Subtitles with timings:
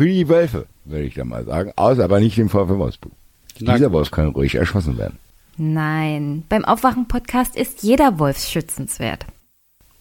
[0.00, 1.72] früh die Wölfe, würde ich da mal sagen.
[1.76, 3.12] Außer aber nicht dem VfL Wolfsburg.
[3.58, 5.18] Dieser Wolf kann ruhig erschossen werden.
[5.58, 9.26] Nein, beim Aufwachen-Podcast ist jeder Wolf schützenswert.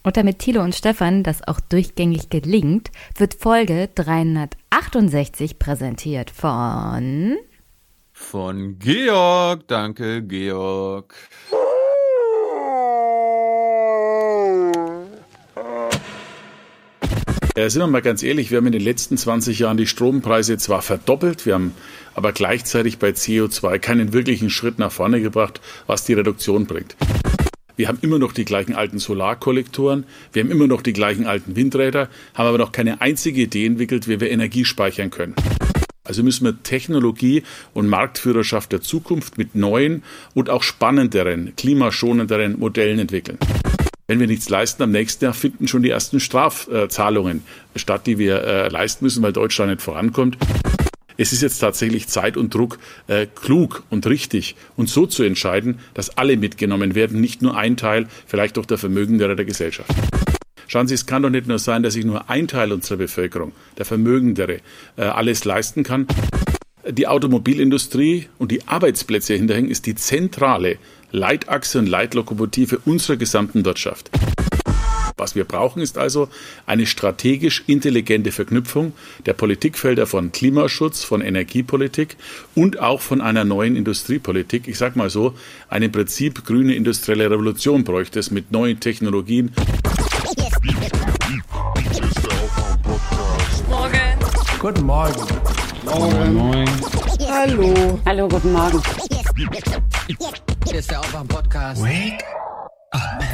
[0.03, 7.35] Und damit Thilo und Stefan das auch durchgängig gelingt, wird Folge 368 präsentiert von
[8.13, 9.67] Von Georg.
[9.67, 11.13] Danke, Georg.
[17.59, 20.57] Ja, sind wir mal ganz ehrlich, wir haben in den letzten 20 Jahren die Strompreise
[20.57, 21.73] zwar verdoppelt, wir haben
[22.15, 26.95] aber gleichzeitig bei CO2 keinen wirklichen Schritt nach vorne gebracht, was die Reduktion bringt.
[27.75, 31.57] Wir haben immer noch die gleichen alten Solarkollektoren, wir haben immer noch die gleichen alten
[31.57, 35.35] Windräder, haben aber noch keine einzige Idee entwickelt, wie wir Energie speichern können.
[36.05, 40.03] Also müssen wir Technologie und Marktführerschaft der Zukunft mit neuen
[40.33, 43.37] und auch spannenderen, klimaschonenderen Modellen entwickeln.
[44.09, 47.43] Wenn wir nichts leisten, am nächsten Jahr finden schon die ersten Strafzahlungen
[47.75, 50.35] statt, die wir äh, leisten müssen, weil Deutschland nicht vorankommt.
[51.17, 55.77] Es ist jetzt tatsächlich Zeit und Druck, äh, klug und richtig und so zu entscheiden,
[55.93, 59.91] dass alle mitgenommen werden, nicht nur ein Teil, vielleicht auch der Vermögendere der Gesellschaft.
[60.65, 63.51] Schauen Sie, es kann doch nicht nur sein, dass sich nur ein Teil unserer Bevölkerung,
[63.77, 64.61] der Vermögendere,
[64.97, 66.07] äh, alles leisten kann.
[66.89, 70.79] Die Automobilindustrie und die Arbeitsplätze hinterhängen ist die zentrale
[71.11, 74.09] Leitachse und Leitlokomotive unserer gesamten Wirtschaft.
[75.19, 76.29] Was wir brauchen, ist also
[76.65, 78.93] eine strategisch intelligente Verknüpfung
[79.25, 82.15] der Politikfelder von Klimaschutz, von Energiepolitik
[82.55, 84.69] und auch von einer neuen Industriepolitik.
[84.69, 85.33] Ich sage mal so,
[85.67, 89.51] eine im Prinzip grüne industrielle Revolution bräuchte es mit neuen Technologien.
[93.67, 93.99] Morgen.
[94.57, 95.21] Guten Morgen.
[95.83, 96.69] Moin, moin.
[97.29, 97.99] Hallo.
[98.05, 98.81] Hallo, guten Morgen.
[99.39, 101.81] Hier ist der Aufwärm-Podcast.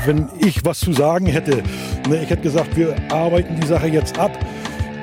[0.05, 1.63] Wenn ich was zu sagen hätte,
[2.07, 4.31] ne, ich hätte gesagt, wir arbeiten die Sache jetzt ab.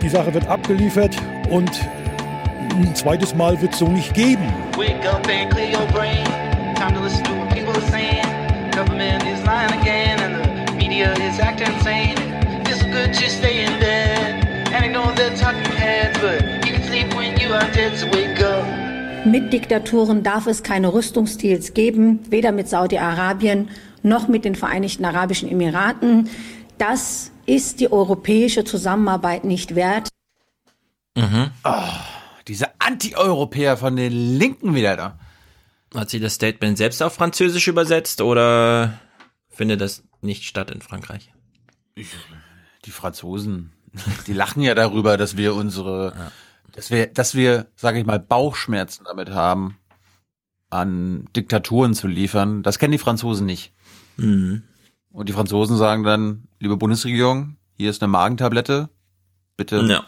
[0.01, 1.17] Die Sache wird abgeliefert
[1.51, 1.73] und
[2.71, 4.45] ein zweites Mal wird es so nicht geben.
[4.77, 6.25] Wake up and clear your brain.
[6.77, 8.23] Time to listen to what people are saying.
[8.71, 12.17] Government is lying again and the media is acting insane.
[12.65, 17.13] It's good to stay in bed and ignore the talking heads, but you can sleep
[17.17, 18.32] when you are dead, so wake up.
[19.25, 23.69] Mit Diktaturen darf es keine Rüstungsdeals geben, weder mit Saudi-Arabien
[24.03, 26.29] noch mit den Vereinigten Arabischen Emiraten.
[26.77, 30.09] Das ist die europäische Zusammenarbeit nicht wert.
[32.49, 35.19] Diese Anti-Europäer von den Linken wieder da.
[35.95, 38.99] Hat sie das Statement selbst auf Französisch übersetzt oder
[39.51, 41.33] findet das nicht statt in Frankreich?
[41.97, 43.73] Die Franzosen,
[44.27, 46.33] die lachen ja darüber, dass wir unsere,
[46.73, 49.77] dass wir, dass wir, sage ich mal, Bauchschmerzen damit haben,
[50.71, 52.63] an Diktaturen zu liefern.
[52.63, 53.73] Das kennen die Franzosen nicht.
[54.17, 54.63] Mhm.
[55.11, 58.89] Und die Franzosen sagen dann, liebe Bundesregierung, hier ist eine Magentablette,
[59.57, 60.05] bitte Ja.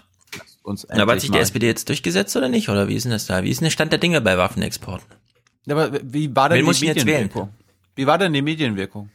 [0.63, 1.43] uns Na, aber hat endlich sich die mal.
[1.43, 2.71] SPD jetzt durchgesetzt oder nicht?
[2.71, 3.43] Oder wie ist denn das da?
[3.45, 5.07] Wie ist denn der Stand der Dinge bei Waffenexporten?
[5.69, 6.87] Aber wie war denn Wen die?
[6.87, 7.51] Medienwirkung?
[7.95, 9.11] Wie war denn die Medienwirkung?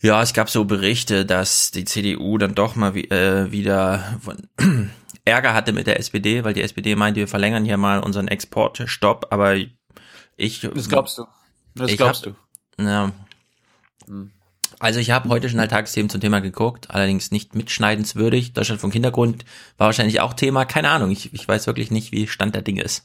[0.00, 4.36] Ja, es gab so Berichte, dass die CDU dann doch mal äh, wieder von
[5.24, 9.28] Ärger hatte mit der SPD, weil die SPD meinte, wir verlängern hier mal unseren Exportstopp,
[9.30, 9.56] aber
[10.36, 11.26] ich Das glaubst du.
[11.74, 12.34] Das glaubst hab-
[12.76, 12.82] du.
[12.82, 13.12] Ja.
[14.78, 18.52] Also ich habe heute schon Alltagsthemen zum Thema geguckt, allerdings nicht mitschneidenswürdig.
[18.52, 19.44] Deutschland vom Hintergrund
[19.78, 20.64] war wahrscheinlich auch Thema.
[20.64, 23.04] Keine Ahnung, ich, ich weiß wirklich nicht, wie Stand der Dinge ist.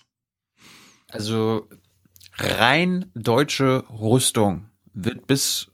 [1.10, 1.68] Also
[2.38, 5.72] rein deutsche Rüstung wird bis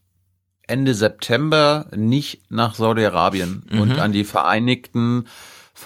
[0.66, 5.26] Ende September nicht nach Saudi-Arabien und an die Vereinigten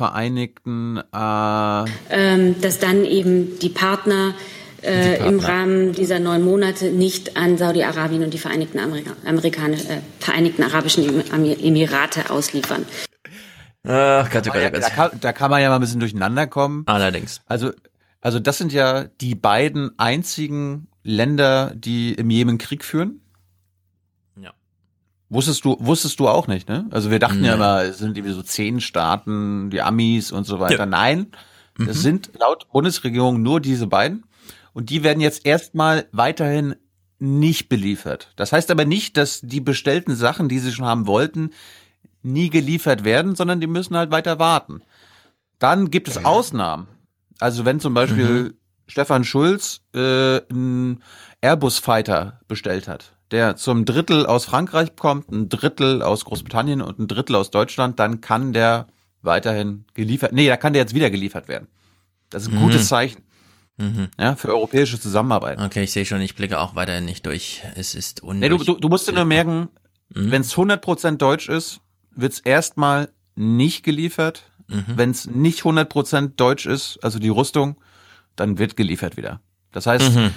[0.01, 4.35] Vereinigten äh, Ähm, dass dann eben die Partner,
[4.83, 10.01] äh, im Rahmen dieser neun Monate nicht an Saudi-Arabien und die Vereinigten, Amerika Amerikaner, äh,
[10.19, 12.87] Vereinigten Arabischen Emir- Emirate ausliefern.
[13.87, 14.83] Ach Gott, oh Gott, ja, Gott.
[14.83, 16.85] da, kann, da kann man ja mal ein bisschen durcheinander kommen.
[16.87, 17.43] Allerdings.
[17.47, 17.73] Also
[18.23, 23.21] also das sind ja die beiden einzigen Länder, die im Jemen Krieg führen.
[25.31, 25.37] Ja.
[25.37, 26.87] Wusstest du, wusstest du auch nicht, ne?
[26.91, 27.57] Also wir dachten ja Nein.
[27.57, 30.81] immer, es sind irgendwie so zehn Staaten, die Amis und so weiter.
[30.81, 30.87] Ja.
[30.87, 31.29] Nein,
[31.79, 34.25] das sind laut Bundesregierung nur diese beiden.
[34.73, 36.77] Und die werden jetzt erstmal weiterhin
[37.19, 38.33] nicht beliefert.
[38.37, 41.51] Das heißt aber nicht, dass die bestellten Sachen, die sie schon haben wollten,
[42.23, 44.83] nie geliefert werden, sondern die müssen halt weiter warten.
[45.59, 46.89] Dann gibt es Ausnahmen.
[47.39, 48.55] Also wenn zum Beispiel
[48.87, 51.03] Stefan Schulz äh, einen
[51.41, 56.99] Airbus Fighter bestellt hat, der zum Drittel aus Frankreich kommt, ein Drittel aus Großbritannien und
[56.99, 58.87] ein Drittel aus Deutschland, dann kann der
[59.23, 60.33] weiterhin geliefert.
[60.33, 61.69] Nee, da kann der jetzt wieder geliefert werden.
[62.31, 63.23] Das ist ein gutes Zeichen.
[64.19, 65.59] Ja, für europäische Zusammenarbeit.
[65.59, 67.63] Okay, ich sehe schon, ich blicke auch weiterhin nicht durch.
[67.77, 69.69] Es ist Nee, du, du, du musst dir nur merken,
[70.15, 70.31] Mhm.
[70.31, 71.81] wenn es 100% deutsch ist,
[72.15, 74.43] wird's erstmal nicht geliefert.
[74.69, 74.85] mhm.
[74.97, 77.77] wenn es nicht 100% deutsch ist, also die Rüstung,
[78.37, 79.41] dann wird geliefert wieder.
[79.73, 80.31] Das heißt, mhm.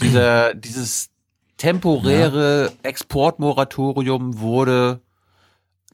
[0.00, 1.10] dieser, dieses
[1.56, 2.88] temporäre ja.
[2.88, 5.00] Exportmoratorium wurde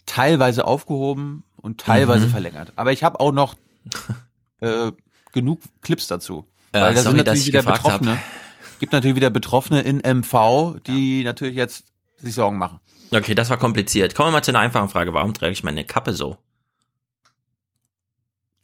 [0.07, 2.31] teilweise aufgehoben und teilweise mhm.
[2.31, 2.73] verlängert.
[2.77, 3.55] Aber ich habe auch noch
[4.61, 4.93] äh,
[5.33, 6.47] genug Clips dazu.
[6.75, 8.13] Ja, weil da sind natürlich wieder Betroffene.
[8.13, 8.81] Hab.
[8.81, 11.25] Gibt natürlich wieder Betroffene in MV, die ja.
[11.25, 11.85] natürlich jetzt
[12.17, 12.81] sich Sorgen machen.
[13.13, 14.15] Okay, das war kompliziert.
[14.15, 15.13] Kommen wir mal zu einer einfachen Frage.
[15.13, 16.39] Warum trage ich meine Kappe so?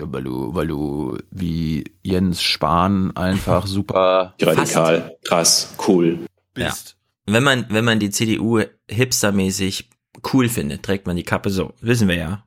[0.00, 6.27] Ja, weil du, weil du wie Jens Spahn einfach super radikal, krass, cool
[6.58, 6.96] bist.
[7.26, 7.34] Ja.
[7.34, 9.90] Wenn man, wenn man die CDU hipstermäßig
[10.32, 11.74] cool findet, trägt man die Kappe so.
[11.80, 12.46] Wissen wir ja.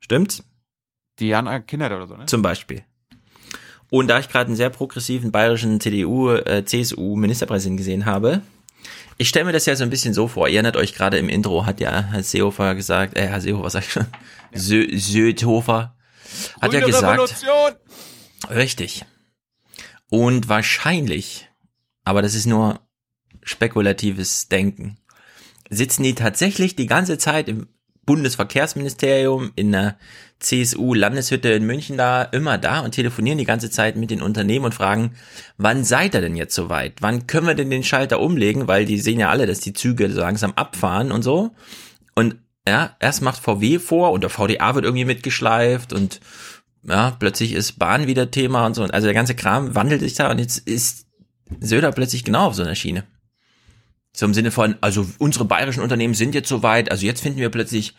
[0.00, 0.42] Stimmt's?
[1.18, 2.26] Diana Kindert oder so, ne?
[2.26, 2.84] Zum Beispiel.
[3.90, 8.42] Und da ich gerade einen sehr progressiven bayerischen CDU, äh, CSU Ministerpräsidenten gesehen habe,
[9.16, 10.48] ich stelle mir das ja so ein bisschen so vor.
[10.48, 13.72] Ihr erinnert euch gerade im Intro, hat ja Herr Seehofer gesagt, äh, Herr Seehofer, was
[13.72, 14.06] sag ich schon?
[14.52, 14.58] Ja.
[14.58, 15.96] Sö Södhofer.
[16.60, 17.20] Hat ja gesagt.
[17.20, 17.72] Revolution.
[18.50, 19.04] Richtig.
[20.10, 21.47] Und wahrscheinlich,
[22.08, 22.80] aber das ist nur
[23.42, 24.96] spekulatives Denken,
[25.68, 27.66] sitzen die tatsächlich die ganze Zeit im
[28.06, 29.98] Bundesverkehrsministerium, in der
[30.38, 34.74] CSU-Landeshütte in München da, immer da und telefonieren die ganze Zeit mit den Unternehmen und
[34.74, 35.16] fragen,
[35.58, 36.94] wann seid ihr denn jetzt soweit?
[37.02, 38.68] Wann können wir denn den Schalter umlegen?
[38.68, 41.50] Weil die sehen ja alle, dass die Züge so langsam abfahren und so.
[42.14, 46.20] Und ja, erst macht VW vor und der VDA wird irgendwie mitgeschleift und
[46.84, 48.82] ja, plötzlich ist Bahn wieder Thema und so.
[48.84, 51.07] Also der ganze Kram wandelt sich da und jetzt ist
[51.60, 53.04] Söder plötzlich genau auf so einer Schiene.
[54.12, 57.50] So im Sinne von, also unsere bayerischen Unternehmen sind jetzt soweit, also jetzt finden wir
[57.50, 57.94] plötzlich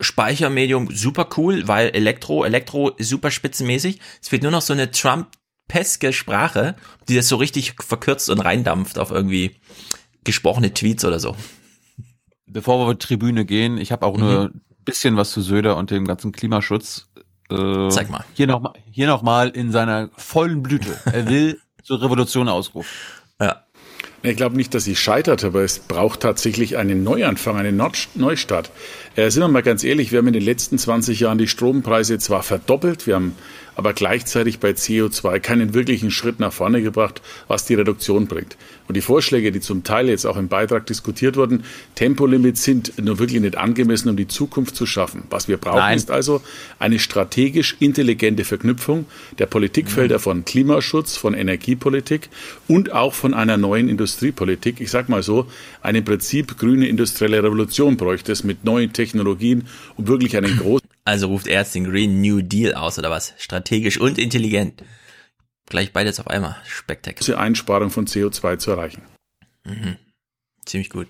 [0.00, 4.00] Speichermedium super cool, weil Elektro, Elektro super spitzenmäßig.
[4.20, 6.74] Es fehlt nur noch so eine Trump-peske Sprache,
[7.08, 9.56] die das so richtig verkürzt und reindampft auf irgendwie
[10.24, 11.36] gesprochene Tweets oder so.
[12.46, 14.22] Bevor wir auf die Tribüne gehen, ich habe auch mhm.
[14.22, 17.08] nur ein bisschen was zu Söder und dem ganzen Klimaschutz.
[17.50, 18.24] Äh, Zeig mal.
[18.34, 20.98] Hier noch, hier noch mal in seiner vollen Blüte.
[21.04, 22.90] Er will zur Revolution ausrufen.
[23.40, 23.64] Ja.
[24.24, 27.82] Ich glaube nicht, dass sie scheitert, aber es braucht tatsächlich einen Neuanfang, einen
[28.14, 28.70] Neustart.
[29.16, 32.18] Äh, sind wir mal ganz ehrlich, wir haben in den letzten 20 Jahren die Strompreise
[32.18, 33.34] zwar verdoppelt, wir haben
[33.74, 38.56] aber gleichzeitig bei CO2 keinen wirklichen Schritt nach vorne gebracht, was die Reduktion bringt.
[38.88, 41.64] Und die Vorschläge, die zum Teil jetzt auch im Beitrag diskutiert wurden,
[41.94, 45.24] Tempolimits sind nur wirklich nicht angemessen, um die Zukunft zu schaffen.
[45.30, 45.96] Was wir brauchen, Nein.
[45.96, 46.42] ist also
[46.78, 49.06] eine strategisch intelligente Verknüpfung
[49.38, 52.28] der Politikfelder von Klimaschutz, von Energiepolitik
[52.68, 54.80] und auch von einer neuen Industriepolitik.
[54.80, 55.46] Ich sage mal so,
[55.80, 60.91] eine im Prinzip grüne industrielle Revolution bräuchte es mit neuen Technologien, um wirklich einen großen
[61.04, 63.34] also ruft er jetzt den Green New Deal aus oder was?
[63.38, 64.84] Strategisch und intelligent.
[65.66, 66.56] Gleich beides auf einmal.
[66.64, 67.24] Spektakulär.
[67.24, 69.02] Die Einsparung von CO2 zu erreichen.
[69.64, 69.96] Mhm.
[70.64, 71.08] Ziemlich gut.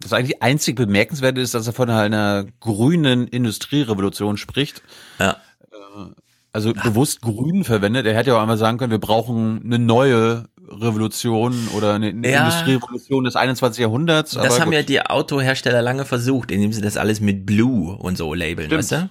[0.00, 4.82] Das eigentlich einzig bemerkenswerte ist, dass er von einer grünen Industrierevolution spricht.
[5.18, 5.38] Ja.
[5.72, 6.12] Äh,
[6.52, 8.06] also bewusst grün verwendet.
[8.06, 12.30] Er hätte ja auch einmal sagen können, wir brauchen eine neue Revolution oder eine, eine
[12.30, 13.80] ja, Industrierevolution des 21.
[13.80, 14.32] Jahrhunderts.
[14.32, 14.74] Das haben gut.
[14.74, 18.78] ja die Autohersteller lange versucht, indem sie das alles mit Blue und so labeln, Stimmt.
[18.78, 19.10] weißt du?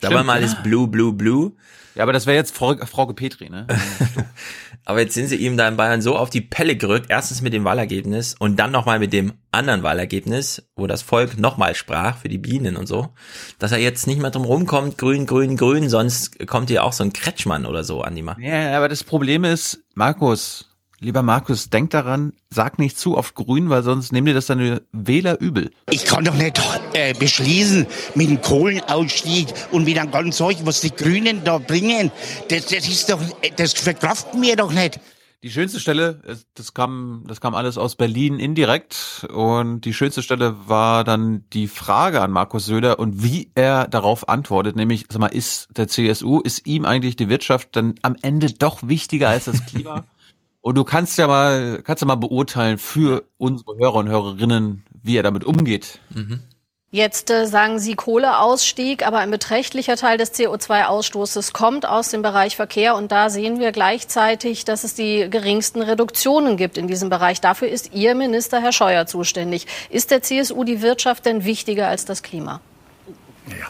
[0.00, 1.52] Da war mal alles Blue, Blue, Blue.
[1.94, 3.66] Ja, aber das wäre jetzt Frau, Frau Petri, ne?
[4.84, 7.52] aber jetzt sind sie ihm da in Bayern so auf die Pelle gerückt, erstens mit
[7.52, 12.28] dem Wahlergebnis und dann nochmal mit dem anderen Wahlergebnis, wo das Volk nochmal sprach für
[12.28, 13.10] die Bienen und so,
[13.60, 17.04] dass er jetzt nicht mehr drum rumkommt, grün, grün, grün, sonst kommt hier auch so
[17.04, 18.40] ein Kretschmann oder so an die Macht.
[18.40, 23.68] Ja, aber das Problem ist, Markus, Lieber Markus, denk daran, sag nicht zu oft grün,
[23.68, 25.70] weil sonst nehmen dir das deine Wähler übel.
[25.90, 26.60] Ich kann doch nicht
[26.92, 32.12] äh, beschließen mit dem Kohlenausstieg und mit einem ganzen Zeug, was die Grünen da bringen.
[32.48, 33.20] Das, das ist doch,
[33.56, 35.00] das verkraften wir doch nicht.
[35.44, 36.22] Die schönste Stelle,
[36.54, 41.68] das kam, das kam alles aus Berlin indirekt und die schönste Stelle war dann die
[41.68, 46.40] Frage an Markus Söder und wie er darauf antwortet, nämlich, sag mal, ist der CSU,
[46.40, 50.04] ist ihm eigentlich die Wirtschaft dann am Ende doch wichtiger als das Klima?
[50.64, 55.14] Und du kannst ja mal, kannst ja mal beurteilen für unsere Hörer und Hörerinnen, wie
[55.14, 55.98] er damit umgeht.
[56.08, 56.40] Mhm.
[56.90, 62.56] Jetzt äh, sagen Sie Kohleausstieg, aber ein beträchtlicher Teil des CO2-Ausstoßes kommt aus dem Bereich
[62.56, 62.96] Verkehr.
[62.96, 67.42] Und da sehen wir gleichzeitig, dass es die geringsten Reduktionen gibt in diesem Bereich.
[67.42, 69.66] Dafür ist Ihr Minister, Herr Scheuer, zuständig.
[69.90, 72.62] Ist der CSU die Wirtschaft denn wichtiger als das Klima?
[73.48, 73.66] Ja.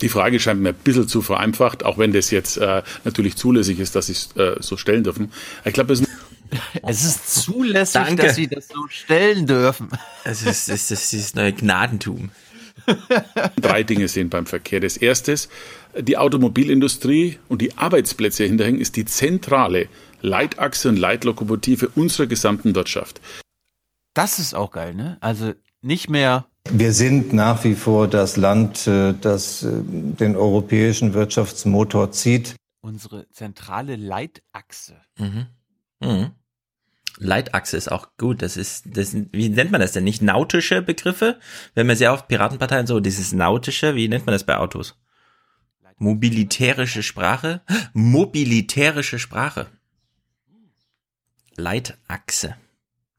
[0.00, 3.78] Die Frage scheint mir ein bisschen zu vereinfacht, auch wenn das jetzt äh, natürlich zulässig
[3.78, 5.32] ist, dass Sie es äh, so stellen dürfen.
[5.64, 6.02] Ich glaube, es
[6.86, 8.22] es ist zulässig, Danke.
[8.22, 9.88] dass Sie das so stellen dürfen.
[10.24, 12.30] Es ist, es ist, es ist neue Gnadentum.
[13.60, 14.80] Drei Dinge sind beim Verkehr.
[14.80, 15.50] Das erste ist,
[15.98, 19.88] die Automobilindustrie und die Arbeitsplätze hinterhängen ist die zentrale
[20.20, 23.20] Leitachse und Leitlokomotive unserer gesamten Wirtschaft.
[24.14, 25.16] Das ist auch geil, ne?
[25.20, 31.14] Also nicht mehr Wir sind nach wie vor das Land, äh, das äh, den europäischen
[31.14, 32.56] Wirtschaftsmotor zieht.
[32.80, 34.96] Unsere zentrale Leitachse.
[35.18, 35.46] Mhm.
[36.00, 36.30] Mhm.
[37.18, 38.42] Leitachse ist auch gut.
[38.42, 40.04] Das ist, das, wie nennt man das denn?
[40.04, 41.38] Nicht nautische Begriffe?
[41.74, 44.96] Wenn man sehr oft Piratenparteien so, dieses nautische, wie nennt man das bei Autos?
[45.98, 47.62] Mobilitärische Sprache?
[47.94, 49.66] Mobilitärische Sprache.
[51.56, 52.56] Leitachse.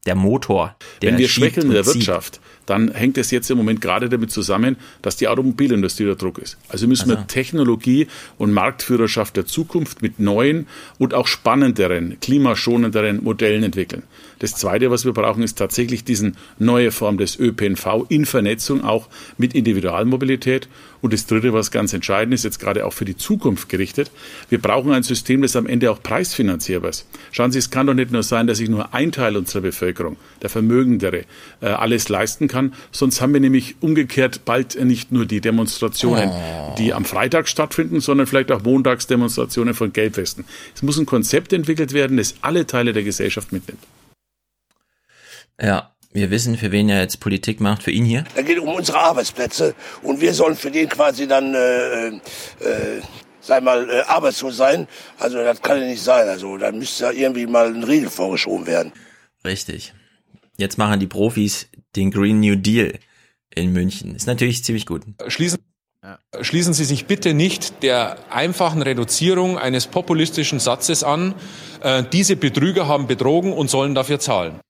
[0.06, 0.76] Der Motor.
[1.02, 1.84] Der Wenn wir schwächeln in der.
[1.84, 6.38] Wirtschaft, dann hängt es jetzt im Moment gerade damit zusammen, dass die Automobilindustrie unter Druck
[6.38, 6.58] ist.
[6.68, 7.16] Also müssen Also.
[7.16, 10.66] wir Technologie und Marktführerschaft der Zukunft mit neuen
[10.98, 14.02] und auch spannenderen, klimaschonenderen Modellen entwickeln.
[14.38, 19.08] Das Zweite, was wir brauchen, ist tatsächlich diesen neue Form des ÖPNV in Vernetzung auch
[19.36, 20.68] mit Individualmobilität.
[21.00, 24.10] Und das Dritte, was ganz entscheidend ist, jetzt gerade auch für die Zukunft gerichtet,
[24.48, 27.06] wir brauchen ein System, das am Ende auch preisfinanzierbar ist.
[27.30, 30.16] Schauen Sie, es kann doch nicht nur sein, dass sich nur ein Teil unserer Bevölkerung,
[30.42, 31.24] der Vermögendere,
[31.60, 32.72] äh, alles leisten kann.
[32.90, 36.30] Sonst haben wir nämlich umgekehrt bald nicht nur die Demonstrationen,
[36.78, 40.44] die am Freitag stattfinden, sondern vielleicht auch Montagsdemonstrationen von Gelbwesten.
[40.74, 43.80] Es muss ein Konzept entwickelt werden, das alle Teile der Gesellschaft mitnimmt.
[45.60, 48.24] Ja, wir wissen, für wen er jetzt Politik macht, für ihn hier.
[48.34, 52.12] Da geht um unsere Arbeitsplätze und wir sollen für den quasi dann, äh, äh,
[53.40, 54.88] sei mal, äh, arbeitslos sein.
[55.18, 56.28] Also das kann ja nicht sein.
[56.28, 58.92] Also da müsste ja irgendwie mal ein Riegel vorgeschoben werden.
[59.44, 59.94] Richtig.
[60.56, 62.98] Jetzt machen die Profis den Green New Deal
[63.54, 64.14] in München.
[64.14, 65.02] Ist natürlich ziemlich gut.
[65.28, 65.58] Schließen,
[66.40, 71.34] schließen Sie sich bitte nicht der einfachen Reduzierung eines populistischen Satzes an.
[71.82, 74.60] Äh, diese Betrüger haben betrogen und sollen dafür zahlen.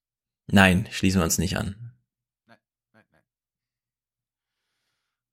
[0.50, 1.76] Nein, schließen wir uns nicht an.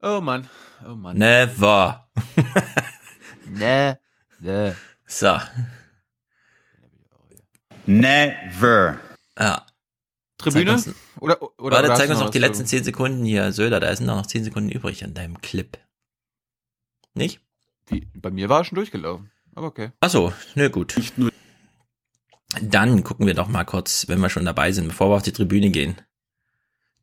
[0.01, 0.48] Oh Mann,
[0.86, 1.17] oh Mann.
[1.17, 2.10] Never.
[3.48, 4.00] Ne,
[4.39, 4.75] ne.
[5.05, 5.38] So.
[7.86, 9.00] Never.
[9.38, 9.65] Ja.
[10.38, 10.75] Tribüne?
[10.77, 13.51] Zeig uns- Oder, oder, Warte, zeig uns noch die letzten zehn Sekunden hier.
[13.51, 15.77] Söder, da sind noch zehn Sekunden übrig an deinem Clip.
[17.13, 17.39] Nicht?
[17.89, 19.31] Die, bei mir war er schon durchgelaufen.
[19.53, 19.91] Aber okay.
[20.01, 20.95] Ach so, nö, gut.
[22.62, 25.33] Dann gucken wir doch mal kurz, wenn wir schon dabei sind, bevor wir auf die
[25.33, 25.95] Tribüne gehen.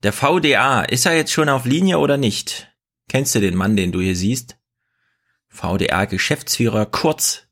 [0.02, 2.73] Der VDA, ist er jetzt schon auf Linie oder nicht?
[3.09, 4.56] Kennst du den Mann, den du hier siehst?
[5.49, 7.47] VDA Geschäftsführer Kurz.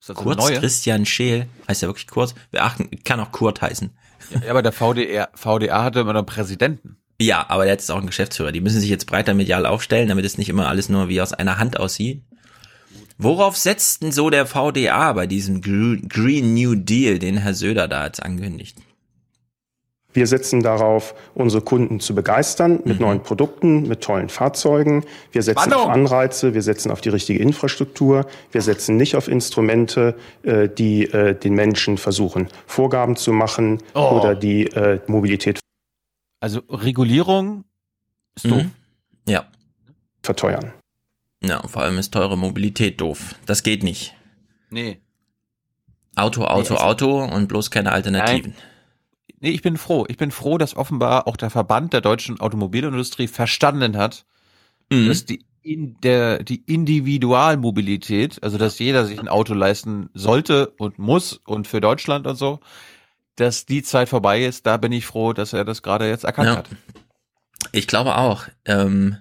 [0.00, 0.46] Ist das so Kurz?
[0.48, 1.48] Christian Scheel.
[1.68, 2.34] Heißt er wirklich Kurz?
[2.50, 3.90] Wir achten, kann auch Kurt heißen.
[4.44, 6.96] Ja, aber der VDR, VDA hatte immer noch einen Präsidenten.
[7.20, 8.52] Ja, aber der hat jetzt auch einen Geschäftsführer.
[8.52, 11.32] Die müssen sich jetzt breiter medial aufstellen, damit es nicht immer alles nur wie aus
[11.32, 12.24] einer Hand aussieht.
[13.22, 17.86] Worauf setzt denn so der VDA bei diesem Gr- Green New Deal, den Herr Söder
[17.88, 18.78] da jetzt ankündigt?
[20.14, 25.04] Wir setzen darauf, unsere Kunden zu begeistern mit neuen Produkten, mit tollen Fahrzeugen.
[25.30, 25.86] Wir setzen Spannung!
[25.86, 28.26] auf Anreize, wir setzen auf die richtige Infrastruktur.
[28.50, 34.18] Wir setzen nicht auf Instrumente, äh, die äh, den Menschen versuchen, Vorgaben zu machen Oh.
[34.20, 35.60] oder die äh, Mobilität
[36.40, 37.64] Also Regulierung
[38.36, 38.64] ist doof.
[38.64, 38.70] Mhm.
[39.26, 39.44] Ja.
[40.22, 40.72] verteuern.
[41.44, 43.34] Ja, und vor allem ist teure Mobilität doof.
[43.46, 44.14] Das geht nicht.
[44.70, 45.00] Nee.
[46.14, 48.54] Auto, Auto, Nee, Auto und bloß keine Alternativen.
[49.40, 50.04] Nee, ich bin froh.
[50.08, 54.24] Ich bin froh, dass offenbar auch der Verband der deutschen Automobilindustrie verstanden hat,
[54.90, 55.08] Mhm.
[55.08, 60.98] dass die, in der, die Individualmobilität, also dass jeder sich ein Auto leisten sollte und
[60.98, 62.60] muss und für Deutschland und so,
[63.36, 64.66] dass die Zeit vorbei ist.
[64.66, 66.56] Da bin ich froh, dass er das gerade jetzt erkannt Ja.
[66.56, 66.68] hat.
[67.72, 68.44] Ich glaube auch.
[68.64, 69.16] Ähm,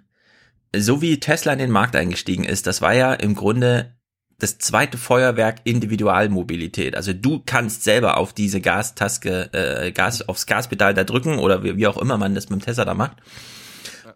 [0.76, 3.96] so wie Tesla in den Markt eingestiegen ist, das war ja im Grunde
[4.40, 6.96] das zweite Feuerwerk Individualmobilität.
[6.96, 11.78] Also du kannst selber auf diese Gastaske, äh, Gas, aufs Gaspedal da drücken oder wie,
[11.78, 13.18] wie auch immer man das mit dem Tesla da macht.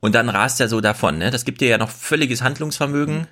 [0.02, 1.18] Und dann rast er so davon.
[1.20, 1.30] Ne?
[1.32, 3.28] Das gibt dir ja noch völliges Handlungsvermögen.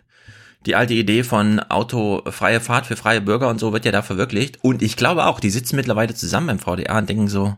[0.65, 4.01] Die alte Idee von Auto freie Fahrt für freie Bürger und so wird ja da
[4.01, 4.63] verwirklicht.
[4.63, 7.57] Und ich glaube auch, die sitzen mittlerweile zusammen beim VDA und denken so,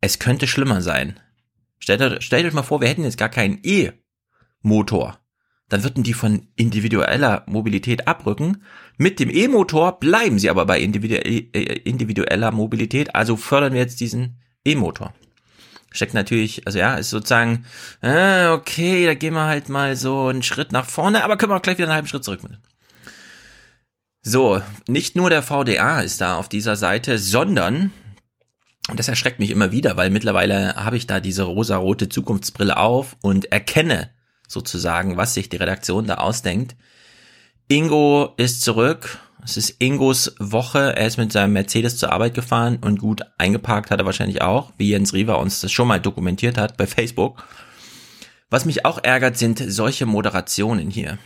[0.00, 1.20] es könnte schlimmer sein.
[1.78, 3.60] Stellt, euch- stellt euch mal vor, wir hätten jetzt gar keinen
[4.66, 5.18] E-Motor.
[5.68, 8.62] Dann würden die von individueller Mobilität abrücken.
[8.98, 11.38] Mit dem E-Motor bleiben sie aber bei individu äh,
[11.84, 13.14] individueller Mobilität.
[13.14, 15.14] Also fördern wir jetzt diesen E-Motor.
[15.92, 17.64] Steckt natürlich, also ja, ist sozusagen,
[18.02, 21.56] äh, okay, da gehen wir halt mal so einen Schritt nach vorne, aber können wir
[21.56, 22.58] auch gleich wieder einen halben Schritt zurück mit.
[24.22, 27.92] So, nicht nur der VDA ist da auf dieser Seite, sondern
[28.88, 33.16] und das erschreckt mich immer wieder, weil mittlerweile habe ich da diese rosarote Zukunftsbrille auf
[33.20, 34.10] und erkenne
[34.48, 36.76] sozusagen, was sich die Redaktion da ausdenkt.
[37.68, 39.18] Ingo ist zurück.
[39.44, 40.96] Es ist Ingos Woche.
[40.96, 44.72] Er ist mit seinem Mercedes zur Arbeit gefahren und gut eingeparkt hat er wahrscheinlich auch,
[44.76, 47.44] wie Jens Riewer uns das schon mal dokumentiert hat bei Facebook.
[48.50, 51.18] Was mich auch ärgert, sind solche Moderationen hier.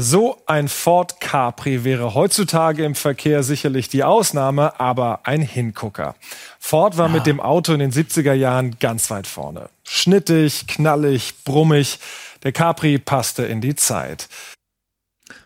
[0.00, 6.14] So ein Ford Capri wäre heutzutage im Verkehr sicherlich die Ausnahme, aber ein Hingucker.
[6.60, 9.70] Ford war mit dem Auto in den 70er Jahren ganz weit vorne.
[9.88, 11.98] Schnittig, knallig, brummig.
[12.42, 14.28] Der Capri passte in die Zeit.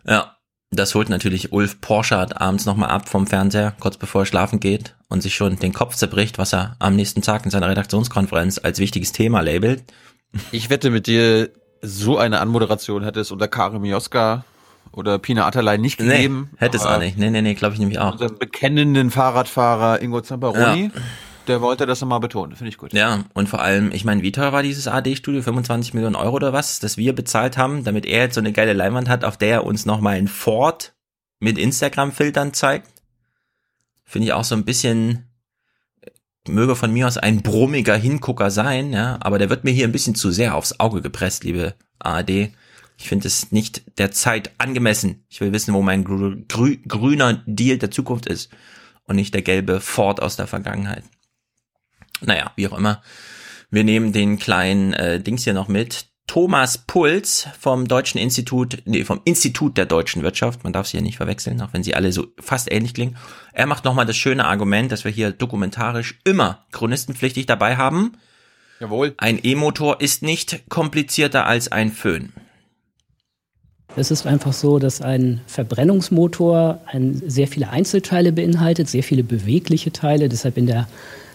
[0.04, 0.36] Ja,
[0.70, 4.96] das holt natürlich Ulf Porschardt abends nochmal ab vom Fernseher, kurz bevor er schlafen geht
[5.08, 8.78] und sich schon den Kopf zerbricht, was er am nächsten Tag in seiner Redaktionskonferenz als
[8.78, 9.84] wichtiges Thema labelt.
[10.50, 11.50] Ich wette mit dir,
[11.82, 14.44] so eine Anmoderation hätte es unter Karim Joska
[14.92, 16.48] oder Pina Atalay nicht gegeben.
[16.52, 17.18] Nee, hätte es auch nicht.
[17.18, 18.12] Nee, nee, nee, glaube ich nämlich auch.
[18.12, 21.00] Unseren bekennenden Fahrradfahrer Ingo Zamperoni, Ja.
[21.46, 22.56] Der wollte das nochmal betonen.
[22.56, 22.92] Finde ich gut.
[22.92, 25.42] Ja, und vor allem, ich meine, wie teuer war dieses AD-Studio?
[25.42, 28.72] 25 Millionen Euro oder was, das wir bezahlt haben, damit er jetzt so eine geile
[28.72, 30.94] Leinwand hat, auf der er uns nochmal ein Ford
[31.40, 32.88] mit Instagram-Filtern zeigt.
[34.04, 35.28] Finde ich auch so ein bisschen,
[36.46, 39.92] möge von mir aus ein brummiger Hingucker sein, ja, aber der wird mir hier ein
[39.92, 42.50] bisschen zu sehr aufs Auge gepresst, liebe ARD.
[42.98, 45.24] Ich finde es nicht der Zeit angemessen.
[45.28, 46.44] Ich will wissen, wo mein grü
[46.86, 48.50] grüner Deal der Zukunft ist
[49.04, 51.04] und nicht der gelbe Ford aus der Vergangenheit.
[52.20, 53.02] Naja, wie auch immer.
[53.70, 56.06] Wir nehmen den kleinen äh, Dings hier noch mit.
[56.26, 60.64] Thomas Puls vom Deutschen Institut, nee, vom Institut der deutschen Wirtschaft.
[60.64, 63.16] Man darf sie ja nicht verwechseln, auch wenn sie alle so fast ähnlich klingen.
[63.52, 68.12] Er macht nochmal das schöne Argument, dass wir hier dokumentarisch immer chronistenpflichtig dabei haben.
[68.80, 69.14] Jawohl.
[69.18, 72.32] Ein E-Motor ist nicht komplizierter als ein Föhn.
[73.94, 79.92] Es ist einfach so, dass ein Verbrennungsmotor ein, sehr viele Einzelteile beinhaltet, sehr viele bewegliche
[79.92, 80.88] Teile, deshalb in der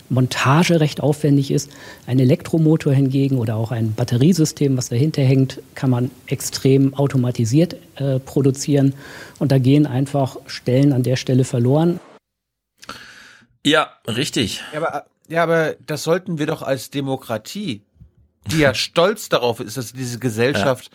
[0.10, 1.70] Montage recht aufwendig ist.
[2.06, 8.20] Ein Elektromotor hingegen oder auch ein Batteriesystem, was dahinter hängt, kann man extrem automatisiert äh,
[8.20, 8.94] produzieren.
[9.40, 12.00] Und da gehen einfach Stellen an der Stelle verloren.
[13.66, 14.62] Ja, richtig.
[14.74, 17.82] Ja, aber, ja, aber das sollten wir doch als Demokratie,
[18.52, 20.92] die ja stolz darauf ist, dass diese Gesellschaft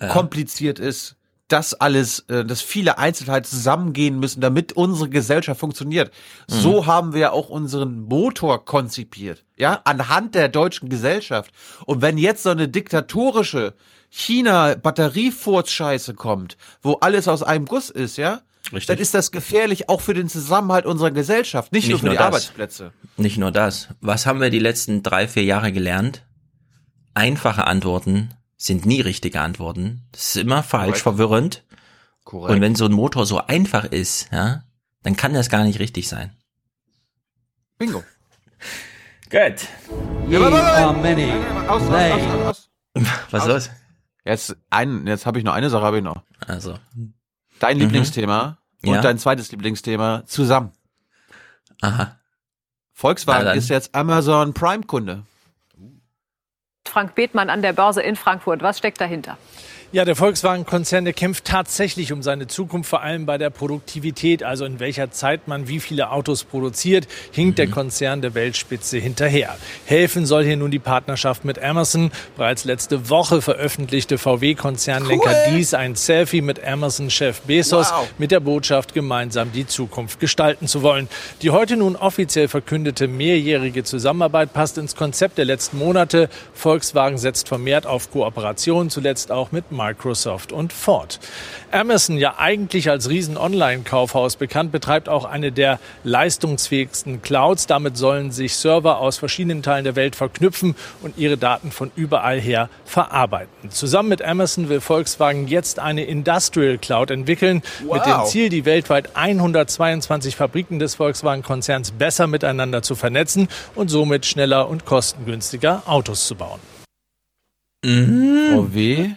[0.00, 0.08] Ja.
[0.08, 0.12] Ja.
[0.12, 1.16] kompliziert ist,
[1.48, 6.10] dass alles, äh, dass viele Einzelteile zusammengehen müssen, damit unsere Gesellschaft funktioniert.
[6.50, 6.54] Mhm.
[6.54, 11.52] So haben wir auch unseren Motor konzipiert, ja, anhand der deutschen Gesellschaft.
[11.84, 13.74] Und wenn jetzt so eine diktatorische
[14.10, 18.40] China-Batteriefurzscheiße kommt, wo alles aus einem Guss ist, ja,
[18.72, 18.86] Richtig.
[18.86, 22.26] dann ist das gefährlich auch für den Zusammenhalt unserer Gesellschaft, nicht, nur für die das.
[22.26, 22.92] Arbeitsplätze.
[23.16, 23.88] Nicht nur das.
[24.00, 26.22] Was haben wir die letzten drei, vier Jahre gelernt?
[27.14, 30.02] Einfache Antworten sind nie richtige Antworten.
[30.12, 31.18] Das ist immer falsch, Korrekt.
[31.18, 31.64] verwirrend.
[32.24, 32.54] Korrekt.
[32.54, 34.64] Und wenn so ein Motor so einfach ist, ja,
[35.02, 36.36] dann kann das gar nicht richtig sein.
[37.78, 38.02] Bingo.
[39.30, 39.68] Gut.
[40.28, 41.30] Ye are many.
[41.68, 42.12] Aus, aus, They.
[42.12, 43.10] aus, aus, aus.
[43.30, 43.70] Was ist los?
[44.24, 46.22] Jetzt ein, jetzt habe ich noch eine Sache, habe ich noch.
[46.46, 46.78] Also.
[47.60, 47.82] Dein Mhm.
[47.84, 49.00] Lieblingsthema und Ja.
[49.02, 50.72] dein zweites Lieblingsthema zusammen.
[51.80, 52.18] Aha.
[52.92, 55.24] Volkswagen ist jetzt Amazon Prime Kunde.
[56.88, 58.62] Frank Bethmann an der Börse in Frankfurt.
[58.62, 59.36] Was steckt dahinter?
[59.92, 64.64] Ja, der Volkswagen-Konzern, der kämpft tatsächlich um seine Zukunft, vor allem bei der Produktivität, also
[64.64, 69.56] in welcher Zeit man wie viele Autos produziert, hinkt der Konzern der Weltspitze hinterher.
[69.84, 72.10] Helfen soll hier nun die Partnerschaft mit Amazon.
[72.36, 75.56] Bereits letzte Woche veröffentlichte VW-Konzernlenker Cool.
[75.56, 78.08] dies ein Selfie mit Amazon-Chef Bezos Wow.
[78.18, 81.08] mit der Botschaft, gemeinsam die Zukunft gestalten zu wollen.
[81.42, 86.28] Die heute nun offiziell verkündete mehrjährige Zusammenarbeit passt ins Konzept der letzten Monate.
[86.54, 91.20] Volkswagen setzt vermehrt auf Kooperation, zuletzt auch mit Microsoft und Ford.
[91.70, 97.66] Amazon, ja eigentlich als Riesen-Online-Kaufhaus bekannt, betreibt auch eine der leistungsfähigsten Clouds.
[97.66, 102.40] Damit sollen sich Server aus verschiedenen Teilen der Welt verknüpfen und ihre Daten von überall
[102.40, 103.70] her verarbeiten.
[103.70, 108.30] Zusammen mit Amazon will Volkswagen jetzt eine Industrial Cloud entwickeln, mit dem Wow.
[108.30, 114.84] Ziel, die weltweit 122 Fabriken des Volkswagen-Konzerns besser miteinander zu vernetzen und somit schneller und
[114.84, 116.60] kostengünstiger Autos zu bauen.
[117.84, 119.10] VW,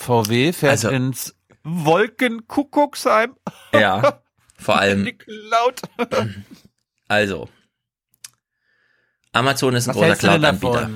[0.00, 3.34] VW fährt Also- ins Wolkenkuckucksheim.
[3.74, 4.20] Ja,
[4.58, 5.82] vor allem, Cloud.
[7.08, 7.48] also.
[9.32, 10.90] Amazon ist ein Was großer Cloud-Anbieter.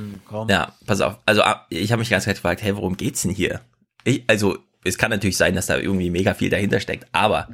[0.48, 1.18] Ja, pass auf.
[1.24, 3.60] Also ah, ich habe mich ganz Zeit gefragt, hey, worum geht's denn hier?
[4.02, 7.48] Ich, also es kann natürlich sein, dass da irgendwie mega viel dahinter steckt, aber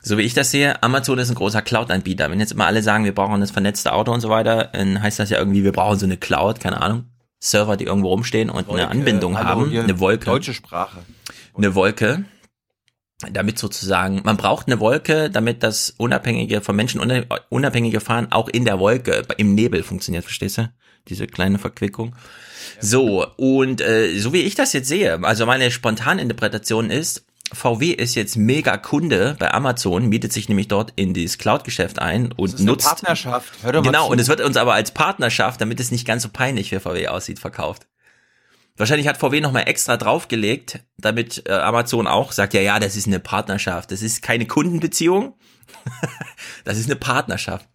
[0.00, 2.30] so wie ich das sehe, Amazon ist ein großer Cloud-Anbieter.
[2.30, 5.18] Wenn jetzt immer alle sagen, wir brauchen das vernetzte Auto und so weiter, dann heißt
[5.18, 8.58] das ja irgendwie, wir brauchen so eine Cloud, keine Ahnung, Server, die irgendwo rumstehen und
[8.58, 10.24] eine Wolke, Anbindung hallo, haben, eine Wolke.
[10.26, 10.98] Deutsche Sprache.
[11.56, 12.24] Eine Wolke,
[13.32, 18.48] damit sozusagen, man braucht eine Wolke, damit das unabhängige, von Menschen unab- unabhängige Fahren auch
[18.48, 20.72] in der Wolke, im Nebel funktioniert, verstehst du?
[21.08, 22.14] Diese kleine Verquickung.
[22.80, 27.90] So, und äh, so wie ich das jetzt sehe, also meine spontane Interpretation ist, VW
[27.90, 32.54] ist jetzt mega Kunde bei Amazon, mietet sich nämlich dort in dieses Cloud-Geschäft ein und
[32.54, 32.86] ist eine nutzt.
[32.86, 33.52] Partnerschaft.
[33.62, 34.12] Hör doch mal genau, zu.
[34.12, 37.08] und es wird uns aber als Partnerschaft, damit es nicht ganz so peinlich für VW
[37.08, 37.86] aussieht, verkauft.
[38.76, 43.08] Wahrscheinlich hat VW nochmal extra draufgelegt, damit äh, Amazon auch sagt, ja, ja, das ist
[43.08, 43.90] eine Partnerschaft.
[43.90, 45.34] Das ist keine Kundenbeziehung.
[46.64, 47.68] das ist eine Partnerschaft.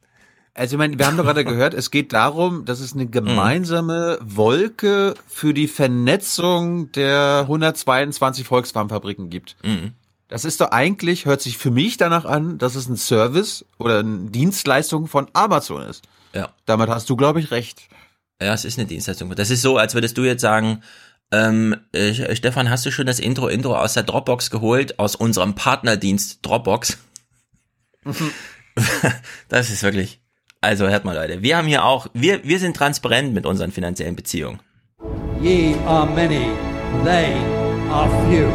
[0.55, 4.19] Also ich meine, wir haben doch gerade gehört, es geht darum, dass es eine gemeinsame
[4.21, 9.55] Wolke für die Vernetzung der 122 Volkswagenfabriken gibt.
[9.63, 9.93] Mhm.
[10.27, 13.99] Das ist doch eigentlich, hört sich für mich danach an, dass es ein Service oder
[13.99, 16.07] eine Dienstleistung von Amazon ist.
[16.33, 16.49] Ja.
[16.65, 17.87] Damit hast du, glaube ich, recht.
[18.41, 19.33] Ja, es ist eine Dienstleistung.
[19.35, 20.81] Das ist so, als würdest du jetzt sagen,
[21.31, 26.39] ähm, äh, Stefan, hast du schon das Intro-Intro aus der Dropbox geholt, aus unserem Partnerdienst
[26.43, 26.97] Dropbox?
[29.49, 30.22] das ist wirklich.
[30.63, 34.15] Also hört mal, Leute, wir haben hier auch, wir, wir sind transparent mit unseren finanziellen
[34.15, 34.61] Beziehungen.
[35.41, 36.51] Ye are many,
[37.03, 37.33] they
[37.91, 38.47] are few.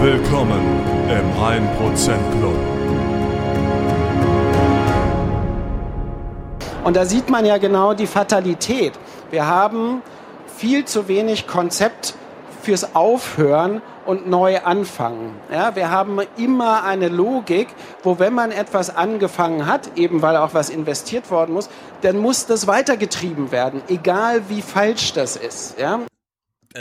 [0.00, 0.62] Willkommen
[1.08, 2.56] im 1% Club.
[6.84, 8.92] Und da sieht man ja genau die Fatalität.
[9.32, 10.02] Wir haben
[10.56, 12.14] viel zu wenig Konzept
[12.62, 15.34] fürs Aufhören und neu anfangen.
[15.52, 17.68] Ja, wir haben immer eine Logik,
[18.02, 21.68] wo wenn man etwas angefangen hat, eben weil auch was investiert worden muss,
[22.02, 25.78] dann muss das weitergetrieben werden, egal wie falsch das ist.
[25.78, 26.00] Ja?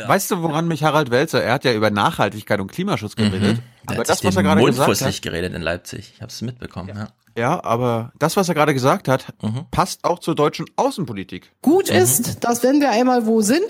[0.08, 3.58] Weißt du, woran mich Harald Welzer, er hat ja über Nachhaltigkeit und Klimaschutz geredet, Der
[3.86, 6.14] aber hat das, sich was er gerade gesagt hat, geredet in Leipzig.
[6.16, 6.90] Ich habe es mitbekommen.
[6.90, 7.08] Ja.
[7.38, 9.66] ja, aber das, was er gerade gesagt hat, Mhm.
[9.70, 11.52] passt auch zur deutschen Außenpolitik.
[11.62, 13.68] Gut ist, dass wenn wir einmal wo sind,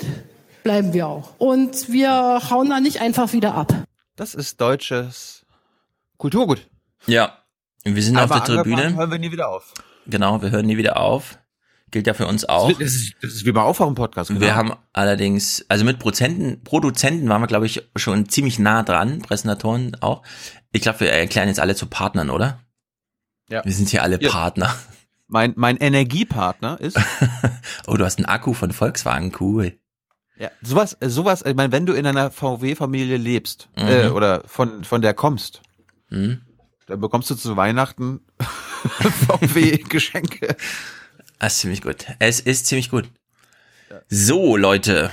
[0.64, 1.36] bleiben wir auch.
[1.38, 3.74] Und wir hauen da nicht einfach wieder ab.
[4.16, 5.46] Das ist deutsches
[6.18, 6.68] Kulturgut.
[7.06, 7.38] Ja,
[7.84, 8.96] wir sind Aber auf der Tribüne.
[8.96, 9.74] hören wir nie wieder auf.
[10.06, 11.38] Genau, wir hören nie wieder auf.
[11.92, 12.70] Gilt ja für uns auch.
[12.72, 14.30] Das ist, das ist wie bei Aufwachen-Podcast.
[14.30, 14.42] Genau.
[14.42, 19.20] Wir haben allerdings, also mit Prozenten, Produzenten waren wir, glaube ich, schon ziemlich nah dran,
[19.20, 20.24] Präsentatoren auch.
[20.72, 22.62] Ich glaube, wir erklären jetzt alle zu Partnern, oder?
[23.50, 23.64] Ja.
[23.64, 24.32] Wir sind hier alle Ja.
[24.32, 24.74] Partner.
[25.28, 26.98] Mein, mein Energiepartner ist.
[27.88, 29.78] oh, du hast einen Akku von Volkswagen, cool.
[30.38, 33.88] Ja, sowas, äh, sowas, ich meine, wenn du in einer VW-Familie lebst, Mhm.
[33.88, 35.62] äh, oder von, von der kommst,
[36.10, 36.42] Mhm.
[36.88, 38.20] dann bekommst du zu Weihnachten
[39.28, 40.56] VW-Geschenke.
[41.40, 42.06] Das ist ziemlich gut.
[42.20, 43.10] Es ist ziemlich gut.
[44.10, 45.12] So, Leute.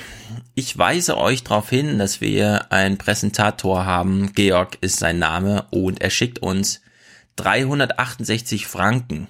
[0.55, 4.33] Ich weise euch darauf hin, dass wir einen Präsentator haben.
[4.33, 6.81] Georg ist sein Name und er schickt uns
[7.37, 9.29] 368 Franken.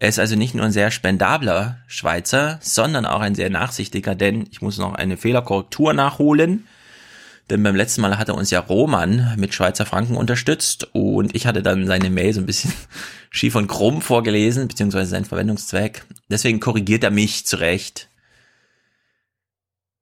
[0.00, 4.46] Er ist also nicht nur ein sehr spendabler Schweizer, sondern auch ein sehr nachsichtiger, denn
[4.50, 6.68] ich muss noch eine Fehlerkorrektur nachholen.
[7.50, 11.62] Denn beim letzten Mal hatte uns ja Roman mit Schweizer Franken unterstützt und ich hatte
[11.62, 12.72] dann seine Mail so ein bisschen
[13.30, 16.04] schief und krumm vorgelesen, beziehungsweise seinen Verwendungszweck.
[16.30, 18.08] Deswegen korrigiert er mich zurecht.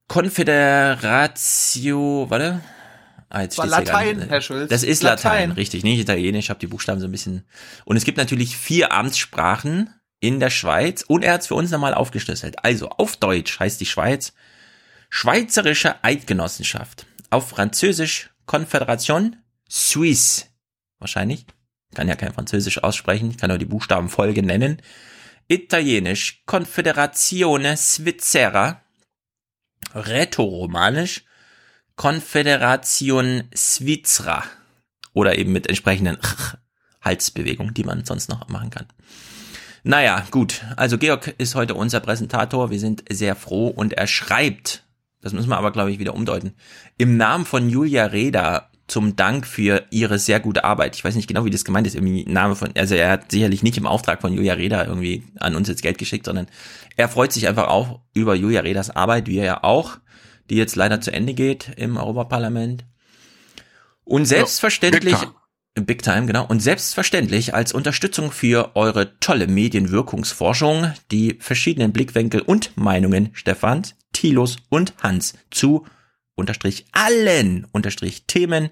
[0.08, 2.60] Confederatio, warte.
[3.28, 4.28] Ah, jetzt war Latein.
[4.28, 4.70] Herr Schulz.
[4.70, 5.32] Das ist Latein.
[5.32, 5.50] Latein.
[5.52, 6.46] richtig, nicht Italienisch.
[6.46, 7.44] Ich habe die Buchstaben so ein bisschen.
[7.84, 11.70] Und es gibt natürlich vier Amtssprachen in der Schweiz und er hat es für uns
[11.70, 12.64] nochmal aufgeschlüsselt.
[12.64, 14.32] Also auf Deutsch heißt die Schweiz
[15.08, 17.06] Schweizerische Eidgenossenschaft.
[17.30, 19.32] Auf Französisch Confédération
[19.68, 20.46] Suisse.
[20.98, 21.46] Wahrscheinlich.
[21.94, 23.30] Kann ja kein Französisch aussprechen.
[23.30, 24.82] Ich kann nur die Buchstabenfolge nennen.
[25.48, 28.82] Italienisch Confederazione Svizzera.
[29.94, 31.24] Rätoromanisch
[31.96, 34.44] Confederation Svizra.
[35.12, 36.18] Oder eben mit entsprechenden
[37.02, 38.86] Halsbewegungen, die man sonst noch machen kann.
[39.82, 40.62] Naja, gut.
[40.76, 42.70] Also Georg ist heute unser Präsentator.
[42.70, 44.84] Wir sind sehr froh und er schreibt,
[45.22, 46.54] das müssen wir aber, glaube ich, wieder umdeuten,
[46.98, 50.96] im Namen von Julia Reda zum Dank für ihre sehr gute Arbeit.
[50.96, 51.94] Ich weiß nicht genau, wie das gemeint ist.
[51.94, 55.56] Irgendwie Name von, also er hat sicherlich nicht im Auftrag von Julia Reda irgendwie an
[55.56, 56.46] uns jetzt Geld geschickt, sondern
[56.96, 59.98] er freut sich einfach auch über Julia Redas Arbeit, wie er ja auch,
[60.50, 62.84] die jetzt leider zu Ende geht im Europaparlament.
[64.04, 65.86] Und selbstverständlich, Big Time.
[65.86, 66.46] Big Time, genau.
[66.46, 74.56] Und selbstverständlich als Unterstützung für eure tolle Medienwirkungsforschung die verschiedenen Blickwinkel und Meinungen Stefans, Thilos
[74.70, 75.84] und Hans zu
[76.36, 78.70] unterstrich allen unterstrich Themen,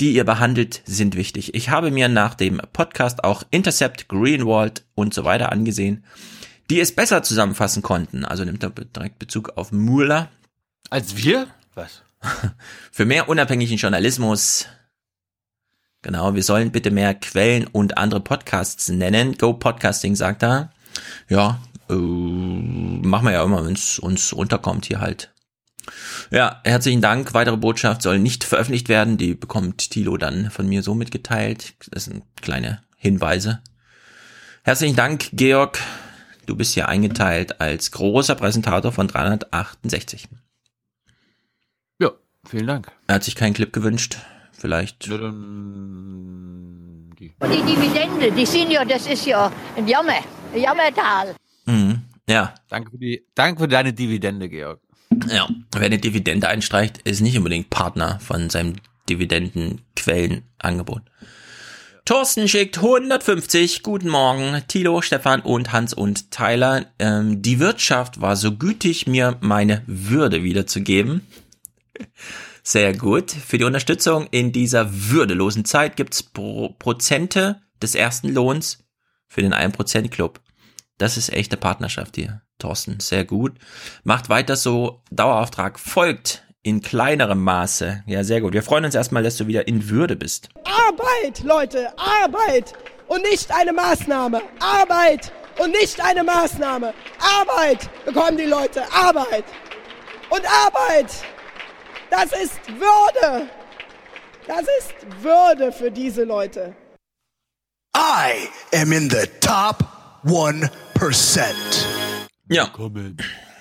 [0.00, 1.54] die ihr behandelt, sind wichtig.
[1.54, 6.04] Ich habe mir nach dem Podcast auch Intercept, Greenwald und so weiter angesehen,
[6.70, 8.24] die es besser zusammenfassen konnten.
[8.24, 10.30] Also nimmt er direkt Bezug auf Mueller.
[10.90, 11.46] Als wir?
[11.74, 12.02] Was?
[12.90, 14.66] Für mehr unabhängigen Journalismus.
[16.02, 19.38] Genau, wir sollen bitte mehr Quellen und andere Podcasts nennen.
[19.38, 20.72] Go Podcasting sagt er.
[21.28, 25.32] Ja, äh, machen wir ja immer, wenn es uns runterkommt hier halt.
[26.32, 27.34] Ja, herzlichen Dank.
[27.34, 29.16] Weitere Botschaft soll nicht veröffentlicht werden.
[29.16, 31.74] Die bekommt Tilo dann von mir so mitgeteilt.
[31.92, 33.60] Das sind kleine Hinweise.
[34.64, 35.78] Herzlichen Dank, Georg.
[36.46, 40.28] Du bist hier eingeteilt als großer Präsentator von 368.
[42.50, 42.90] Vielen Dank.
[43.06, 44.16] Er hat sich keinen Clip gewünscht.
[44.50, 45.06] Vielleicht.
[45.06, 47.32] Ja, dann die.
[47.38, 50.18] Und die Dividende, die sind ja, das ist ja ein Jammer,
[50.52, 51.36] ein Jammertal.
[51.66, 52.02] Mhm.
[52.28, 52.52] Ja.
[52.68, 54.80] Danke für die, danke für deine Dividende, Georg.
[55.28, 55.48] Ja.
[55.72, 58.74] Wer eine Dividende einstreicht, ist nicht unbedingt Partner von seinem
[59.08, 61.02] Dividendenquellenangebot.
[62.04, 63.84] Thorsten schickt 150.
[63.84, 66.86] Guten Morgen, Thilo, Stefan und Hans und Tyler.
[66.98, 71.24] Ähm, die Wirtschaft war so gütig, mir meine Würde wiederzugeben.
[72.62, 73.30] Sehr gut.
[73.30, 78.84] Für die Unterstützung in dieser würdelosen Zeit gibt's Pro Prozente des ersten Lohns
[79.26, 80.40] für den 1% Club.
[80.98, 83.00] Das ist echte Partnerschaft hier, Thorsten.
[83.00, 83.52] Sehr gut.
[84.04, 85.02] Macht weiter so.
[85.10, 88.04] Dauerauftrag folgt in kleinerem Maße.
[88.06, 88.52] Ja, sehr gut.
[88.52, 90.50] Wir freuen uns erstmal, dass du wieder in Würde bist.
[90.64, 92.74] Arbeit, Leute, Arbeit
[93.08, 94.42] und nicht eine Maßnahme.
[94.60, 96.92] Arbeit und nicht eine Maßnahme.
[97.18, 99.44] Arbeit bekommen die Leute, Arbeit.
[100.28, 101.10] Und Arbeit,
[102.10, 103.48] das ist Würde.
[104.46, 106.74] Das ist Würde für diese Leute.
[107.96, 109.84] I am in the top
[110.24, 110.68] 1%.
[112.48, 112.70] Ja.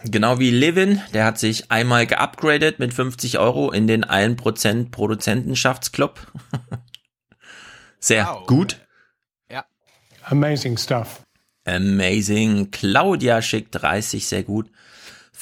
[0.06, 6.32] Genau wie Levin, der hat sich einmal geupgradet mit 50 Euro in den 1% Produzentenschaftsclub.
[8.00, 8.48] Sehr Wow.
[8.48, 8.80] gut.
[9.52, 9.66] Ja.
[10.24, 11.22] Amazing stuff.
[11.66, 12.72] Amazing.
[12.72, 14.72] Claudia schickt 30, sehr gut.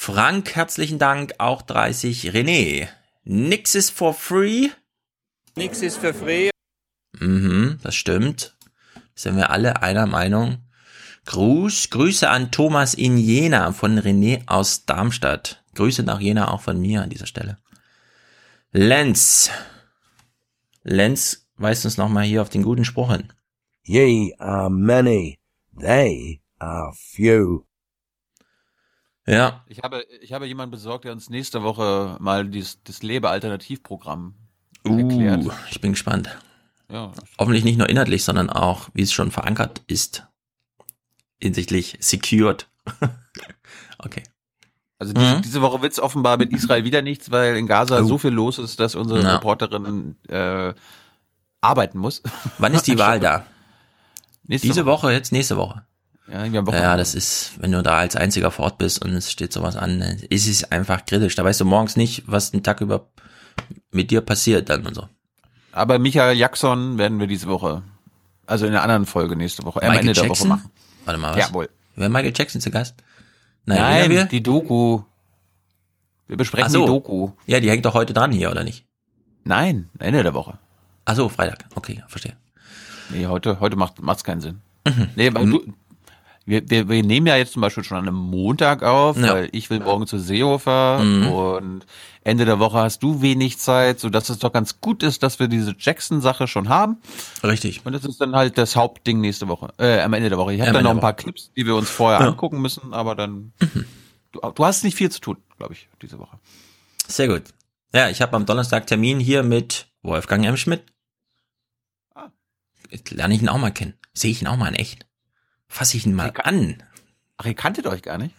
[0.00, 2.30] Frank, herzlichen Dank, auch 30.
[2.30, 2.86] René,
[3.24, 4.68] nix ist for free.
[5.56, 6.50] Nix ist für free.
[7.18, 8.56] Mhm, das stimmt.
[9.16, 10.58] Sind wir alle einer Meinung.
[11.26, 15.64] Gruß, Grüße an Thomas in Jena von René aus Darmstadt.
[15.74, 17.58] Grüße nach Jena auch von mir an dieser Stelle.
[18.70, 19.50] Lenz.
[20.84, 23.32] Lenz weist uns nochmal hier auf den guten Spruch hin.
[23.82, 25.40] Ye are many,
[25.76, 27.67] they are few.
[29.28, 29.62] Ja.
[29.66, 34.34] Ich habe, ich habe jemanden besorgt, der uns nächste Woche mal dieses, das Lebe-Alternativprogramm
[34.84, 35.44] erklärt.
[35.44, 36.36] Uh, ich bin gespannt.
[36.90, 37.12] Ja.
[37.38, 40.26] Hoffentlich nicht nur inhaltlich, sondern auch, wie es schon verankert ist.
[41.40, 42.68] Hinsichtlich secured.
[43.98, 44.22] okay.
[44.98, 45.42] Also diese, Mhm.
[45.42, 48.04] diese Woche wird's offenbar mit Israel wieder nichts, weil in Gaza Oh.
[48.04, 49.34] so viel los ist, dass unsere Ja.
[49.36, 50.72] Reporterin äh,
[51.60, 52.22] arbeiten muss.
[52.58, 53.44] Wann ist die Wahl da?
[54.44, 55.84] Nächste Diese Woche, jetzt nächste Woche.
[56.30, 56.44] Ja.
[56.44, 59.76] Ja, das ist, wenn du da als einziger vor Ort bist und es steht sowas
[59.76, 61.34] an, dann ist es einfach kritisch.
[61.34, 63.08] Da weißt du morgens nicht, was den Tag über
[63.90, 65.08] mit dir passiert dann und so.
[65.72, 67.82] Aber Michael Jackson werden wir diese Woche,
[68.46, 70.70] also in einer anderen Folge nächste Woche, äh, am Ende der Woche machen.
[71.04, 71.48] Warte mal, was?
[71.48, 71.68] Jawohl.
[71.96, 72.94] Wer Michael Jackson zu Gast?
[73.64, 74.24] Nein, Nein, wir?
[74.26, 75.02] die Doku.
[76.26, 76.80] Wir besprechen so.
[76.80, 77.30] die Doku.
[77.46, 78.86] Ja, die hängt doch heute dran hier, oder nicht?
[79.44, 80.58] Nein, Ende der Woche.
[81.06, 81.64] Ach so, Freitag.
[81.74, 82.36] Okay, verstehe.
[83.08, 84.60] Nee, heute, heute macht macht's keinen Sinn.
[84.86, 85.08] Mhm.
[85.16, 85.74] Nee, weil du,
[86.48, 89.34] wir, wir, wir nehmen ja jetzt zum Beispiel schon an einem Montag auf, Ja.
[89.34, 91.26] weil ich will morgen zu Seehofer Mhm.
[91.28, 91.86] und
[92.22, 95.38] Ende der Woche hast du wenig Zeit, so dass es doch ganz gut ist, dass
[95.38, 96.98] wir diese Jackson-Sache schon haben.
[97.42, 97.86] Richtig.
[97.86, 100.52] Und das ist dann halt das Hauptding nächste Woche, äh, am Ende der Woche.
[100.54, 102.26] Ich habe dann noch ein paar Clips, die wir uns vorher Ja.
[102.26, 102.32] Mhm.
[102.32, 103.52] angucken müssen, aber dann,
[104.32, 106.38] du, du hast nicht viel zu tun, glaube ich, diese Woche.
[107.06, 107.42] Sehr gut.
[107.94, 110.56] Ja, ich habe am Donnerstag Termin hier mit Wolfgang M.
[110.58, 110.82] Schmidt.
[112.14, 112.28] Ah.
[112.90, 113.94] Jetzt lerne ich ihn auch mal kennen.
[114.12, 115.06] Sehe ich ihn auch mal in echt.
[115.68, 116.82] Fasse ich ihn mal an.
[117.36, 118.34] Ach, ihr kanntet euch gar nicht?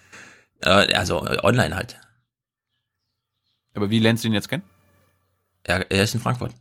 [0.62, 2.00] Äh, also äh, online halt.
[3.74, 4.64] Aber wie lernst du ihn jetzt kennen?
[5.64, 6.54] Er, er ist in Frankfurt.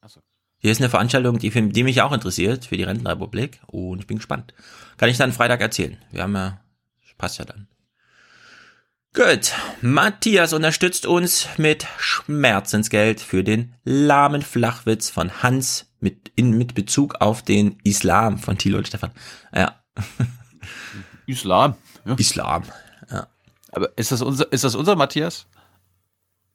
[0.00, 0.20] Ach so.
[0.58, 3.60] Hier ist eine Veranstaltung, die, die mich auch interessiert, für die Rentenrepublik.
[3.66, 4.54] Und ich bin gespannt.
[4.96, 5.98] Kann ich dann Freitag erzählen.
[6.10, 6.60] Wir haben ja,
[7.18, 7.68] passt ja dann.
[9.12, 9.52] Gut.
[9.80, 17.16] Matthias unterstützt uns mit Schmerzensgeld für den lahmen Flachwitz von Hans mit, in, mit Bezug
[17.20, 19.12] auf den Islam von Thilo und Stefan.
[19.54, 19.83] Ja.
[21.26, 21.74] Islam.
[22.04, 22.14] Ja.
[22.14, 22.62] Islam.
[23.10, 23.26] Ja.
[23.72, 25.46] Aber ist das unser, ist das unser Matthias?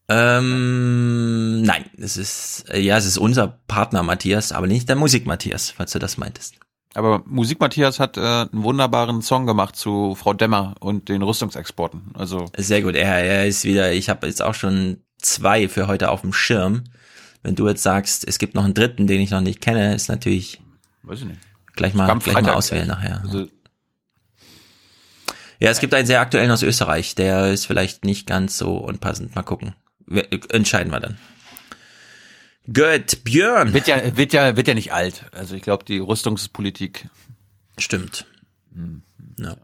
[0.08, 5.28] Ähm, nein, es ist, äh, ja, es ist unser Partner Matthias, aber nicht der Musik
[5.28, 6.56] Matthias, falls du das meintest.
[6.95, 12.12] Aber Musik Matthias hat äh, einen wunderbaren Song gemacht zu Frau Demmer und den Rüstungsexporten.
[12.15, 16.10] Also Sehr gut, er, er ist wieder, ich habe jetzt auch schon zwei für heute
[16.10, 16.86] auf dem Schirm.
[17.43, 20.10] Wenn du jetzt sagst, es gibt noch einen dritten, den ich noch nicht kenne, ist
[20.10, 20.60] natürlich
[21.04, 21.39] weiß ich nicht.
[21.79, 23.21] Gleich mal, gleich mal auswählen nachher.
[23.23, 23.47] Also,
[25.59, 29.35] Ja, es gibt einen sehr aktuellen aus Österreich, der ist vielleicht nicht ganz so unpassend.
[29.35, 29.75] Mal gucken.
[30.05, 31.17] Wir, entscheiden wir dann.
[32.67, 33.73] Gut, Björn.
[33.73, 35.25] wird ja, wird ja, wird ja nicht alt.
[35.31, 37.09] Also ich glaube, die Rüstungspolitik.
[37.77, 38.25] Stimmt.
[39.37, 39.55] Ja.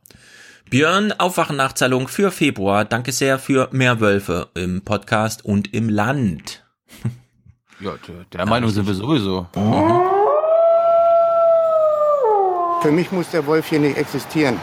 [0.70, 2.86] Björn, Aufwachen-Nachzahlung für Februar.
[2.86, 6.64] Danke sehr für mehr Wölfe im Podcast und im Land.
[7.80, 9.48] Ja, der, der Meinung sind wir sowieso.
[12.86, 14.60] Für mich muss der Wolf hier nicht existieren.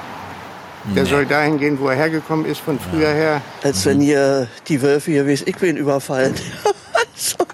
[0.94, 3.42] Der soll dahin gehen, wo er hergekommen ist, von früher her.
[3.64, 6.32] Als wenn hier die Wölfe hier, wie es ich bin, überfallen.
[7.14, 7.44] also,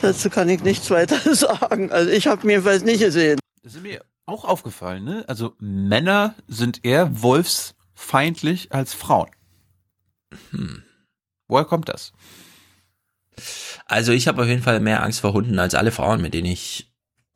[0.00, 1.92] dazu kann ich nichts weiter sagen.
[1.92, 3.38] Also ich habe mir jedenfalls nicht gesehen.
[3.62, 5.24] Das ist mir auch aufgefallen, ne?
[5.28, 9.28] Also Männer sind eher wolfsfeindlich als Frauen.
[10.52, 10.84] Hm.
[11.48, 12.14] Woher kommt das?
[13.84, 16.46] Also ich habe auf jeden Fall mehr Angst vor Hunden als alle Frauen, mit denen
[16.46, 16.90] ich,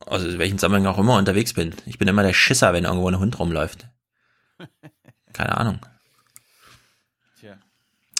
[0.07, 1.75] also in welchem Zusammenhang auch immer unterwegs bin.
[1.87, 3.88] Ich bin immer der Schisser, wenn irgendwo ein Hund rumläuft.
[5.33, 5.81] Keine Ahnung.
[7.40, 7.57] Tja.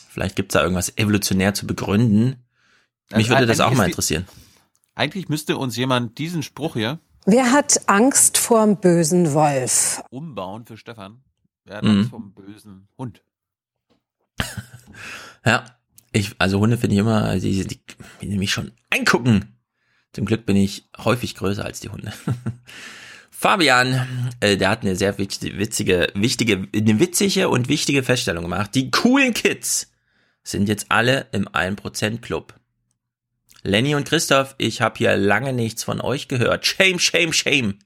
[0.09, 2.45] Vielleicht gibt's da irgendwas evolutionär zu begründen.
[3.11, 4.27] Mich Also würde das eigentlich auch mal ist die- interessieren.
[4.95, 10.03] Eigentlich müsste uns jemand diesen Spruch hier Wer hat Angst vorm bösen Wolf?
[10.11, 11.23] umbauen für Stefan.
[11.65, 11.91] Wer hat Mhm.
[11.99, 13.23] Angst vom bösen Hund?
[15.45, 15.65] Ja,
[16.13, 17.81] ich, also Hunde finde ich immer, die, die,
[18.23, 19.56] die mich schon eingucken.
[20.17, 22.11] Zum Glück bin ich häufig größer als die Hunde.
[23.31, 28.75] Fabian, äh, der hat eine sehr wichtige, witzige, wichtige, eine witzige und wichtige Feststellung gemacht.
[28.75, 29.93] Die coolen Kids
[30.43, 32.55] sind jetzt alle im 1% Club.
[33.63, 36.65] Lenny und Christoph, ich habe hier lange nichts von euch gehört.
[36.65, 37.79] Shame, shame, shame.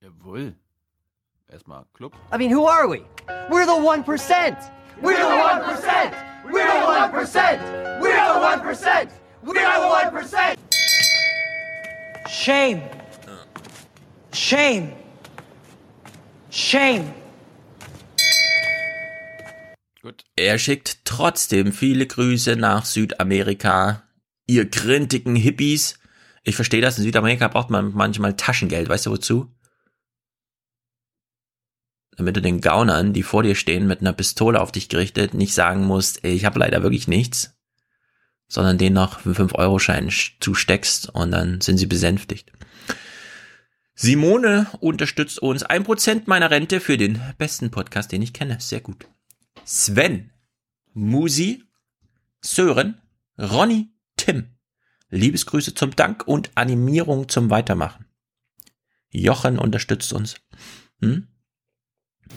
[0.00, 0.54] Jawohl.
[1.46, 2.14] Erstmal Club.
[2.32, 3.04] I mean, who are we?
[3.50, 4.56] We're the 1%.
[5.02, 6.14] We're the 1%.
[6.50, 8.00] We're the 1%.
[8.00, 9.08] We're the 1%.
[9.42, 10.61] We're the 1%.
[12.32, 12.80] Shame.
[14.32, 14.92] Shame.
[16.50, 17.14] Shame.
[20.34, 24.08] Er schickt trotzdem viele Grüße nach Südamerika.
[24.46, 25.98] Ihr grintigen Hippies.
[26.42, 28.88] Ich verstehe das, in Südamerika braucht man manchmal Taschengeld.
[28.88, 29.54] Weißt du wozu?
[32.16, 35.52] Damit du den Gaunern, die vor dir stehen, mit einer Pistole auf dich gerichtet, nicht
[35.52, 37.51] sagen musst, ich habe leider wirklich nichts,
[38.52, 42.52] sondern denen noch einen 5-Euro-Schein zusteckst und dann sind sie besänftigt.
[43.94, 45.64] Simone unterstützt uns.
[45.64, 48.58] 1% meiner Rente für den besten Podcast, den ich kenne.
[48.60, 49.06] Sehr gut.
[49.64, 50.32] Sven,
[50.92, 51.64] Musi,
[52.42, 53.00] Sören,
[53.38, 53.88] Ronny,
[54.18, 54.50] Tim.
[55.08, 58.04] Liebesgrüße zum Dank und Animierung zum Weitermachen.
[59.08, 60.36] Jochen unterstützt uns.
[61.00, 61.26] Hm?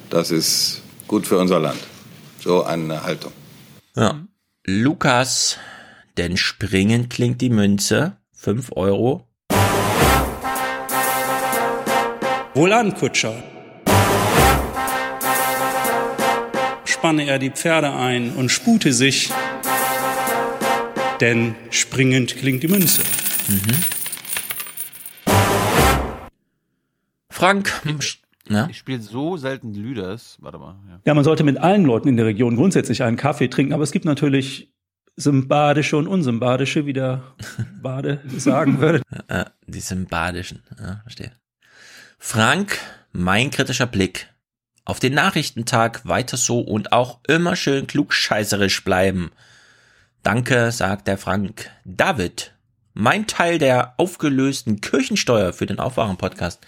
[0.10, 1.80] Das ist gut für unser Land.
[2.40, 3.34] So eine Haltung.
[3.98, 4.26] Ja.
[4.66, 5.58] Lukas,
[6.18, 8.18] denn springen klingt die Münze.
[8.34, 9.28] 5 Euro.
[12.54, 13.44] Wohlan, Kutscher.
[16.86, 19.32] Spanne er die Pferde ein und spute sich,
[21.20, 23.02] denn springend klingt die Münze.
[23.48, 23.84] Mhm.
[27.30, 27.82] Frank,
[28.48, 28.68] ja?
[28.70, 30.38] Ich spiele so selten Lüders.
[30.40, 30.76] Warte mal.
[30.88, 31.02] Ja.
[31.06, 33.92] Ja, man sollte mit allen Leuten in der Region grundsätzlich einen Kaffee trinken, aber es
[33.92, 34.72] gibt natürlich
[35.16, 37.24] symbadische und unsymbadische, wie der
[37.82, 39.02] Bade sagen würde.
[39.68, 41.32] Die sympathischen, ja, verstehe.
[42.18, 42.78] Frank,
[43.12, 44.30] mein kritischer Blick.
[44.84, 49.32] Auf den Nachrichtentag weiter so und auch immer schön klugscheißerisch bleiben.
[50.22, 51.72] Danke, sagt der Frank.
[51.86, 52.54] David,
[52.94, 56.66] mein Teil der aufgelösten Kirchensteuer für den Aufwachen-Podcast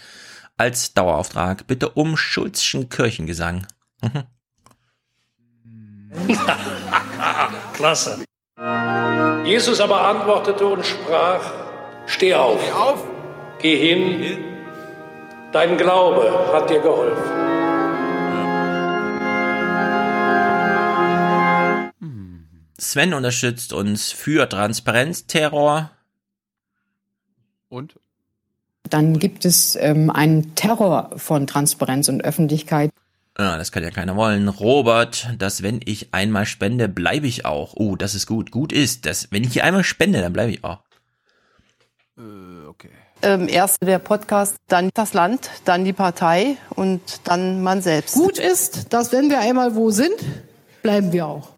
[0.57, 3.67] als Dauerauftrag bitte um Schulzschen Kirchengesang.
[4.01, 4.23] Mhm.
[7.73, 8.23] Klasse.
[9.45, 11.51] Jesus aber antwortete und sprach,
[12.05, 12.61] steh auf.
[12.61, 13.03] Steh auf.
[13.59, 14.37] Geh hin.
[15.51, 17.47] Dein Glaube hat dir geholfen.
[22.79, 25.91] Sven unterstützt uns für Transparenzterror.
[27.69, 27.99] Und?
[28.89, 32.91] Dann gibt es ähm, einen Terror von Transparenz und Öffentlichkeit.
[33.39, 34.47] Ja, das kann ja keiner wollen.
[34.47, 37.73] Robert, dass wenn ich einmal spende, bleibe ich auch.
[37.75, 38.49] Oh, das ist gut.
[38.49, 40.79] Gut ist, dass wenn ich hier einmal spende, dann bleibe ich auch.
[42.17, 42.89] Äh, okay.
[43.21, 48.15] Ähm, erst der Podcast, dann das Land, dann die Partei und dann man selbst.
[48.15, 50.15] Gut ist, dass wenn wir einmal wo sind,
[50.81, 51.49] bleiben wir auch.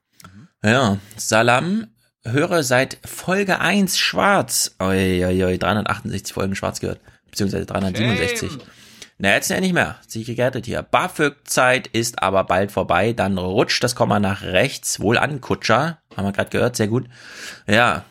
[0.63, 1.87] Ja, Salam,
[2.23, 4.75] höre seit Folge 1 schwarz.
[4.79, 6.99] Oi, oi, oi, 368 Folgen schwarz gehört.
[7.29, 8.51] Beziehungsweise 367.
[8.51, 8.61] Shame.
[9.21, 9.97] Na, jetzt ja nicht mehr.
[10.08, 10.82] Sich gerettet hier.
[10.82, 13.12] BAföG-Zeit ist aber bald vorbei.
[13.12, 15.01] Dann rutscht das Komma nach rechts.
[15.01, 16.01] Wohl an, Kutscher.
[16.15, 16.77] Haben wir gerade gehört.
[16.77, 17.10] Sehr gut.
[17.67, 18.05] Ja.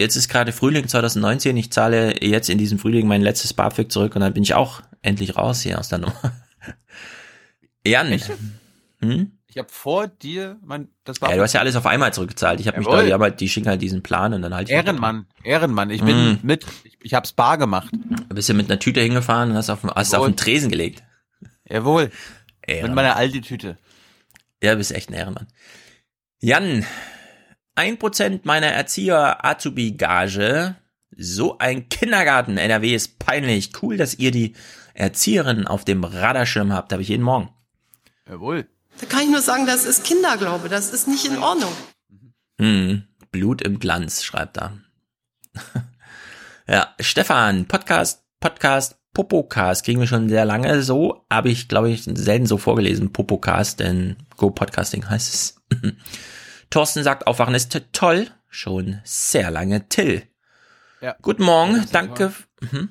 [0.00, 1.56] Jetzt ist gerade Frühling 2019.
[1.56, 4.82] Ich zahle jetzt in diesem Frühling mein letztes BAföG zurück und dann bin ich auch
[5.00, 6.32] endlich raus hier aus der Nummer.
[7.86, 8.20] Jan.
[9.00, 9.37] Hm?
[9.58, 12.60] Ich habe vor dir mein das Ja, du hast ja alles auf einmal zurückgezahlt.
[12.60, 14.68] Ich habe mich da, die, haben halt- die schicken halt diesen Plan und dann halt
[14.68, 15.90] ich Ehrenmann, Ehrenmann.
[15.90, 16.38] Ich bin Mm.
[16.42, 17.90] mit, ich, ich hab's bar gemacht.
[17.92, 21.02] Du bist ja mit einer Tüte hingefahren und hast auf, hast auf den Tresen gelegt.
[21.68, 22.10] Jawohl.
[22.64, 22.90] Ehrenmann.
[22.90, 23.78] Mit meiner alten Tüte.
[24.62, 25.48] Ja, bist echt ein Ehrenmann.
[26.40, 26.84] Jan,
[27.74, 30.76] ein Prozent meiner Erzieher-Azubi-Gage.
[31.16, 32.58] So ein Kindergarten.
[32.58, 33.72] NRW ist peinlich.
[33.82, 34.54] Cool, dass ihr die
[34.94, 36.92] Erzieherin auf dem Radarschirm habt.
[36.92, 37.48] Habe ich jeden Morgen.
[38.28, 38.68] Jawohl.
[39.00, 41.72] Da kann ich nur sagen, das ist Kinderglaube, das ist nicht in Ordnung.
[42.60, 44.78] Hm, Blut im Glanz, schreibt er.
[46.66, 52.04] ja, Stefan, Podcast, Podcast, Popocast, kriegen wir schon sehr lange so, habe ich, glaube ich,
[52.04, 55.62] selten so vorgelesen, Popocast, denn Go Podcasting heißt es.
[56.70, 58.28] Thorsten sagt, Aufwachen ist toll.
[58.50, 59.88] Schon sehr lange.
[59.88, 60.22] Till.
[61.00, 61.16] Ja.
[61.20, 62.32] Guten Morgen, danke.
[62.60, 62.90] Mhm.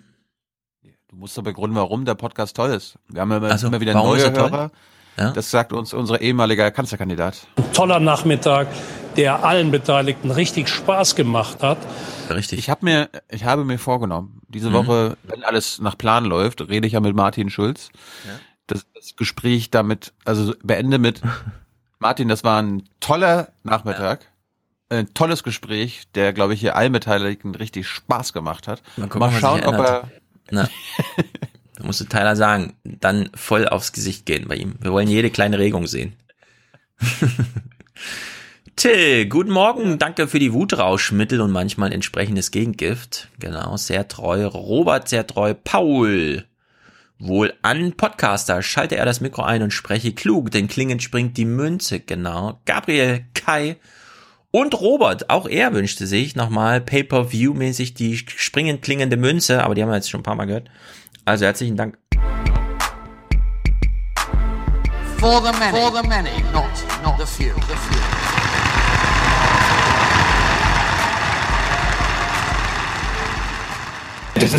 [1.10, 3.00] Du musst aber begründen, warum der Podcast toll ist.
[3.08, 4.72] Wir haben immer, Also, immer wieder neue ist er toll?
[5.18, 5.32] Ja.
[5.32, 7.48] Das sagt uns unser ehemaliger Kanzlerkandidat.
[7.74, 8.68] Toller Nachmittag,
[9.16, 11.78] der allen Beteiligten richtig Spaß gemacht hat.
[12.30, 12.60] Richtig.
[12.60, 14.74] Ich habe mir, ich habe mir vorgenommen, diese Mhm.
[14.74, 17.90] Woche, wenn alles nach Plan läuft, rede ich ja mit Martin Schulz.
[18.26, 18.34] Ja.
[18.68, 21.22] Das, das Gespräch damit, also beende mit
[22.00, 24.20] Martin, das war ein toller Nachmittag.
[24.90, 28.82] Ein tolles Gespräch, der, glaube ich, hier allen Beteiligten richtig Spaß gemacht hat.
[28.98, 30.10] Mal gucken, Mal schauen, ob er
[30.52, 30.70] Na,
[31.78, 34.76] da musst du Tyler sagen, dann voll aufs Gesicht gehen bei ihm.
[34.82, 36.14] Wir wollen jede kleine Regung sehen.
[38.76, 43.30] Till, guten Morgen, danke für die Wutrauschmittel und manchmal entsprechendes Gegengift.
[43.40, 44.46] Genau, sehr treu.
[44.46, 45.54] Robert, sehr treu.
[45.54, 46.46] Paul,
[47.20, 51.46] wohl an Podcaster, schalte er das Mikro ein und spreche klug, denn klingend springt die
[51.46, 52.00] Münze.
[52.00, 52.60] Genau.
[52.66, 53.78] Gabriel, Kai
[54.52, 59.90] und Robert, auch er wünschte sich nochmal Pay-per-View-mäßig die springend klingende Münze, aber die haben
[59.90, 60.70] wir jetzt schon ein paar Mal gehört.
[61.28, 61.98] Also herzlichen Dank.
[65.20, 66.72] For the many, for the many, not,
[67.04, 68.00] not the few, the few.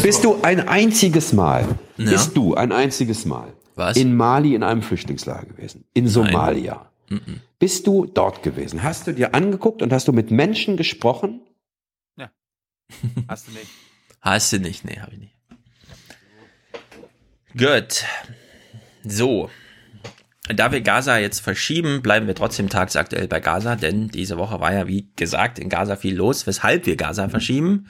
[0.03, 2.11] Bist du ein einziges Mal, Ja.
[2.11, 3.97] bist du ein einziges Mal Was?
[3.97, 5.85] in Mali in einem Flüchtlingslager gewesen?
[5.95, 6.91] In Somalia?
[7.09, 7.41] Mhm.
[7.59, 8.83] Bist du dort gewesen?
[8.83, 11.41] Hast du dir angeguckt und hast du mit Menschen gesprochen?
[13.29, 13.69] Hast du nicht.
[14.21, 14.85] Hast du nicht?
[14.85, 15.38] Nee, habe ich nicht.
[17.57, 18.05] Gut.
[19.05, 19.51] So.
[20.49, 24.73] Da wir Gaza jetzt verschieben, bleiben wir trotzdem tagsaktuell bei Gaza, denn diese Woche war
[24.73, 27.89] ja, wie gesagt, in Gaza viel los, weshalb wir Gaza verschieben.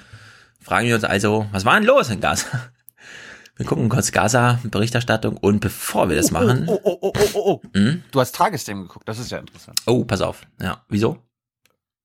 [0.60, 2.70] Fragen wir uns also, was war denn los in Gaza?
[3.56, 7.62] Wir gucken kurz Gaza-Berichterstattung und bevor wir das machen, Oh, oh, oh, oh, oh, oh.
[7.74, 8.04] Hm?
[8.12, 9.80] Du hast Tagesthemen geguckt, das ist ja interessant.
[9.86, 10.42] oh, pass auf.
[10.62, 11.18] Ja, wieso?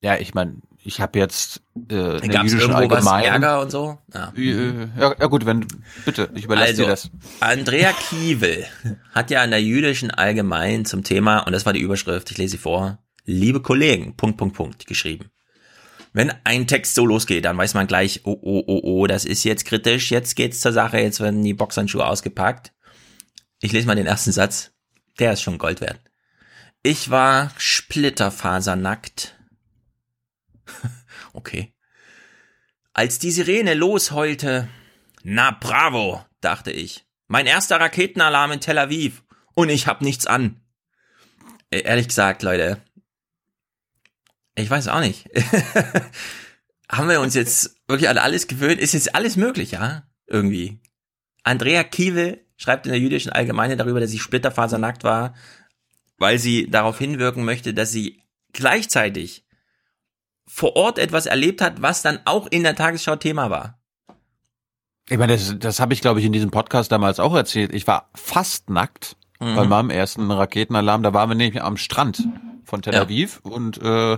[0.01, 3.25] Ja, ich meine, ich habe jetzt äh, in der jüdischen Allgemeinen.
[3.25, 3.97] Ärger und so?
[4.13, 4.33] Ja.
[4.35, 5.65] Äh, Ja, ja gut, wenn
[6.05, 7.09] bitte, ich überlasse Also, dir das.
[7.39, 8.65] Andrea Kiewel
[9.11, 12.51] hat ja an der jüdischen Allgemein zum Thema, und das war die Überschrift, ich lese
[12.51, 15.29] sie vor, liebe Kollegen, Punkt, Punkt, Punkt, geschrieben.
[16.11, 19.43] Wenn ein Text so losgeht, dann weiß man gleich, oh, oh, oh, oh, das ist
[19.43, 22.71] jetzt kritisch, jetzt geht's zur Sache, jetzt werden die Boxhandschuhe ausgepackt.
[23.61, 24.73] Ich lese mal den ersten Satz,
[25.17, 25.99] der ist schon Gold wert.
[26.83, 29.35] Ich war splitterfasernackt.
[31.33, 31.73] okay.
[32.93, 34.69] Als die Sirene losheulte,
[35.23, 37.05] na bravo, dachte ich.
[37.27, 39.23] Mein erster Raketenalarm in Tel Aviv
[39.55, 40.61] und ich hab nichts an.
[41.71, 42.81] E- Ehrlich gesagt, Leute,
[44.55, 45.29] ich weiß auch nicht.
[46.91, 48.79] Haben wir uns jetzt wirklich an alles gewöhnt?
[48.79, 50.03] Ist jetzt alles möglich, ja?
[50.27, 50.79] Irgendwie.
[51.43, 55.33] Andrea Kiewel schreibt in der jüdischen Allgemeine darüber, dass sie splitterfasernackt war,
[56.17, 58.21] weil sie darauf hinwirken möchte, dass sie
[58.53, 59.42] gleichzeitig
[60.47, 63.79] vor Ort etwas erlebt hat, was dann auch in der Tagesschau Thema war.
[65.09, 67.73] Ich meine, das, das habe ich, glaube ich, in diesem Podcast damals auch erzählt.
[67.73, 69.55] Ich war fast nackt Mhm.
[69.55, 71.03] bei meinem ersten Raketenalarm.
[71.03, 72.23] Da waren wir nämlich am Strand
[72.63, 73.01] von Tel Ja.
[73.01, 74.17] Aviv und äh,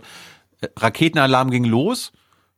[0.78, 2.12] Raketenalarm ging los.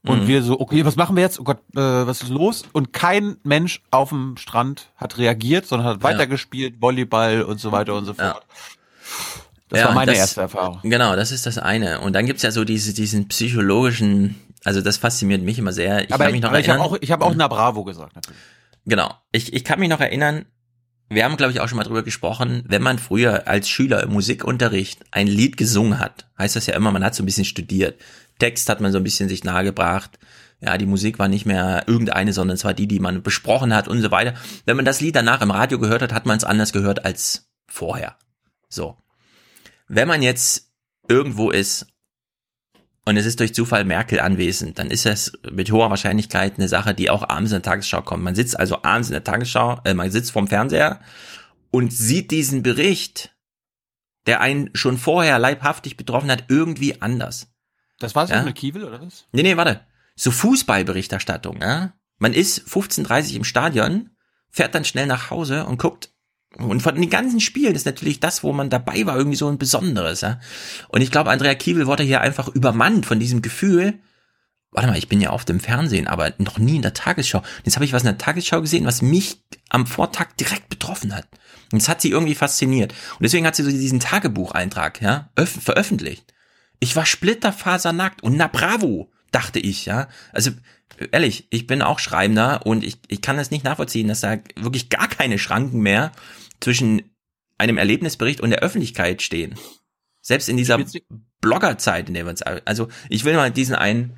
[0.06, 0.28] Und Mhm.
[0.28, 1.40] wir so, okay, was machen wir jetzt?
[1.40, 2.64] Oh Gott, äh, was ist los?
[2.74, 7.94] Und kein Mensch auf dem Strand hat reagiert, sondern hat weitergespielt, Volleyball und so weiter
[7.96, 8.46] und so fort.
[9.70, 10.80] Das war meine erste Erfahrung.
[10.84, 12.00] Genau, das ist das eine.
[12.00, 16.06] Und dann gibt's ja so diese, diesen psychologischen, also das fasziniert mich immer sehr.
[16.06, 16.96] Ich aber kann mich noch aber ich habe erinnern.
[16.96, 18.16] auch, ich hab auch na Bravo gesagt.
[18.16, 18.40] Natürlich.
[18.86, 19.14] Genau.
[19.32, 20.46] Ich, ich kann mich noch erinnern,
[21.10, 24.12] wir haben, glaube ich, auch schon mal drüber gesprochen, wenn man früher als Schüler im
[24.12, 28.00] Musikunterricht ein Lied gesungen hat, heißt das ja immer, man hat so ein bisschen studiert.
[28.40, 30.20] Text hat man so ein bisschen sich nahegebracht.
[30.60, 33.88] Ja, die Musik war nicht mehr irgendeine, sondern es war die, die man besprochen hat
[33.88, 34.34] und so weiter.
[34.66, 37.50] Wenn man das Lied danach im Radio gehört hat, hat man es anders gehört als
[37.68, 38.16] vorher.
[38.70, 38.98] So.
[39.88, 40.72] Wenn man jetzt
[41.08, 41.88] irgendwo ist
[43.06, 46.94] und es ist durch Zufall Merkel anwesend, dann ist das mit hoher Wahrscheinlichkeit eine Sache,
[46.94, 48.24] die auch abends in der Tagesschau kommt.
[48.24, 51.00] Man sitzt also abends in der Tagesschau, äh, man sitzt vorm Fernseher
[51.72, 53.34] und sieht diesen Bericht,
[54.26, 57.48] der einen schon vorher leibhaftig betroffen hat, irgendwie anders.
[58.00, 58.44] Das war es Ja?
[58.44, 59.26] mit Kiewel, oder was?
[59.32, 59.86] Nee, nee, warte.
[60.16, 61.94] So Fußballberichterstattung, ja?
[62.18, 64.10] Man ist 15.30 im Stadion,
[64.50, 66.10] fährt dann schnell nach Hause und guckt
[66.60, 69.58] und von den ganzen Spielen ist natürlich das, wo man dabei war, irgendwie so ein
[69.58, 70.40] Besonderes, ja.
[70.90, 74.00] Und ich glaube, Andrea Kiewel wurde hier einfach übermannt von diesem Gefühl,
[74.72, 77.42] warte mal, ich bin ja auf dem Fernsehen, aber noch nie in der Tagesschau.
[77.64, 81.28] Jetzt habe ich was in der Tagesschau gesehen, was mich am Vortag direkt betroffen hat.
[81.72, 82.92] Und das hat sie irgendwie fasziniert.
[82.92, 86.34] Und deswegen hat sie so diesen Tagebucheintrag, ja, öff- veröffentlicht.
[86.80, 90.08] Ich war splitterfasernackt und na bravo, dachte ich, ja.
[90.32, 90.52] Also,
[91.12, 94.90] ehrlich, ich bin auch Schreibender und ich, ich kann das nicht nachvollziehen, dass da wirklich
[94.90, 96.12] gar keine Schranken mehr
[96.60, 97.02] zwischen
[97.58, 99.56] einem Erlebnisbericht und der Öffentlichkeit stehen.
[100.22, 100.80] Selbst in dieser
[101.42, 104.18] Bloggerzeit, in der wir uns, also ich will mal diesen einen,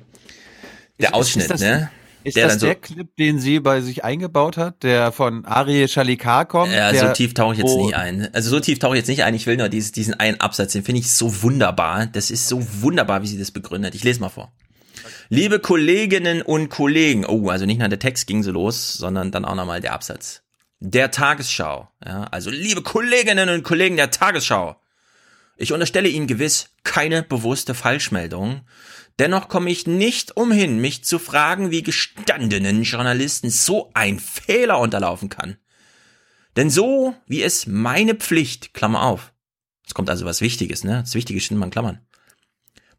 [0.98, 1.90] der Ist- Ausschnitt, ist das- ne?
[2.22, 5.88] Ist der das so, der Clip, den sie bei sich eingebaut hat, der von Ariel
[5.88, 6.70] Shalikar kommt?
[6.70, 8.28] Ja, der, so tief tauche ich jetzt wo- nicht ein.
[8.34, 9.34] Also so tief tauche ich jetzt nicht ein.
[9.34, 12.04] Ich will nur dieses, diesen einen Absatz, den finde ich so wunderbar.
[12.06, 13.94] Das ist so wunderbar, wie sie das begründet.
[13.94, 14.52] Ich lese mal vor.
[15.30, 19.46] Liebe Kolleginnen und Kollegen, oh, also nicht nur der Text ging so los, sondern dann
[19.46, 20.42] auch nochmal der Absatz.
[20.82, 24.80] Der Tagesschau, ja, also liebe Kolleginnen und Kollegen der Tagesschau.
[25.58, 28.62] Ich unterstelle Ihnen gewiss keine bewusste Falschmeldung.
[29.18, 35.28] Dennoch komme ich nicht umhin, mich zu fragen, wie gestandenen Journalisten so ein Fehler unterlaufen
[35.28, 35.58] kann.
[36.56, 39.34] Denn so, wie es meine Pflicht, Klammer auf.
[39.86, 41.00] Es kommt also was Wichtiges, ne?
[41.00, 42.00] Das Wichtige steht mal in Klammern.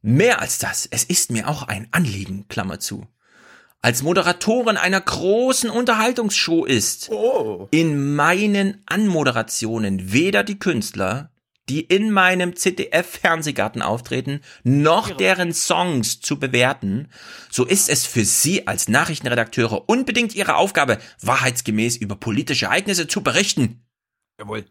[0.03, 3.07] Mehr als das, es ist mir auch ein Anliegen, Klammer zu.
[3.83, 7.09] Als Moderatorin einer großen Unterhaltungsshow ist
[7.71, 11.31] in meinen Anmoderationen weder die Künstler,
[11.67, 17.07] die in meinem ZDF-Fernsehgarten auftreten, noch deren Songs zu bewerten,
[17.49, 23.21] so ist es für Sie als Nachrichtenredakteure unbedingt Ihre Aufgabe, wahrheitsgemäß über politische Ereignisse zu
[23.21, 23.83] berichten.
[24.37, 24.65] Jawohl.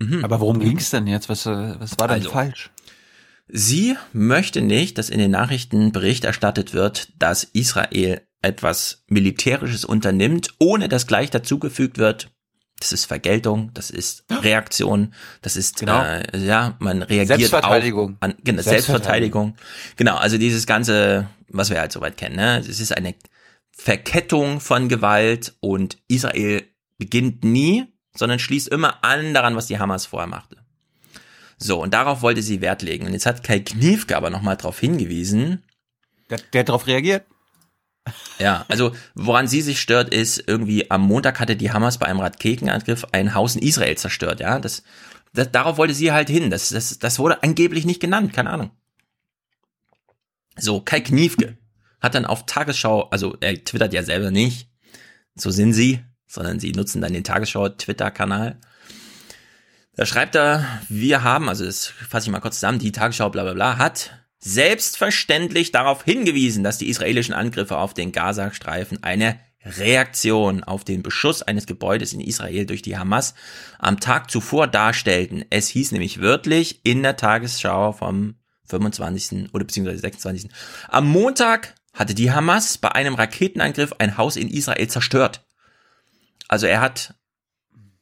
[0.00, 0.24] Mhm.
[0.24, 1.28] Aber worum ging's denn jetzt?
[1.28, 2.70] Was, äh, was war denn Also, falsch?
[3.52, 10.54] Sie möchte nicht, dass in den Nachrichten Bericht erstattet wird, dass Israel etwas Militärisches unternimmt,
[10.58, 12.30] ohne dass gleich dazugefügt wird,
[12.78, 16.02] das ist Vergeltung, das ist Reaktion, das ist Genau.
[16.02, 18.12] äh, ja, man reagiert Selbstverteidigung.
[18.14, 19.56] Auf, an, genau, Selbstverteidigung.
[19.96, 22.58] Genau, also dieses ganze, was wir halt soweit kennen, ne?
[22.58, 23.14] Es ist eine
[23.70, 26.64] Verkettung von Gewalt und Israel
[26.96, 30.56] beginnt nie, sondern schließt immer an daran, was die Hamas vorher machte.
[31.62, 33.06] So, und darauf wollte sie Wert legen.
[33.06, 35.62] Und jetzt hat Kai Kniefke aber nochmal darauf hingewiesen.
[36.30, 37.26] Der, der darauf reagiert?
[38.38, 42.20] Ja, also woran sie sich stört, ist irgendwie am Montag hatte die Hamas bei einem
[42.20, 44.40] Raketenangriff ein Haus in Israel zerstört.
[44.40, 44.82] Ja, das,
[45.34, 46.50] das darauf wollte sie halt hin.
[46.50, 48.70] Das, das, das wurde angeblich nicht genannt, keine Ahnung.
[50.56, 51.58] So, Kai Kniefke
[52.00, 54.70] hat dann auf Tagesschau, also er twittert ja selber nicht,
[55.34, 58.58] so sind sie, sondern sie nutzen dann den Tagesschau-Twitter-Kanal.
[60.00, 63.42] Da schreibt er, wir haben, also das fasse ich mal kurz zusammen, die Tagesschau bla
[63.42, 70.64] bla bla hat selbstverständlich darauf hingewiesen, dass die israelischen Angriffe auf den Gazastreifen eine Reaktion
[70.64, 73.34] auf den Beschuss eines Gebäudes in Israel durch die Hamas
[73.78, 75.44] am Tag zuvor darstellten.
[75.50, 78.36] Es hieß nämlich wörtlich in der Tagesschau vom
[78.68, 79.52] 25.
[79.52, 80.50] oder beziehungsweise 26.
[80.88, 85.44] Am Montag hatte die Hamas bei einem Raketenangriff ein Haus in Israel zerstört.
[86.48, 87.19] Also er hat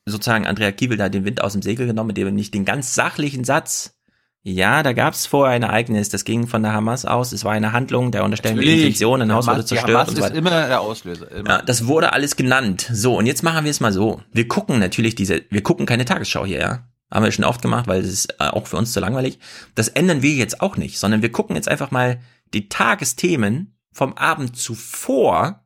[0.09, 2.95] sozusagen Andrea Kiewel da den Wind aus dem Segel genommen, indem er nicht den ganz
[2.95, 3.99] sachlichen Satz
[4.43, 7.53] ja, da gab es vorher ein Ereignis, das ging von der Hamas aus, es war
[7.53, 8.63] eine Handlung, der unterstellten.
[8.63, 11.31] Intention, ein Haus wurde die zerstört Hamas und so ist immer der Auslöser.
[11.31, 11.49] Immer.
[11.51, 12.89] Ja, das wurde alles genannt.
[12.93, 14.23] So, und jetzt machen wir es mal so.
[14.33, 16.89] Wir gucken natürlich diese, wir gucken keine Tagesschau hier, ja.
[17.11, 19.39] Haben wir schon oft gemacht, weil das ist äh, auch für uns zu langweilig.
[19.75, 22.21] Das ändern wir jetzt auch nicht, sondern wir gucken jetzt einfach mal
[22.55, 25.65] die Tagesthemen vom Abend zuvor,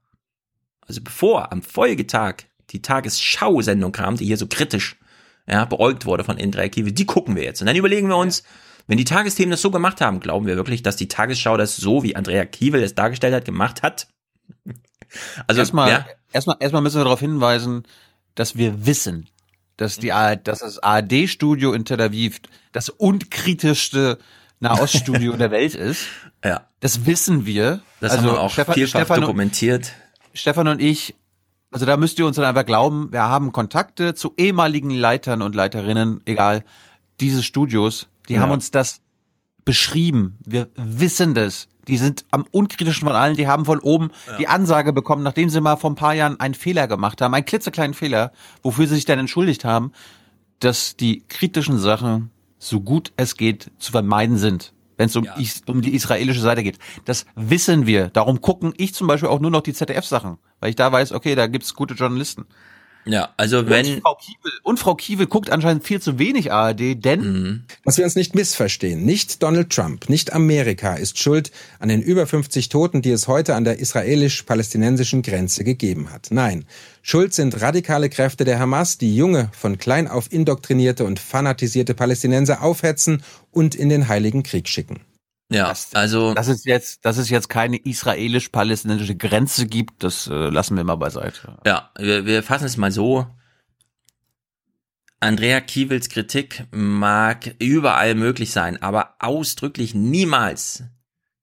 [0.87, 4.97] also bevor am Folgetag die Tagesschau-Sendung kam, die hier so kritisch
[5.47, 7.61] ja, beäugt wurde von Kiewel, die gucken wir jetzt.
[7.61, 8.43] Und dann überlegen wir uns,
[8.87, 12.03] wenn die Tagesthemen das so gemacht haben, glauben wir wirklich, dass die Tagesschau das so,
[12.03, 14.09] wie Andrea Kiewel es dargestellt hat, gemacht hat?
[15.47, 17.83] Also, erstmal, ja, erstmal, erstmal müssen wir darauf hinweisen,
[18.35, 19.29] dass wir wissen,
[19.77, 22.41] dass die, dass das ARD-Studio in Tel Aviv
[22.73, 24.17] das unkritischste
[24.61, 26.07] Nahoststudio der Welt ist.
[26.43, 26.67] Ja.
[26.81, 27.83] Das wissen wir.
[28.01, 29.93] Das haben wir auch vielfach dokumentiert.
[30.33, 31.15] Stefan und ich,
[31.73, 35.55] also da müsst ihr uns dann einfach glauben, wir haben Kontakte zu ehemaligen Leitern und
[35.55, 36.65] Leiterinnen, egal,
[37.21, 38.41] dieses Studios, die Ja.
[38.41, 39.01] haben uns das
[39.65, 40.39] beschrieben.
[40.45, 41.69] Wir wissen das.
[41.89, 43.37] Die sind am unkritischen von allen.
[43.37, 46.55] Die haben von oben die Ansage bekommen, nachdem sie mal vor ein paar Jahren einen
[46.55, 49.93] Fehler gemacht haben, einen klitzekleinen Fehler, wofür sie sich dann entschuldigt haben,
[50.61, 54.73] dass die kritischen Sachen so gut es geht zu vermeiden sind,
[55.03, 56.79] wenn es um, is, um die israelische Seite geht.
[57.05, 58.09] Das wissen wir.
[58.09, 61.35] Darum gucken ich zum Beispiel auch nur noch die ZDF-Sachen, weil ich da weiß, okay,
[61.35, 62.47] da gibt's gute Journalisten.
[63.05, 63.87] Ja, also wenn.
[63.87, 68.05] Und Frau Kiewel, und Frau Kiewel guckt anscheinend viel zu wenig ARD, denn Was wir
[68.05, 71.51] uns nicht missverstehen, nicht Donald Trump, nicht Amerika ist schuld
[71.81, 76.29] an den über 50 Toten, die es heute an der israelisch-palästinensischen Grenze gegeben hat.
[76.31, 76.65] Nein,
[77.03, 82.63] schuld sind radikale Kräfte der Hamas, die junge, von klein auf indoktrinierte und fanatisierte Palästinenser
[82.63, 85.01] aufhetzen und in den Heiligen Krieg schicken.
[85.51, 90.77] Ja, also dass es jetzt, dass es jetzt keine israelisch-palästinensische Grenze gibt, das äh, lassen
[90.77, 91.59] wir mal beiseite.
[91.67, 93.27] Ja, wir, wir fassen es mal so.
[95.21, 100.85] Andrea Kiewels Kritik mag überall möglich sein, aber ausdrücklich niemals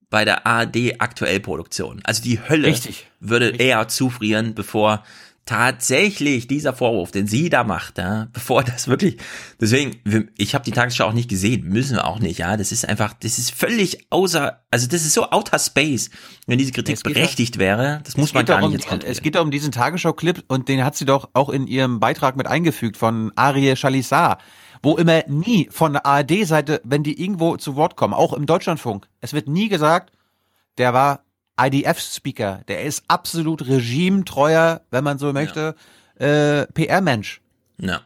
[0.10, 2.02] bei der ARD aktuell Produktion.
[2.04, 3.08] Also die Hölle Richtig.
[3.20, 5.04] würde eher zufrieren, bevor
[5.50, 9.18] tatsächlich dieser Vorwurf, den sie da macht, ja, bevor das wirklich,
[9.60, 12.88] deswegen, ich habe die Tagesschau auch nicht gesehen, müssen wir auch nicht, ja, das ist
[12.88, 16.12] einfach, das ist völlig außer, also das ist so outer space,
[16.46, 19.12] wenn diese Kritik berechtigt doch, wäre, das muss man gar nicht um, jetzt kontrollieren.
[19.12, 22.46] Es geht um diesen Tagesschau-Clip und den hat sie doch auch in ihrem Beitrag mit
[22.46, 24.38] eingefügt von Ariel Chalissar,
[24.84, 29.08] wo immer nie von der ARD-Seite, wenn die irgendwo zu Wort kommen, auch im Deutschlandfunk,
[29.20, 30.12] es wird nie gesagt,
[30.78, 31.24] der war
[31.60, 35.76] IDF-Speaker, der ist absolut regimetreuer, wenn man so möchte,
[36.20, 36.62] ja.
[36.62, 37.42] äh, PR-Mensch.
[37.80, 38.02] Ja.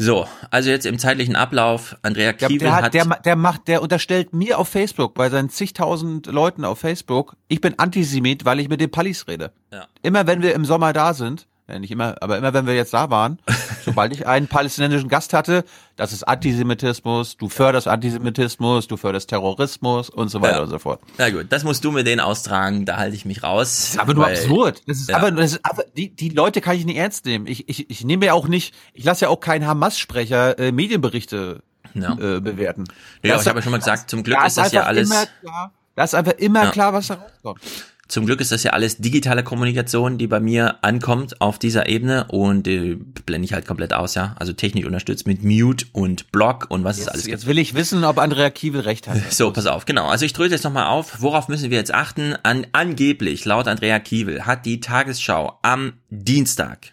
[0.00, 4.32] So, also jetzt im zeitlichen Ablauf, Andrea Kiewel der, hat, der, der macht, der unterstellt
[4.32, 8.80] mir auf Facebook, bei seinen zigtausend Leuten auf Facebook, ich bin Antisemit, weil ich mit
[8.80, 9.52] den Pallis rede.
[9.72, 9.86] Ja.
[10.02, 11.48] Immer wenn wir im Sommer da sind,
[11.78, 13.38] nicht immer, aber immer wenn wir jetzt da waren,
[13.84, 15.64] sobald ich einen palästinensischen Gast hatte,
[15.96, 20.62] das ist Antisemitismus, du förderst Antisemitismus, du förderst Terrorismus und so weiter Ja.
[20.62, 21.00] und so fort.
[21.18, 23.68] na gut, das musst du mit denen austragen, da halte ich mich raus.
[23.68, 24.82] Das ist aber nur absurd.
[24.86, 25.16] Das ist ja.
[25.16, 27.46] aber, das ist aber die, die Leute kann ich nicht ernst nehmen.
[27.46, 31.62] Ich, ich, ich nehme ja auch nicht, ich lasse ja auch keinen Hamas-Sprecher äh, Medienberichte
[31.94, 32.12] Ja.
[32.14, 32.84] äh, bewerten.
[33.22, 35.26] Ja, Das- ich habe ja schon mal gesagt, zum Glück ist das ja alles, Immer
[35.42, 37.60] klar, da ist einfach immer klar, was da rauskommt.
[38.08, 42.26] Zum Glück ist das ja alles digitale Kommunikation, die bei mir ankommt auf dieser Ebene
[42.28, 44.34] und äh, blende ich halt komplett aus, ja.
[44.38, 47.40] Also Technik unterstützt mit Mute und Block und was es alles Jetzt, gibt.
[47.40, 49.18] jetzt will ich wissen, ob Andrea Kiewel recht hat.
[49.30, 50.08] So, pass auf, genau.
[50.08, 51.20] Also ich dröse jetzt nochmal auf.
[51.20, 52.34] Worauf müssen wir jetzt achten?
[52.42, 56.92] An, angeblich, laut Andrea Kiewel, hat die Tagesschau am Dienstag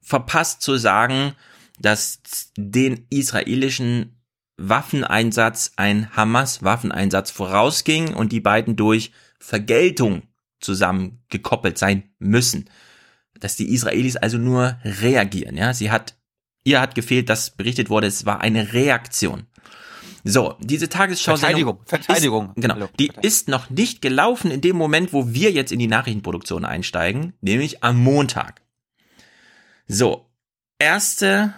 [0.00, 1.32] verpasst zu sagen,
[1.78, 2.20] dass
[2.56, 4.16] den israelischen
[4.56, 10.22] Waffeneinsatz ein Hamas-Waffeneinsatz vorausging und die beiden durch Vergeltung
[10.66, 12.68] zusammengekoppelt sein müssen.
[13.40, 15.72] Dass die Israelis also nur reagieren, ja.
[15.72, 16.16] Sie hat,
[16.64, 19.46] ihr hat gefehlt, dass berichtet wurde, es war eine Reaktion.
[20.24, 22.48] So, diese Tagesschau Verteidigung, Verteidigung.
[22.48, 25.78] Ist, genau, Hallo, die ist noch nicht gelaufen in dem Moment, wo wir jetzt in
[25.78, 28.60] die Nachrichtenproduktion einsteigen, nämlich am Montag.
[29.86, 30.28] So,
[30.80, 31.54] erste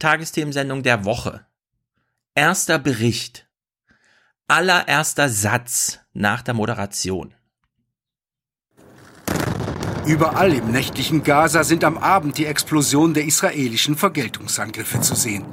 [0.00, 1.46] Tagesthemensendung der Woche.
[2.34, 3.46] Erster Bericht.
[4.48, 7.32] Allererster Satz nach der Moderation.
[10.06, 15.46] Überall im nächtlichen Gaza sind am Abend die Explosionen der israelischen Vergeltungsangriffe zu sehen.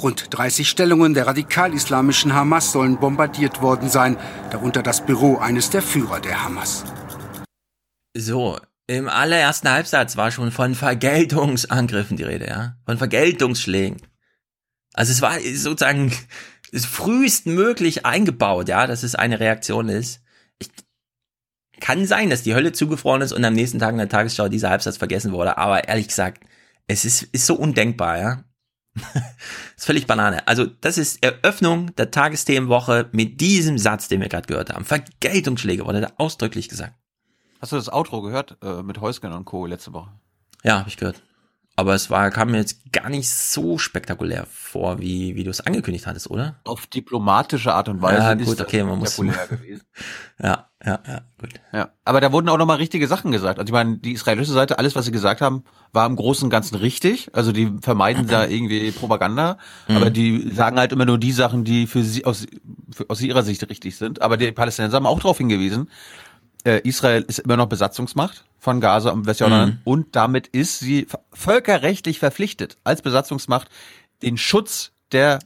[0.00, 4.16] Rund 30 Stellungen der radikal-islamischen Hamas sollen bombardiert worden sein,
[4.52, 6.84] darunter das Büro eines der Führer der Hamas.
[8.16, 12.76] So, im allerersten Halbsatz war schon von Vergeltungsangriffen die Rede, ja?
[12.84, 14.02] Von Vergeltungsschlägen.
[14.94, 16.12] Also es war sozusagen
[16.72, 20.20] frühestmöglich eingebaut, ja, dass es eine Reaktion ist.
[21.86, 24.70] Kann sein, dass die Hölle zugefroren ist und am nächsten Tag in der Tagesschau dieser
[24.70, 26.42] Halbsatz vergessen wurde, aber ehrlich gesagt,
[26.88, 28.44] es ist, ist so undenkbar, ja.
[29.76, 30.48] ist völlig Banane.
[30.48, 34.84] Also, das ist Eröffnung der Tagesthemenwoche mit diesem Satz, den wir gerade gehört haben.
[34.84, 36.94] Vergeltungsschläge wurde da ausdrücklich gesagt.
[37.60, 39.64] Hast du das Outro gehört äh, mit Heusgen und Co.
[39.66, 40.10] letzte Woche?
[40.64, 41.22] Ja, habe ich gehört.
[41.78, 45.60] Aber es war, kam mir jetzt gar nicht so spektakulär vor, wie, wie du es
[45.60, 46.56] angekündigt hattest, oder?
[46.64, 49.18] Auf diplomatische Art und Weise Ja, ist gut, das okay, man muss.
[50.42, 51.50] Ja, ja, ja, gut.
[51.72, 53.58] Ja, aber da wurden auch nochmal richtige Sachen gesagt.
[53.58, 56.50] Also ich meine, die israelische Seite, alles, was sie gesagt haben, war im Großen und
[56.50, 57.30] Ganzen richtig.
[57.34, 59.58] Also die vermeiden da irgendwie Propaganda,
[59.88, 59.96] Mhm.
[59.96, 62.46] aber die sagen halt immer nur die Sachen, die für sie aus,
[62.90, 64.20] für, aus ihrer Sicht richtig sind.
[64.22, 65.90] Aber die Palästinenser haben auch darauf hingewiesen,
[66.66, 69.80] äh, Israel ist immer noch Besatzungsmacht von Gaza und Westjordanien Mhm.
[69.84, 73.68] und damit ist sie völkerrechtlich verpflichtet, als Besatzungsmacht
[74.22, 75.38] den Schutz der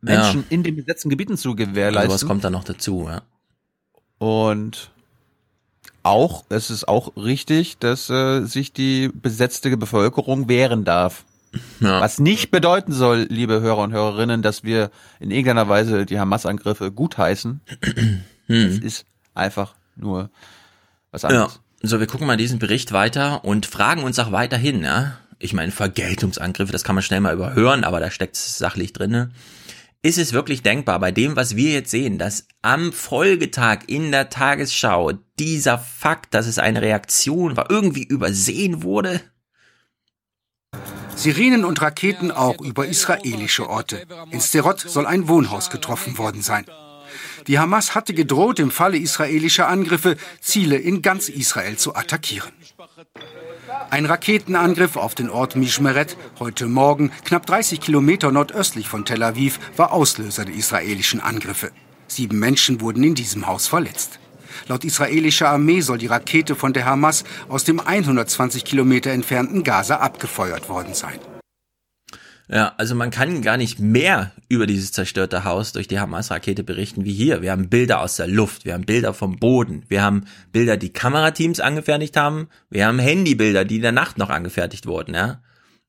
[0.00, 0.46] Menschen Ja.
[0.50, 2.12] in den besetzten Gebieten zu gewährleisten.
[2.14, 3.22] was kommt da noch dazu, ja?
[4.18, 4.90] Und
[6.02, 11.24] auch, es ist auch richtig, dass äh, sich die besetzte Bevölkerung wehren darf.
[11.80, 12.00] Ja.
[12.00, 16.90] Was nicht bedeuten soll, liebe Hörer und Hörerinnen, dass wir in irgendeiner Weise die Hamas-Angriffe
[16.90, 17.60] gutheißen.
[18.48, 20.28] Es ist einfach nur
[21.12, 21.28] was Ja.
[21.28, 21.60] anderes.
[21.82, 25.18] So, wir gucken mal diesen Bericht weiter und fragen uns auch weiterhin, ja.
[25.38, 29.30] Ich meine, Vergeltungsangriffe, das kann man schnell mal überhören, aber da steckt es sachlich drinne.
[30.04, 34.30] Ist es wirklich denkbar, bei dem, was wir jetzt sehen, dass am Folgetag in der
[34.30, 39.20] Tagesschau dieser Fakt, dass es eine Reaktion war, irgendwie übersehen wurde?
[41.14, 44.04] Sirenen und Raketen auch über israelische Orte.
[44.30, 46.64] In Sderot soll ein Wohnhaus getroffen worden sein.
[47.46, 52.52] Die Hamas hatte gedroht, im Falle israelischer Angriffe Ziele in ganz Israel zu attackieren.
[53.90, 59.58] Ein Raketenangriff auf den Ort Mishmeret heute Morgen, knapp 30 Kilometer nordöstlich von Tel Aviv,
[59.76, 61.72] war Auslöser der israelischen Angriffe.
[62.06, 64.18] Sieben Menschen wurden in diesem Haus verletzt.
[64.68, 69.96] Laut israelischer Armee soll die Rakete von der Hamas aus dem 120 Kilometer entfernten Gaza
[69.96, 71.18] abgefeuert worden sein.
[72.52, 77.06] Ja, also man kann gar nicht mehr über dieses zerstörte Haus durch die Hamas-Rakete berichten
[77.06, 77.40] wie hier.
[77.40, 80.92] Wir haben Bilder aus der Luft, wir haben Bilder vom Boden, wir haben Bilder, die
[80.92, 85.40] Kamerateams angefertigt haben, wir haben Handybilder, die in der Nacht noch angefertigt wurden, ja.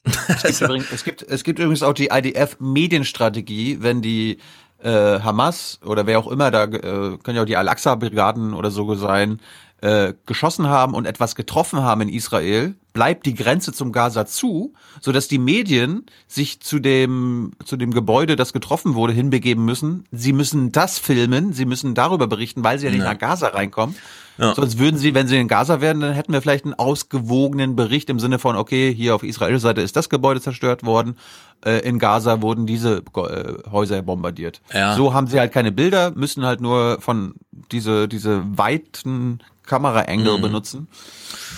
[0.05, 4.38] Es gibt, übrigens, es gibt, es gibt übrigens auch die IDF-Medienstrategie, wenn die
[4.82, 8.95] äh, Hamas oder wer auch immer, da äh, können ja auch die Al-Aqsa-Brigaden oder so
[8.95, 9.41] sein,
[9.84, 14.73] äh, geschossen haben und etwas getroffen haben in Israel, bleibt die Grenze zum Gaza zu,
[15.01, 20.05] so dass die Medien sich zu dem zu dem Gebäude, das getroffen wurde, hinbegeben müssen.
[20.11, 23.11] Sie müssen das filmen, sie müssen darüber berichten, weil sie ja nicht Ja.
[23.11, 23.95] nach Gaza reinkommen.
[24.38, 24.55] Ja.
[24.55, 28.09] Sonst würden sie, wenn sie in Gaza wären, dann hätten wir vielleicht einen ausgewogenen Bericht
[28.09, 31.17] im Sinne von, okay, hier auf israelischer Seite ist das Gebäude zerstört worden,
[31.65, 34.61] äh, in Gaza wurden diese äh, Häuser bombardiert.
[34.73, 34.95] Ja.
[34.95, 37.36] So haben sie halt keine Bilder, müssen halt nur von
[37.71, 40.41] diese diese weiten Kameraengel Mhm.
[40.41, 40.88] benutzen.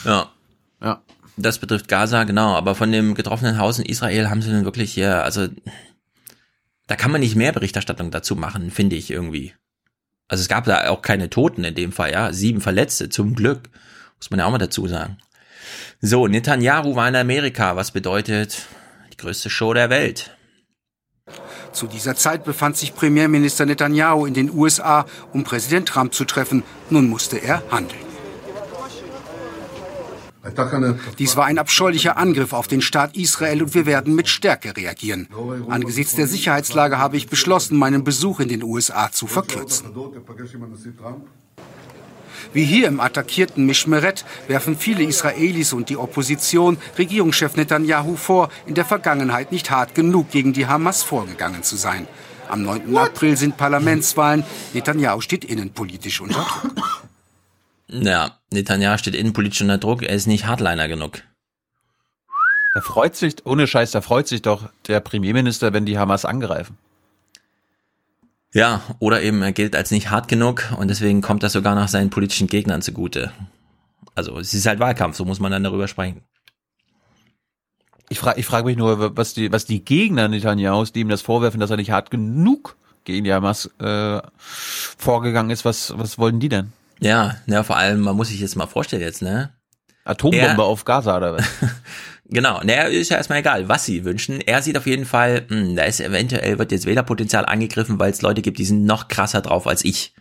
[0.03, 0.31] Ja.
[0.81, 1.01] Ja.
[1.37, 2.53] Das betrifft Gaza, genau.
[2.55, 5.47] Aber von dem getroffenen Haus in Israel haben sie nun wirklich hier, also
[6.87, 9.53] da kann man nicht mehr Berichterstattung dazu machen, finde ich irgendwie.
[10.27, 12.31] Also es gab da auch keine Toten in dem Fall, ja.
[12.31, 13.69] Sieben Verletzte, zum Glück.
[14.17, 15.17] Muss man ja auch mal dazu sagen.
[16.01, 18.65] So, Netanyahu war in Amerika, was bedeutet
[19.11, 20.31] die größte Show der Welt.
[21.75, 26.63] Zu dieser Zeit befand sich Premierminister Netanyahu in den USA, um Präsident Trump zu treffen.
[26.89, 27.99] Nun musste er handeln.
[31.19, 35.27] Dies war ein abscheulicher Angriff auf den Staat Israel und wir werden mit Stärke reagieren.
[35.67, 39.87] Angesichts der Sicherheitslage habe ich beschlossen, meinen Besuch in den USA zu verkürzen.
[42.53, 48.75] Wie hier im attackierten Mishmeret werfen viele Israelis und die Opposition Regierungschef Netanyahu vor, in
[48.75, 52.07] der Vergangenheit nicht hart genug gegen die Hamas vorgegangen zu sein.
[52.47, 52.95] Am 9.
[52.97, 54.43] April sind Parlamentswahlen.
[54.73, 57.03] Netanyahu steht innenpolitisch unter Druck.
[57.87, 61.21] Ja, Netanyahu steht innenpolitisch unter Druck, er ist nicht Hardliner genug.
[62.73, 66.77] Da freut sich, ohne Scheiß, da freut sich doch der Premierminister, wenn die Hamas angreifen.
[68.55, 71.89] Ja, oder eben er gilt als nicht hart genug und deswegen kommt das sogar nach
[71.89, 73.33] seinen politischen Gegnern zugute.
[74.15, 76.21] Also es ist halt Wahlkampf, so muss man dann darüber sprechen.
[78.07, 81.21] Ich frage ich frag mich nur, was die, was die Gegner Netanyahus, die ihm das
[81.21, 86.39] vorwerfen, dass er nicht hart genug gegen die Hamas äh, vorgegangen ist, was, was wollen
[86.39, 86.71] die denn?
[87.01, 89.51] Ja, ja, vor allem, man muss sich jetzt mal vorstellen jetzt, ne?
[90.05, 91.45] Atombombe Er- auf Gaza oder was?
[92.27, 94.41] Genau, naja, ist ja erstmal egal, was sie wünschen.
[94.41, 98.23] Er sieht auf jeden Fall, mh, da ist eventuell, wird jetzt Wählerpotenzial angegriffen, weil es
[98.23, 100.13] Leute gibt, die sind noch krasser drauf als ich.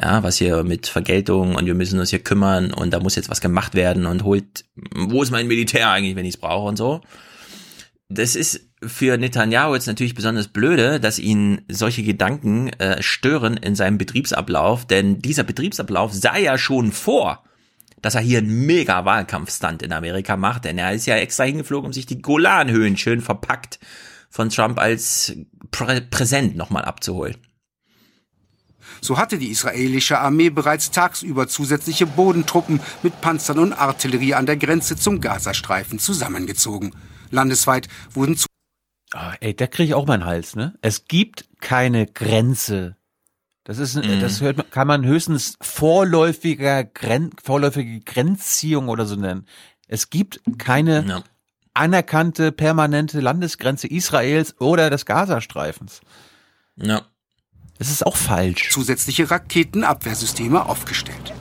[0.00, 3.28] Ja, was hier mit Vergeltung und wir müssen uns hier kümmern und da muss jetzt
[3.28, 4.64] was gemacht werden und holt,
[4.94, 7.00] wo ist mein Militär eigentlich, wenn ich es brauche und so.
[8.08, 13.74] Das ist für Netanyahu jetzt natürlich besonders blöde, dass ihn solche Gedanken äh, stören in
[13.74, 17.44] seinem Betriebsablauf, denn dieser Betriebsablauf sah ja schon vor,
[18.02, 21.86] dass er hier einen mega Wahlkampfstand in Amerika macht, denn er ist ja extra hingeflogen,
[21.86, 23.78] um sich die Golanhöhen schön verpackt
[24.30, 25.34] von Trump als
[25.70, 27.36] Prä Präsent nochmal abzuholen.
[29.00, 34.56] So hatte die israelische Armee bereits tagsüber zusätzliche Bodentruppen mit Panzern und Artillerie an der
[34.56, 36.94] Grenze zum Gazastreifen zusammengezogen.
[37.30, 38.46] Landesweit wurden zu
[39.12, 40.74] Ah, ey, da kriege ich auch meinen Hals, ne?
[40.82, 42.96] Es gibt keine Grenze.
[43.70, 44.18] Das ist, Mhm.
[44.20, 49.46] das hört, man- kann man höchstens vorläufiger Gren, vorläufige Grenzziehung oder so nennen.
[49.86, 51.22] Es gibt keine Ja.
[51.72, 56.00] anerkannte permanente Landesgrenze Israels oder des Gazastreifens.
[56.74, 57.02] Ja.
[57.78, 58.70] Das ist auch falsch.
[58.72, 61.32] zusätzliche Raketenabwehrsysteme aufgestellt.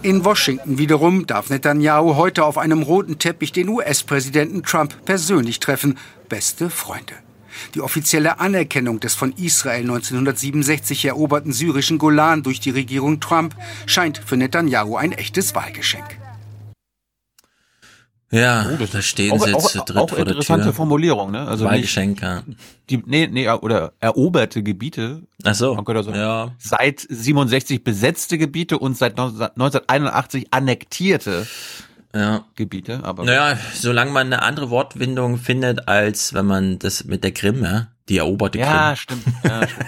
[0.00, 5.98] In Washington wiederum darf Netanyahu heute auf einem roten Teppich den US-Präsidenten Trump persönlich treffen.
[6.30, 7.12] Beste Freunde.
[7.74, 13.54] Die offizielle Anerkennung des von Israel 1967 eroberten syrischen Golan durch die Regierung Trump
[13.86, 16.18] scheint für Netanyahu ein echtes Wahlgeschenk.
[18.30, 20.72] Ja, da stehen Auch, sie jetzt auch, zu dritt auch vor der interessante Tür.
[20.74, 21.48] Formulierung, ne?
[21.48, 22.42] Also Wahlgeschenk, ja.
[22.90, 25.22] die, nee, nee, oder eroberte Gebiete.
[25.44, 26.52] Ach so, Man könnte sagen, ja.
[26.58, 31.46] seit 67 besetzte Gebiete und seit 1981 annektierte
[32.14, 32.44] Ja.
[32.54, 33.00] Gebiete.
[33.04, 37.62] Aber Naja, solange man eine andere Wortwindung findet, als wenn man das mit der Krim,
[37.62, 38.96] ja, die eroberte ja, Krim.
[38.96, 39.24] stimmt.
[39.44, 39.86] Ja, stimmt.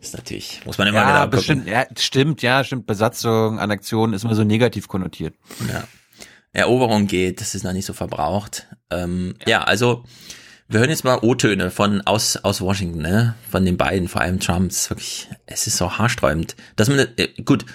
[0.00, 1.30] ist natürlich, muss man immer ja, genau gucken.
[1.30, 2.86] bestimmt, ja, stimmt, ja, stimmt.
[2.86, 5.34] Besatzung, Annexion ist immer so negativ konnotiert.
[5.70, 5.84] Ja.
[6.52, 8.66] Eroberung geht, das ist noch nicht so verbraucht.
[8.90, 9.62] Ähm, ja.
[9.64, 10.04] also
[10.68, 13.34] wir hören jetzt mal O-Töne von aus aus Washington, ne?
[13.50, 14.70] Von den beiden, vor allem Trump.
[14.70, 16.56] Es ist wirklich, es ist so haarsträubend.
[16.76, 17.66] Dass man äh, gut,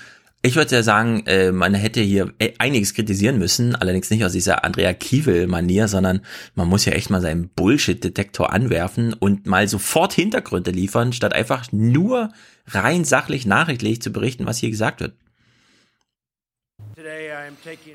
[0.48, 4.32] ich würde ja sagen, äh, man hätte hier äh, einiges kritisieren müssen, allerdings nicht aus
[4.32, 6.22] dieser Andrea Kiewel-Manier, sondern
[6.56, 11.72] man muss ja echt mal seinen Bullshit-Detektor anwerfen und mal sofort Hintergründe liefern, statt einfach
[11.72, 12.32] nur
[12.68, 15.14] rein sachlich nachrichtlich zu berichten, was hier gesagt wird.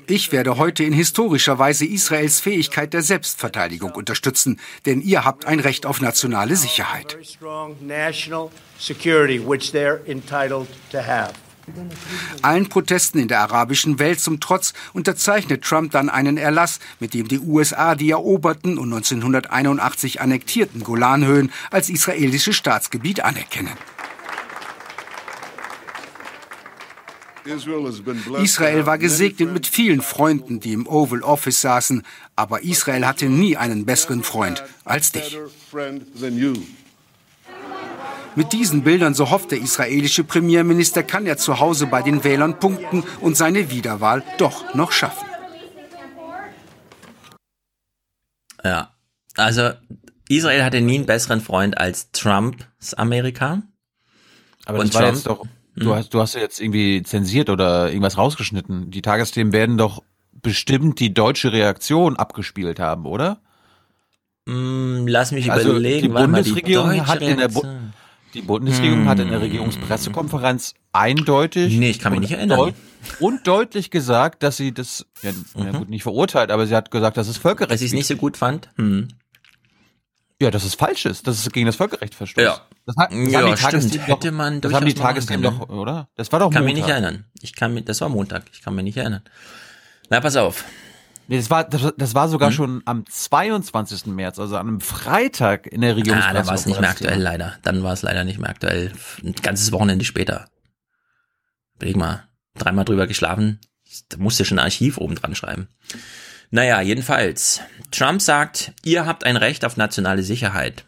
[0.07, 5.59] Ich werde heute in historischer Weise Israels Fähigkeit der Selbstverteidigung unterstützen, denn ihr habt ein
[5.59, 7.17] Recht auf nationale Sicherheit.
[12.41, 17.27] Allen Protesten in der arabischen Welt zum Trotz unterzeichnet Trump dann einen Erlass, mit dem
[17.27, 23.77] die USA die eroberten und 1981 annektierten Golanhöhen als israelisches Staatsgebiet anerkennen.
[27.45, 32.03] Israel war gesegnet mit vielen Freunden, die im Oval Office saßen,
[32.35, 35.37] aber Israel hatte nie einen besseren Freund als dich.
[38.35, 42.59] Mit diesen Bildern, so hofft der israelische Premierminister, kann er zu Hause bei den Wählern
[42.59, 45.27] punkten und seine Wiederwahl doch noch schaffen.
[48.63, 48.93] Ja,
[49.35, 49.71] also
[50.29, 53.61] Israel hatte nie einen besseren Freund als Trumps Amerika.
[54.65, 55.95] Aber und das war Trump, jetzt doch Du hm.
[55.95, 58.91] hast, du hast ja jetzt irgendwie zensiert oder irgendwas rausgeschnitten.
[58.91, 63.41] Die Tagesthemen werden doch bestimmt die deutsche Reaktion abgespielt haben, oder?
[64.45, 66.01] Mm, lass mich also überlegen.
[66.01, 67.63] Die Bundesregierung die hat in der Bu
[68.33, 69.09] die Bundesregierung hm.
[69.09, 72.57] hat in der Regierungspressekonferenz eindeutig nee, ich kann mich nicht erinnern.
[72.57, 72.75] Deut
[73.19, 75.65] und deutlich gesagt, dass sie das ja, mhm.
[75.65, 77.71] ja, gut nicht verurteilt, aber sie hat gesagt, dass es Völkerrecht.
[77.71, 78.69] Dass sie es nicht so gut fand.
[78.77, 79.09] Hm.
[80.41, 82.45] Ja, dass es falsch ist, dass es gegen das Völkerrecht verstößt.
[82.45, 82.61] Ja.
[82.85, 84.07] Das, hat, das ja, haben die stimmt.
[84.07, 86.09] Hätte man das haben die Tagesthemen doch, oder?
[86.15, 86.59] Das war doch Montag.
[86.59, 87.25] Kann mich nicht erinnern.
[87.41, 88.43] Ich kann mich, das war Montag.
[88.51, 89.21] Ich kann mich nicht erinnern.
[90.09, 90.65] Na, pass auf.
[91.27, 92.55] Nee, das war, das, das war sogar hm?
[92.55, 94.07] schon am 22.
[94.07, 96.21] März, also an einem Freitag in der Regierung.
[96.21, 97.57] Ah, da war es nicht mehr aktuell, leider.
[97.63, 98.91] Dann war es leider nicht mehr aktuell.
[99.23, 100.49] Ein ganzes Wochenende später.
[101.75, 102.27] Überleg mal.
[102.55, 103.59] Dreimal drüber geschlafen.
[104.09, 105.67] Da musst du schon ein Archiv oben dran schreiben.
[106.51, 107.61] Naja, jedenfalls.
[107.91, 110.85] Trump sagt, ihr habt ein Recht auf nationale Sicherheit.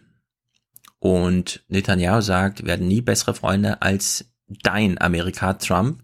[0.99, 6.03] Und Netanyahu sagt, wir werden nie bessere Freunde als dein Amerika, Trump.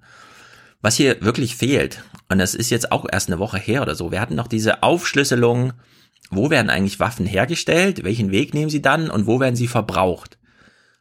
[0.82, 4.12] Was hier wirklich fehlt, und das ist jetzt auch erst eine Woche her oder so,
[4.12, 5.74] wir hatten noch diese Aufschlüsselung,
[6.30, 10.38] wo werden eigentlich Waffen hergestellt, welchen Weg nehmen sie dann und wo werden sie verbraucht.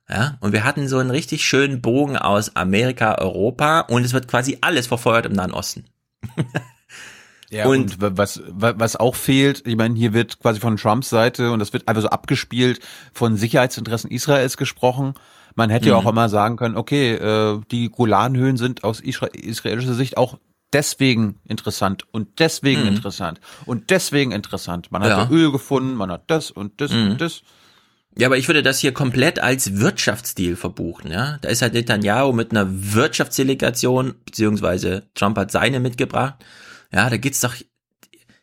[0.09, 4.27] Ja, und wir hatten so einen richtig schönen Bogen aus Amerika, Europa und es wird
[4.27, 5.85] quasi alles verfeuert im Nahen Osten.
[7.53, 11.51] Ja, und, und, was, was auch fehlt, ich meine, hier wird quasi von Trumps Seite
[11.51, 12.79] und das wird einfach so abgespielt
[13.13, 15.15] von Sicherheitsinteressen Israels gesprochen.
[15.57, 15.91] Man hätte mhm.
[15.91, 20.39] ja auch immer sagen können, okay, äh, die Golanhöhen sind aus israelischer Sicht auch
[20.73, 22.89] deswegen interessant und deswegen mhm.
[22.89, 24.93] interessant und deswegen interessant.
[24.93, 25.29] Man hat ja.
[25.31, 27.13] Öl gefunden, man hat das und das mhm.
[27.13, 27.43] und das.
[28.17, 31.39] Ja, aber ich würde das hier komplett als Wirtschaftsdeal verbuchen, ja.
[31.43, 36.35] Da ist halt Netanyahu mit einer Wirtschaftsdelegation, beziehungsweise Trump hat seine mitgebracht
[36.93, 37.55] ja, da geht's doch,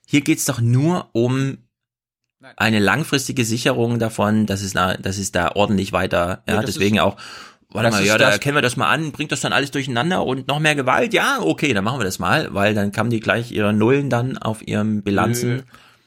[0.06, 1.58] hier geht's doch nur um
[2.56, 7.00] eine langfristige Sicherung davon, dass es, da, dass es da ordentlich weiter, ja, ja deswegen
[7.00, 7.18] auch,
[7.70, 10.48] warte mal, ja, da erkennen wir das mal an, bringt das dann alles durcheinander und
[10.48, 11.14] noch mehr Gewalt?
[11.14, 14.38] Ja, okay, dann machen wir das mal, weil dann kamen die gleich ihre Nullen dann
[14.38, 15.64] auf ihren Bilanzen.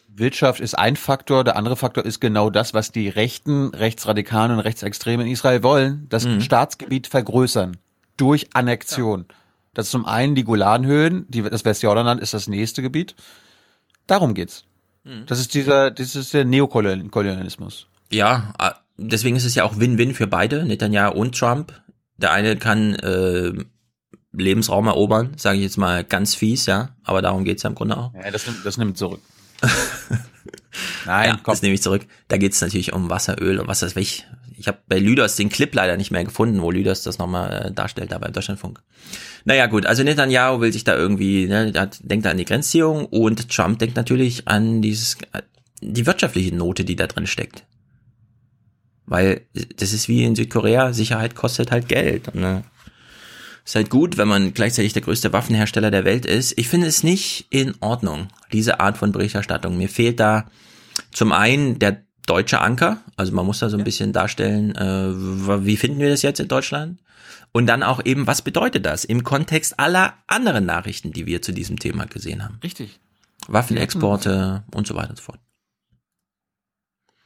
[0.08, 4.60] Wirtschaft ist ein Faktor, der andere Faktor ist genau das, was die Rechten, Rechtsradikalen und
[4.60, 6.40] Rechtsextremen in Israel wollen, das mhm.
[6.40, 7.76] Staatsgebiet vergrößern
[8.16, 9.26] durch Annexion.
[9.28, 9.34] Ja.
[9.74, 13.14] Das ist zum einen die Golanhöhen, die, das Westjordanland ist das nächste Gebiet.
[14.06, 14.64] Darum geht's.
[15.04, 15.24] Mhm.
[15.26, 17.86] Das ist dieser, das ist der Neokolonialismus.
[18.10, 18.52] Ja,
[19.00, 21.72] deswegen ist es ja auch Win-Win für beide, Netanyahu und Trump.
[22.16, 23.52] Der eine kann äh,
[24.32, 27.96] Lebensraum erobern, sage ich jetzt mal ganz fies, ja, aber darum geht's ja im Grunde
[27.96, 28.12] auch.
[28.14, 29.20] Ja, das nimmt, das nimmt zurück.
[31.06, 31.52] Nein, ja, komm.
[31.52, 32.06] das nehme ich zurück.
[32.28, 34.26] Da geht's natürlich um Wasser, Öl und was weiß ich.
[34.56, 37.72] Ich habe bei Lüders den Clip leider nicht mehr gefunden, wo Lüders das nochmal äh,
[37.72, 38.80] darstellt, da beim Deutschlandfunk.
[39.46, 43.06] Naja, gut, also Netanyahu will sich da irgendwie, ne, der denkt da an die Grenzziehung
[43.06, 45.16] und Trump denkt natürlich an dieses,
[45.80, 47.64] die wirtschaftliche Note, die da drin steckt.
[49.10, 49.42] Weil
[49.76, 52.32] das ist wie in Südkorea, Sicherheit kostet halt Geld.
[52.32, 52.62] Ne?
[53.64, 56.56] Ist halt gut, wenn man gleichzeitig der größte Waffenhersteller der Welt ist.
[56.56, 59.76] Ich finde es nicht in Ordnung, diese Art von Berichterstattung.
[59.76, 60.46] Mir fehlt da
[61.10, 65.76] zum einen der deutsche Anker, also man muss da so ein bisschen darstellen, äh, wie
[65.76, 67.00] finden wir das jetzt in Deutschland?
[67.50, 71.50] Und dann auch eben, was bedeutet das im Kontext aller anderen Nachrichten, die wir zu
[71.50, 72.60] diesem Thema gesehen haben?
[72.62, 73.00] Richtig.
[73.48, 75.40] Waffenexporte und so weiter und so fort.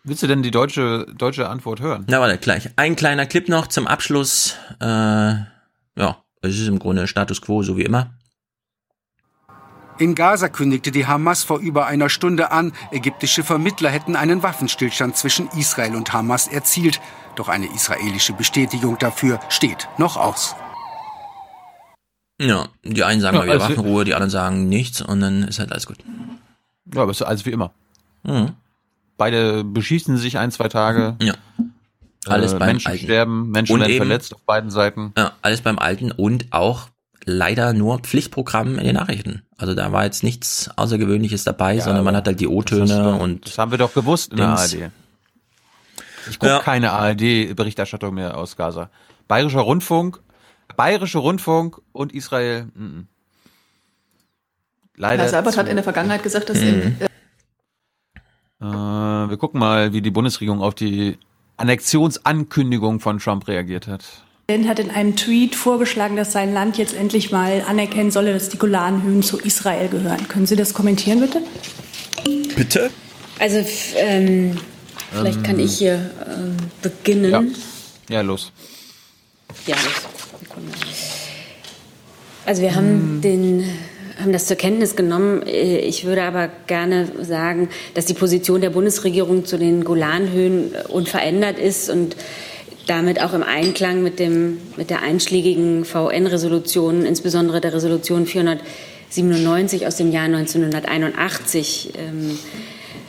[0.07, 2.05] Willst du denn die deutsche, deutsche Antwort hören?
[2.09, 2.69] Na, warte, gleich.
[2.77, 4.55] Ein kleiner Clip noch zum Abschluss.
[4.79, 8.11] Äh, ja, es ist im Grunde Status quo, so wie immer.
[9.99, 15.17] In Gaza kündigte die Hamas vor über einer Stunde an, ägyptische Vermittler hätten einen Waffenstillstand
[15.17, 17.01] zwischen Israel und Hamas erzielt.
[17.37, 20.55] Doch eine israelische Bestätigung dafür steht noch aus.
[22.43, 25.61] Ja, die einen sagen ja, mal wieder Waffenruhe, die anderen sagen nichts und dann ist
[25.61, 25.99] halt alles gut.
[26.93, 27.73] Ja, aber es ist alles wie immer.
[28.25, 28.55] Mhm.
[29.17, 31.17] Beide beschießen sich ein, zwei Tage.
[31.23, 31.35] Ja.
[32.27, 33.05] Alles äh, beim Menschen Alten.
[33.05, 35.13] sterben, Menschen und werden eben, verletzt auf beiden Seiten.
[35.17, 36.89] Ja, alles beim Alten und auch
[37.25, 39.43] leider nur Pflichtprogramm in den Nachrichten.
[39.57, 43.47] Also da war jetzt nichts Außergewöhnliches dabei, Ja, sondern man hat halt die O-Töne und
[43.47, 44.49] Das haben wir doch gewusst in der.
[44.49, 44.91] ARD.
[46.29, 46.59] Ich gucke Ja.
[46.61, 48.91] keine ARD-Berichterstattung mehr aus Gaza.
[49.29, 50.21] Bayerischer Rundfunk,
[50.77, 52.65] Bayerische Rundfunk und Israel.
[52.75, 53.05] Mm -mm.
[54.97, 55.23] Leider.
[55.25, 56.67] Herr Seibert hat in der Vergangenheit gesagt, dass Mhm.
[56.67, 57.09] im, äh,
[58.73, 61.19] Äh, wir gucken mal, wie die Bundesregierung auf die
[61.57, 64.05] Annexionsankündigung von Trump reagiert hat.
[64.47, 68.51] Präsident hat in einem Tweet vorgeschlagen, dass sein Land jetzt endlich mal anerkennen solle, dass
[68.51, 70.29] die Golanhöhen zu Israel gehören.
[70.29, 71.41] Können Sie das kommentieren, bitte?
[72.55, 72.91] Bitte?
[73.39, 73.65] Also
[73.97, 74.59] ähm,
[75.11, 77.31] vielleicht Ähm, kann ich hier ähm, beginnen.
[77.31, 78.17] Ja.
[78.17, 78.53] Ja, los.
[79.67, 79.95] Ja, los.
[82.45, 83.65] Also wir haben den
[84.21, 85.43] haben das zur Kenntnis genommen.
[85.47, 91.59] Äh, Ich würde aber gerne sagen, dass die Position der Bundesregierung zu den Golanhöhen unverändert
[91.59, 92.17] ist und
[92.87, 99.97] damit auch im Einklang mit, dem, mit der einschlägigen VN-Resolution, insbesondere der Resolution 497 aus
[99.97, 102.39] dem Jahr 1981 ähm,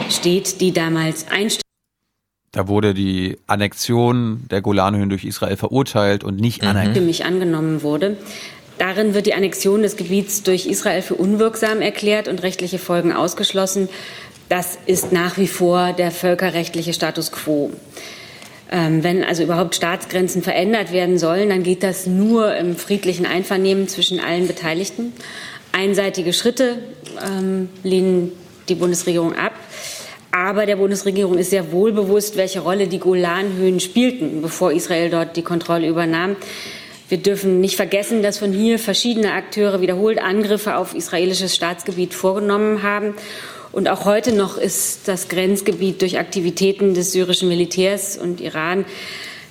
[0.10, 1.62] steht, die damals einstimmig
[2.54, 6.96] Da wurde die Annexion der Golanhöhen durch Israel verurteilt und nicht anerkannt.
[6.96, 8.16] stimmig angenommen wurde.
[8.78, 13.90] Darin wird die Annexion des Gebiets durch Israel für unwirksam erklärt und rechtliche Folgen ausgeschlossen.
[14.50, 17.72] Das ist nach wie vor der völkerrechtliche Status quo.
[18.72, 23.88] Ähm, wenn also überhaupt Staatsgrenzen verändert werden sollen, dann geht das nur im friedlichen Einvernehmen
[23.88, 25.14] zwischen allen Beteiligten.
[25.72, 26.80] Einseitige Schritte
[27.26, 28.32] ähm, lehnen
[28.70, 29.54] die Bundesregierung ab.
[30.32, 35.38] Aber der Bundesregierung ist sehr wohl bewusst, welche Rolle die Golanhöhen spielten, bevor Israel dort
[35.38, 36.36] die Kontrolle übernahm.
[37.08, 42.82] Wir dürfen nicht vergessen, dass von hier verschiedene Akteure wiederholt Angriffe auf israelisches Staatsgebiet vorgenommen
[42.82, 43.14] haben.
[43.72, 48.86] Und auch heute noch ist das Grenzgebiet durch Aktivitäten des syrischen Militärs und Iran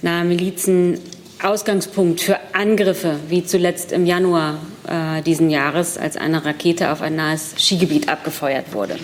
[0.02, 0.98] nahe Milizen
[1.42, 7.16] Ausgangspunkt für Angriffe, wie zuletzt im Januar äh, diesen Jahres, als eine Rakete auf ein
[7.16, 8.96] nahes Skigebiet abgefeuert wurde.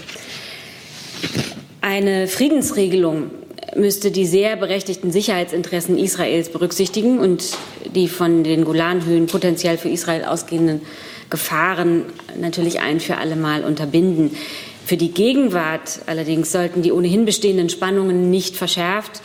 [1.82, 3.30] Eine Friedensregelung
[3.76, 7.56] müsste die sehr berechtigten Sicherheitsinteressen Israels berücksichtigen und
[7.94, 10.82] die von den Golanhöhen potenziell für Israel ausgehenden
[11.28, 12.04] Gefahren
[12.38, 14.36] natürlich ein für alle Mal unterbinden.
[14.84, 19.22] Für die Gegenwart allerdings sollten die ohnehin bestehenden Spannungen nicht verschärft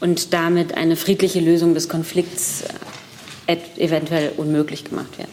[0.00, 2.64] und damit eine friedliche Lösung des Konflikts
[3.46, 5.30] äh, eventuell unmöglich gemacht werden.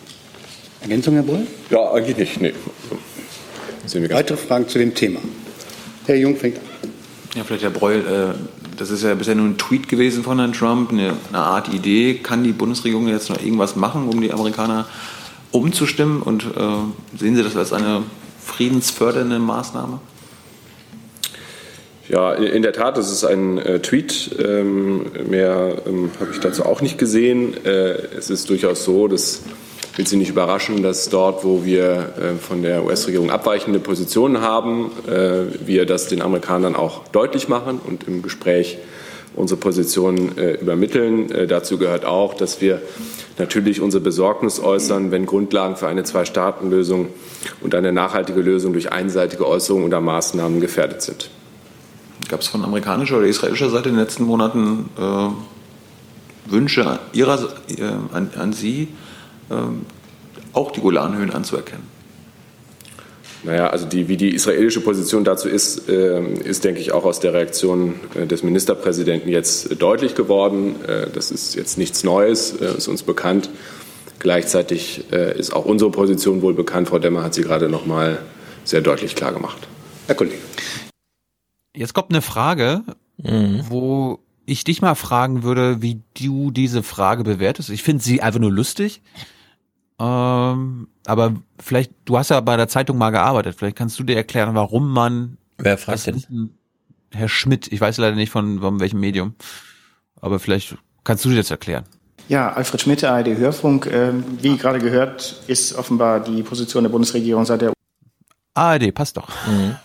[0.81, 1.47] Ergänzung, Herr Brüll?
[1.69, 2.55] Ja, eigentlich nicht.
[3.93, 4.09] Nee.
[4.09, 5.19] Weitere Fragen zu dem Thema?
[6.05, 6.70] Herr Jung fängt an.
[7.35, 10.51] Ja, vielleicht Herr Breul, äh, das ist ja bisher nur ein Tweet gewesen von Herrn
[10.51, 12.15] Trump, eine, Art Idee.
[12.15, 14.85] Kann die Bundesregierung jetzt noch irgendwas machen, um die Amerikaner
[15.51, 16.21] umzustimmen?
[16.21, 18.03] Und äh, sehen Sie das als eine
[18.43, 19.99] friedensfördernde Maßnahme?
[22.09, 24.35] Ja, in der Tat, das ist ein äh, Tweet.
[24.37, 27.53] Ähm, mehr ähm, habe ich dazu auch nicht gesehen.
[27.63, 29.43] Äh, es ist durchaus so, das
[30.01, 34.89] will Sie nicht überraschen, dass dort, wo wir äh, von der US-Regierung abweichende Positionen haben,
[35.07, 38.79] äh, wir das den Amerikanern auch deutlich machen und im Gespräch
[39.35, 41.47] unsere Position äh, übermitteln.
[41.47, 42.81] Dazu gehört auch, dass wir
[43.37, 47.09] natürlich unsere Besorgnis äußern, wenn Grundlagen für eine Zwei-Staaten-Lösung
[47.61, 51.29] und eine nachhaltige Lösung durch einseitige Äußerungen oder Maßnahmen gefährdet sind.
[52.27, 54.89] Gab es von amerikanischer oder israelischer Seite in den letzten Monaten
[56.47, 57.49] Wünsche ihrer,
[58.13, 58.87] an, an Sie,
[60.53, 62.01] auch die Golanhöhen anzuerkennen?
[63.43, 67.19] Naja, also die, wie die israelische Position dazu ist, äh, ist, denke ich, auch aus
[67.19, 70.75] der Reaktion äh, des Ministerpräsidenten jetzt deutlich geworden.
[70.85, 73.49] Äh, das ist jetzt nichts Neues, äh, ist uns bekannt.
[74.19, 76.89] Gleichzeitig ist auch unsere Position wohl bekannt.
[76.89, 78.19] Frau Demmer hat sie gerade noch mal
[78.63, 79.67] sehr deutlich klar gemacht.
[80.05, 80.37] Herr Kollege.
[81.75, 82.83] Jetzt kommt eine Frage,
[83.17, 87.71] wo ich dich mal fragen würde, wie du diese Frage bewertest.
[87.71, 89.01] Ich finde sie einfach nur lustig.
[90.01, 93.55] Ähm, aber vielleicht, du hast ja bei der Zeitung mal gearbeitet.
[93.57, 95.37] Vielleicht kannst du dir erklären, warum man.
[95.57, 96.49] Wer fragt denn?
[97.11, 99.35] Herr Schmidt, ich weiß leider nicht von, von welchem Medium.
[100.19, 101.83] Aber vielleicht kannst du dir das erklären.
[102.29, 103.89] Ja, Alfred Schmidt, ARD Hörfunk.
[103.91, 107.73] Ähm, Wie gerade gehört, ist offenbar die Position der Bundesregierung seit der
[108.53, 109.29] ARD, passt doch.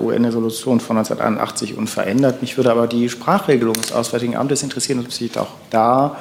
[0.00, 2.40] UN-Resolution von 1981 unverändert.
[2.40, 6.16] Mich würde aber die Sprachregelung des Auswärtigen Amtes interessieren, ob sich auch da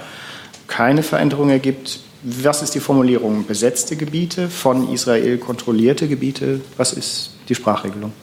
[0.68, 2.02] keine Veränderung ergibt.
[2.28, 3.46] Was ist die Formulierung?
[3.46, 6.60] Besetzte Gebiete, von Israel kontrollierte Gebiete?
[6.76, 8.14] Was ist die Sprachregelung?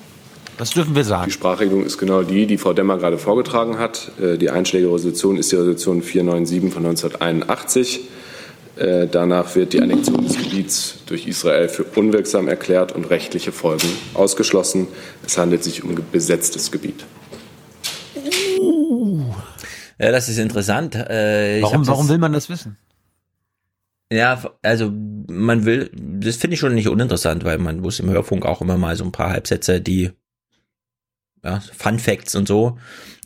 [0.59, 1.27] Was dürfen wir sagen?
[1.27, 4.11] Die Sprachregelung ist genau die, die Frau Demmer gerade vorgetragen hat.
[4.21, 8.01] Äh, Die einschlägige Resolution ist die Resolution 497 von 1981.
[8.77, 13.89] Äh, Danach wird die Annexion des Gebiets durch Israel für unwirksam erklärt und rechtliche Folgen
[14.15, 14.89] ausgeschlossen.
[15.25, 17.05] Es handelt sich um besetztes Gebiet.
[19.99, 20.97] Ja, das ist interessant.
[20.97, 22.77] Äh, ich Warum, warum das- will man das wissen?
[24.13, 24.93] Ja, also
[25.31, 28.77] man will, das finde ich schon nicht uninteressant, weil man wusste im Hörfunk auch immer
[28.77, 30.11] mal so ein paar Halbsätze, die
[31.45, 32.79] ja, Fun Facts und so.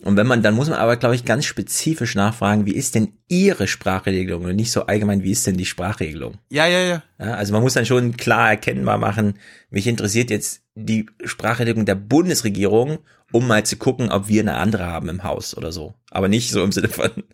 [0.03, 3.15] Und wenn man, dann muss man aber, glaube ich, ganz spezifisch nachfragen, wie ist denn
[3.29, 6.35] Ihre Sprachregelung und nicht so allgemein, wie ist denn die Sprachregelung?
[6.49, 7.03] Ja, ja, ja.
[7.19, 9.39] ja also man muss dann schon klar erkennbar machen,
[9.71, 12.99] mich interessiert jetzt die Sprachregelung der Bundesregierung,
[13.33, 15.95] um mal zu gucken, ob wir eine andere haben im Haus oder so.
[16.11, 17.25] Aber nicht so im Sinne von, was,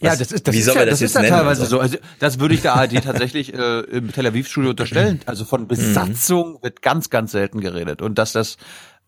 [0.00, 1.36] ja, das ist, das wie ist soll ja, man das, das, ist jetzt ja nennen?
[1.36, 1.80] teilweise oder so.
[1.80, 5.20] Also das würde ich der ARD tatsächlich äh, im Tel Aviv Studio unterstellen.
[5.26, 8.56] Also von Besatzung wird ganz, ganz selten geredet und dass das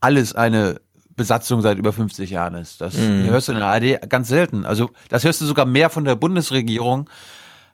[0.00, 0.80] alles eine
[1.16, 2.80] Besatzung seit über 50 Jahren ist.
[2.80, 3.24] Das Mhm.
[3.30, 4.64] hörst du in der ARD ganz selten.
[4.66, 7.08] Also das hörst du sogar mehr von der Bundesregierung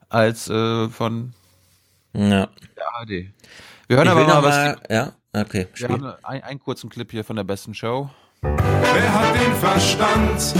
[0.08, 1.32] als äh, von
[2.14, 2.48] Ja.
[2.76, 3.08] der ARD.
[3.88, 4.76] Wir hören Ich aber mal, was.
[4.88, 5.88] ja, okay, Wir spiel.
[5.88, 8.08] haben einen, einen kurzen Clip hier von der besten Show.
[8.42, 10.54] Wer hat den Verstand?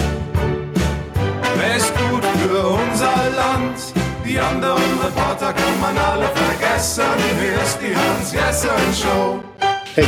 [1.57, 3.79] Wer ist gut für unser Land?
[4.25, 7.05] Die anderen Reporter kann man alle vergessen.
[7.41, 9.43] Hier ist die Hans-Jessen-Show.
[9.95, 10.07] Hey.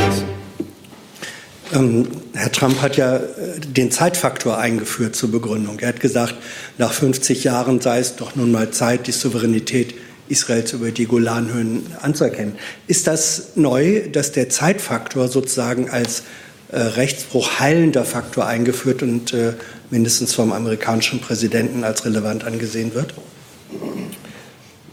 [1.75, 5.79] Ähm, Herr Trump hat ja äh, den Zeitfaktor eingeführt zur Begründung.
[5.79, 6.35] Er hat gesagt,
[6.77, 9.93] nach 50 Jahren sei es doch nun mal Zeit, die Souveränität
[10.27, 12.55] Israels über die Golanhöhen anzuerkennen.
[12.87, 16.23] Ist das neu, dass der Zeitfaktor sozusagen als
[16.71, 19.53] äh, Rechtsbruch heilender Faktor eingeführt und äh,
[19.91, 23.13] mindestens vom amerikanischen Präsidenten als relevant angesehen wird?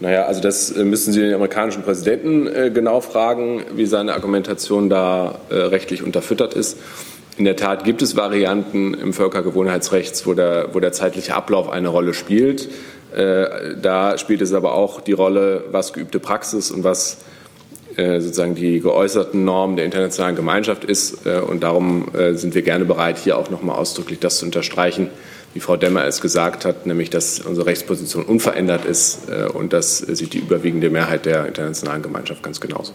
[0.03, 4.91] Naja, also das äh, müssen Sie den amerikanischen Präsidenten äh, genau fragen, wie seine Argumentation
[4.91, 6.77] da äh, rechtlich unterfüttert ist.
[7.39, 11.89] In der Tat gibt es Varianten im Völkergewohnheitsrecht, wo der, wo der zeitliche Ablauf eine
[11.89, 12.69] Rolle spielt.
[13.15, 17.19] Da spielt es aber auch die Rolle, was geübte Praxis und was
[17.97, 21.27] sozusagen die geäußerten Normen der internationalen Gemeinschaft ist.
[21.27, 25.09] Und darum sind wir gerne bereit, hier auch nochmal ausdrücklich das zu unterstreichen,
[25.55, 29.99] wie Frau Demmer es gesagt hat, nämlich dass unsere Rechtsposition unverändert ist äh, und das
[29.99, 32.93] sieht die überwiegende Mehrheit der internationalen Gemeinschaft ganz genauso.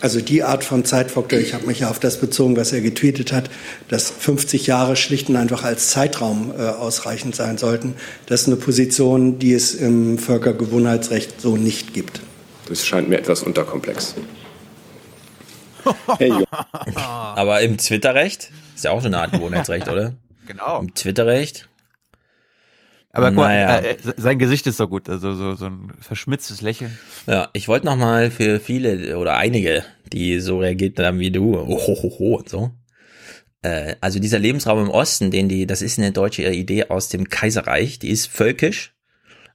[0.00, 3.32] Also die Art von Zeitfaktor, ich habe mich ja auf das bezogen, was er getweetet
[3.32, 3.48] hat,
[3.88, 7.94] dass 50 Jahre schlicht und einfach als Zeitraum äh, ausreichend sein sollten.
[8.26, 12.20] Das ist eine Position, die es im Völkergewohnheitsrecht so nicht gibt.
[12.68, 14.16] Das scheint mir etwas unterkomplex.
[16.94, 20.12] Aber im Twitter-Recht ist ja auch so eine Art Gewohnheitsrecht, oder?
[20.46, 20.80] Genau.
[20.80, 21.68] Im Twitter-Recht.
[23.16, 23.78] Aber guck mal, Naja.
[23.80, 26.98] äh, sein Gesicht ist so gut, also so, so ein verschmitztes Lächeln.
[27.26, 31.56] Ja, ich wollte noch mal für viele oder einige, die so reagiert haben wie du,
[31.56, 32.72] oh, ho, ho, ho und so.
[33.62, 37.28] Äh, also dieser Lebensraum im Osten, den die, das ist eine deutsche Idee aus dem
[37.28, 38.94] Kaiserreich, die ist völkisch,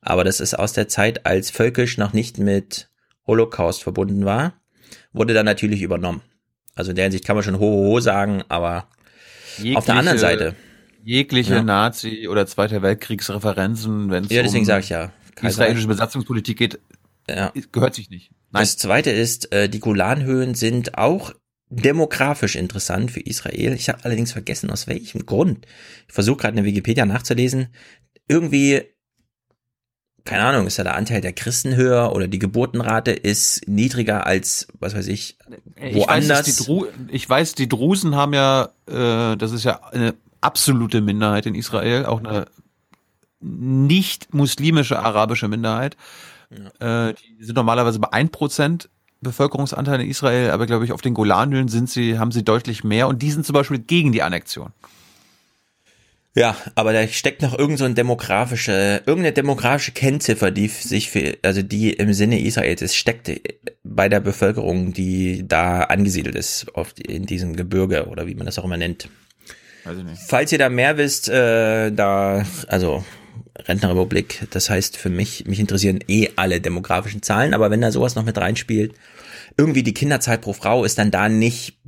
[0.02, 2.90] aber das ist aus der Zeit, als völkisch noch nicht mit
[3.28, 4.54] Holocaust verbunden war,
[5.14, 6.22] wurde dann natürlich übernommen.
[6.76, 8.88] Also in der Hinsicht kann man schon ho, ho, ho sagen, aber
[9.76, 10.56] auf der anderen Seite.
[11.04, 11.64] Jegliche Ja.
[11.64, 15.12] Nazi- oder Zweiter Weltkriegsreferenzen, wenn es Ja, deswegen um sag ich ja.
[15.42, 16.80] israelische Besatzungspolitik geht,
[17.30, 17.52] Ja.
[17.72, 18.32] gehört sich nicht.
[18.52, 21.34] Das zweite ist, äh, die Golanhöhen sind auch
[21.70, 23.74] demografisch interessant für Israel.
[23.74, 25.66] Ich habe allerdings vergessen, aus welchem Grund.
[26.08, 27.70] Ich versuche gerade eine Wikipedia nachzulesen.
[28.28, 28.82] Irgendwie,
[30.26, 34.68] keine Ahnung, ist ja der Anteil der Christen höher oder die Geburtenrate ist niedriger als,
[34.80, 35.38] was weiß ich,
[35.78, 36.44] Ich weiß, woanders.
[36.46, 41.46] die Dru ich weiß, die Drusen haben ja, äh, das ist ja eine absolute Minderheit
[41.46, 42.48] in Israel, auch eine
[43.40, 45.98] nicht muslimische arabische Minderheit.
[46.80, 48.88] Äh, die sind normalerweise bei 1%
[49.22, 53.08] Bevölkerungsanteil in Israel, aber glaube ich, auf den Golanhöhen sind sie, haben sie deutlich mehr
[53.08, 54.72] und die sind zum Beispiel gegen die Annexion.
[56.34, 61.38] Ja, aber da steckt noch irgend so ein demografische, irgendeine demografische Kennziffer, die sich für,
[61.44, 63.30] also die im Sinne Israels ist, steckt
[63.84, 68.58] bei der Bevölkerung, die da angesiedelt ist, auf, in diesem Gebirge oder wie man das
[68.60, 69.10] auch immer nennt.
[69.84, 70.22] Weiß ich nicht.
[70.28, 73.04] Falls ihr da mehr wisst, äh, da, also
[73.58, 78.16] Rentnerrepublik, das heißt für mich, mich interessieren eh alle demografischen Zahlen, aber wenn da sowas
[78.16, 78.94] noch mit reinspielt,
[79.58, 81.80] irgendwie die Kinderzahl pro Frau ist dann da nicht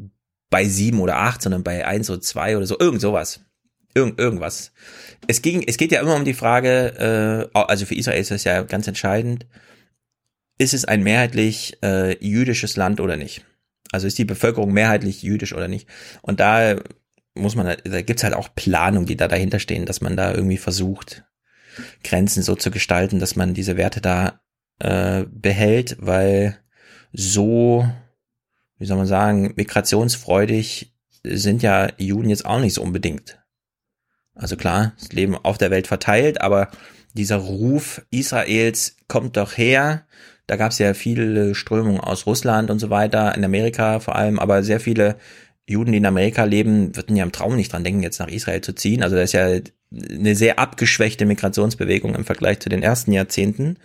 [0.49, 3.41] bei sieben oder acht, sondern bei eins oder zwei oder so, irgend sowas.
[3.95, 4.71] Irgend, irgendwas.
[5.27, 8.43] Es ging, es geht ja immer um die Frage, äh, also für Israel ist das
[8.43, 9.45] ja ganz entscheidend,
[10.57, 13.45] ist es ein mehrheitlich äh, jüdisches Land oder nicht?
[13.91, 15.87] Also ist die Bevölkerung mehrheitlich jüdisch oder nicht?
[16.21, 16.75] Und da
[17.35, 20.57] muss man, da gibt's halt auch Planungen, die da dahinter stehen, dass man da irgendwie
[20.57, 21.25] versucht,
[22.03, 24.41] Grenzen so zu gestalten, dass man diese Werte da
[24.79, 26.59] äh, behält, weil
[27.11, 27.87] so,
[28.77, 30.93] wie soll man sagen, migrationsfreudig
[31.23, 33.39] sind ja Juden jetzt auch nicht so unbedingt.
[34.35, 36.69] Also klar, das Leben auf der Welt verteilt, aber
[37.13, 40.05] dieser Ruf Israels kommt doch her.
[40.47, 44.39] Da gab es ja viele Strömungen aus Russland und so weiter, in Amerika vor allem,
[44.39, 45.17] aber sehr viele
[45.67, 48.61] Juden, die in Amerika leben, würden ja im Traum nicht dran denken, jetzt nach Israel
[48.61, 49.01] zu ziehen.
[49.03, 49.47] Also da ist ja
[50.09, 53.77] eine sehr abgeschwächte Migrationsbewegung im Vergleich zu den ersten Jahrzehnten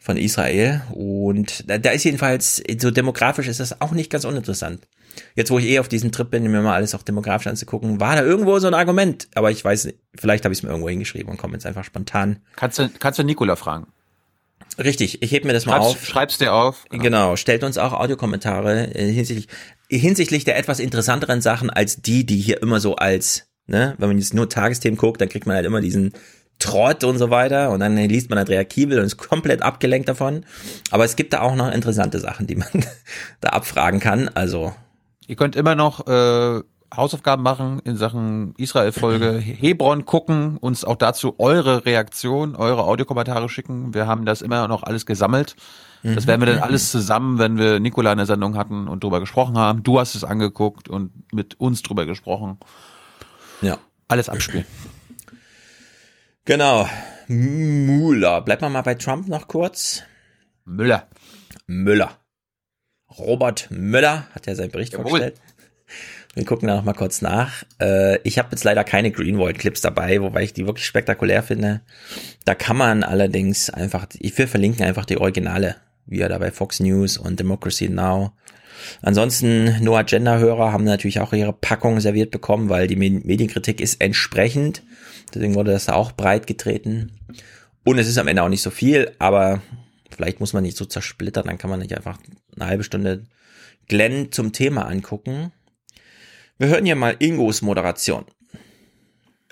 [0.00, 0.82] von Israel.
[0.92, 4.86] Und da, da ist jedenfalls, so demografisch ist das auch nicht ganz uninteressant.
[5.36, 8.16] Jetzt, wo ich eh auf diesem Trip bin, mir mal alles auch demografisch anzugucken, war
[8.16, 9.28] da irgendwo so ein Argument.
[9.34, 11.84] Aber ich weiß nicht, vielleicht habe ich es mir irgendwo hingeschrieben und komme jetzt einfach
[11.84, 12.38] spontan.
[12.56, 13.86] Kannst du, kannst du Nikola fragen?
[14.82, 16.06] Richtig, ich heb mir das mal Schreib's- auf.
[16.06, 16.86] schreib's dir auf.
[16.90, 19.48] Genau, stellt uns auch Audiokommentare äh, hinsichtlich,
[19.98, 24.18] hinsichtlich der etwas interessanteren Sachen als die, die hier immer so als, ne, wenn man
[24.18, 26.12] jetzt nur Tagesthemen guckt, dann kriegt man halt immer diesen
[26.58, 30.44] Trott und so weiter und dann liest man Andrea Kiebel und ist komplett abgelenkt davon.
[30.90, 32.68] Aber es gibt da auch noch interessante Sachen, die man
[33.40, 34.28] da abfragen kann.
[34.28, 34.72] Also
[35.26, 36.60] Ihr könnt immer noch äh,
[36.94, 43.94] Hausaufgaben machen in Sachen Israel-Folge Hebron gucken, uns auch dazu eure Reaktion, eure Audiokommentare schicken.
[43.94, 45.56] Wir haben das immer noch alles gesammelt.
[46.02, 46.28] Das Mhm.
[46.28, 49.56] werden wir dann alles zusammen, wenn wir Nikola in der Sendung hatten und drüber gesprochen
[49.56, 49.82] haben.
[49.82, 52.58] Du hast es angeguckt und mit uns drüber gesprochen.
[53.60, 53.78] Ja.
[54.08, 54.64] Alles abspielen.
[56.44, 56.88] Genau.
[57.28, 58.40] Müller.
[58.42, 60.02] Bleibt man mal bei Trump noch kurz.
[60.64, 61.06] Müller.
[61.66, 62.18] Müller.
[63.16, 65.04] Robert Müller hat ja seinen Bericht Jawohl.
[65.08, 65.40] vorgestellt.
[66.34, 67.62] Wir gucken da noch mal kurz nach.
[67.80, 71.82] Äh, ich habe jetzt leider keine Greenwald-Clips dabei, wobei ich die wirklich spektakulär finde.
[72.46, 75.76] Da kann man allerdings einfach, ich will verlinken einfach die Originale,
[76.06, 78.32] wie er da bei Fox News und Democracy Now.
[79.02, 84.00] Ansonsten, No Agenda-Hörer haben natürlich auch ihre Packung serviert bekommen, weil die Me- Medienkritik ist
[84.00, 84.82] entsprechend.
[85.34, 87.12] Deswegen wurde das da auch breit getreten.
[87.84, 89.62] Und es ist am Ende auch nicht so viel, aber
[90.10, 92.18] vielleicht muss man nicht so zersplittern, dann kann man nicht einfach
[92.56, 93.26] eine halbe Stunde
[93.88, 95.52] Glenn zum Thema angucken.
[96.58, 98.24] Wir hören hier mal Ingos Moderation.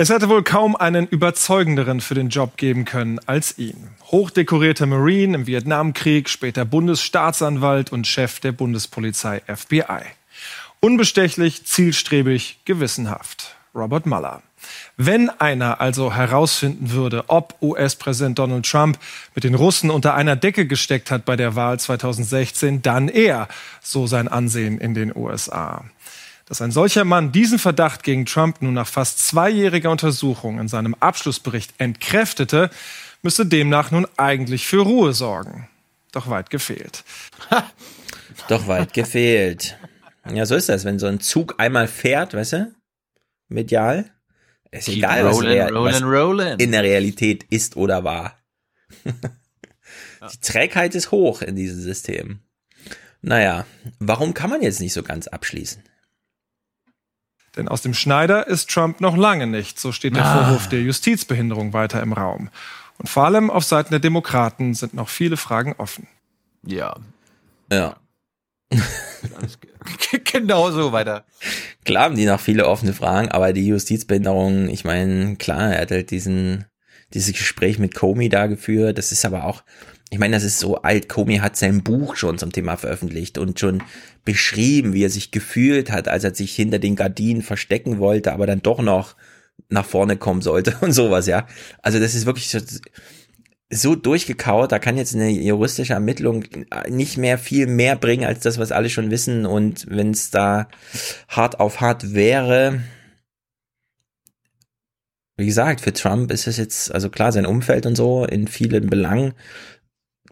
[0.01, 3.89] Es hätte wohl kaum einen überzeugenderen für den Job geben können als ihn.
[4.11, 10.01] Hochdekorierter Marine im Vietnamkrieg, später Bundesstaatsanwalt und Chef der Bundespolizei FBI.
[10.81, 13.57] Unbestechlich, zielstrebig, gewissenhaft.
[13.75, 14.41] Robert Mueller.
[14.97, 18.99] Wenn einer also herausfinden würde, ob US-Präsident Donald Trump
[19.35, 23.49] mit den Russen unter einer Decke gesteckt hat bei der Wahl 2016, dann er,
[23.83, 25.85] so sein Ansehen in den USA.
[26.51, 30.97] Dass ein solcher Mann diesen Verdacht gegen Trump nun nach fast zweijähriger Untersuchung in seinem
[30.99, 32.71] Abschlussbericht entkräftete,
[33.23, 35.69] müsste demnach nun eigentlich für Ruhe sorgen.
[36.11, 37.05] Doch weit gefehlt.
[38.49, 39.79] Doch weit gefehlt.
[40.29, 42.75] Ja, so ist das, wenn so ein Zug einmal fährt, weißt du?
[43.49, 44.11] Medial.
[44.73, 46.59] Ist Keep egal, was, rollin', rea- was rollin', rollin'.
[46.61, 48.37] in der Realität ist oder war.
[49.05, 52.41] Die Trägheit ist hoch in diesem System.
[53.23, 53.67] Naja,
[54.01, 55.85] warum kann man jetzt nicht so ganz abschließen?
[57.61, 60.45] Denn aus dem Schneider ist Trump noch lange nicht, so steht der Ah.
[60.47, 62.49] Vorwurf der Justizbehinderung weiter im Raum.
[62.97, 66.09] Und vor allem auf Seiten der Demokraten sind noch viele Fragen offen.
[66.65, 66.97] Ja.
[67.71, 67.97] Ja.
[70.25, 71.27] genau so weiter.
[71.85, 75.91] Klar haben die noch viele offene Fragen, aber die Justizbehinderung, ich meine, klar, er hat
[75.91, 76.65] halt diesen,
[77.13, 78.97] dieses Gespräch mit Comey da geführt.
[78.97, 79.65] Das ist aber auch,
[80.11, 81.09] ich meine, das ist so alt.
[81.09, 83.83] Comey hat sein Buch schon zum Thema veröffentlicht und schon
[84.25, 88.47] beschrieben, wie er sich gefühlt hat, als er sich hinter den Gardinen verstecken wollte, aber
[88.47, 89.15] dann doch noch
[89.69, 91.47] nach vorne kommen sollte und sowas, ja.
[91.81, 92.59] Also das ist wirklich so,
[93.73, 96.45] so durchgekaut, da kann jetzt eine juristische Ermittlung
[96.89, 99.47] nicht mehr viel mehr bringen als das, was alle schon wissen.
[99.47, 100.69] Und wenn es da
[101.29, 102.81] hart auf hart wäre,
[105.37, 108.91] wie gesagt, für Trump ist es jetzt, also klar, sein Umfeld und so in vielen
[108.91, 109.35] Belangen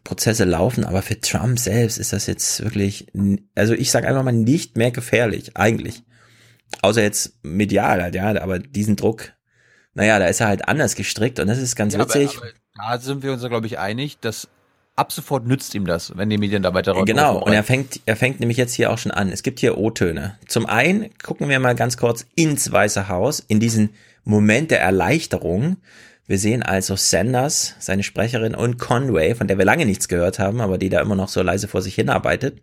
[0.09, 3.09] Prozesse laufen, aber für Trump selbst ist das jetzt wirklich,
[3.55, 6.03] also ich sage einfach mal nicht mehr gefährlich, eigentlich.
[6.81, 9.33] Außer jetzt medial halt, ja, aber diesen Druck,
[9.93, 12.39] naja, da ist er halt anders gestrickt und das ist ganz Ja, aber- witzig.
[12.39, 14.49] aber Da sind wir uns, glaube ich, einig, dass
[14.97, 18.17] ab sofort nützt ihm das, wenn die Medien da weiter Genau, und er fängt, er
[18.17, 19.29] fängt nämlich jetzt hier auch schon an.
[19.31, 20.39] Es gibt hier O-Töne.
[20.47, 23.91] Zum einen gucken wir mal ganz kurz ins Weiße Haus, in diesen
[24.25, 25.77] Moment der Erleichterung.
[26.29, 30.61] Wir sehen also Sanders, seine Sprecherin, und Conway, von der wir lange nichts gehört haben,
[30.61, 32.61] aber die da immer noch so leise vor sich hinarbeitet.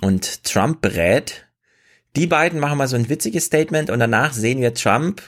[0.00, 1.46] Und Trump berät.
[2.16, 5.22] Die beiden machen mal so ein witziges Statement und danach sehen wir Trump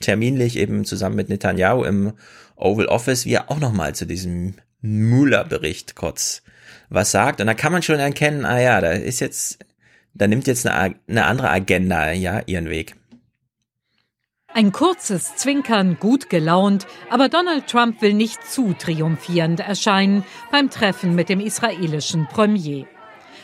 [0.00, 2.12] terminlich eben zusammen mit Netanyahu im
[2.54, 6.42] Oval Office, wie er auch nochmal zu diesem Mueller-Bericht kurz
[6.90, 7.40] was sagt.
[7.40, 9.58] Und da kann man schon erkennen, ah ja, da ist jetzt,
[10.12, 12.96] da nimmt jetzt eine, eine andere Agenda, ja, ihren Weg.
[14.52, 21.14] Ein kurzes Zwinkern, gut gelaunt, aber Donald Trump will nicht zu triumphierend erscheinen beim Treffen
[21.14, 22.86] mit dem israelischen Premier.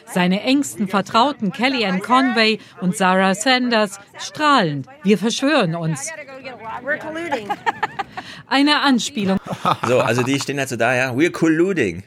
[0.06, 4.86] Seine engsten Vertrauten Kellyanne Conway und Sarah Sanders strahlen.
[5.02, 6.10] Wir verschwören uns.
[8.48, 9.38] Eine Anspielung.
[9.86, 12.04] So, also die stehen so da, ja, we're colluding.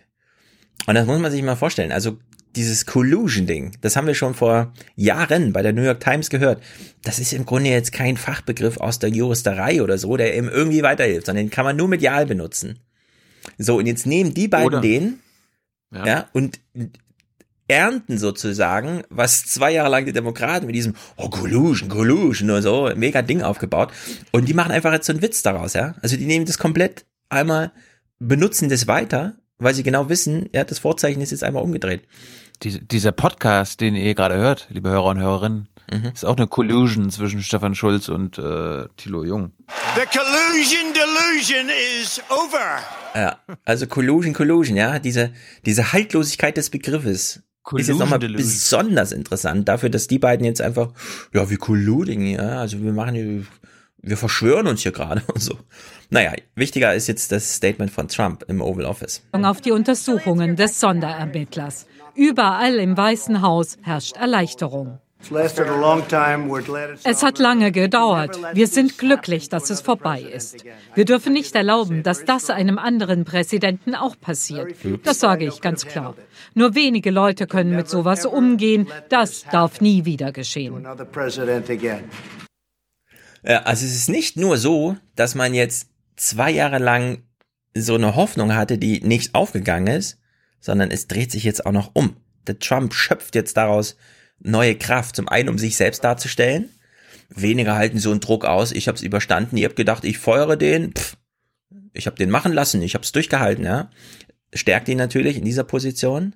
[0.87, 1.91] Und das muss man sich mal vorstellen.
[1.91, 2.17] Also
[2.55, 6.61] dieses Collusion-Ding, das haben wir schon vor Jahren bei der New York Times gehört.
[7.03, 10.81] Das ist im Grunde jetzt kein Fachbegriff aus der Juristerei oder so, der ihm irgendwie
[10.81, 12.79] weiterhilft, sondern den kann man nur medial benutzen.
[13.57, 15.19] So, und jetzt nehmen die beiden Oder- den,
[15.93, 16.05] Ja.
[16.05, 16.59] ja, und
[17.67, 22.91] ernten sozusagen, was zwei Jahre lang die Demokraten mit diesem oh, Collusion, Collusion und so,
[22.95, 23.91] mega Ding aufgebaut.
[24.31, 25.95] Und die machen einfach jetzt so einen Witz daraus, ja.
[26.01, 27.71] Also die nehmen das komplett einmal,
[28.17, 32.03] benutzen das weiter, weil sie genau wissen, ja, das Vorzeichen ist jetzt einmal umgedreht.
[32.63, 35.69] Die, dieser Podcast, den ihr gerade hört, liebe Hörer und Hörerinnen,
[36.13, 39.51] ist auch eine Collusion zwischen Stefan Schulz und äh, Thilo Jung.
[39.95, 41.69] The collusion delusion
[42.01, 42.79] is over.
[43.15, 45.31] Ja, also Collusion, Collusion, ja, diese,
[45.65, 47.41] diese Haltlosigkeit des Begriffes
[47.75, 50.91] ist jetzt nochmal Collusion, besonders interessant dafür, dass die beiden jetzt einfach,
[51.33, 53.45] ja, wir colluding, ja, also wir machen hier,
[54.01, 55.57] wir verschwören uns hier gerade und so.
[56.09, 59.21] Naja, wichtiger ist jetzt das Statement von Trump im Oval Office.
[59.31, 61.85] auf die Untersuchungen des Sonderermittlers.
[62.15, 64.99] Überall im Weißen Haus herrscht Erleichterung.
[67.03, 68.39] Es hat lange gedauert.
[68.53, 70.63] Wir sind glücklich, dass es vorbei ist.
[70.95, 74.73] Wir dürfen nicht erlauben, dass das einem anderen Präsidenten auch passiert.
[75.03, 76.15] Das sage ich ganz klar.
[76.53, 78.87] Nur wenige Leute können mit sowas umgehen.
[79.09, 80.85] Das darf nie wieder geschehen.
[80.85, 82.05] another president again.
[82.05, 87.23] Ja, also es ist nicht nur so, dass man jetzt zwei Jahre lang
[87.73, 90.19] so eine Hoffnung hatte, die nicht aufgegangen ist,
[90.59, 92.17] sondern es dreht sich jetzt auch noch um.
[92.47, 93.95] Der Trump schöpft jetzt daraus
[94.39, 95.15] neue Kraft.
[95.15, 96.69] Zum einen, um sich selbst darzustellen.
[97.29, 98.71] Weniger halten so einen Druck aus.
[98.71, 99.57] Ich habe es überstanden.
[99.57, 100.93] Ihr habt gedacht, ich feuere den.
[100.93, 101.15] Pff,
[101.93, 102.81] ich habe den machen lassen.
[102.81, 103.65] Ich habe es durchgehalten.
[103.65, 103.91] Ja,
[104.53, 106.35] stärkt ihn natürlich in dieser Position.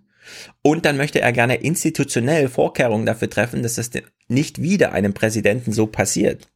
[0.61, 3.89] Und dann möchte er gerne institutionell Vorkehrungen dafür treffen, dass das
[4.27, 6.47] nicht wieder einem Präsidenten so passiert.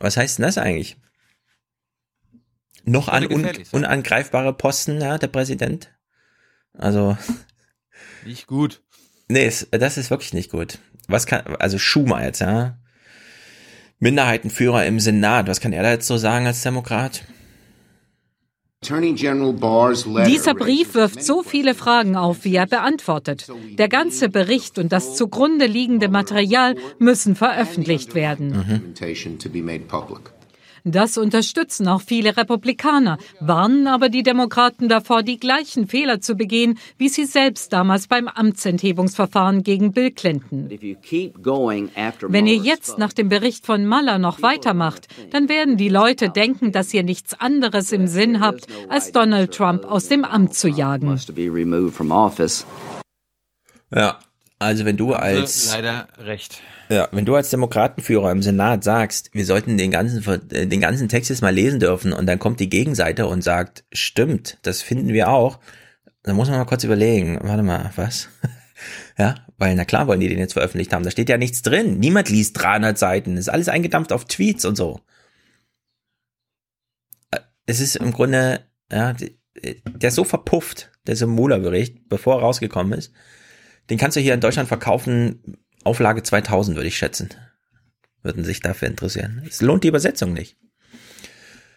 [0.00, 0.96] Was heißt denn das eigentlich?
[2.84, 5.92] Noch an un unangreifbare Posten, ja, der Präsident?
[6.72, 7.16] Also,
[8.24, 8.82] Nicht gut.
[9.28, 10.78] nee, es, das ist wirklich nicht gut.
[11.06, 12.78] Was kann, also Schumer jetzt, ja?
[13.98, 17.24] Minderheitenführer im Senat, was kann er da jetzt so sagen als Demokrat?
[18.82, 23.46] Dieser Brief wirft so viele Fragen auf, wie er beantwortet.
[23.72, 28.94] Der ganze Bericht und das zugrunde liegende Material müssen veröffentlicht werden.
[30.84, 36.78] Das unterstützen auch viele Republikaner, warnen aber die Demokraten davor, die gleichen Fehler zu begehen,
[36.98, 40.68] wie sie selbst damals beim Amtsenthebungsverfahren gegen Bill Clinton.
[40.68, 46.72] Wenn ihr jetzt nach dem Bericht von Mueller noch weitermacht, dann werden die Leute denken,
[46.72, 51.18] dass ihr nichts anderes im Sinn habt, als Donald Trump aus dem Amt zu jagen.
[53.92, 54.18] Ja,
[54.58, 56.60] also wenn du als Leider recht.
[56.90, 61.08] Ja, wenn du als Demokratenführer im Senat sagst, wir sollten den ganzen, äh, den ganzen
[61.08, 65.12] Text jetzt mal lesen dürfen und dann kommt die Gegenseite und sagt, stimmt, das finden
[65.12, 65.60] wir auch,
[66.24, 68.28] dann muss man mal kurz überlegen, warte mal, was?
[69.18, 72.00] ja, weil na klar wollen die den jetzt veröffentlicht haben, da steht ja nichts drin,
[72.00, 75.00] niemand liest 300 Seiten, ist alles eingedampft auf Tweets und so.
[77.30, 82.98] Äh, Es ist im Grunde, ja, der ist so verpufft, der Mueller-Bericht, bevor er rausgekommen
[82.98, 83.12] ist,
[83.90, 87.30] den kannst du hier in Deutschland verkaufen, Auflage 2000 würde ich schätzen.
[88.22, 89.42] Würden sich dafür interessieren.
[89.48, 90.56] Es lohnt die Übersetzung nicht.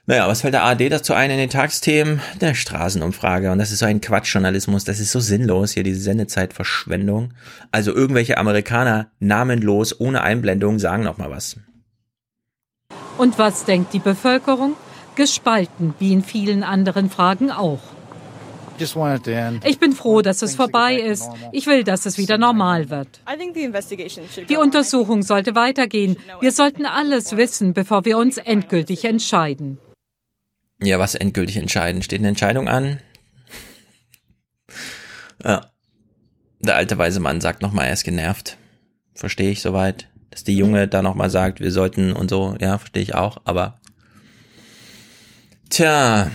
[0.05, 2.19] Naja, was fällt der ARD dazu ein in den Tagsthemen?
[2.41, 3.49] Der Straßenumfrage.
[3.53, 4.83] Und das ist so ein Quatschjournalismus.
[4.83, 7.33] Das ist so sinnlos hier, diese Sendezeitverschwendung.
[7.71, 11.55] Also irgendwelche Amerikaner namenlos, ohne Einblendung, sagen noch mal was.
[13.17, 14.75] Und was denkt die Bevölkerung?
[15.15, 17.79] Gespalten, wie in vielen anderen Fragen auch.
[19.63, 21.29] Ich bin froh, dass es vorbei ist.
[21.51, 23.07] Ich will, dass es wieder normal wird.
[24.49, 26.17] Die Untersuchung sollte weitergehen.
[26.39, 29.77] Wir sollten alles wissen, bevor wir uns endgültig entscheiden.
[30.81, 32.01] Ja, was endgültig entscheiden?
[32.01, 32.99] Steht eine Entscheidung an?
[35.43, 35.69] Ja.
[36.61, 38.57] Der alte weise Mann sagt nochmal, er ist genervt.
[39.13, 40.07] Verstehe ich soweit.
[40.29, 43.79] Dass die Junge da nochmal sagt, wir sollten und so, ja, verstehe ich auch, aber.
[45.69, 46.31] Tja.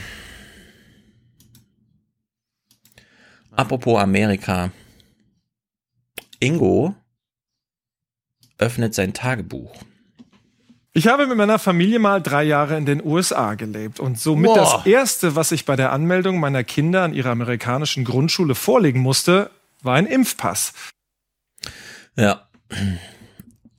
[3.58, 4.70] Apropos Amerika.
[6.38, 6.94] Ingo
[8.56, 9.74] öffnet sein Tagebuch.
[10.92, 14.58] Ich habe mit meiner Familie mal drei Jahre in den USA gelebt und somit Boah.
[14.58, 19.50] das erste, was ich bei der Anmeldung meiner Kinder an ihrer amerikanischen Grundschule vorlegen musste,
[19.82, 20.72] war ein Impfpass.
[22.14, 22.46] Ja.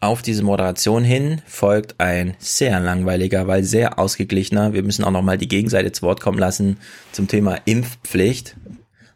[0.02, 4.74] Auf diese Moderation hin folgt ein sehr langweiliger, weil sehr ausgeglichener.
[4.74, 6.78] Wir müssen auch noch mal die Gegenseite zu Wort kommen lassen
[7.14, 8.58] zum Thema Impfpflicht.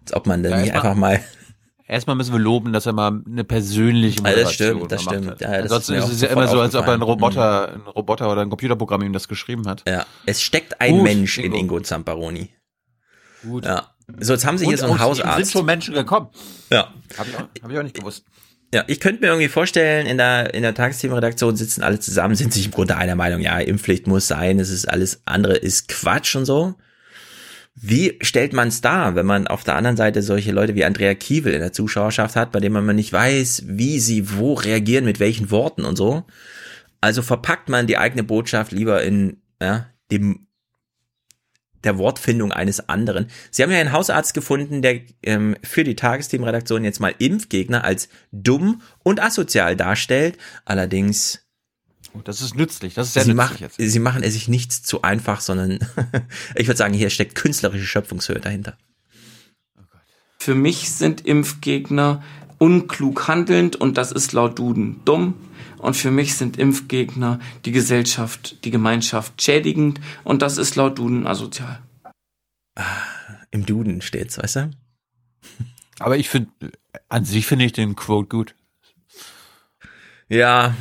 [0.04, 1.22] Als ob man da Ja, nicht einfach mal.
[1.86, 5.42] Erstmal müssen wir loben, dass er mal eine persönliche Ja, das Moderation stimmt, das stimmt.
[5.42, 7.02] Ja, das Ansonsten ist es ja immer so, als ob ein.
[7.02, 9.84] Roboter, ein Roboter oder ein Computerprogramm ihm das geschrieben hat.
[9.88, 11.58] Ja, es steckt ein Gut, Mensch in Ingo.
[11.58, 12.50] Ingo Zamparoni.
[13.44, 13.66] Gut.
[13.66, 13.90] Ja.
[14.20, 15.38] So, jetzt haben sie hier so einen Hausarzt.
[15.38, 16.28] sind schon Menschen gekommen.
[16.72, 16.94] Ja.
[17.18, 18.26] Habe ich, auch- hab ich auch nicht gewusst.
[18.74, 22.54] Ja, ich könnte mir irgendwie vorstellen, in der, in der Tagesthemenredaktion sitzen alle zusammen, sind
[22.54, 26.36] sich im Grunde einer Meinung, ja, Impfpflicht muss sein, es ist alles andere ist Quatsch
[26.36, 26.74] und so.
[27.76, 31.16] Wie stellt man es dar, wenn man auf der anderen Seite solche Leute wie Andrea
[31.16, 35.20] Kiewel in der Zuschauerschaft hat, bei denen man nicht weiß, wie sie wo reagieren, mit
[35.20, 36.26] welchen Worten und so?
[37.02, 40.48] Also verpackt man die eigene Botschaft lieber in ja, dem
[41.84, 43.28] der Wortfindung eines anderen.
[43.52, 48.08] Sie haben ja einen Hausarzt gefunden, der ähm, für die Tagesthemenredaktion jetzt mal Impfgegner als
[48.32, 50.38] dumm und asozial darstellt.
[50.64, 51.46] Allerdings
[52.14, 52.94] Oh, Das ist nützlich.
[52.94, 53.76] Das ist sehr sie, nützlich mach, jetzt.
[53.78, 55.80] sie machen es sich nichts zu einfach, sondern
[56.56, 58.78] ich würde sagen, hier steckt künstlerische Schöpfungshöhe dahinter.
[60.40, 62.22] Für mich sind Impfgegner
[62.58, 65.36] unklug handelnd und das ist laut Duden dumm.
[65.78, 71.28] Und für mich sind Impfgegner die Gesellschaft, die Gemeinschaft schädigend und das ist laut Duden
[71.28, 71.82] asozial.
[73.52, 74.72] Im Duden steht's, weißt du?
[76.00, 76.52] Aber ich finde,
[77.10, 78.56] an sich finde ich den Quote gut.
[80.30, 80.74] Ja.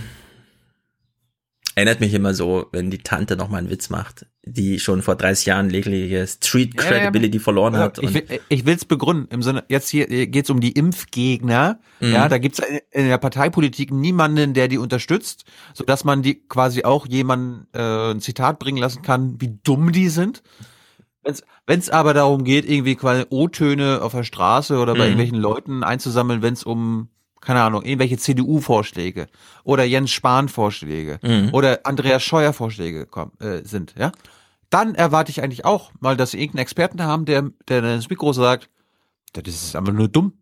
[1.75, 5.17] Erinnert mich immer so, wenn die Tante noch mal einen Witz macht, die schon vor
[5.17, 7.99] 30 Jahren jegliche Street Ja, ja, Credibility verloren hat.
[7.99, 9.29] Ich will, ich will's begründen.
[9.31, 11.81] Im Sinne, jetzt hier geht's um die Impfgegner.
[12.01, 12.13] Mhm.
[12.13, 16.47] Ja, da gibt's in in der Parteipolitik niemanden, der die unterstützt, so dass man die
[16.47, 20.43] quasi auch jemanden äh, ein Zitat bringen lassen kann, wie dumm die sind.
[21.67, 25.05] Wenn es aber darum geht, irgendwie quasi O-Töne auf der Straße oder bei Mhm.
[25.05, 27.09] irgendwelchen Leuten einzusammeln, wenn es um
[27.43, 29.27] keine Ahnung, irgendwelche CDU-Vorschläge
[29.65, 31.51] oder Jens Spahn-Vorschläge Mhm.
[31.53, 34.13] oder Andreas Scheuer-Vorschläge kommen, äh, sind, ja,
[34.71, 38.09] dann erwarte ich eigentlich auch mal, dass sie irgendeinen Experten haben, der, der dann ins
[38.09, 38.71] Mikro sagt,
[39.35, 40.33] das ist einfach nur dumm.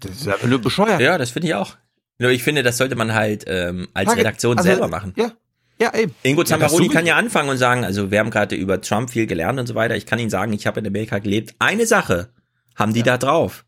[0.00, 1.00] Das ist einfach nur bescheuert.
[1.00, 1.76] Ja, das finde ich auch.
[2.18, 5.12] Nur ich finde, das sollte man halt ähm, als Frage- Redaktion also, selber machen.
[5.16, 5.32] Ja,
[5.78, 6.14] ja, eben.
[6.22, 6.92] Ingo Ja, Zamparoni sowieso.
[6.92, 9.74] kann ja anfangen und sagen, also wir haben gerade über Trump viel gelernt und so
[9.74, 9.94] weiter.
[9.96, 11.54] Ich kann Ihnen sagen, ich habe in Amerika gelebt.
[11.58, 12.30] Eine Sache
[12.74, 13.65] haben die da drauf.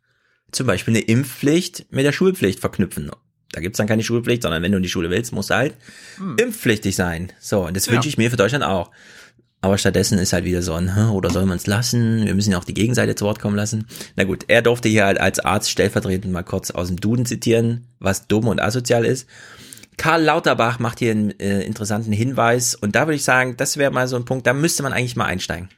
[0.53, 3.11] Zum Beispiel eine Impfpflicht mit der Schulpflicht verknüpfen.
[3.53, 5.75] Da gibt's dann keine Schulpflicht, sondern wenn du in die Schule willst, musst du halt
[6.39, 7.33] impfpflichtig sein.
[7.41, 7.93] So, und das Ja.
[7.93, 8.91] wünsche ich mir für Deutschland auch.
[9.61, 12.25] Aber stattdessen ist halt wieder so ein, "Hm, oder soll man es lassen?
[12.25, 13.87] Wir müssen ja auch die Gegenseite zu Wort kommen lassen.
[14.15, 17.89] Na gut, er durfte hier halt als Arzt stellvertretend mal kurz aus dem Duden zitieren,
[17.99, 19.27] was dumm und asozial ist.
[19.97, 23.91] Karl Lauterbach macht hier einen äh, interessanten Hinweis und da würde ich sagen, das wäre
[23.91, 25.69] mal so ein Punkt, da müsste man eigentlich mal einsteigen.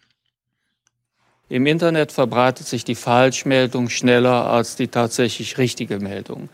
[1.50, 6.48] Im Internet verbreitet sich die Falschmeldung schneller als die tatsächlich richtige Meldung.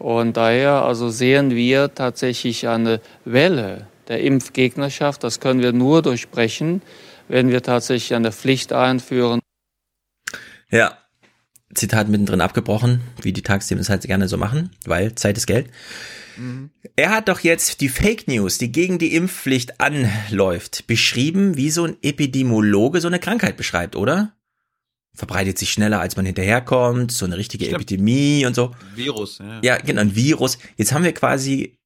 [0.00, 5.22] Und daher also sehen wir tatsächlich eine Welle der Impfgegnerschaft.
[5.22, 6.82] Das können wir nur durchbrechen,
[7.28, 9.38] wenn wir tatsächlich eine Pflicht einführen.
[10.70, 10.98] Ja,
[11.74, 15.68] Zitat mittendrin abgebrochen, wie die Tagsthemen es halt gerne so machen, weil Zeit ist Geld.
[16.96, 21.84] Er hat doch jetzt die Fake News, die gegen die Impfpflicht anläuft, beschrieben, wie so
[21.84, 24.34] ein Epidemiologe so eine Krankheit beschreibt, oder?
[25.14, 27.82] Verbreitet sich schneller, als man hinterherkommt, so eine richtige Stimmt.
[27.82, 28.74] Epidemie und so.
[28.94, 29.60] Virus, ja.
[29.62, 30.58] Ja, genau, ein Virus.
[30.76, 31.76] Jetzt haben wir quasi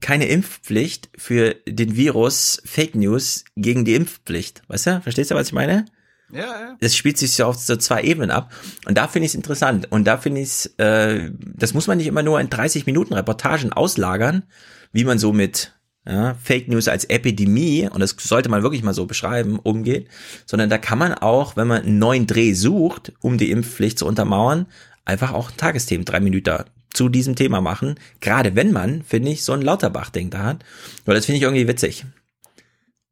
[0.00, 4.62] keine Impfpflicht für den Virus Fake News gegen die Impfpflicht.
[4.66, 5.00] Weißt du?
[5.00, 5.84] Verstehst du, was ich meine?
[6.32, 6.76] Ja, ja.
[6.80, 8.52] Das spielt sich so auf so zwei Ebenen ab.
[8.86, 9.90] Und da finde ich es interessant.
[9.90, 13.14] Und da finde ich es, äh, das muss man nicht immer nur in 30 Minuten
[13.14, 14.44] Reportagen auslagern,
[14.92, 15.72] wie man so mit
[16.06, 20.08] ja, Fake News als Epidemie, und das sollte man wirklich mal so beschreiben, umgeht,
[20.46, 24.06] sondern da kann man auch, wenn man einen neuen Dreh sucht, um die Impfpflicht zu
[24.06, 24.66] untermauern,
[25.04, 27.96] einfach auch Tagesthemen, drei Minuten zu diesem Thema machen.
[28.20, 30.64] Gerade wenn man, finde ich, so ein Lauterbach-Ding da hat.
[31.04, 32.04] Weil das finde ich irgendwie witzig.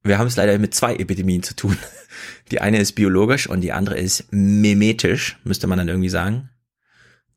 [0.03, 1.77] Wir haben es leider mit zwei Epidemien zu tun.
[2.51, 6.51] Die eine ist biologisch und die andere ist mimetisch, müsste man dann irgendwie sagen.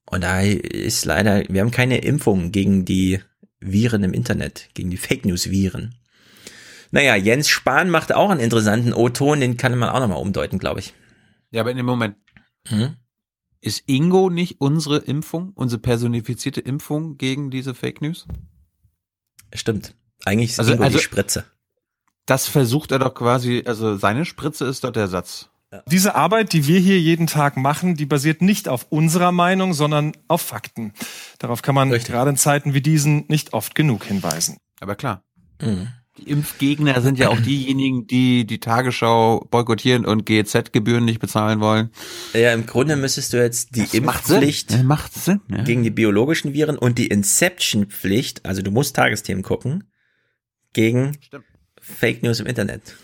[0.05, 3.19] Und da ist leider, wir haben keine Impfung gegen die
[3.59, 5.95] Viren im Internet, gegen die Fake News Viren.
[6.91, 10.81] Naja, Jens Spahn macht auch einen interessanten O-Ton, den kann man auch nochmal umdeuten, glaube
[10.81, 10.93] ich.
[11.51, 12.17] Ja, aber in dem Moment.
[12.67, 12.95] Hm?
[13.61, 18.25] Ist Ingo nicht unsere Impfung, unsere personifizierte Impfung gegen diese Fake News?
[19.53, 19.95] Stimmt.
[20.25, 21.45] Eigentlich ist Also- Ingo also- die Spritze.
[22.25, 25.49] Das versucht er doch quasi, also seine Spritze ist dort der Satz.
[25.87, 30.11] Diese Arbeit, die wir hier jeden Tag machen, die basiert nicht auf unserer Meinung, sondern
[30.27, 30.93] auf Fakten.
[31.39, 34.57] Darauf kann man gerade in Zeiten wie diesen nicht oft genug hinweisen.
[34.81, 35.23] Aber klar.
[35.61, 35.87] Mhm.
[36.17, 41.89] Die Impfgegner sind ja auch diejenigen, die die Tagesschau boykottieren und GEZ-Gebühren nicht bezahlen wollen.
[42.33, 44.35] Ja, im Grunde müsstest du jetzt die macht Sinn.
[44.35, 45.63] Impfpflicht Ja, macht Sinn, ja.
[45.63, 49.85] gegen die biologischen Viren und die Inception-Pflicht, also du musst Tagesthemen gucken,
[50.73, 51.17] gegen
[51.81, 52.95] Fake News im Internet.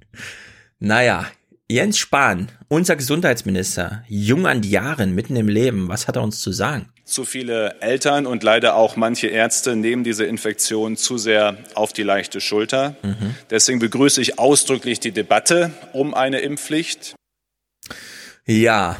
[0.78, 1.26] naja,
[1.70, 6.40] Jens Spahn, unser Gesundheitsminister, jung an die Jahren, mitten im Leben, was hat er uns
[6.40, 6.88] zu sagen?
[7.04, 12.02] Zu viele Eltern und leider auch manche Ärzte nehmen diese Infektion zu sehr auf die
[12.02, 12.96] leichte Schulter.
[13.50, 17.14] Deswegen begrüße ich ausdrücklich die Debatte um eine Impfpflicht.
[18.46, 18.96] Ja,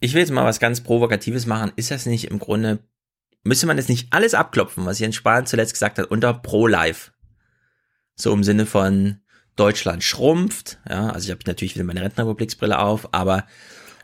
[0.00, 1.72] ich will jetzt mal was ganz Provokatives machen.
[1.76, 2.78] Ist das nicht im Grunde,
[3.42, 7.12] müsste man jetzt nicht alles abklopfen, was Jens Spahn zuletzt gesagt hat, unter Pro-Life?
[8.16, 9.18] So im Sinne von
[9.56, 13.44] Deutschland schrumpft, ja, also ich habe natürlich wieder meine Rentenrepubliksbrille auf, aber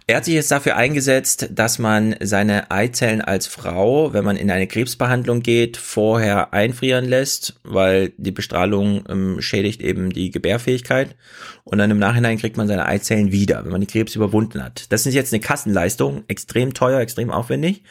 [0.06, 4.50] er hat sich jetzt dafür eingesetzt, dass man seine Eizellen als Frau, wenn man in
[4.50, 11.14] eine Krebsbehandlung geht, vorher einfrieren lässt, weil die Bestrahlung ähm, schädigt eben die Gebärfähigkeit.
[11.62, 14.92] Und dann im Nachhinein kriegt man seine Eizellen wieder, wenn man die Krebs überwunden hat.
[14.92, 17.82] Das ist jetzt eine Kassenleistung, extrem teuer, extrem aufwendig.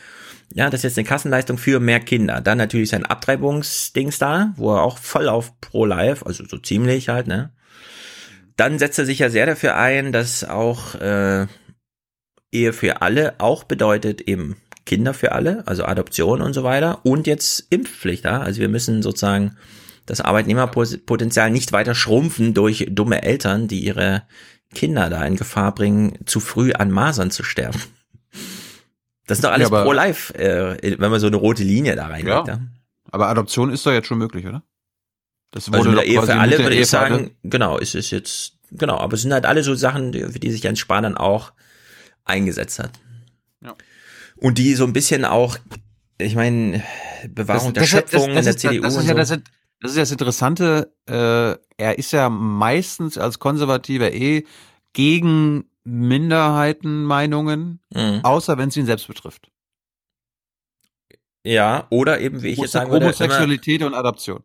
[0.53, 2.41] Ja, das ist jetzt eine Kassenleistung für mehr Kinder.
[2.41, 7.28] Dann natürlich sein Abtreibungsdings da, wo er auch voll auf Pro-Life, also so ziemlich halt,
[7.28, 7.52] ne?
[8.57, 11.48] Dann setzt er sich ja sehr dafür ein, dass auch äh,
[12.52, 17.28] Ehe für alle auch bedeutet eben Kinder für alle, also Adoption und so weiter und
[17.28, 18.26] jetzt Impfpflicht.
[18.26, 18.41] Ja?
[18.41, 19.57] Also wir müssen sozusagen
[20.06, 24.23] das Arbeitnehmerpotenzial nicht weiter schrumpfen durch dumme Eltern, die ihre
[24.73, 27.82] Kinder da in Gefahr bringen, zu früh an Masern zu sterben.
[29.27, 32.48] Das ist doch alles Ja, pro-life, äh, wenn man so eine rote Linie da reinlegt.
[32.48, 32.60] Ja.
[33.11, 34.64] Aber Adoption ist doch jetzt schon möglich, oder?
[35.52, 37.77] Das Also mit doch der Ehe für alle mit würde ich für alle- sagen, genau,
[37.77, 40.64] es ist jetzt, genau, aber es sind halt alle so Sachen, die- für die sich
[40.64, 41.52] Jens Spahn dann auch
[42.23, 42.91] eingesetzt hat.
[43.64, 43.76] Ja.
[44.38, 45.57] Und die so ein bisschen auch,
[46.18, 46.84] ich meine,
[47.30, 49.18] Bewahrung der das- das- Schöpfung das in der ist- CDU Das ist ja so.
[49.18, 49.30] das,
[49.81, 50.93] das ist ja das Interessante.
[51.07, 54.45] Äh, er ist ja meistens als Konservativer eh
[54.93, 58.20] gegen Minderheitenmeinungen, Mhm.
[58.24, 59.49] außer wenn es ihn selbst betrifft.
[61.44, 64.44] Ja, oder eben, wie ich jetzt sagen würde, Homosexualität und Adoption.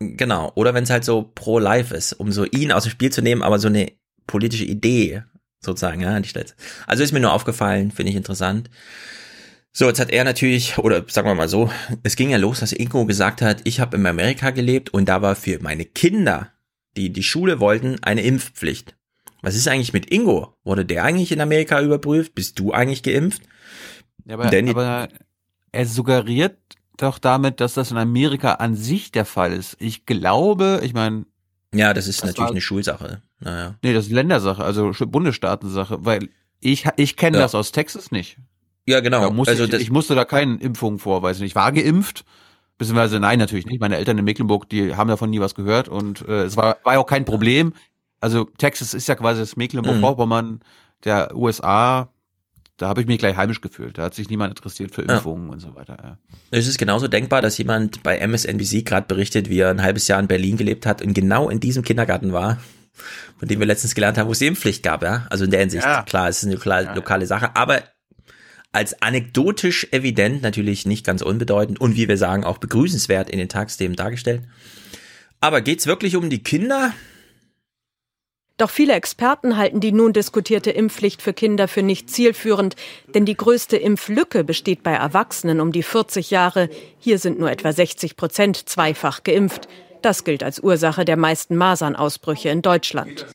[0.00, 3.22] genau, oder wenn es halt so pro-life ist, um so ihn aus dem Spiel zu
[3.22, 3.92] nehmen, aber so eine
[4.26, 5.22] politische Idee
[5.60, 6.54] sozusagen, ja, die stellt.
[6.86, 8.70] Also ist mir nur aufgefallen, finde ich interessant.
[9.72, 11.70] So, jetzt hat er natürlich, oder sagen wir mal so,
[12.02, 15.22] es ging ja los, dass Ingo gesagt hat, ich habe in Amerika gelebt und da
[15.22, 16.52] war für meine Kinder,
[16.96, 18.96] die die Schule wollten, eine Impfpflicht.
[19.42, 20.54] Was ist eigentlich mit Ingo?
[20.64, 22.34] Wurde der eigentlich in Amerika überprüft?
[22.34, 23.42] Bist du eigentlich geimpft?
[24.24, 25.08] Ja, aber, die- aber
[25.72, 26.58] er suggeriert
[26.96, 29.76] doch damit, dass das in Amerika an sich der Fall ist.
[29.78, 31.24] Ich glaube, ich meine,
[31.72, 33.22] Ja, das ist Das natürlich war- eine Schulsache.
[33.40, 33.76] Naja.
[33.82, 37.42] nee, das ist Ländersache, also Bundesstaatensache, weil ich ich kenne Ja.
[37.44, 38.38] das aus Texas nicht.
[38.86, 39.30] Ja, genau.
[39.44, 41.44] Also ich, ich musste da keine Impfungen vorweisen.
[41.44, 42.24] Ich war geimpft,
[42.78, 43.80] beziehungsweise nein, natürlich nicht.
[43.80, 46.98] Meine Eltern in Mecklenburg, die haben davon nie was gehört und äh, es war, war
[46.98, 47.74] auch kein Problem.
[48.20, 50.60] Also Texas ist ja quasi das Mecklenburg-Vorpommern
[51.04, 52.12] der USA.
[52.76, 53.98] Da habe ich mich gleich heimisch gefühlt.
[53.98, 55.16] Da hat sich niemand interessiert für Ja.
[55.16, 55.96] Impfungen und so weiter.
[56.02, 56.18] Ja.
[56.50, 60.20] Es ist genauso denkbar, dass jemand bei MSNBC gerade berichtet, wie er ein halbes Jahr
[60.20, 62.58] in Berlin gelebt hat und genau in diesem Kindergarten war,
[63.38, 65.26] von dem wir letztens gelernt haben, wo es die Impfpflicht gab, ja.
[65.30, 66.02] Also in der Hinsicht, Ja.
[66.02, 67.82] klar, es ist eine lokale, lokale Sache, aber
[68.70, 73.48] als anekdotisch evident, natürlich nicht ganz unbedeutend und wie wir sagen, auch begrüßenswert in den
[73.48, 74.42] Tagsthemen dargestellt.
[75.40, 76.92] Aber geht's wirklich um die Kinder?
[78.58, 82.74] Doch viele Experten halten die nun diskutierte Impfpflicht für Kinder für nicht zielführend,
[83.14, 86.68] denn die größte Impflücke besteht bei Erwachsenen um die 40 Jahre.
[86.98, 89.68] Hier sind nur etwa 60 Prozent zweifach geimpft.
[90.02, 93.26] Das gilt als Ursache der meisten Masernausbrüche in Deutschland.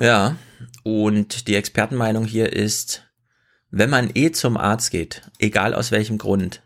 [0.00, 0.36] Ja,
[0.82, 3.04] und die Expertenmeinung hier ist,
[3.70, 6.62] wenn man eh zum Arzt geht, egal aus welchem Grund,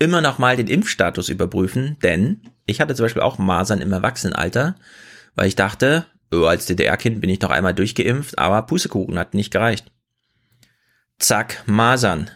[0.00, 4.74] immer noch mal den Impfstatus überprüfen, denn ich hatte zum Beispiel auch Masern im Erwachsenenalter,
[5.36, 6.06] weil ich dachte,
[6.46, 9.90] als DDR-Kind bin ich noch einmal durchgeimpft, aber Pustekuchen hat nicht gereicht.
[11.18, 12.30] Zack, Masern.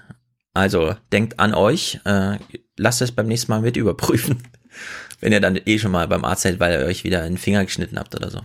[0.54, 2.38] Also denkt an euch, äh,
[2.76, 4.42] lasst es beim nächsten Mal mit überprüfen,
[5.20, 7.64] wenn ihr dann eh schon mal beim Arzt seid, weil ihr euch wieder einen Finger
[7.64, 8.40] geschnitten habt oder so.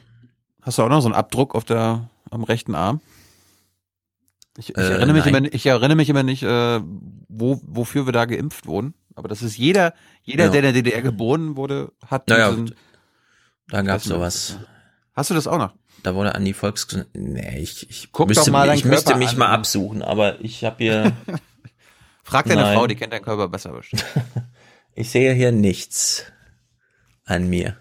[0.61, 3.01] Hast du auch noch so einen Abdruck auf der am rechten Arm?
[4.57, 5.29] Ich, ich, Äh, erinnere, mich nein.
[5.29, 6.79] immer, nicht- ich erinnere mich immer nicht, äh,
[7.27, 8.93] wo, wofür wir da geimpft wurden.
[9.15, 9.93] Aber das ist jeder,
[10.23, 10.49] jeder, Ja.
[10.51, 12.75] der in der DDR geboren wurde, hat Naja, diesen.
[13.69, 14.57] Da gab's Wissen wir, sowas.
[15.13, 15.73] Hast du das auch noch?
[16.01, 16.87] Da wurde an die Volks...
[17.13, 19.37] Nee, ich, ich Guck müsste, mal ich müsste mich an.
[19.37, 21.13] mal absuchen, aber ich habe hier...
[22.23, 22.77] Frag deine Nein.
[22.77, 24.05] Frau, die kennt deinen Körper besser bestimmt.
[24.95, 26.31] Ich sehe hier nichts
[27.25, 27.77] an mir.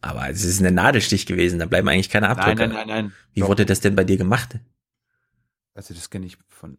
[0.00, 2.66] Aber es ist eine Nadelstich gewesen, da bleiben eigentlich keine Abdrücke.
[2.66, 3.12] Nein, nein, nein, nein.
[3.32, 3.48] Wie Doch.
[3.48, 4.58] wurde das denn bei dir gemacht?
[5.74, 6.78] Also das kenne ich von.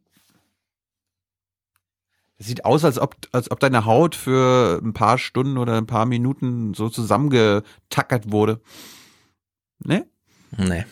[2.44, 6.06] Sieht aus, als ob, als ob deine Haut für ein paar Stunden oder ein paar
[6.06, 8.60] Minuten so zusammengetackert wurde.
[9.80, 10.06] Ne?
[10.57, 10.86] Nee.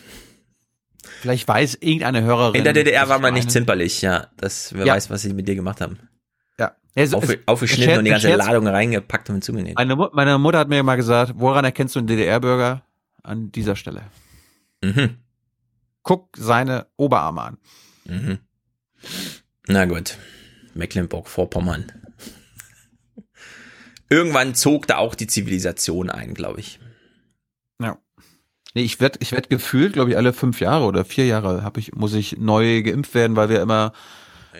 [1.20, 2.54] Vielleicht weiß irgendeine Hörerin.
[2.54, 4.28] In der DDR war man nicht zimperlich, ja.
[4.38, 4.94] Das, wer Ja.
[4.94, 5.98] weiß, was sie mit dir gemacht haben.
[6.58, 6.72] Ja.
[6.94, 9.76] Es, Auf, es, aufgeschnitten und die ganze Ladung reingepackt und zugenäht.
[9.76, 12.82] Meine, meine Mutter hat mir mal gesagt, woran erkennst du einen DDR-Bürger?
[13.22, 14.02] An dieser Stelle.
[14.82, 15.18] Mhm.
[16.02, 17.58] Guck seine Oberarme an.
[18.04, 18.38] Mhm.
[19.68, 20.16] Na gut.
[20.74, 21.92] Mecklenburg-Vorpommern.
[24.08, 26.78] Irgendwann zog da auch die Zivilisation ein, glaube ich.
[27.80, 27.98] Ja.
[28.74, 31.78] Nee, ich werd, ich werd gefühlt, glaube ich, alle fünf Jahre oder vier Jahre hab
[31.78, 33.92] ich, muss ich neu geimpft werden, weil wir immer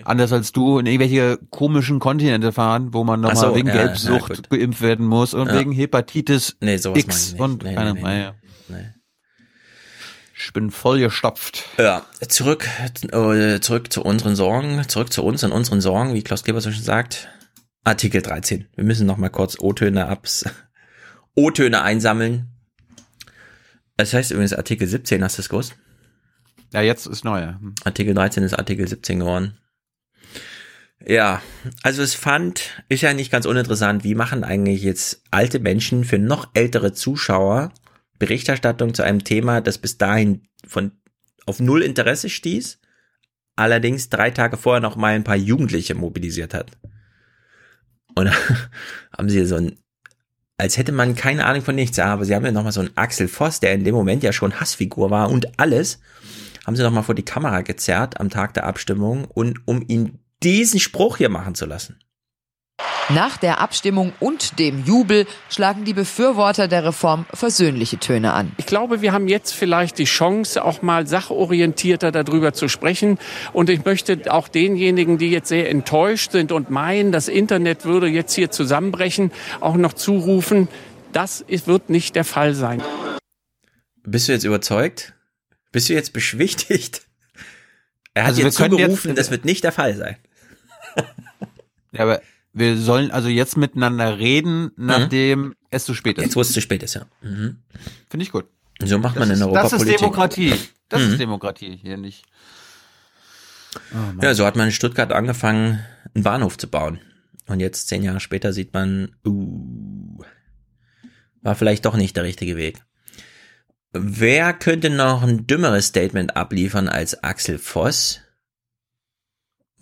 [0.05, 4.49] anders als du in irgendwelche komischen Kontinente fahren, wo man nochmal so, wegen ja, Gelbsucht
[4.51, 5.59] ja, geimpft werden muss und Ja.
[5.61, 7.41] wegen Hepatitis Nee, sowas X ich nicht.
[7.43, 8.31] und Nee, keine, nee, nee,
[8.69, 8.87] nee.
[10.45, 11.69] Ich bin voll gestopft.
[11.79, 12.69] Ja, zurück,
[13.13, 16.73] äh, zurück zu unseren Sorgen, zurück zu uns und unseren Sorgen, wie Klaus Kleber so
[16.73, 17.29] schon sagt.
[17.85, 18.67] Artikel 13.
[18.75, 20.45] Wir müssen noch mal kurz O-Töne abs,
[21.37, 22.49] O-Töne einsammeln.
[23.97, 25.77] Es heißt übrigens Artikel 17, hast du es gewusst?
[26.73, 27.59] Ja, jetzt ist neuer.
[27.61, 27.75] Hm.
[27.85, 29.59] Artikel 13 ist Artikel 17 geworden.
[31.07, 31.41] Ja,
[31.83, 36.19] also es fand, ist ja nicht ganz uninteressant, wie machen eigentlich jetzt alte Menschen für
[36.19, 37.73] noch ältere Zuschauer
[38.23, 40.93] Berichterstattung zu einem Thema, das bis dahin von
[41.45, 42.79] auf null Interesse stieß,
[43.57, 46.71] allerdings drei Tage vorher noch mal ein paar Jugendliche mobilisiert hat.
[48.15, 48.31] Und
[49.19, 49.77] haben sie so ein,
[50.57, 52.97] als hätte man keine Ahnung von nichts, aber sie haben ja noch mal so einen
[52.97, 55.99] Axel Voss, der in dem Moment ja schon Hassfigur war und alles,
[56.65, 60.21] haben sie noch mal vor die Kamera gezerrt am Tag der Abstimmung und um ihn
[60.45, 61.99] diesen Spruch hier machen zu lassen.
[63.09, 68.53] Nach der Abstimmung und dem Jubel schlagen die Befürworter der Reform versöhnliche Töne an.
[68.59, 73.19] Ich glaube, wir haben jetzt vielleicht die Chance, auch mal sachorientierter darüber zu sprechen.
[73.53, 78.07] Und ich möchte auch denjenigen, die jetzt sehr enttäuscht sind und meinen, das Internet würde
[78.07, 80.69] jetzt hier zusammenbrechen, auch noch zurufen,
[81.13, 82.83] das ist, wird nicht der Fall sein.
[84.05, 85.13] Bist du jetzt überzeugt?
[85.73, 87.03] Bist du jetzt beschwichtigt?
[88.15, 90.17] Er hat Also wir jetzt können zugerufen, jetzt- das wird nicht der Fall sein.
[91.93, 92.23] Ja, aber
[92.53, 96.23] wir sollen also jetzt miteinander reden, nachdem es zu spät ist.
[96.23, 96.25] Mhm.
[96.27, 97.07] Jetzt, wo es zu spät ist, ja.
[97.23, 97.63] Mhm.
[98.11, 98.47] Finde ich gut.
[98.83, 99.99] So macht man das in ist, Europa Das ist Politik.
[100.01, 100.55] Demokratie.
[100.89, 101.09] Das Mhm.
[101.13, 102.25] ist Demokratie hier nicht.
[104.21, 105.83] Ja, so hat man in Stuttgart angefangen,
[106.15, 107.01] einen Bahnhof zu bauen.
[107.47, 110.23] Und jetzt, zehn Jahre später, sieht man, uh,
[111.41, 112.83] war vielleicht doch nicht der richtige Weg.
[113.93, 118.21] Wer könnte noch ein dümmeres Statement abliefern als Axel Voss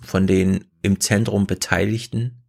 [0.01, 2.40] von den im Zentrum Beteiligten?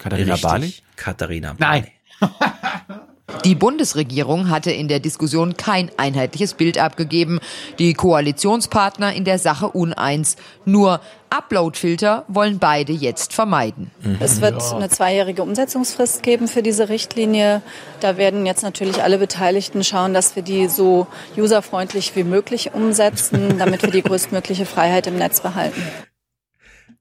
[0.00, 0.74] Katharina Richtig, Barley?
[0.96, 1.92] Katharina Barley.
[2.20, 2.30] Nein.
[3.44, 7.38] Die Bundesregierung hatte in der Diskussion kein einheitliches Bild abgegeben.
[7.78, 10.36] Die Koalitionspartner in der Sache uneins.
[10.64, 11.00] Nur
[11.30, 13.92] Uploadfilter wollen beide jetzt vermeiden.
[14.18, 17.62] Es wird eine zweijährige Umsetzungsfrist geben für diese Richtlinie.
[18.00, 21.06] Da werden jetzt natürlich alle Beteiligten schauen, dass wir die so
[21.36, 25.80] userfreundlich wie möglich umsetzen, damit wir die größtmögliche Freiheit im Netz behalten.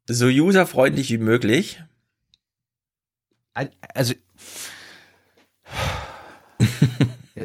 [0.08, 1.80] So userfreundlich wie möglich.
[3.94, 4.14] Also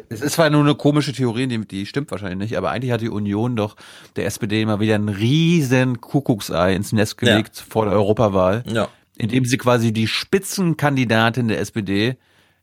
[0.09, 3.01] es ist zwar nur eine komische Theorie, die, die stimmt wahrscheinlich nicht, aber eigentlich hat
[3.01, 3.75] die Union doch
[4.15, 8.89] der SPD mal wieder ein riesen Kuckucksei ins Nest gelegt vor der Europawahl, Ja.
[9.17, 12.17] indem sie quasi die Spitzenkandidatin der SPD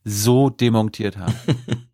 [0.05, 1.35] so demontiert haben.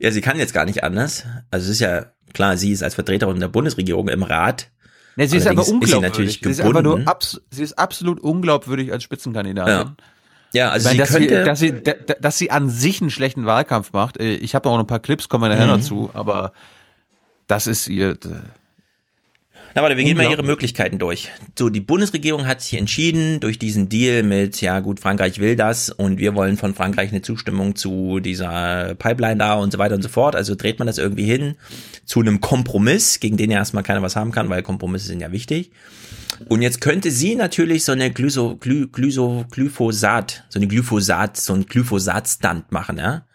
[0.00, 1.24] Ja, sie kann jetzt gar nicht anders.
[1.50, 4.70] Also es ist ja klar, sie ist als Vertreterin der Bundesregierung im Rat.
[5.16, 5.82] Nee, sie ist aber unglaubwürdig.
[5.82, 9.72] Ist sie natürlich sie, ist einfach nur abs sie ist absolut unglaubwürdig als Spitzenkandidatin.
[9.72, 9.96] Ja.
[10.52, 13.44] Ja, also meine, dass, könnte- sie, dass, sie, da- dass sie an sich einen schlechten
[13.46, 14.18] Wahlkampf macht.
[14.18, 15.80] äh, Ich habe auch noch ein paar Clips, kommen wir nachher Mhm.
[15.80, 16.52] dazu, aber
[17.46, 18.16] das ist ihr.
[19.74, 20.42] Na, warte, wir gehen mal ihre.
[20.42, 21.30] Möglichkeiten durch.
[21.58, 25.90] So, die Bundesregierung hat sich entschieden durch diesen Deal mit, ja gut, Frankreich will das
[25.90, 30.02] und wir wollen von Frankreich eine Zustimmung zu dieser Pipeline da und so weiter und
[30.02, 30.34] so fort.
[30.34, 31.56] Also dreht man das irgendwie hin
[32.04, 35.32] zu einem Kompromiss, gegen den ja erstmal keiner was haben kann, weil Kompromisse sind ja
[35.32, 35.70] wichtig.
[36.48, 41.52] Und jetzt könnte sie natürlich so eine Glyso, Gly, Glyso, Glyphosat, so eine Glyphosat, so
[41.52, 43.26] ein Glyphosat-Stunt machen, ja.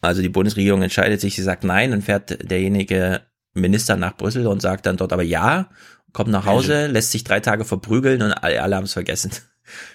[0.00, 3.20] Also die Bundesregierung entscheidet sich, sie sagt nein, dann fährt derjenige
[3.54, 5.68] Minister nach Brüssel und sagt dann dort aber ja,
[6.12, 9.32] kommt nach Hause, lässt sich drei Tage verprügeln und alle, alle haben es vergessen.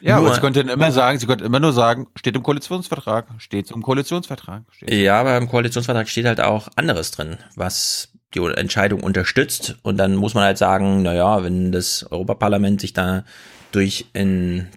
[0.02, 3.28] Ja, Nur- aber sie könnten immer sagen, sie könnten immer nur sagen, steht im Koalitionsvertrag,
[3.40, 4.64] steht im Koalitionsvertrag.
[4.72, 4.94] Steht.
[4.94, 9.76] Ja, aber im Koalitionsvertrag steht halt auch anderes drin, was die Entscheidung unterstützt.
[9.82, 13.24] Und dann muss man halt sagen, na ja, wenn das Europaparlament sich da
[13.72, 14.68] durch in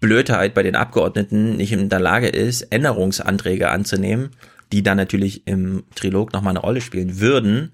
[0.00, 4.30] Blödheit bei den Abgeordneten nicht in der Lage ist, Änderungsanträge anzunehmen,
[4.72, 7.72] die dann natürlich im Trilog nochmal eine Rolle spielen würden.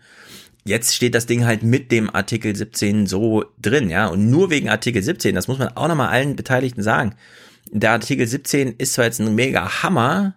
[0.68, 4.06] Jetzt steht das Ding halt mit dem Artikel 17 so drin, ja.
[4.08, 7.14] Und nur wegen Artikel 17, das muss man auch nochmal allen Beteiligten sagen.
[7.72, 10.36] Der Artikel 17 ist zwar jetzt ein mega Hammer,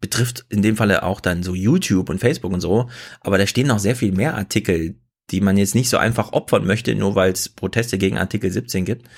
[0.00, 2.88] betrifft in dem Falle auch dann so YouTube und Facebook und so,
[3.20, 4.94] aber da stehen noch sehr viel mehr Artikel,
[5.32, 8.84] die man jetzt nicht so einfach opfern möchte, nur weil es Proteste gegen Artikel 17
[8.84, 9.08] gibt.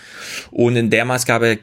[0.51, 1.59] Und in der Maßgabe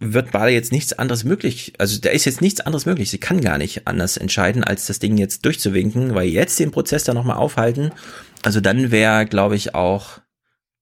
[0.00, 1.74] wird Bade jetzt nichts anderes möglich.
[1.76, 3.10] Also da ist jetzt nichts anderes möglich.
[3.10, 7.04] Sie kann gar nicht anders entscheiden, als das Ding jetzt durchzuwinken, weil jetzt den Prozess
[7.04, 7.90] da nochmal aufhalten.
[8.46, 10.20] Also dann wäre, glaube ich, auch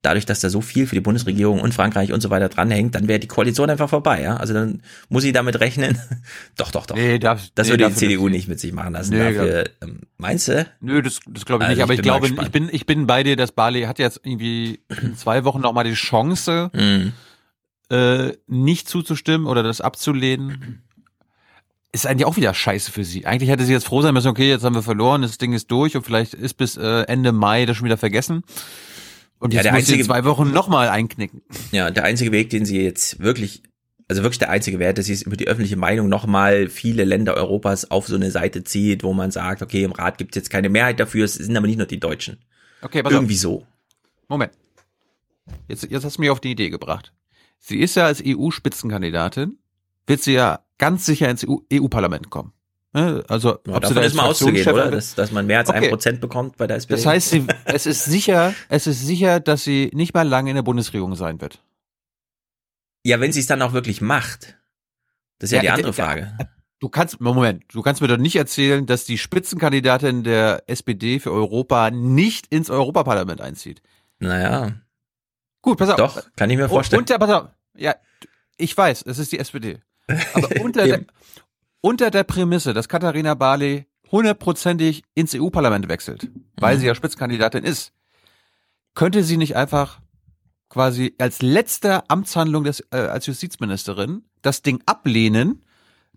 [0.03, 3.09] dadurch, dass da so viel für die Bundesregierung und Frankreich und so weiter dranhängt, dann
[3.09, 4.37] wäre die Koalition einfach vorbei, ja.
[4.37, 5.99] Also dann muss ich damit rechnen.
[6.59, 6.95] doch, doch, doch.
[6.95, 8.47] Nee, darf, das nee, würde die CDU nicht.
[8.47, 9.15] mit sich machen lassen.
[9.17, 10.67] Nee, Dafür, ähm, meinst du?
[10.81, 11.83] Nö, das, das glaube ich Also nicht.
[11.85, 15.17] Aber ich glaube, ich bin, ich bin bei dir, dass Bali hat jetzt irgendwie in
[15.17, 17.13] zwei Wochen noch mal die Chance, Mhm.
[17.89, 20.84] äh, nicht zuzustimmen oder das abzulehnen.
[21.95, 23.25] Ist eigentlich auch wieder scheiße für sie.
[23.25, 25.71] Eigentlich hätte sie jetzt froh sein müssen, okay, jetzt haben wir verloren, das Ding ist
[25.71, 28.43] durch und vielleicht ist bis äh, Ende Mai das schon wieder vergessen.
[29.39, 31.43] Und Ja, jetzt der sie in einzige- zwei Wochen nochmal einknicken.
[31.71, 33.63] Ja, der einzige Weg, den sie jetzt wirklich,
[34.09, 37.35] also wirklich der einzige Wert, dass sie es über die öffentliche Meinung nochmal viele Länder
[37.35, 40.51] Europas auf so eine Seite zieht, wo man sagt, okay, im Rat gibt es jetzt
[40.51, 42.39] keine Mehrheit dafür, es sind aber nicht nur die Deutschen.
[42.83, 43.41] Okay, pass Irgendwie auf.
[43.41, 43.67] so.
[44.27, 44.53] Moment.
[45.69, 47.13] Jetzt, jetzt hast du mich auf die Idee gebracht.
[47.61, 49.59] Sie ist ja als EU-Spitzenkandidatin,
[50.09, 51.49] wird sie ja ganz sicher ins E
[51.81, 52.53] EU-Parlament kommen.
[52.93, 53.25] Ne?
[53.29, 54.91] Also, Ja, ob sie da ist mal auszugehen, oder?
[54.91, 55.89] Dass, dass man mehr als ein Okay.
[55.91, 56.95] Prozent bekommt bei der SPD.
[56.95, 60.57] Das heißt, sie, es ist sicher, es ist sicher, dass sie nicht mal lange in
[60.57, 61.61] der Bundesregierung sein wird.
[63.05, 64.57] ja, wenn sie es dann auch wirklich macht.
[65.39, 66.39] Das ist ja, Ja, die andere ja, Frage.
[66.81, 71.33] Du kannst, Moment, du kannst mir doch nicht erzählen, dass die Spitzenkandidatin der SPD für
[71.33, 73.81] Europa nicht ins Europaparlament einzieht.
[74.21, 74.73] Naja.
[75.63, 75.97] Gut, pass auf.
[75.97, 77.01] Doch, kann ich mir vorstellen.
[77.01, 77.49] Unter, pass auf.
[77.77, 77.95] Ja,
[78.57, 79.81] ich weiß, es ist die SPD.
[80.35, 81.05] Aber unter, der,
[81.81, 86.81] unter der Prämisse, dass Katharina Barley hundertprozentig ins EU-Parlament wechselt, weil Mhm.
[86.81, 87.93] sie ja Spitzenkandidatin ist,
[88.95, 90.01] könnte sie nicht einfach
[90.69, 95.65] quasi als letzte Amtshandlung des, äh, als Justizministerin das Ding ablehnen,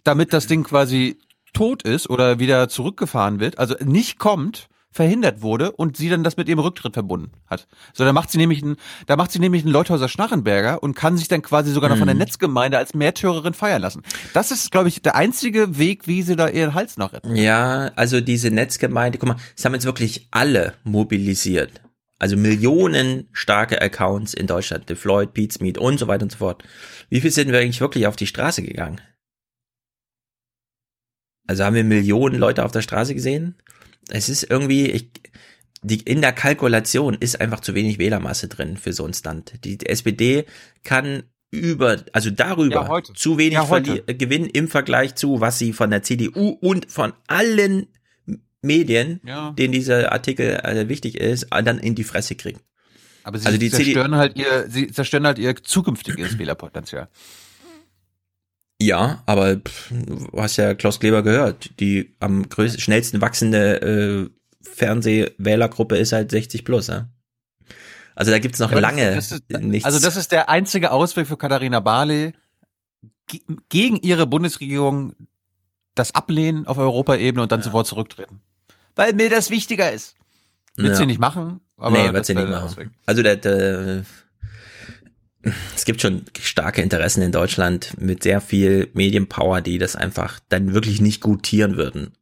[0.03, 1.17] damit das Ding quasi
[1.53, 6.37] tot ist oder wieder zurückgefahren wird, also nicht kommt, verhindert wurde und sie dann das
[6.37, 7.67] mit ihrem Rücktritt verbunden hat.
[7.93, 11.17] So, da macht sie nämlich einen, da macht sie nämlich einen Leuthäuser Schnarrenberger und kann
[11.17, 12.21] sich dann quasi sogar noch von der Mhm.
[12.21, 14.01] Netzgemeinde als Märtyrerin feiern lassen.
[14.33, 17.35] Das ist, glaube ich, der einzige Weg, wie sie da ihren Hals noch retten.
[17.35, 21.81] Ja, also diese Netzgemeinde, guck mal, es haben jetzt wirklich alle mobilisiert.
[22.19, 26.39] Also Millionen starke Accounts in Deutschland, The Floyd, Pete's Meat und so weiter und so
[26.39, 26.63] fort.
[27.09, 28.99] Wie viel sind wir eigentlich wirklich auf die Straße gegangen?
[31.47, 33.55] Also haben wir Millionen Leute auf der Straße gesehen?
[34.09, 35.11] Es ist irgendwie, ich,
[35.81, 39.63] die, in der Kalkulation ist einfach zu wenig Wählermasse drin für so ein Stunt.
[39.63, 40.45] Die, die SPD
[40.83, 43.77] kann über, also darüber Ja, zu wenig Ja,
[44.07, 47.87] äh, gewinnen im Vergleich zu, was sie von der CDU und von allen
[48.61, 49.51] Medien, Ja.
[49.51, 52.59] denen dieser Artikel äh, wichtig ist, äh, dann in die Fresse kriegen.
[53.23, 57.09] Aber sie Also die CD zerstören halt ihr, sie zerstören halt ihr zukünftiges Wählerpotenzial.
[58.81, 61.71] Ja, aber pff, du hast ja Klaus Kleber gehört.
[61.79, 64.29] Die am größten, schnellsten wachsende äh,
[64.61, 66.87] Fernsehwählergruppe ist halt 60 plus.
[66.87, 67.07] Ja?
[68.15, 69.85] Also da gibt's noch Ja, lange das ist, nichts.
[69.85, 72.33] Also das ist der einzige Ausweg für Katharina Barley,
[73.27, 75.13] ge- gegen ihre Bundesregierung
[75.95, 78.41] das ablehnen auf Europaebene und dann sofort zurücktreten.
[78.95, 80.15] Weil mir das wichtiger ist.
[80.75, 80.95] Wird Ja.
[80.95, 82.63] sie nicht machen, aber nee, wird das sie nicht machen.
[82.65, 82.89] Ausweg.
[83.07, 84.03] Also der, der,
[85.75, 90.73] es gibt schon starke Interessen in Deutschland mit sehr viel Medienpower, die das einfach dann
[90.73, 92.13] wirklich nicht gutieren würden.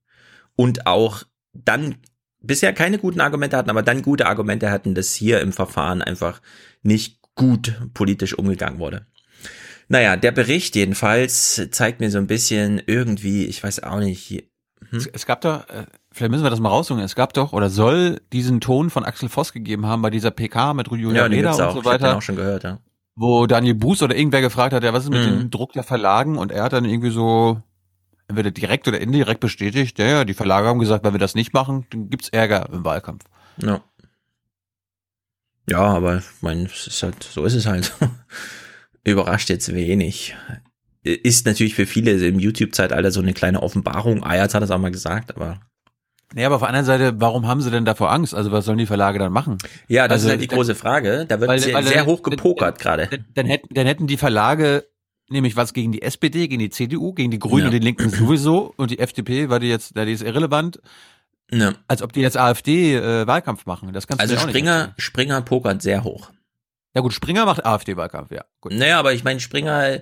[0.55, 1.23] Und auch
[1.53, 1.95] dann
[2.41, 6.41] bisher keine guten Argumente hatten, aber dann gute Argumente hatten, dass hier im Verfahren einfach
[6.83, 9.05] nicht gut politisch umgegangen wurde.
[9.87, 14.49] Naja, der Bericht jedenfalls zeigt mir so ein bisschen irgendwie, ich weiß auch nicht,
[14.89, 15.07] hm?
[15.13, 18.21] Es, gab doch, äh, vielleicht müssen wir das mal raussuchen, es gab doch oder soll
[18.33, 21.53] diesen Ton von Axel Voss gegeben haben bei dieser PK mit Julia ja, gibt's und
[21.55, 22.17] so Ich hab den weiter.
[22.17, 22.79] auch schon gehört, ja.
[23.15, 25.39] Wo Daniel Buß oder irgendwer gefragt hat, ja, was ist mit Mhm.
[25.39, 26.37] dem Druck der Verlagen?
[26.37, 27.61] Und er hat dann irgendwie so,
[28.27, 31.53] entweder direkt oder indirekt bestätigt, ja, ja, die Verlage haben gesagt, wenn wir das nicht
[31.53, 33.23] machen, dann gibt's Ärger im Wahlkampf.
[33.61, 33.81] Ja.
[35.69, 37.93] Ja, aber ich meine, es ist halt, so ist es halt.
[39.03, 40.35] Überrascht jetzt wenig.
[41.03, 44.23] Ist natürlich für viele im YouTube-Zeitalter so eine kleine Offenbarung.
[44.23, 45.59] Ayaz hat das auch mal gesagt, aber.
[46.33, 48.33] Nee, aber auf der anderen Seite, warum haben sie denn davor Angst?
[48.33, 49.57] Also was sollen die Verlage dann machen?
[49.87, 51.25] Ja, das Also, ist halt die große Frage.
[51.27, 53.07] Da wird weil- sehr, weil- sehr hoch gepokert gerade.
[53.07, 54.85] Dann, dann, hätten, dann hätten die Verlage
[55.29, 57.65] nämlich was gegen die SPD, gegen die CDU, gegen die Grünen Ja.
[57.67, 60.81] und die Linken sowieso und die FDP, weil die jetzt, die ist irrelevant.
[61.51, 61.73] Ja.
[61.87, 63.93] Als ob die jetzt AfD äh, Wahlkampf machen.
[63.93, 66.31] Das kannst Also du auch nicht Springer, Springer pokert sehr hoch.
[66.95, 68.45] Ja gut, Springer macht AfD-Wahlkampf, ja.
[68.61, 68.71] Gut.
[68.73, 69.99] Naja, aber ich meine, Springer,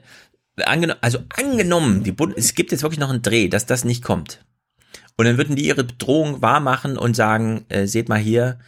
[0.66, 4.04] angenommen, also angenommen, die Bund es gibt jetzt wirklich noch einen Dreh, dass das nicht
[4.04, 4.40] kommt.
[5.16, 8.60] Und dann würden die ihre Bedrohung wahrmachen und sagen, äh, seht mal hier,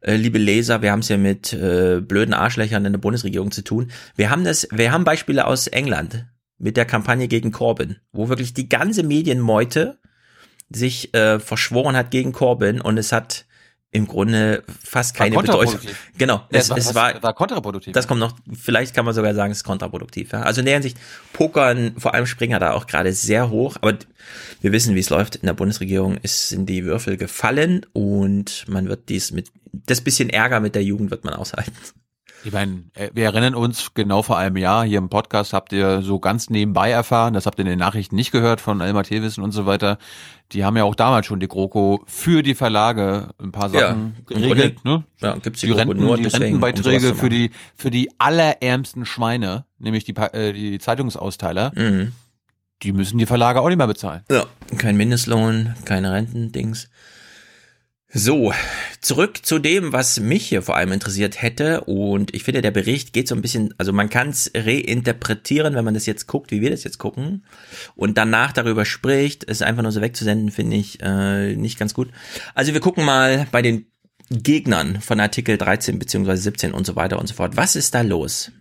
[0.00, 3.62] äh, liebe Leser, wir haben es ja mit äh, blöden Arschlöchern in der Bundesregierung zu
[3.62, 3.90] tun.
[4.16, 6.26] Wir haben das, wir haben Beispiele aus England
[6.58, 9.98] mit der Kampagne gegen Corbyn, wo wirklich die ganze Medienmeute
[10.70, 13.46] sich äh, verschworen hat gegen Corbyn und es hat
[13.94, 15.78] im Grunde fast keine Bedeutung.
[16.18, 17.92] Genau, Ja, es, war- es was- war, war kontraproduktiv.
[17.92, 20.32] Das kommt noch, vielleicht kann man sogar sagen, es ist kontraproduktiv.
[20.32, 20.42] Ja?
[20.42, 20.98] Also in der Hinsicht,
[21.32, 23.96] Pokern, vor allem Springer da auch gerade sehr hoch, aber
[24.60, 25.36] wir wissen, wie es läuft.
[25.36, 30.28] In der Bundesregierung ist, sind die Würfel gefallen und man wird dies mit, das bisschen
[30.28, 31.72] Ärger mit der Jugend wird man aushalten.
[32.44, 36.02] Ich meine, äh, wir erinnern uns genau vor einem Jahr hier im Podcast habt ihr
[36.02, 39.42] so ganz nebenbei erfahren, das habt ihr in den Nachrichten nicht gehört von Elmar Thewissen
[39.42, 39.98] und so weiter.
[40.52, 44.36] Die haben ja auch damals schon die GroKo für die Verlage ein paar Sachen Ja,
[44.36, 45.04] geregelt, ne?
[45.20, 49.64] ja, gibt's die die, Renten, nur die um Rentenbeiträge für die für die allerärmsten Schweine,
[49.78, 51.72] nämlich die äh, die Zeitungsausteiler.
[51.74, 52.12] Mhm.
[52.82, 54.22] Die müssen die Verlage auch nicht mehr bezahlen.
[54.30, 54.44] Ja,
[54.76, 56.90] kein Mindestlohn, keine Rentendings.
[58.16, 58.52] So,
[59.00, 61.80] zurück zu dem, was mich hier vor allem interessiert hätte.
[61.80, 65.84] Und ich finde, der Bericht geht so ein bisschen, also man kann es reinterpretieren, wenn
[65.84, 67.44] man das jetzt guckt, wie wir das jetzt gucken.
[67.96, 72.08] Und danach darüber spricht, es einfach nur so wegzusenden, finde ich äh, nicht ganz gut.
[72.54, 73.86] Also wir gucken mal bei den
[74.30, 77.56] Gegnern von Artikel 13 beziehungsweise 17 und so weiter und so fort.
[77.56, 78.52] Was ist da los?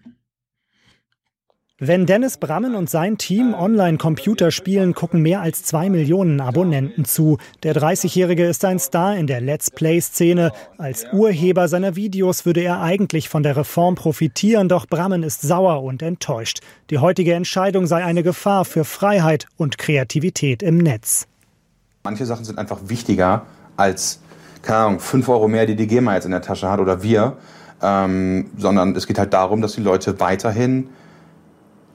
[1.85, 7.39] Wenn Dennis Brammen und sein Team Online-Computer spielen, gucken mehr als zwei Millionen Abonnenten zu.
[7.63, 10.53] Der 30-Jährige ist ein Star in der Let's Play-Szene.
[10.77, 15.83] Als Urheber seiner Videos würde er eigentlich von der Reform profitieren, doch Brammen ist sauer
[15.83, 16.61] und enttäuscht.
[16.89, 21.27] Die heutige Entscheidung sei eine Gefahr für Freiheit und Kreativität im Netz.
[22.05, 23.45] Manche Sachen sind einfach wichtiger
[23.75, 24.21] als,
[24.61, 27.35] keine Ahnung, 5 Euro mehr, die die GEMA jetzt in der Tasche hat oder wir.
[27.81, 30.87] Ähm, sondern es geht halt darum, dass die Leute weiterhin,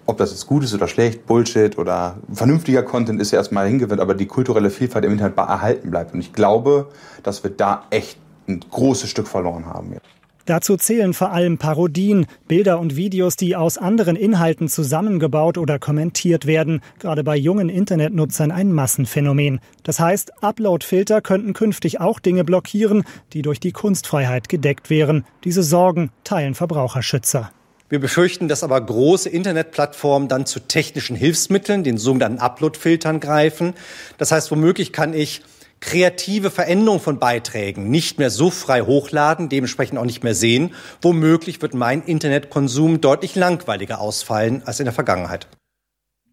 [0.08, 4.00] ob das jetzt gut ist oder schlecht, Bullshit oder vernünftiger Content ist ja erstmal hingewinnt,
[4.00, 6.14] aber die kulturelle Vielfalt im Internet erhalten bleibt.
[6.14, 6.88] Und ich glaube,
[7.22, 8.16] dass wir da echt
[8.48, 9.92] ein großes Stück verloren haben.
[9.92, 10.06] Jetzt.
[10.46, 16.46] Dazu zählen vor allem Parodien, Bilder und Videos, die aus anderen Inhalten zusammengebaut oder kommentiert
[16.46, 19.60] werden, gerade bei jungen Internetnutzern ein Massenphänomen.
[19.82, 23.04] Das heißt, Upload-Filter könnten künftig auch Dinge blockieren,
[23.34, 25.26] die durch die Kunstfreiheit gedeckt wären.
[25.44, 27.50] Diese Sorgen teilen Verbraucherschützer.
[27.88, 33.74] Wir befürchten, dass aber große Internetplattformen dann zu technischen Hilfsmitteln, den sogenannten Upload-Filtern greifen.
[34.18, 35.42] Das heißt, womöglich kann ich
[35.80, 40.74] kreative Veränderung von Beiträgen nicht mehr so frei hochladen, dementsprechend auch nicht mehr sehen.
[41.00, 45.46] Womöglich wird mein Internetkonsum deutlich langweiliger ausfallen als in der Vergangenheit.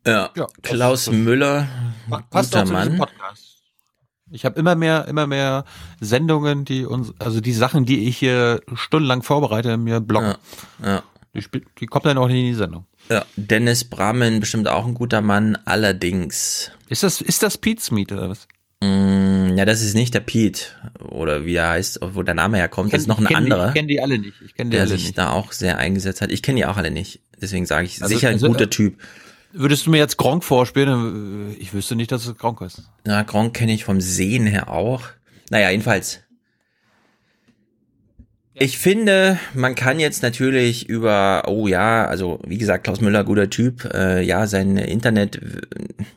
[0.05, 1.67] Ja, Klaus Müller,
[2.29, 2.97] Passt guter auch zu diesem Mann.
[2.97, 3.55] Podcast.
[4.31, 5.65] Ich habe immer mehr, immer mehr
[5.99, 10.35] Sendungen, die uns, also die Sachen, die ich hier stundenlang vorbereite, mir blocken.
[10.83, 11.03] Ja.
[11.35, 11.43] Die,
[11.79, 12.85] die kommt dann auch nicht in die Sendung.
[13.09, 16.71] Ja, Dennis Brammen, bestimmt auch ein guter Mann, allerdings.
[16.89, 18.47] Ist das, ist das Pete's Meet oder was?
[18.81, 20.61] Mm, ja, das ist nicht der Pete,
[20.99, 23.63] oder wie er heißt, wo der Name herkommt, das ist noch ein anderer.
[23.65, 24.33] Die, ich kenne die alle nicht.
[24.45, 25.17] Ich kenne die der alle sich nicht.
[25.17, 26.31] da auch sehr eingesetzt hat.
[26.31, 27.19] Ich kenne die auch alle nicht.
[27.41, 28.97] Deswegen sage ich, Also- sicher ein also, guter äh, Typ.
[29.53, 31.51] Würdest du mir jetzt Gronk vorspielen?
[31.51, 32.83] äh, Ich wüsste nicht, dass es Gronk ist.
[33.05, 35.03] Na, Gronk kenne ich vom Sehen her auch.
[35.49, 36.21] Naja, jedenfalls.
[38.57, 43.49] Ich finde, man kann jetzt natürlich über, oh ja, also wie gesagt, Klaus Müller, guter
[43.49, 45.41] Typ, äh, ja, sein Internet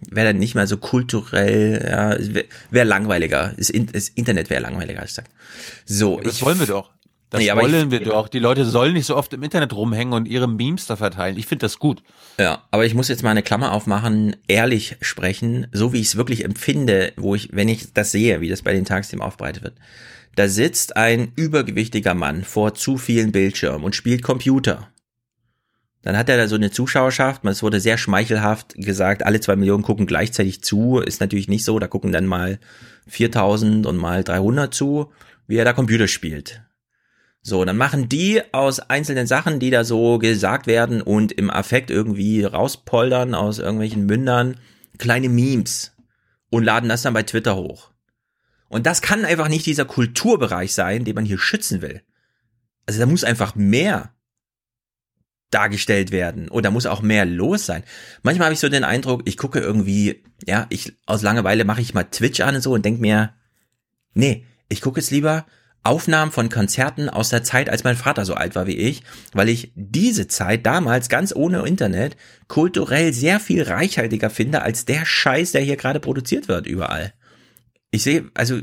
[0.08, 3.54] wäre dann nicht mehr so kulturell, ja, wäre wär langweiliger.
[3.56, 5.24] Das, In das Internet wäre langweiliger, ich sag.
[5.84, 6.90] So, Das ich wollen wir doch.
[7.30, 8.28] Das Nee, wollen ich- wir doch.
[8.28, 11.36] Die Leute sollen nicht so oft im Internet rumhängen und ihre Memes da verteilen.
[11.36, 12.02] Ich finde das gut.
[12.38, 16.16] Ja, aber ich muss jetzt mal eine Klammer aufmachen, ehrlich sprechen, so wie ich es
[16.16, 19.74] wirklich empfinde, wo ich, wenn ich das sehe, wie das bei den Tagsthemen aufbereitet wird.
[20.38, 24.86] Da sitzt ein übergewichtiger Mann vor zu vielen Bildschirmen und spielt Computer.
[26.02, 29.82] Dann hat er da so eine Zuschauerschaft, es wurde sehr schmeichelhaft gesagt, alle zwei Millionen
[29.82, 32.60] gucken gleichzeitig zu, ist natürlich nicht so, da gucken dann mal
[33.08, 35.10] 4000 und mal 300 zu,
[35.48, 36.62] wie er da Computer spielt.
[37.42, 41.90] So, dann machen die aus einzelnen Sachen, die da so gesagt werden und im Affekt
[41.90, 44.56] irgendwie rauspoldern aus irgendwelchen Mündern,
[44.98, 45.96] kleine Memes
[46.48, 47.90] und laden das dann bei Twitter hoch.
[48.68, 52.02] Und das kann einfach nicht dieser Kulturbereich sein, den man hier schützen will.
[52.86, 54.14] Also da muss einfach mehr
[55.50, 57.82] dargestellt werden oder muss auch mehr los sein.
[58.22, 61.94] Manchmal habe ich so den Eindruck, ich gucke irgendwie, ja, ich aus Langeweile mache ich
[61.94, 63.32] mal Twitch an und so und denk mir,
[64.12, 65.46] nee, ich gucke jetzt lieber
[65.84, 69.48] Aufnahmen von Konzerten aus der Zeit, als mein Vater so alt war wie ich, weil
[69.48, 72.16] ich diese Zeit damals ganz ohne Internet
[72.46, 77.14] kulturell sehr viel reichhaltiger finde als der Scheiß, der hier gerade produziert wird überall.
[77.90, 78.60] Ich sehe, also,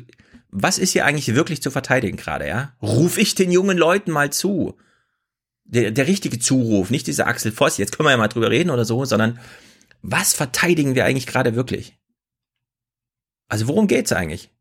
[0.49, 2.73] was ist hier eigentlich wirklich zu verteidigen gerade, ja?
[2.81, 4.77] Ruf ich den jungen Leuten mal zu.
[5.63, 8.69] Der, der richtige Zuruf, nicht dieser Axel Voss, jetzt können wir ja mal drüber reden
[8.69, 9.39] oder so, sondern
[10.03, 11.97] was verteidigen wir eigentlich gerade wirklich?
[13.47, 14.51] Also worum geht's eigentlich?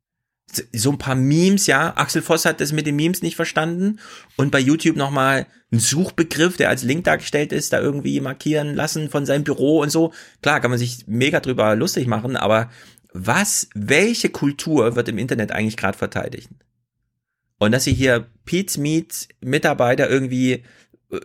[0.72, 1.96] So ein paar Memes, ja.
[1.96, 3.98] Axel Voss hat das mit den Memes nicht verstanden
[4.36, 9.10] und bei YouTube nochmal ein Suchbegriff, der als Link dargestellt ist, da irgendwie markieren lassen
[9.10, 10.12] von seinem Büro und so.
[10.42, 12.70] Klar, kann man sich mega drüber lustig machen, aber
[13.14, 16.50] was, welche Kultur wird im Internet eigentlich gerade verteidigt?
[17.58, 20.64] Und dass sie hier Pete's Meet Mitarbeiter irgendwie
[21.10, 21.20] äh,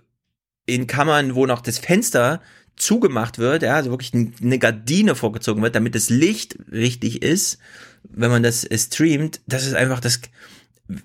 [0.67, 2.41] in Kammern, wo noch das Fenster
[2.75, 7.57] zugemacht wird, ja, also wirklich eine Gardine vorgezogen wird, damit das Licht richtig ist,
[8.03, 10.21] wenn man das streamt, das ist einfach das,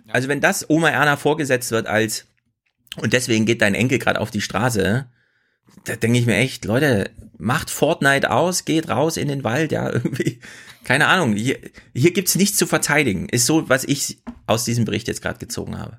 [0.06, 2.26] also wenn das Oma Erna vorgesetzt wird als
[2.96, 5.06] und deswegen geht dein Enkel gerade auf die Straße,
[5.84, 9.90] da denke ich mir echt, Leute, macht Fortnite aus, geht raus in den Wald, ja,
[9.92, 10.38] irgendwie,
[10.84, 11.58] keine Ahnung, hier,
[11.94, 15.78] hier gibt's nichts zu verteidigen, ist so, was ich aus diesem Bericht jetzt gerade gezogen
[15.78, 15.98] habe.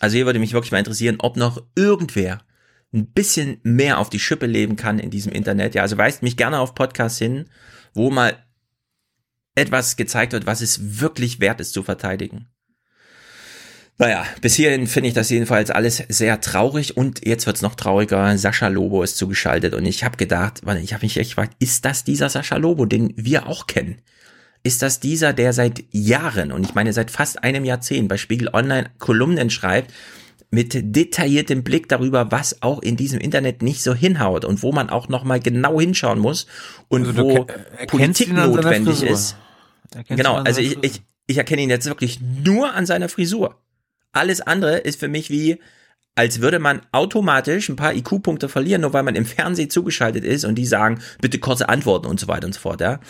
[0.00, 2.42] Also hier würde mich wirklich mal interessieren, ob noch irgendwer
[2.92, 5.74] ein bisschen mehr auf die Schippe leben kann in diesem Internet.
[5.74, 7.46] Ja, also weist mich gerne auf Podcasts hin,
[7.92, 8.36] wo mal
[9.54, 12.48] etwas gezeigt wird, was es wirklich wert ist zu verteidigen.
[13.96, 18.36] Naja, bis hierhin finde ich das jedenfalls alles sehr traurig und jetzt wird's noch trauriger.
[18.36, 22.02] Sascha Lobo ist zugeschaltet und ich habe gedacht, ich habe mich echt gefragt, ist das
[22.02, 23.98] dieser Sascha Lobo, den wir auch kennen?
[24.64, 28.48] Ist das dieser, der seit Jahren, und ich meine seit fast einem Jahrzehnt bei Spiegel
[28.52, 29.92] Online Kolumnen schreibt,
[30.50, 34.88] mit detailliertem Blick darüber, was auch in diesem Internet nicht so hinhaut und wo man
[34.88, 36.46] auch nochmal genau hinschauen muss
[36.88, 37.46] und also wo
[37.86, 39.36] Politik notwendig ist.
[40.08, 43.60] Genau, also ich, ich, ich erkenne ihn jetzt wirklich nur an seiner Frisur.
[44.14, 45.60] Alles andere ist für mich wie,
[46.14, 50.44] als würde man automatisch ein paar IQ-Punkte verlieren, nur weil man im Fernsehen zugeschaltet ist
[50.44, 53.00] und die sagen, bitte kurze Antworten und so weiter und so fort, ja.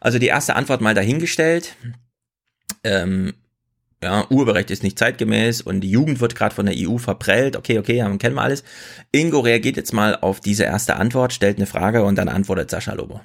[0.00, 1.74] Also die erste Antwort mal dahingestellt.
[2.84, 3.34] Ähm,
[4.02, 7.56] ja, Urheberrecht ist nicht zeitgemäß und die Jugend wird gerade von der EU verprellt.
[7.56, 8.64] Okay, okay, ja, kennen wir alles.
[9.12, 12.94] Ingo reagiert jetzt mal auf diese erste Antwort, stellt eine Frage und dann antwortet Sascha
[12.94, 13.20] Lobo.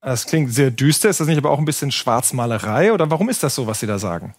[0.00, 1.08] Das klingt sehr düster.
[1.08, 2.92] Ist das nicht aber auch ein bisschen Schwarzmalerei?
[2.92, 4.36] Oder warum ist das so, was Sie da sagen?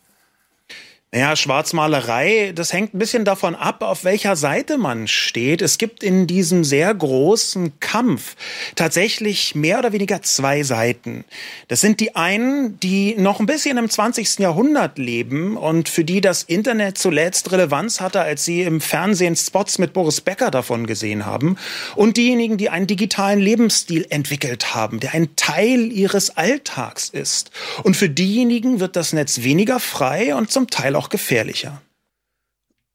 [1.13, 5.61] Naja, Schwarzmalerei, das hängt ein bisschen davon ab, auf welcher Seite man steht.
[5.61, 8.35] Es gibt in diesem sehr großen Kampf
[8.75, 11.23] tatsächlich mehr oder weniger zwei Seiten.
[11.69, 14.39] Das sind die einen, die noch ein bisschen im 20.
[14.39, 19.79] Jahrhundert leben und für die das Internet zuletzt Relevanz hatte, als sie im Fernsehen Spots
[19.79, 21.55] mit Boris Becker davon gesehen haben.
[21.95, 27.51] Und diejenigen, die einen digitalen Lebensstil entwickelt haben, der ein Teil ihres Alltags ist.
[27.83, 31.81] Und für diejenigen wird das Netz weniger frei und zum Teil auch gefährlicher.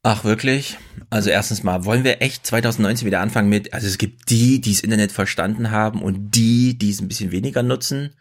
[0.04, 0.78] Ach, wirklich?
[1.10, 4.72] Also erstens mal, wollen wir echt 2019 wieder anfangen mit, also es gibt die, die
[4.72, 8.14] das Internet verstanden haben und die, die es ein bisschen weniger nutzen.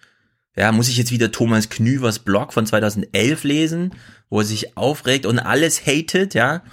[0.55, 3.95] Ja, muss ich jetzt wieder Thomas Knüvers Blog von 2011 lesen,
[4.29, 6.63] wo er sich aufregt und alles hatet, ja?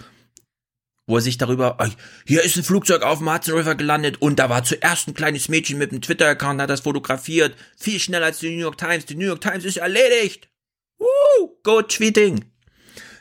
[1.07, 1.79] Wo er sich darüber,
[2.27, 5.49] hier ist ein Flugzeug auf dem Hudson River gelandet und da war zuerst ein kleines
[5.49, 9.07] Mädchen mit einem Twitter-Account, hat das fotografiert, viel schneller als die New York Times.
[9.07, 10.51] Die New York Times ist erledigt.
[10.99, 12.45] Woo, go tweeting.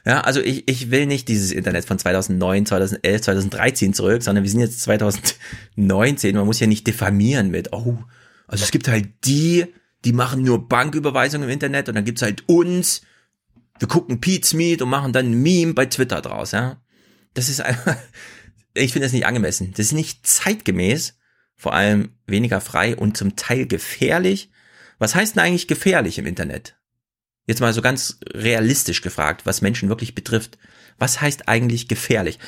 [0.08, 4.50] Ja, also ich, ich will nicht dieses Internet von 2009, 2011, 2013 zurück, sondern wir
[4.50, 6.34] sind jetzt 2019.
[6.34, 7.98] Man muss ja nicht diffamieren mit, oh,
[8.48, 9.66] also es gibt halt die,
[10.06, 13.02] die machen nur Banküberweisungen im Internet und dann gibt's halt uns.
[13.80, 16.82] Wir gucken Pete's Meet und machen dann ein Meme bei Twitter draus, ja.
[17.34, 17.98] Das ist einfach,
[18.76, 19.72] ich finde das nicht angemessen.
[19.72, 21.18] Das ist nicht zeitgemäß,
[21.58, 24.52] vor allem weniger frei und zum Teil gefährlich.
[25.00, 26.78] Was heißt denn eigentlich gefährlich im Internet?
[27.48, 30.58] Jetzt mal so ganz realistisch gefragt, was Menschen wirklich betrifft.
[31.00, 32.40] Was heißt eigentlich gefährlich?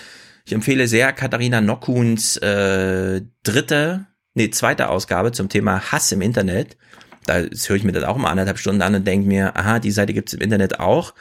[0.46, 6.78] Ich empfehle sehr Katharina Nockuns äh, dritte, nee, zweite Ausgabe zum Thema Hass im Internet.
[7.26, 9.92] Da höre ich mir das auch mal anderthalb Stunden an und denke mir, aha, die
[9.92, 11.14] Seite gibt's im Internet auch.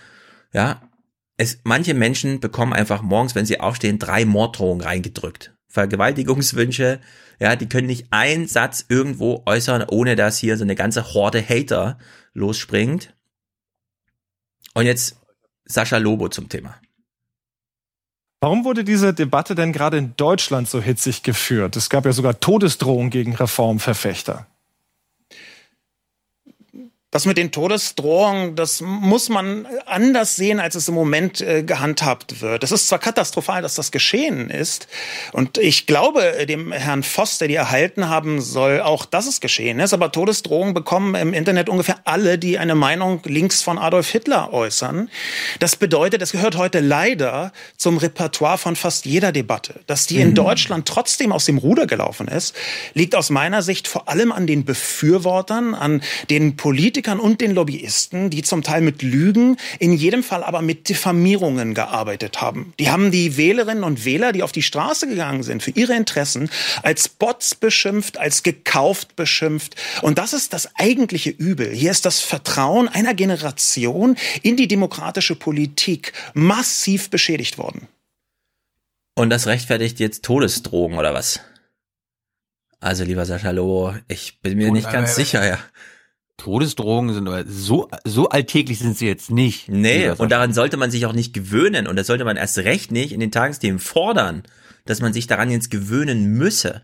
[0.53, 0.83] Ja,
[1.37, 5.55] es, manche Menschen bekommen einfach morgens, wenn sie aufstehen, drei Morddrohungen reingedrückt.
[5.69, 7.01] Vergewaltigungswünsche,
[7.39, 11.47] ja, die können nicht einen Satz irgendwo äußern, ohne dass hier so eine ganze Horde
[11.47, 11.99] Hater
[12.33, 13.15] losspringt.
[14.79, 15.17] Und jetzt
[15.65, 16.81] Sascha Lobo zum Thema.
[18.41, 21.75] Warum wurde diese Debatte denn gerade in Deutschland so hitzig geführt?
[21.75, 24.47] Es gab ja sogar Todesdrohungen gegen Reformverfechter.
[27.19, 32.43] Das mit den Todesdrohungen, das muss man anders sehen, als es im Moment äh, gehandhabt
[32.43, 32.63] wird.
[32.63, 34.87] Es ist zwar katastrophal, dass das geschehen ist.
[35.33, 39.81] Und ich glaube, dem Herrn Voss, der die erhalten haben soll, auch, dass es geschehen
[39.81, 39.93] ist.
[39.93, 45.11] Aber Todesdrohungen bekommen im Internet ungefähr alle, die eine Meinung links von Adolf Hitler äußern.
[45.59, 49.81] Das bedeutet, es gehört heute leider zum Repertoire von fast jeder Debatte.
[49.89, 50.35] Dass die in mhm.
[50.37, 52.55] Deutschland trotzdem aus dem Ruder gelaufen ist,
[52.95, 56.01] liegt aus meiner Sicht vor allem an den Befürwortern, an
[56.31, 60.63] den Politikern, Politikern und den Lobbyisten, die zum Teil mit Lügen, in jedem Fall aber
[60.63, 62.75] mit Diffamierungen gearbeitet haben.
[62.79, 66.51] Die haben die Wählerinnen und Wähler, die auf die Straße gegangen sind für ihre Interessen,
[66.83, 69.77] als Bots beschimpft, als gekauft beschimpft.
[70.03, 71.71] Und das ist das eigentliche Übel.
[71.73, 77.89] Hier ist das Vertrauen einer Generation in die demokratische Politik massiv beschädigt worden.
[79.15, 81.41] Und das rechtfertigt jetzt Todesdrogen oder was?
[82.81, 85.59] Also lieber Sascha Lobo, ich bin mir nicht ganz sicher, ja.
[86.39, 89.69] Todesdrohungen sind aber so, so alltäglich sind sie jetzt nicht.
[89.69, 91.87] Nee, und daran sollte man sich auch nicht gewöhnen.
[91.87, 94.45] Und das sollte man erst recht nicht in den Tagesthemen fordern,
[94.87, 96.83] dass man sich daran jetzt gewöhnen müsse.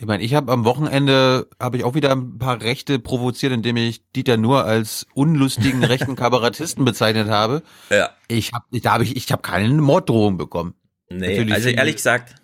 [0.00, 3.76] Ich meine, ich habe am Wochenende habe ich auch wieder ein paar Rechte provoziert, indem
[3.76, 7.64] ich Dieter nur als unlustigen rechten Kabarettisten bezeichnet habe.
[7.90, 8.10] Ja.
[8.28, 10.74] Ich habe da habe ich ich habe keine Morddrohung bekommen.
[11.10, 12.36] Nee, Natürlich also ehrlich gesagt,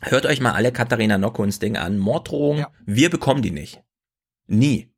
[0.00, 1.98] hört euch mal alle Katharina Nockons Ding an.
[1.98, 3.82] Morddrohungen, wir bekommen die nicht.
[4.46, 4.90] Nie.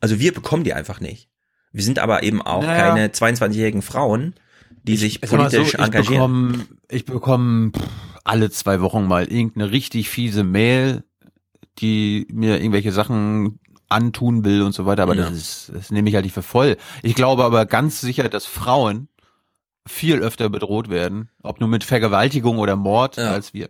[0.00, 1.28] Also wir bekommen die einfach nicht.
[1.72, 2.88] Wir sind aber eben auch Naja.
[2.90, 4.34] keine 22-jährigen Frauen,
[4.82, 6.04] die sich Ich politisch so, engagieren.
[6.04, 7.72] Ich bekomme ich bekomme
[8.24, 11.04] alle zwei Wochen mal irgendeine richtig fiese Mail,
[11.78, 15.24] die mir irgendwelche Sachen antun will und so weiter, aber Ja.
[15.30, 16.76] das ist, das nehme ich halt nicht für voll.
[17.02, 19.08] Ich glaube aber ganz sicher, dass Frauen
[19.86, 23.68] viel öfter bedroht werden, ob nur mit Vergewaltigung oder Mord, als wir.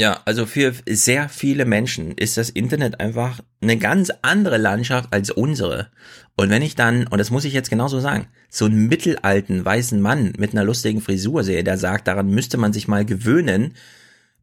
[0.00, 5.32] Ja, also für sehr viele Menschen ist das Internet einfach eine ganz andere Landschaft als
[5.32, 5.88] unsere.
[6.36, 10.00] Und wenn ich dann, und das muss ich jetzt genauso sagen, so einen mittelalten weißen
[10.00, 13.74] Mann mit einer lustigen Frisur sehe, der sagt, daran müsste man sich mal gewöhnen,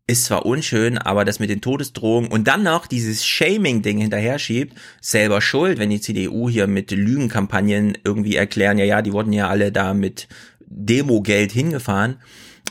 [0.07, 4.77] ist zwar unschön, aber das mit den Todesdrohungen und dann noch dieses Shaming-Ding hinterher schiebt,
[4.99, 9.47] selber schuld, wenn die CDU hier mit Lügenkampagnen irgendwie erklären, ja, ja, die wurden ja
[9.47, 10.27] alle da mit
[10.67, 12.17] Demogeld hingefahren.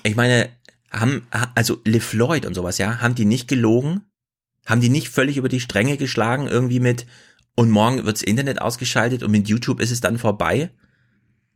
[0.02, 0.50] Ich meine,
[0.94, 4.02] haben, also Liv Floyd und sowas, ja, haben die nicht gelogen?
[4.66, 7.06] Haben die nicht völlig über die Stränge geschlagen, irgendwie mit,
[7.54, 10.70] und morgen wirds Internet ausgeschaltet und mit YouTube ist es dann vorbei?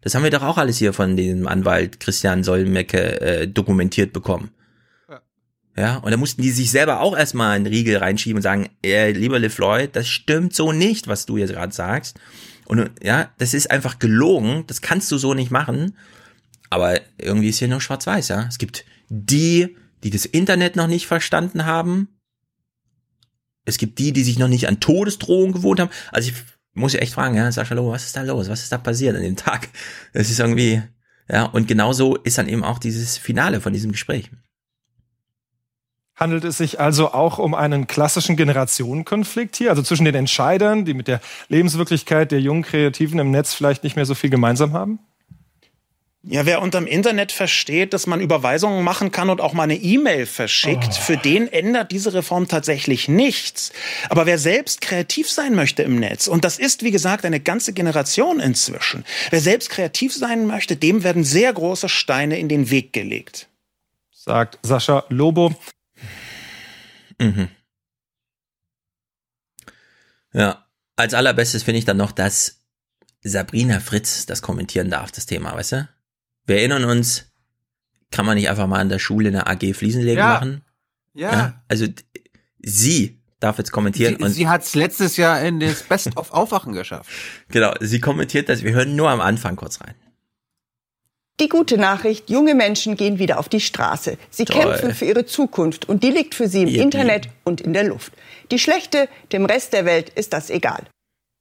[0.00, 4.50] Das haben wir doch auch alles hier von dem Anwalt Christian Solmecke äh, dokumentiert bekommen.
[5.76, 9.12] Ja, und da mussten die sich selber auch erstmal einen Riegel reinschieben und sagen, äh,
[9.12, 12.18] lieber Liv Floyd, das stimmt so nicht, was du jetzt gerade sagst.
[12.66, 15.96] Und ja, das ist einfach gelogen, das kannst du so nicht machen.
[16.68, 18.46] Aber irgendwie ist hier nur schwarz-weiß, ja.
[18.48, 22.08] Es gibt die, die das Internet noch nicht verstanden haben.
[23.64, 25.90] Es gibt die, die sich noch nicht an Todesdrohungen gewohnt haben.
[26.12, 26.36] Also ich
[26.74, 28.48] muss ja echt fragen, ja, Sascha Lobo, was ist da los?
[28.48, 29.68] Was ist da passiert an dem Tag?
[30.12, 30.82] Das ist irgendwie,
[31.28, 34.30] ja, und genauso ist dann eben auch dieses Finale von diesem Gespräch.
[36.14, 40.94] Handelt es sich also auch um einen klassischen Generationenkonflikt hier, also zwischen den Entscheidern, die
[40.94, 44.98] mit der Lebenswirklichkeit der jungen Kreativen im Netz vielleicht nicht mehr so viel gemeinsam haben?
[46.24, 50.26] Ja, wer unterm Internet versteht, dass man Überweisungen machen kann und auch mal eine E-Mail
[50.26, 53.72] verschickt, für den ändert diese Reform tatsächlich nichts.
[54.08, 57.72] Aber wer selbst kreativ sein möchte im Netz, und das ist, wie gesagt, eine ganze
[57.72, 62.92] Generation inzwischen, wer selbst kreativ sein möchte, dem werden sehr große Steine in den Weg
[62.92, 63.48] gelegt.
[64.10, 65.54] Sagt Sascha Lobo.
[67.20, 67.48] Mhm.
[70.32, 70.66] Ja,
[70.96, 72.58] als allerbestes finde ich dann noch, dass
[73.22, 75.88] Sabrina Fritz das kommentieren darf, das Thema, weißt du?
[76.48, 77.26] Wir erinnern uns,
[78.10, 80.26] kann man nicht einfach mal an der Schule eine AG Fliesenlegen Ja.
[80.34, 80.62] machen?
[81.14, 81.62] Ja.
[81.68, 82.02] Also d-
[82.58, 86.32] sie darf jetzt kommentieren Sie, und sie hat es letztes Jahr in das Best of
[86.32, 87.08] Aufwachen geschafft.
[87.48, 88.62] genau, sie kommentiert das.
[88.64, 89.94] Wir hören nur am Anfang kurz rein.
[91.40, 94.18] Die gute Nachricht, junge Menschen gehen wieder auf die Straße.
[94.30, 94.60] Sie Toll.
[94.62, 96.80] kämpfen für ihre Zukunft und die liegt für sie im Yippie.
[96.82, 98.12] Internet und in der Luft.
[98.50, 100.84] Die schlechte, dem Rest der Welt ist das egal.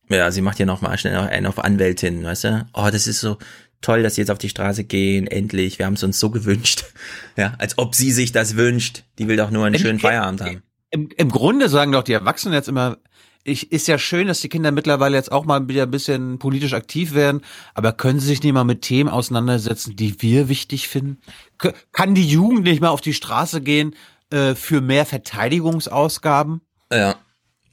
[0.10, 2.68] Ja, sie macht hier noch mal schnell einen auf Anwältin, weißt du?
[2.74, 3.38] Oh, das ist so
[3.88, 5.80] toll, dass sie jetzt auf die Straße gehen, endlich.
[5.80, 6.84] Wir haben es uns so gewünscht.
[7.38, 9.04] Ja, als ob sie sich das wünscht.
[9.18, 10.64] Die will doch nur einen Im- schönen Feierabend haben.
[10.92, 12.98] Im, Im Grunde sagen doch die Erwachsenen jetzt immer,
[13.44, 16.74] ich, ist ja schön, dass die Kinder mittlerweile jetzt auch mal wieder ein bisschen politisch
[16.74, 17.42] aktiv werden,
[17.74, 21.20] aber können sie sich nicht mal mit Themen auseinandersetzen, die wir wichtig finden?
[21.94, 23.96] Kann die Jugend nicht mal auf die Straße gehen
[24.32, 26.62] äh, für mehr Verteidigungsausgaben?
[26.92, 27.16] Ja.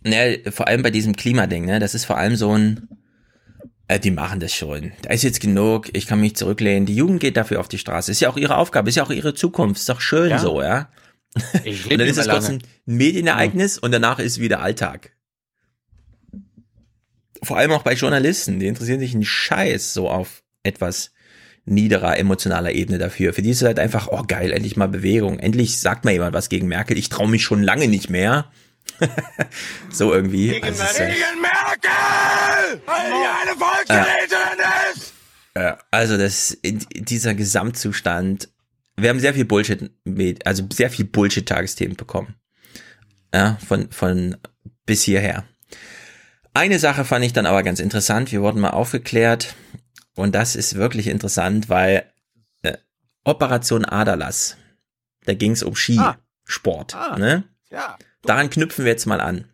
[0.04, 1.78] Ne, vor allem bei diesem Klimading, ne?
[1.80, 2.88] Das ist vor allem so ein.
[3.88, 4.92] Äh, die machen das schon.
[5.02, 6.86] Da ist jetzt genug, ich kann mich zurücklehnen.
[6.86, 8.10] Die Jugend geht dafür auf die Straße.
[8.10, 9.80] Ist ja auch ihre Aufgabe, ist ja auch ihre Zukunft.
[9.80, 10.38] Ist doch schön Ja.
[10.38, 10.88] so, ja.
[11.64, 15.10] Ich Und dann ist es kurz ein Medienereignis und danach ist wieder Alltag.
[17.42, 21.10] Vor allem auch bei Journalisten, die interessieren sich einen Scheiß so auf etwas
[21.66, 23.32] niederer emotionaler Ebene dafür.
[23.34, 25.38] Für die ist es halt einfach, oh geil, endlich mal Bewegung.
[25.38, 26.96] Endlich sagt mal jemand was gegen Merkel.
[26.96, 28.50] Ich traue mich schon lange nicht mehr.
[29.90, 30.62] So irgendwie.
[30.62, 31.06] Also, es ist, äh,
[31.40, 32.82] Merkel!
[32.86, 34.58] Weil die eine Volksverräterin
[34.92, 35.12] ist!
[35.56, 38.48] Ja, also das, in, dieser Gesamtzustand,
[38.96, 42.34] wir haben sehr viel Bullshit, mit, also sehr viel Bullshit-Tagesthemen bekommen.
[43.32, 44.36] Ja, von, von
[44.86, 45.44] bis hierher.
[46.54, 48.30] Eine Sache fand ich dann aber ganz interessant.
[48.30, 49.56] Wir wurden mal aufgeklärt.
[50.14, 52.04] Und das ist wirklich interessant, weil
[52.62, 52.76] äh,
[53.24, 54.56] Operation Aderlass,
[55.24, 56.94] da ging es um Skisport.
[56.94, 57.18] Ah.
[57.18, 57.44] Ne?
[57.70, 57.98] Ja.
[58.24, 59.44] Daran knüpfen wir jetzt mal an.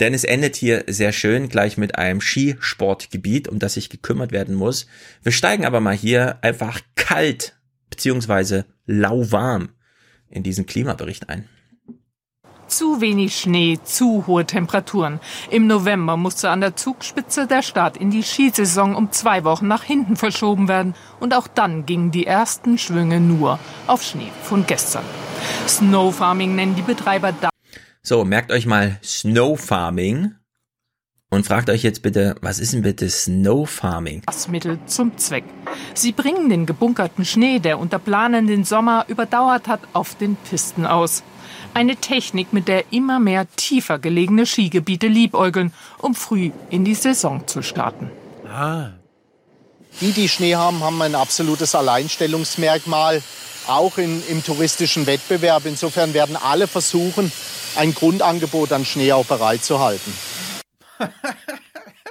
[0.00, 4.56] Denn es endet hier sehr schön gleich mit einem Skisportgebiet, um das sich gekümmert werden
[4.56, 4.86] muss.
[5.22, 7.56] Wir steigen aber mal hier einfach kalt
[7.90, 9.68] beziehungsweise lauwarm
[10.28, 11.48] in diesen Klimabericht ein.
[12.66, 15.20] Zu wenig Schnee, zu hohe Temperaturen.
[15.50, 19.84] Im November musste an der Zugspitze der Start in die Skisaison um zwei Wochen nach
[19.84, 20.94] hinten verschoben werden.
[21.20, 25.04] Und auch dann gingen die ersten Schwünge nur auf Schnee von gestern.
[25.68, 27.53] Snowfarming nennen die Betreiber da.
[28.06, 30.34] So, merkt euch mal Snow Farming
[31.30, 34.22] und fragt euch jetzt bitte, was ist denn bitte Snow Farming?
[34.50, 35.44] Mittel zum Zweck.
[35.94, 40.84] Sie bringen den gebunkerten Schnee, der unter Planen den Sommer überdauert hat, auf den Pisten
[40.84, 41.22] aus.
[41.72, 47.46] Eine Technik, mit der immer mehr tiefer gelegene Skigebiete liebäugeln, um früh in die Saison
[47.46, 48.10] zu starten.
[48.46, 48.90] Ah.
[50.02, 53.22] Die, die Schnee haben, haben ein absolutes Alleinstellungsmerkmal,
[53.68, 55.66] auch in, im touristischen Wettbewerb.
[55.66, 57.30] Insofern werden alle versuchen,
[57.76, 60.12] ein Grundangebot an Schnee auch bereitzuhalten.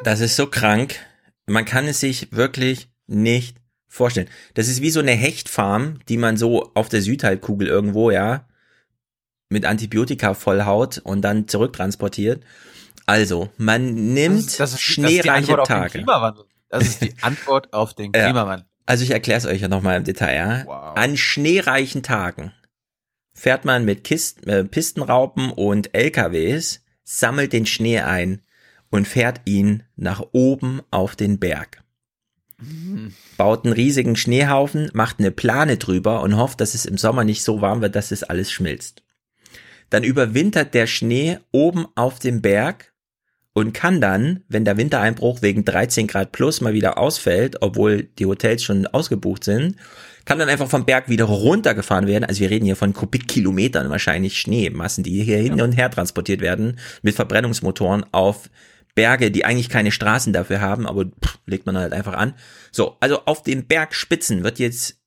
[0.04, 1.00] Das ist so krank.
[1.46, 3.58] Man kann es sich wirklich nicht
[3.88, 4.30] vorstellen.
[4.54, 8.46] Das ist wie so eine Hechtfarm, die man so auf der Südhalbkugel irgendwo, ja,
[9.50, 12.44] mit Antibiotika vollhaut und dann zurücktransportiert.
[13.06, 15.86] Also, man nimmt Das ist, das ist, schneereiche das ist die Antwort Tage.
[15.86, 16.46] Auf den Klimawandel.
[16.70, 18.12] Das ist die Antwort auf den.
[18.12, 18.66] Klimawandel.
[18.86, 20.36] Also ich erkläre es euch ja nochmal im Detail.
[20.36, 20.94] Ja?
[20.94, 22.52] An schneereichen Tagen
[23.34, 28.42] fährt man mit Kist äh, Pistenraupen und LKWs, sammelt den Schnee ein
[28.90, 31.84] und fährt ihn nach oben auf den Berg.
[33.38, 37.44] Baut einen riesigen Schneehaufen, macht eine Plane drüber und hofft, dass es im Sommer nicht
[37.44, 39.04] so warm wird, dass es alles schmilzt.
[39.90, 42.93] Dann überwintert der Schnee oben auf dem Berg
[43.54, 48.26] und kann dann, wenn der Wintereinbruch wegen 13 Grad plus mal wieder ausfällt, obwohl die
[48.26, 49.76] Hotels schon ausgebucht sind,
[50.26, 52.24] kann dann einfach vom Berg wieder runtergefahren werden.
[52.24, 56.80] Also wir reden hier von Kubikkilometern wahrscheinlich Schneemassen, die hier hin und her transportiert werden
[57.02, 58.50] mit Verbrennungsmotoren auf
[58.96, 62.34] Berge, die eigentlich keine Straßen dafür haben, aber pff, legt man halt einfach an.
[62.72, 65.00] So, also auf den Bergspitzen wird jetzt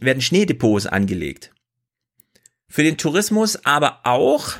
[0.00, 1.52] werden Schneedepots angelegt.
[2.68, 4.54] Für den Tourismus aber auch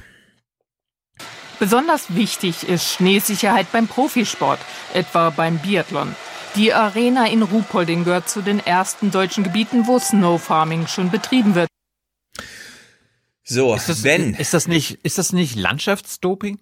[1.59, 4.59] Besonders wichtig ist Schneesicherheit beim Profisport,
[4.93, 6.15] etwa beim Biathlon.
[6.57, 11.69] Die Arena in Ruhpolding gehört zu den ersten deutschen Gebieten, wo Snowfarming schon betrieben wird.
[13.43, 16.61] so, Ist das, wenn ist das nicht, ist das nicht Landschaftsdoping?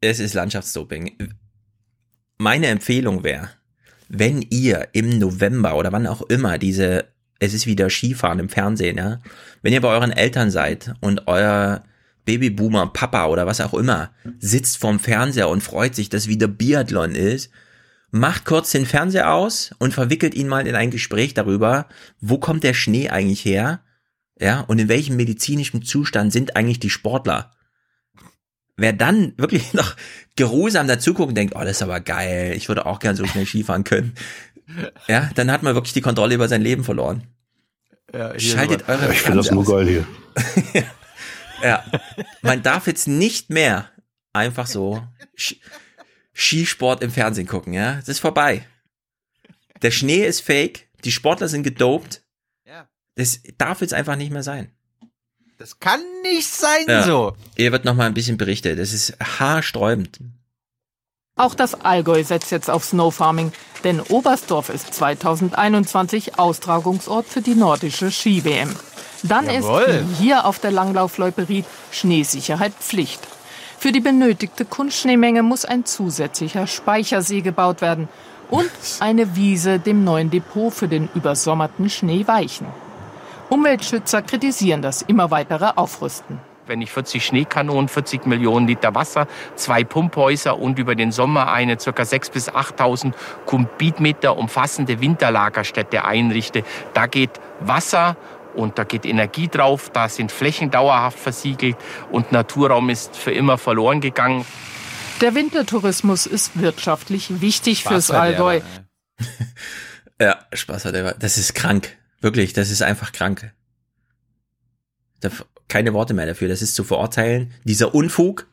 [0.00, 1.34] Es ist Landschaftsdoping.
[2.38, 3.50] Meine Empfehlung wäre,
[4.08, 7.06] wenn ihr im November oder wann auch immer diese,
[7.38, 9.20] es ist wieder Skifahren im Fernsehen, ja,
[9.62, 11.82] wenn ihr bei euren Eltern seid und euer
[12.24, 17.14] Babyboomer, Papa oder was auch immer sitzt vorm Fernseher und freut sich, dass wieder Biathlon
[17.14, 17.50] ist,
[18.10, 21.88] macht kurz den Fernseher aus und verwickelt ihn mal in ein Gespräch darüber,
[22.20, 23.80] wo kommt der Schnee eigentlich her,
[24.40, 27.52] ja, und in welchem medizinischen Zustand sind eigentlich die Sportler
[28.76, 29.96] wer dann wirklich noch
[30.36, 33.46] geruhsam dazuguckt und denkt, oh, das ist aber geil, ich würde auch gern so schnell
[33.46, 34.14] Skifahren können,
[35.08, 37.24] ja, dann hat man wirklich die Kontrolle über sein Leben verloren.
[38.12, 40.06] Ja, Schaltet eure Ich finde das nur geil hier.
[41.62, 41.84] Ja,
[42.42, 43.90] man darf jetzt nicht mehr
[44.32, 45.02] einfach so
[45.36, 45.60] Ski-
[46.34, 48.66] Skisport im Fernsehen gucken, ja, das ist vorbei.
[49.82, 52.22] Der Schnee ist fake, die Sportler sind gedopt.
[53.14, 54.72] Das darf jetzt einfach nicht mehr sein.
[55.58, 57.02] Das kann nicht sein Ja.
[57.02, 57.36] so.
[57.56, 58.78] Hier wird noch mal ein bisschen berichtet.
[58.78, 60.18] Das ist haarsträubend.
[61.34, 63.52] Auch das Allgäu setzt jetzt auf Snowfarming,
[63.84, 68.76] denn Oberstdorf ist 2021 Austragungsort für die nordische Ski-WM.
[69.22, 69.82] Dann Jawohl.
[69.82, 73.20] ist hier auf der Langlaufloipe Ried Schneesicherheit Pflicht.
[73.78, 78.08] Für die benötigte Kunstschneemenge muss ein zusätzlicher Speichersee gebaut werden
[78.50, 82.66] und eine Wiese dem neuen Depot für den übersommerten Schnee weichen.
[83.48, 86.51] Umweltschützer kritisieren das immer weitere Aufrüsten.
[86.66, 89.26] Wenn ich 40 Schneekanonen, 40 Millionen Liter Wasser,
[89.56, 91.90] zwei Pumphäuser und über den Sommer eine ca.
[91.90, 93.12] 6.000 bis 8.000
[93.46, 96.64] Kubikmeter umfassende Winterlagerstätte einrichte,
[96.94, 98.16] da geht Wasser
[98.54, 101.76] und da geht Energie drauf, da sind Flächen dauerhaft versiegelt
[102.10, 104.44] und Naturraum ist für immer verloren gegangen.
[105.20, 108.60] Der Wintertourismus ist wirtschaftlich wichtig fürs Spaß der Allgäu.
[110.20, 111.14] Ja, Spaß hat er.
[111.14, 111.96] Das ist krank.
[112.20, 113.52] Wirklich, das ist einfach krank.
[115.18, 115.30] Da,
[115.72, 116.48] keine Worte mehr dafür.
[116.48, 117.54] Das ist zu verurteilen.
[117.64, 118.46] Dieser Unfug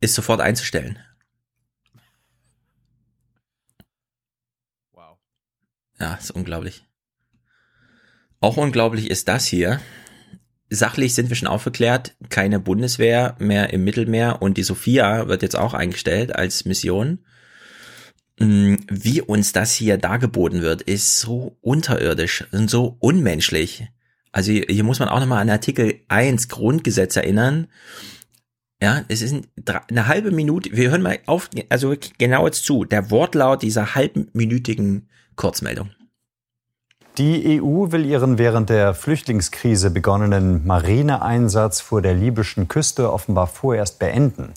[0.00, 0.98] ist sofort einzustellen.
[4.92, 5.16] Wow.
[5.98, 6.84] Ja, ist unglaublich.
[8.40, 9.80] Auch unglaublich ist das hier.
[10.68, 15.56] Sachlich sind wir schon aufgeklärt, keine Bundeswehr mehr im Mittelmeer und die Sophia wird jetzt
[15.56, 17.24] auch eingestellt als Mission.
[18.38, 23.88] Mm, Wie uns das hier dargeboten wird, ist so unterirdisch und so unmenschlich.
[24.32, 27.68] Also hier, hier muss man auch nochmal an Artikel 1 Grundgesetz erinnern.
[28.80, 29.34] Ja, es ist
[29.88, 35.08] eine halbe Minute, wir hören mal auf, also genau jetzt zu, der Wortlaut dieser halbminütigen
[35.34, 35.90] Kurzmeldung.
[37.18, 43.98] Die EU will ihren während der Flüchtlingskrise begonnenen Marineeinsatz vor der libyschen Küste offenbar vorerst
[43.98, 44.52] beenden.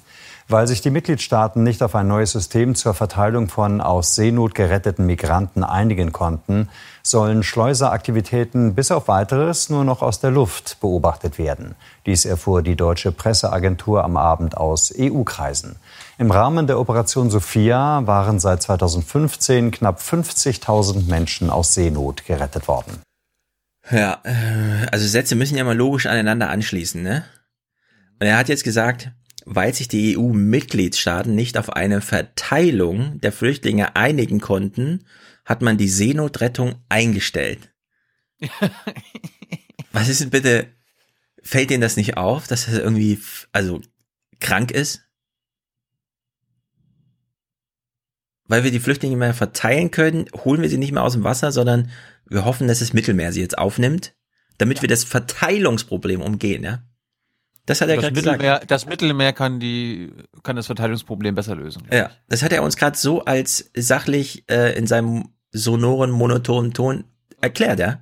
[0.51, 5.05] Weil sich die Mitgliedstaaten nicht auf ein neues System zur Verteilung von aus Seenot geretteten
[5.05, 6.67] Migranten einigen konnten,
[7.03, 11.75] sollen Schleuseraktivitäten bis auf weiteres nur noch aus der Luft beobachtet werden.
[12.05, 15.77] Dies erfuhr die deutsche Presseagentur am Abend aus EU-Kreisen.
[16.17, 23.01] Im Rahmen der Operation Sophia waren seit 2015 knapp 50.000 Menschen aus Seenot gerettet worden.
[23.89, 27.23] Ja, äh, also Sätze müssen ja mal logisch aneinander anschließen, ne?
[28.19, 29.11] Und er hat jetzt gesagt,
[29.45, 35.05] weil sich die EU-Mitgliedstaaten nicht auf eine Verteilung der Flüchtlinge einigen konnten,
[35.45, 37.73] hat man die Seenotrettung eingestellt.
[39.91, 40.67] Was ist denn bitte,
[41.41, 43.19] fällt Ihnen das nicht auf, dass das irgendwie,
[43.51, 43.81] also
[44.39, 45.01] krank ist?
[48.45, 51.51] Weil wir die Flüchtlinge mehr verteilen können, holen wir sie nicht mehr aus dem Wasser,
[51.51, 51.89] sondern
[52.25, 54.13] wir hoffen, dass das Mittelmeer sie jetzt aufnimmt,
[54.57, 56.83] damit wir das Verteilungsproblem umgehen, ja?
[57.65, 58.71] Das hat er gerade gesagt.
[58.71, 60.11] Das Mittelmeer kann die
[60.43, 61.83] kann das Verteilungsproblem besser lösen.
[61.91, 67.03] Ja, das hat er uns gerade so als sachlich äh, in seinem sonoren, monotonen Ton
[67.39, 68.01] erklärt, ja?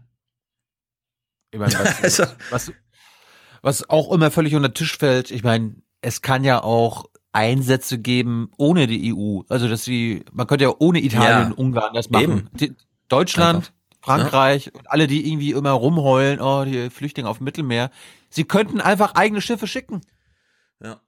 [1.51, 2.71] Ich meine, was, also, was,
[3.61, 7.99] was auch immer völlig unter den Tisch fällt, ich meine, es kann ja auch Einsätze
[7.99, 9.41] geben ohne die EU.
[9.49, 12.49] Also dass sie, man könnte ja ohne Italien, ja, Ungarn das machen.
[12.53, 12.75] Die,
[13.07, 13.73] Deutschland.
[14.01, 14.71] Frankreich ja.
[14.73, 17.91] und alle, die irgendwie immer rumheulen, oh, die Flüchtlinge auf dem Mittelmeer,
[18.29, 20.01] sie könnten einfach eigene Schiffe schicken.
[20.81, 21.01] Ja.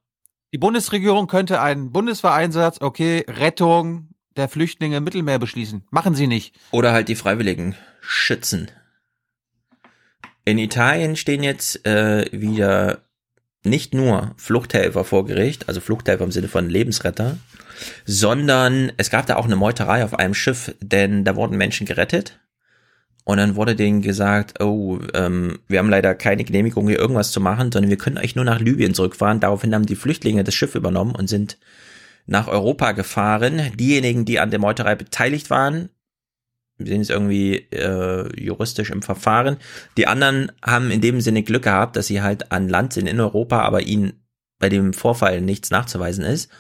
[0.54, 5.84] Die Bundesregierung könnte einen Bundeswehreinsatz, okay, Rettung der Flüchtlinge im Mittelmeer beschließen.
[5.90, 6.56] Machen sie nicht.
[6.72, 8.70] Oder halt die Freiwilligen schützen.
[10.44, 13.04] In Italien stehen jetzt äh, wieder
[13.64, 17.38] nicht nur Fluchthelfer vor Gericht, also Fluchthelfer im Sinne von Lebensretter,
[18.06, 22.41] sondern es gab da auch eine Meuterei auf einem Schiff, denn da wurden Menschen gerettet
[23.32, 27.40] und dann wurde denen gesagt, oh, ähm, wir haben leider keine Genehmigung, hier irgendwas zu
[27.40, 29.40] machen, sondern wir können euch nur nach Libyen zurückfahren.
[29.40, 31.58] Daraufhin haben die Flüchtlinge das Schiff übernommen und sind
[32.26, 33.72] nach Europa gefahren.
[33.80, 35.88] Diejenigen, die an der Meuterei beteiligt waren,
[36.78, 39.56] sind jetzt irgendwie äh, juristisch im Verfahren.
[39.96, 43.22] Die anderen haben in dem Sinne Glück gehabt, dass sie halt an Land sind in
[43.22, 44.12] Europa, aber ihnen
[44.60, 46.52] bei dem Vorfall nichts nachzuweisen ist.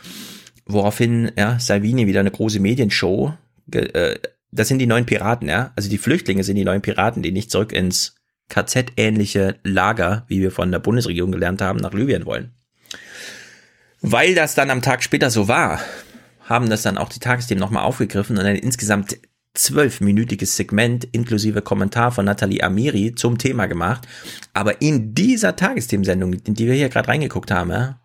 [0.65, 3.33] Woraufhin ja, Salvini wieder eine große Medienshow
[3.73, 4.19] äh,
[4.51, 5.71] das sind die neuen Piraten, ja.
[5.75, 8.15] Also die Flüchtlinge sind die neuen Piraten, die nicht zurück ins
[8.49, 12.51] KZ-ähnliche Lager, wie wir von der Bundesregierung gelernt haben, nach Libyen wollen.
[14.01, 15.79] Weil das dann am Tag später so war,
[16.41, 19.17] haben das dann auch die Tagesthemen nochmal aufgegriffen und ein insgesamt
[19.53, 24.07] zwölfminütiges Segment inklusive Kommentar von Nathalie Amiri zum Thema gemacht.
[24.53, 27.95] Aber in dieser Tagesthemensendung, in die wir hier gerade reingeguckt haben,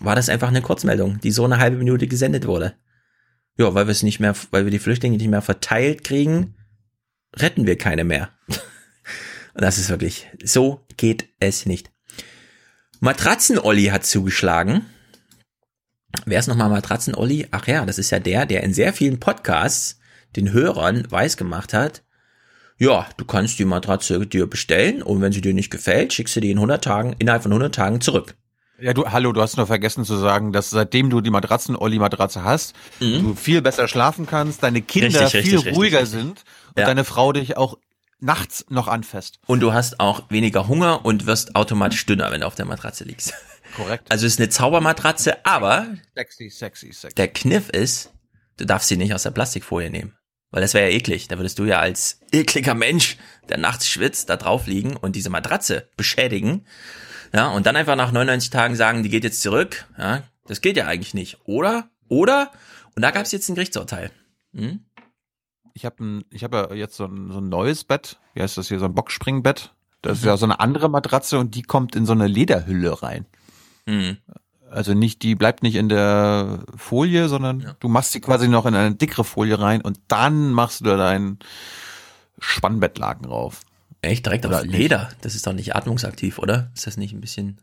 [0.00, 2.74] war das einfach eine Kurzmeldung, die so eine halbe Minute gesendet wurde.
[3.56, 6.54] Ja, weil wir es nicht mehr, weil wir die Flüchtlinge nicht mehr verteilt kriegen,
[7.36, 8.30] retten wir keine mehr.
[8.48, 8.60] Und
[9.62, 11.90] das ist wirklich, so geht es nicht.
[13.00, 14.86] Matratzen-Olli hat zugeschlagen.
[16.26, 17.48] Wer ist nochmal Matratzen-Olli?
[17.50, 19.98] Ach ja, das ist ja der, der in sehr vielen Podcasts
[20.36, 22.02] den Hörern weiß gemacht hat,
[22.78, 26.40] ja, du kannst die Matratze dir bestellen und wenn sie dir nicht gefällt, schickst du
[26.40, 28.34] die in 100 Tagen, innerhalb von 100 Tagen zurück.
[28.84, 32.74] Ja, du, hallo, du hast nur vergessen zu sagen, dass seitdem du die Matratzen-Olli-Matratze hast,
[33.00, 33.22] mhm.
[33.22, 36.44] du viel besser schlafen kannst, deine Kinder richtig, viel richtig, ruhiger richtig, sind
[36.74, 36.84] und ja.
[36.84, 37.78] deine Frau dich auch
[38.20, 39.38] nachts noch anfasst.
[39.46, 43.04] Und du hast auch weniger Hunger und wirst automatisch dünner, wenn du auf der Matratze
[43.04, 43.32] liegst.
[43.74, 44.12] Korrekt.
[44.12, 47.14] Also ist eine Zaubermatratze, aber sexy, sexy, sexy.
[47.14, 48.12] der Kniff ist,
[48.58, 50.12] du darfst sie nicht aus der Plastikfolie nehmen.
[50.50, 51.26] Weil das wäre ja eklig.
[51.28, 53.16] Da würdest du ja als ekliger Mensch,
[53.48, 56.66] der nachts schwitzt, da drauf liegen und diese Matratze beschädigen.
[57.34, 59.86] Ja, und dann einfach nach 99 Tagen sagen, die geht jetzt zurück.
[59.98, 61.38] Ja, das geht ja eigentlich nicht.
[61.46, 61.88] Oder?
[62.08, 62.50] Oder?
[62.94, 64.12] Und da gab es jetzt ein Gerichtsurteil.
[64.54, 64.84] Hm?
[65.72, 68.18] Ich habe ich hab ja jetzt so ein, so ein neues Bett.
[68.34, 68.78] Wie heißt das hier?
[68.78, 69.74] So ein Boxspringbett.
[70.00, 73.26] Das ist ja so eine andere Matratze und die kommt in so eine Lederhülle rein.
[73.86, 74.18] Mhm.
[74.70, 77.76] Also nicht, die bleibt nicht in der Folie, sondern ja.
[77.80, 80.96] du machst sie quasi noch in eine dickere Folie rein und dann machst du da
[80.96, 81.38] dein
[82.38, 83.62] Spannbettlaken drauf.
[84.04, 85.04] Echt direkt oder auf Leder?
[85.04, 85.24] Nicht.
[85.24, 86.70] Das ist doch nicht atmungsaktiv, oder?
[86.74, 87.60] Ist das nicht ein bisschen?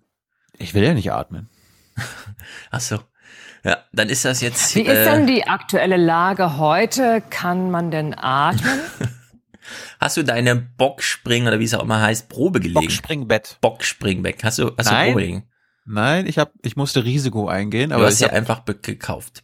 [0.57, 1.49] Ich will ja nicht atmen.
[2.71, 2.99] Ach so.
[3.63, 4.75] Ja, dann ist das jetzt.
[4.75, 7.21] Wie äh, ist denn die aktuelle Lage heute?
[7.29, 8.79] Kann man denn atmen?
[9.99, 12.81] Hast du deine Bockspring oder wie es auch immer heißt Probe gelegt?
[12.81, 13.57] Bockspringbett.
[13.61, 14.43] Bockspringbett.
[14.43, 15.07] Hast du hast Nein.
[15.07, 15.47] du Probe gelegt?
[15.85, 19.43] Nein, ich habe ich musste Risiko eingehen, aber du hast ja einfach gekauft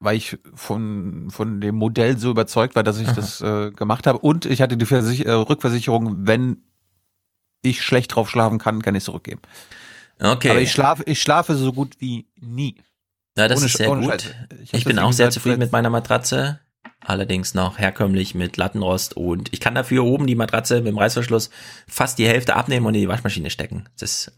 [0.00, 3.14] weil ich von, von dem Modell so überzeugt war, dass ich Aha.
[3.14, 4.18] das äh, gemacht habe.
[4.18, 6.62] Und ich hatte die Versich äh, Rückversicherung, wenn
[7.62, 9.40] ich schlecht drauf schlafen kann, kann ich zurückgeben.
[10.20, 10.50] Okay.
[10.50, 12.76] Aber ich schlafe, ich schlafe so gut wie nie.
[13.36, 14.34] Ja, das ohne, ist sehr gut.
[14.62, 16.60] Ich, ich bin auch sehr zufrieden mit meiner Matratze.
[17.00, 21.50] Allerdings noch herkömmlich mit Lattenrost und ich kann dafür oben die Matratze mit dem Reißverschluss
[21.86, 23.84] fast die Hälfte abnehmen und in die Waschmaschine stecken.
[23.98, 24.32] Das ist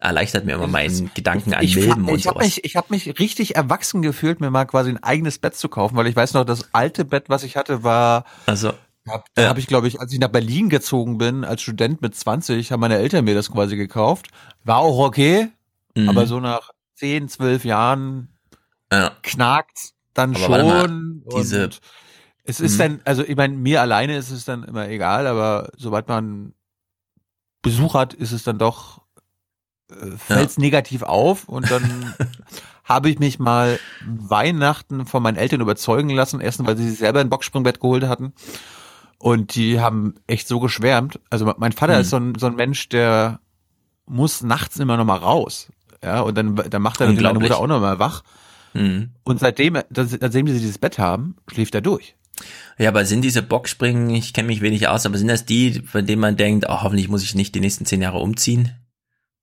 [0.00, 2.46] erleichtert mir immer meinen Gedanken an ich, Milben und ich habe sowas.
[2.46, 5.96] mich, ich hab mich richtig erwachsen gefühlt, mir mal quasi ein eigenes Bett zu kaufen,
[5.96, 8.24] weil ich weiß noch, das alte Bett, was ich hatte, war.
[8.46, 8.72] Also.
[9.08, 12.14] Hab, da habe ich, glaube ich, als ich nach Berlin gezogen bin, als Student mit
[12.14, 14.28] 20, haben meine Eltern mir das quasi gekauft.
[14.64, 15.48] War auch okay,
[15.96, 16.08] Mhm.
[16.08, 18.28] aber so nach 10, 12 Jahren
[18.92, 19.10] ja.
[19.22, 21.24] knackt dann Aber warte mal, schon.
[21.36, 21.70] diese-
[22.44, 22.78] es ist Mhm.
[22.78, 26.52] dann, also ich meine, mir alleine ist es dann immer egal, aber sobald man
[27.62, 28.99] Besuch hat, ist es dann doch,
[30.18, 32.14] fällt es negativ auf und dann
[32.84, 36.40] habe ich mich mal Weihnachten von meinen Eltern überzeugen lassen.
[36.40, 38.32] Erstens, weil sie sich selber ein Boxspringbett geholt hatten.
[39.18, 41.20] Und die haben echt so geschwärmt.
[41.28, 42.00] Also mein Vater Hm.
[42.00, 43.40] ist so ein, so ein Mensch, der
[44.06, 45.68] muss nachts immer noch mal raus.
[46.02, 47.50] Ja, und dann, dann macht er meine Unglaublich.
[47.50, 48.22] Mutter auch noch mal wach.
[48.72, 49.10] Mhm.
[49.24, 52.14] Und seitdem, seitdem sie dieses Bett haben, schläft er durch.
[52.78, 56.06] Ja, aber sind diese Boxspringen, ich kenne mich wenig aus, aber sind das die, von
[56.06, 58.72] denen man denkt, oh, hoffentlich muss ich nicht die nächsten zehn Jahre umziehen?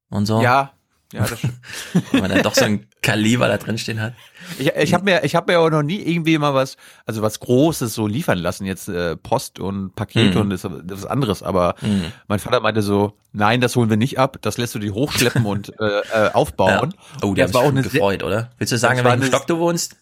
[0.09, 0.41] Und so?
[0.41, 0.71] Ja,
[1.13, 1.53] ja, das stimmt.
[2.11, 4.13] Wenn man dann doch so ein Kaliber da drin stehen hat.
[4.59, 6.75] Ich, ich habe mir, ich habe mir auch noch nie irgendwie mal was,
[7.05, 8.65] also was Großes so liefern lassen.
[8.65, 10.41] Jetzt äh, Post und Pakete Mhm.
[10.41, 11.43] und das, das ist anderes.
[11.43, 12.11] Aber Mhm.
[12.27, 14.37] mein Vater meinte so, nein, das holen wir nicht ab.
[14.41, 16.93] Das lässt du die hochschleppen und äh, äh, aufbauen.
[16.93, 17.23] Ja.
[17.27, 18.49] Oh, das war sich auch gefreut, oder?
[18.57, 19.95] Willst du sagen, in welchem Stock du wohnst?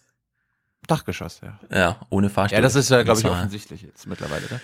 [0.88, 1.58] Dachgeschoss, ja.
[1.76, 2.56] Ja, ohne Fahrstuhl.
[2.56, 4.42] Ja, das ist ja, glaube ich, offensichtlich jetzt mittlerweile.
[4.50, 4.60] Ne?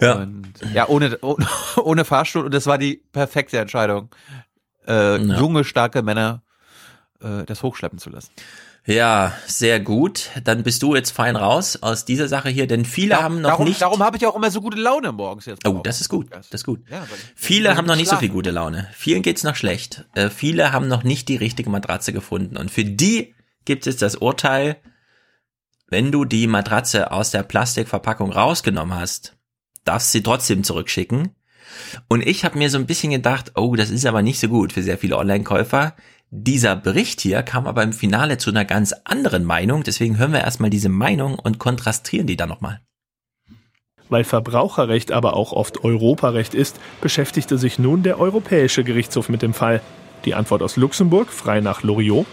[0.00, 0.14] Ja.
[0.14, 1.18] Und, ja, ohne,
[1.76, 2.44] ohne Fahrstuhl.
[2.44, 4.08] Und das war die perfekte Entscheidung,
[4.90, 5.38] äh, Ja.
[5.38, 6.42] junge, starke Männer
[7.22, 8.30] äh, das hochschleppen zu lassen.
[8.86, 10.30] Ja, sehr gut.
[10.42, 13.50] Dann bist du jetzt fein raus aus dieser Sache hier, denn viele Ja, haben noch
[13.50, 13.82] darum, nicht.
[13.82, 15.68] Darum habe ich auch immer so gute Laune morgens jetzt.
[15.68, 16.28] Oh, das ist gut.
[16.32, 16.80] Das ist gut.
[16.90, 18.88] Ja, Viele haben noch ich nicht so viel gute Laune.
[18.94, 20.06] Vielen geht's noch schlecht.
[20.14, 22.56] Äh, viele haben noch nicht die richtige Matratze gefunden.
[22.56, 23.34] Und für die
[23.66, 24.76] gibt es das Urteil,
[25.88, 29.36] wenn du die Matratze aus der Plastikverpackung rausgenommen hast,
[29.84, 31.34] darfst sie trotzdem zurückschicken.
[32.08, 34.72] Und ich habe mir so ein bisschen gedacht, oh, das ist aber nicht so gut
[34.72, 35.94] für sehr viele Online-Käufer.
[36.30, 39.82] Dieser Bericht hier kam aber im Finale zu einer ganz anderen Meinung.
[39.82, 42.80] Deswegen hören wir erstmal diese Meinung und kontrastieren die dann nochmal.
[44.08, 49.54] Weil Verbraucherrecht aber auch oft Europarecht ist, beschäftigte sich nun der Europäische Gerichtshof mit dem
[49.54, 49.80] Fall.
[50.24, 52.26] Die Antwort aus Luxemburg, frei nach Loriot.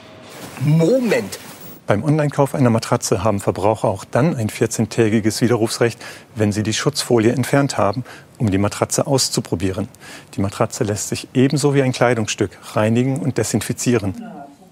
[0.60, 1.40] Moment!
[1.88, 5.98] Beim Online-Kauf einer Matratze haben Verbraucher auch dann ein 14-tägiges Widerrufsrecht,
[6.36, 8.04] wenn sie die Schutzfolie entfernt haben,
[8.38, 9.88] um die Matratze auszuprobieren.
[10.36, 14.22] Die Matratze lässt sich ebenso wie ein Kleidungsstück reinigen und desinfizieren.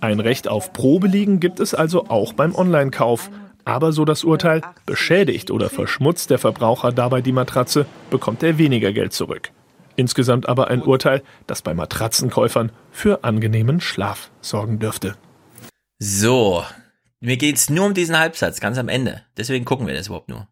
[0.02, 3.30] Ein Recht auf Probeliegen gibt es also auch beim Online-Kauf.
[3.64, 8.92] Aber so das Urteil, beschädigt oder verschmutzt der Verbraucher dabei die Matratze, bekommt er weniger
[8.92, 9.52] Geld zurück.
[9.96, 15.16] Insgesamt aber ein Urteil, das bei Matratzenkäufern für angenehmen Schlaf sorgen dürfte.
[15.98, 16.62] So,
[17.20, 19.24] mir geht's nur um diesen Halbsatz, ganz am Ende.
[19.38, 20.48] Deswegen gucken wir das überhaupt nur.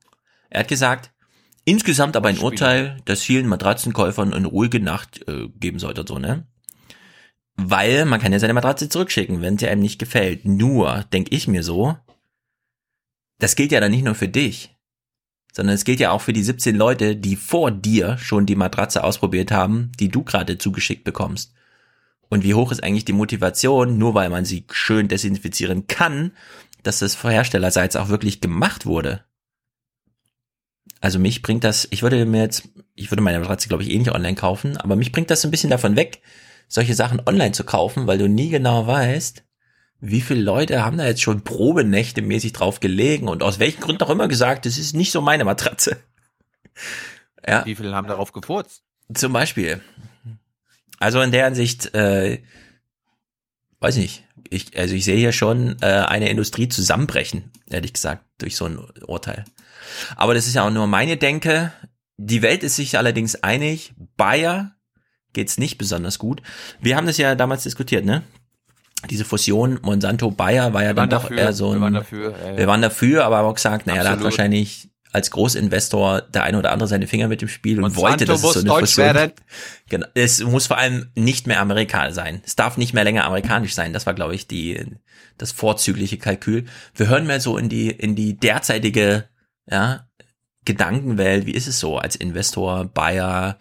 [0.50, 1.12] Er hat gesagt,
[1.66, 6.20] insgesamt aber ein Urteil, das vielen Matratzenkäufern eine ruhige Nacht äh, geben sollte und so,
[6.20, 6.48] ne?
[7.56, 10.46] Weil man kann ja seine Matratze zurückschicken, wenn sie einem nicht gefällt.
[10.46, 11.98] Nur, denke ich mir so,
[13.38, 14.76] das gilt ja dann nicht nur für dich,
[15.52, 19.04] sondern es gilt ja auch für die 17 Leute, die vor dir schon die Matratze
[19.04, 21.54] ausprobiert haben, die du gerade zugeschickt bekommst.
[22.30, 26.32] Und wie hoch ist eigentlich die Motivation, nur weil man sie schön desinfizieren kann,
[26.82, 29.24] dass das herstellerseits auch wirklich gemacht wurde?
[31.00, 34.00] Also mich bringt das, ich würde mir jetzt, ich würde meine Matratze glaube ich eh
[34.00, 36.22] nicht online kaufen, aber mich bringt das so ein bisschen davon weg,
[36.68, 39.44] solche Sachen online zu kaufen, weil du nie genau weißt,
[40.00, 44.04] wie viele Leute haben da jetzt schon Probenächte mäßig drauf gelegen und aus welchen Gründen
[44.04, 45.98] auch immer gesagt, das ist nicht so meine Matratze.
[47.46, 47.66] Ja.
[47.66, 48.84] Wie viele haben darauf gefurzt?
[49.14, 49.82] Zum Beispiel.
[51.04, 52.42] Also in der Hinsicht, äh,
[53.82, 54.24] weiß nicht.
[54.50, 58.80] Ich, also ich sehe hier schon äh, eine Industrie zusammenbrechen, ehrlich gesagt, durch so ein
[59.06, 59.44] Urteil.
[60.16, 61.74] Aber das ist ja auch nur meine Denke.
[62.16, 63.94] Die Welt ist sich allerdings einig.
[64.16, 64.78] Bayer
[65.34, 66.42] geht's nicht besonders gut.
[66.80, 68.24] Wir haben das ja damals diskutiert, ne?
[69.10, 71.74] Diese Fusion Monsanto-Bayer war ja Wir dann doch dafür, eher so ein.
[71.74, 72.58] wir waren dafür, ja, ja.
[72.58, 76.58] Wir waren dafür, aber haben auch gesagt, naja, da hat wahrscheinlich als Großinvestor der eine
[76.58, 78.96] oder andere seine Finger mit dem Spiel und Monsanto wollte, dass es so eine deutsch
[78.96, 79.32] Fusion werden.
[79.88, 80.08] Genau.
[80.16, 82.42] Es muss vor allem nicht mehr Amerikaner sein.
[82.46, 83.94] Es darf nicht mehr länger amerikanisch sein.
[83.94, 84.84] Das war, glaube ich, die,
[85.38, 86.66] das vorzügliche Kalkül.
[86.96, 89.30] Wir hören mal so in die, in die derzeitige,
[89.70, 90.08] ja,
[90.66, 91.46] Gedankenwelt.
[91.46, 93.60] Wie ist es so als Investor, Bayer,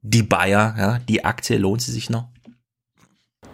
[0.00, 2.28] die Bayer, ja, die Aktie, lohnt sie sich noch?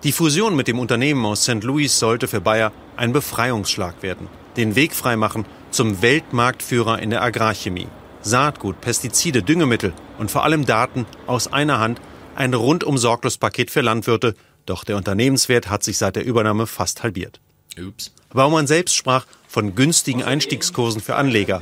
[0.05, 1.65] Die Fusion mit dem Unternehmen aus St.
[1.65, 4.29] Louis sollte für Bayer ein Befreiungsschlag werden.
[4.57, 5.45] Den Weg freimachen
[5.77, 7.89] zum Weltmarktführer in der Agrarchemie.
[8.23, 12.01] Saatgut, Pestizide, Düngemittel und vor allem Daten aus einer Hand.
[12.35, 14.35] Ein rundum sorglos Paket für Landwirte.
[14.65, 17.41] Doch der Unternehmenswert hat sich seit der Übernahme fast halbiert.
[17.79, 18.11] Ups.
[18.33, 21.61] Baumann selbst sprach von günstigen Einstiegskursen für Anleger.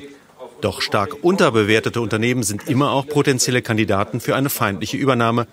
[0.60, 5.48] Doch stark unterbewertete Unternehmen sind immer auch potenzielle Kandidaten für eine feindliche Übernahme.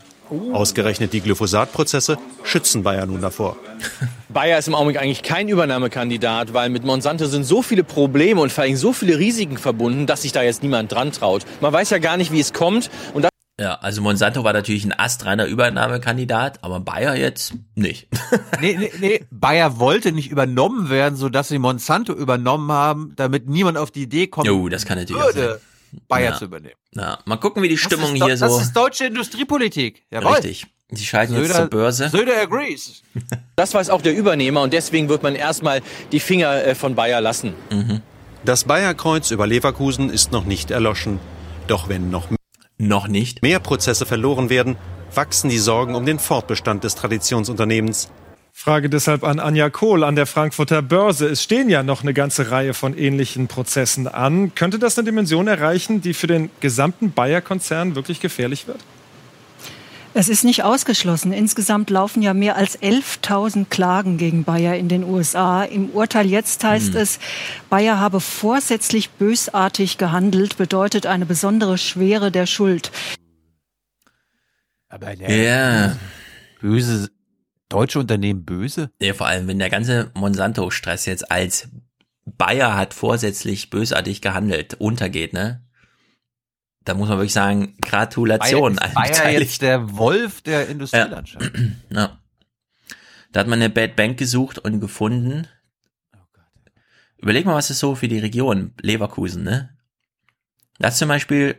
[0.54, 3.58] Ausgerechnet die Glyphosat-Prozesse schützen Bayer nun davor.
[4.34, 8.52] Bayer ist im Augenblick eigentlich kein Übernahmekandidat, weil mit Monsanto sind so viele Probleme und
[8.52, 11.46] vor allem so viele Risiken verbunden, dass sich da jetzt niemand dran traut.
[11.60, 12.90] Man weiß ja gar nicht, wie es kommt.
[13.14, 13.28] Und
[13.60, 18.08] ja, also Monsanto war natürlich ein astreiner Übernahmekandidat, aber Bayer jetzt nicht.
[18.62, 23.78] nee, nee, nee, Bayer wollte nicht übernommen werden, sodass sie Monsanto übernommen haben, damit niemand
[23.78, 25.62] auf die Idee kommt, oh, das kann natürlich würde,
[26.08, 26.38] Bayer Ja.
[26.38, 26.76] zu übernehmen.
[26.96, 28.46] Ja, mal gucken, wie die Stimmung hier so.
[28.46, 30.06] Das ist deutsche Industriepolitik.
[30.10, 30.34] Jawohl.
[30.34, 30.68] Richtig.
[30.92, 32.10] Die jetzt Söder- zur Börse.
[32.10, 33.02] Söder agrees.
[33.56, 35.82] Das weiß auch der Übernehmer und deswegen wird man erstmal
[36.12, 37.54] die Finger äh, von Bayer lassen.
[38.44, 41.20] Das Bayer-Kreuz über Leverkusen ist noch nicht erloschen.
[41.68, 42.28] Doch wenn noch,
[42.80, 44.78] noch nicht mehr Prozesse verloren werden,
[45.14, 48.10] wachsen die Sorgen um den Fortbestand des Traditionsunternehmens.
[48.52, 51.28] Frage deshalb an Anja Kohl an der Frankfurter Börse.
[51.28, 54.56] Es stehen ja noch eine ganze Reihe von ähnlichen Prozessen an.
[54.56, 58.80] Könnte das eine Dimension erreichen, die für den gesamten Bayer-Konzern wirklich gefährlich wird?
[60.14, 61.32] Es ist nicht ausgeschlossen.
[61.32, 65.64] Insgesamt laufen ja mehr als 11.000 Klagen gegen Bayer in den USA.
[65.64, 66.98] Im Urteil jetzt heißt Hm.
[66.98, 67.20] es,
[67.70, 72.92] Bayer habe vorsätzlich bösartig gehandelt, bedeutet eine besondere Schwere der Schuld.
[74.90, 75.96] Aber Ja.
[76.60, 77.10] Böse,
[77.70, 78.92] deutsche Unternehmen böse?
[79.02, 81.70] Ja, vor allem, wenn der ganze Monsanto-Stress jetzt als
[82.26, 85.64] Bayer hat vorsätzlich bösartig gehandelt, untergeht, ne?
[86.84, 91.52] Da muss man wirklich sagen, Gratulation Bayer, ist Bayer jetzt der Wolf der Industrielandschaft.
[91.90, 92.18] Ja.
[93.32, 95.48] Da hat man eine Bad Bank gesucht und gefunden.
[97.18, 99.78] Überleg mal, was ist so für die Region Leverkusen, ne?
[100.80, 101.56] Das zum Beispiel,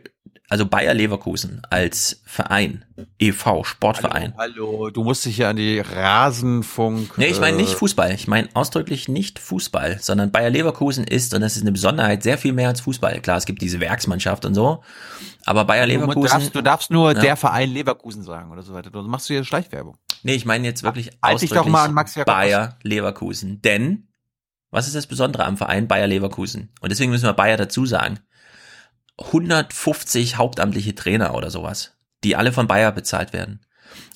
[0.53, 2.85] also Bayer Leverkusen als Verein,
[3.17, 4.35] EV, Sportverein.
[4.37, 7.17] Hallo, du musst dich ja an die Rasenfunk.
[7.17, 8.11] Nee, ich meine nicht äh, Fußball.
[8.13, 12.37] Ich meine ausdrücklich nicht Fußball, sondern Bayer Leverkusen ist, und das ist eine Besonderheit, sehr
[12.37, 13.19] viel mehr als Fußball.
[13.21, 14.83] Klar, es gibt diese Werksmannschaft und so,
[15.43, 16.29] aber Bayer Du Leverkusen.
[16.29, 17.19] darfst, du darfst nur Ja.
[17.21, 18.91] der Verein Leverkusen sagen oder so weiter.
[18.91, 19.97] Du machst du hier Schleichwerbung.
[20.21, 23.59] Nee, ich meine jetzt wirklich Halt ausdrücklich doch mal an Max Jakob Bayer Leverkusen.
[23.63, 24.07] Denn,
[24.69, 26.69] was ist das Besondere am Verein Bayer Leverkusen?
[26.79, 28.19] Und deswegen müssen wir Bayer dazu sagen.
[29.17, 33.61] 150 hauptamtliche Trainer oder sowas, die alle von Bayer bezahlt werden.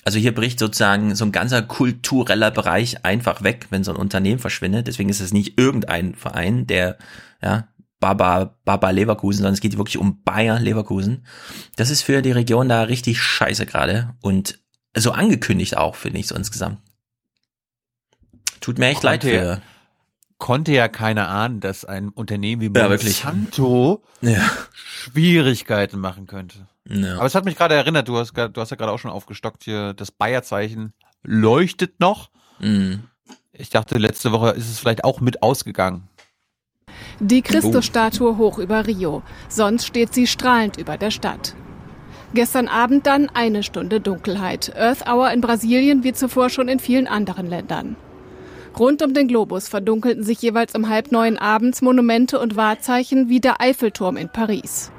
[0.04, 4.40] Also hier bricht sozusagen so ein ganzer kultureller Bereich einfach weg, wenn so ein Unternehmen
[4.40, 4.88] verschwindet.
[4.88, 6.98] Deswegen ist es nicht irgendein Verein, der,
[7.42, 7.68] ja,
[8.00, 11.26] Baba, Baba Leverkusen, sondern es geht wirklich um Bayer Leverkusen.
[11.76, 14.60] Das ist für die Region da richtig scheiße gerade und
[14.96, 16.80] so angekündigt auch, finde ich, so insgesamt.
[18.62, 19.62] Tut mir echt leid Konnte für.
[20.40, 23.24] Ja- Konnte ja keiner ahnen, dass ein Unternehmen wie Ja, wirklich.
[23.24, 24.42] Monsanto Ja.
[24.74, 26.68] Schwierigkeiten machen könnte.
[26.88, 27.16] Ja.
[27.16, 29.64] Aber es hat mich gerade erinnert, du hast, du hast ja gerade auch schon aufgestockt
[29.64, 30.94] hier, das Bayer-Zeichen
[31.24, 32.30] leuchtet noch.
[32.60, 33.04] Mhm.
[33.52, 36.08] Ich dachte, letzte Woche ist es vielleicht auch mit ausgegangen.
[37.20, 39.24] Die Christusstatue hoch über Rio.
[39.50, 41.56] Sonst steht sie strahlend über der Stadt.
[42.34, 44.74] Gestern Abend dann eine Stunde Dunkelheit.
[44.76, 47.96] Earth Hour in Brasilien wie zuvor schon in vielen anderen Ländern.
[48.80, 53.40] Rund um den Globus verdunkelten sich jeweils um halb neun abends Monumente und Wahrzeichen wie
[53.40, 54.92] der Eiffelturm in Paris.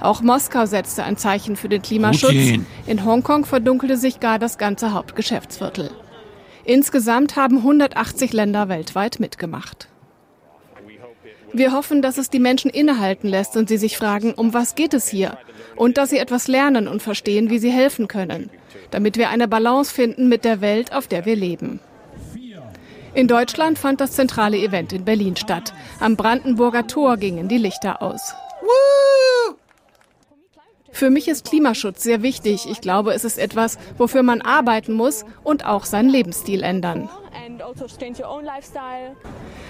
[0.00, 2.30] Auch Moskau setzte ein Zeichen für den Klimaschutz.
[2.30, 2.66] Putin.
[2.86, 5.90] In Hongkong verdunkelte sich gar das ganze Hauptgeschäftsviertel.
[6.64, 9.88] Insgesamt haben 180 Länder weltweit mitgemacht.
[11.52, 14.94] Wir hoffen, dass es die Menschen innehalten lässt und sie sich fragen, um was geht
[14.94, 15.36] es hier?
[15.74, 18.50] Und dass sie etwas lernen und verstehen, wie sie helfen können,
[18.92, 21.80] damit wir eine Balance finden mit der Welt, auf der wir leben.
[23.14, 25.72] In Deutschland fand das zentrale Event in Berlin statt.
[25.98, 28.34] Am Brandenburger Tor gingen die Lichter aus.
[30.92, 32.68] Für mich ist Klimaschutz sehr wichtig.
[32.70, 37.08] Ich glaube, es ist etwas, wofür man arbeiten muss und auch seinen Lebensstil ändern.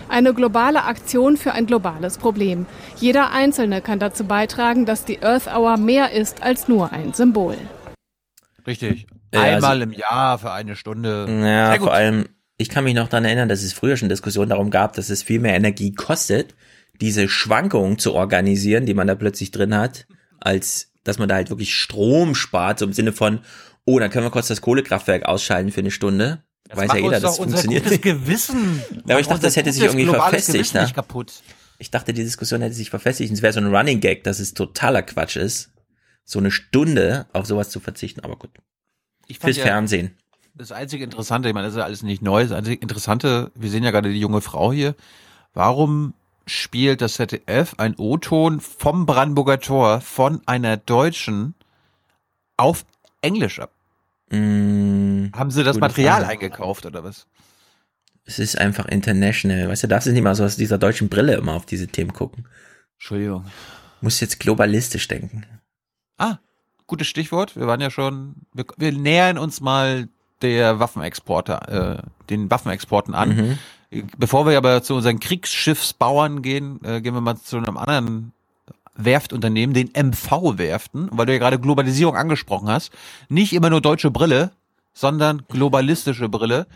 [0.09, 2.67] Eine globale Aktion für ein globales Problem.
[2.97, 7.57] Jeder Einzelne kann dazu beitragen, dass die Earth Hour mehr ist als nur ein Symbol.
[8.67, 9.07] Richtig.
[9.33, 11.27] Einmal also- im Jahr für eine Stunde.
[11.29, 12.27] Ja, vor allem,
[12.61, 15.23] ich kann mich noch daran erinnern, dass es früher schon Diskussionen darum gab, dass es
[15.23, 16.55] viel mehr Energie kostet,
[17.01, 20.07] diese Schwankungen zu organisieren, die man da plötzlich drin hat,
[20.41, 23.41] als dass man da halt wirklich Strom spart, so im Sinne von,
[23.87, 26.43] oh, dann können wir kurz das Kohlekraftwerk ausschalten für eine Stunde.
[26.69, 28.03] Das Weiß ja jeder, das funktioniert nicht.
[28.03, 28.83] Gewissen.
[29.07, 30.75] Ja, aber ich dachte, das hätte sich irgendwie verfestigt.
[30.75, 30.83] Ne?
[30.83, 31.33] nicht kaputt.
[31.79, 33.31] Ich dachte, die Diskussion hätte sich verfestigt.
[33.31, 35.71] und Es wäre so ein Running Gag, dass es totaler Quatsch ist,
[36.25, 38.21] so eine Stunde auf sowas zu verzichten.
[38.21, 38.51] Aber gut.
[39.29, 40.15] Ich Fürs ja- Fernsehen.
[40.55, 43.71] Das einzige Interessante, ich meine, das ist ja alles nicht neu, das einzige Interessante, wir
[43.71, 44.95] sehen ja gerade die junge Frau hier.
[45.55, 46.15] Warum
[46.47, 51.55] spielt das ZDF ein O-Ton vom Brandenburger Tor von einer Deutschen
[52.57, 52.85] auf
[53.23, 53.73] Englisch ab?
[54.31, 56.33] Mm, Haben sie das Material Frage.
[56.33, 57.27] eingekauft oder was?
[58.25, 59.69] Es ist einfach international.
[59.69, 62.13] Weißt du, darfst du nicht mal so aus dieser deutschen Brille immer auf diese Themen
[62.13, 62.47] gucken.
[62.95, 63.47] Entschuldigung.
[64.01, 65.47] Muss jetzt globalistisch denken.
[66.19, 66.39] Ah,
[66.87, 67.57] gutes Stichwort.
[67.57, 70.09] Wir waren ja schon, wir, wir nähern uns mal
[70.43, 73.59] der Waffenexporte, äh, den Waffenexporten an.
[73.91, 74.05] Mhm.
[74.17, 78.33] Bevor wir aber zu unseren Kriegsschiffsbauern gehen, äh, gehen wir mal zu einem anderen
[78.95, 82.93] Werftunternehmen, den MV-Werften, weil du ja gerade Globalisierung angesprochen hast.
[83.29, 84.53] Nicht immer nur deutsche Brille,
[84.93, 86.67] sondern globalistische Brille.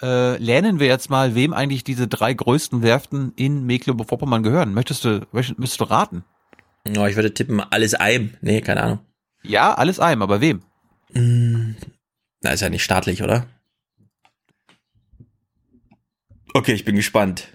[0.00, 4.72] Äh, lernen wir jetzt mal, wem eigentlich diese drei größten Werften in Mecklenburg-Vorpommern gehören.
[4.72, 6.24] Möchtest du, möchtest, möchtest du raten?
[6.86, 8.34] Ja, ich würde tippen, alles Eim.
[8.40, 8.98] Nee, keine Ahnung.
[9.42, 10.62] Ja, alles Eim, aber wem?
[12.42, 13.46] Na, ist ja nicht staatlich, oder?
[16.54, 17.48] Okay, ich bin gespannt.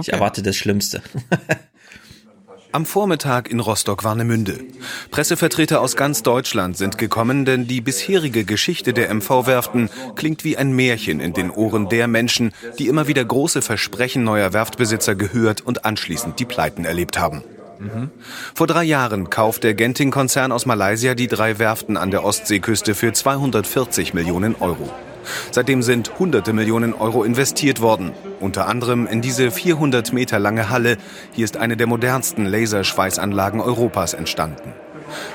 [0.00, 1.02] Ich erwarte das Schlimmste.
[2.72, 4.64] Am Vormittag in Rostock-Warnemünde.
[5.10, 10.72] Pressevertreter aus ganz Deutschland sind gekommen, denn die bisherige Geschichte der MV-Werften klingt wie ein
[10.72, 15.86] Märchen in den Ohren der Menschen, die immer wieder große Versprechen neuer Werftbesitzer gehört und
[15.86, 17.44] anschließend die Pleiten erlebt haben.
[18.54, 23.12] Vor drei Jahren kauft der Genting-Konzern aus Malaysia die drei Werften an der Ostseeküste für
[23.12, 24.90] 240 Millionen Euro.
[25.50, 28.12] Seitdem sind hunderte Millionen Euro investiert worden.
[28.40, 30.98] Unter anderem in diese 400 Meter lange Halle.
[31.32, 34.72] Hier ist eine der modernsten Laserschweißanlagen Europas entstanden.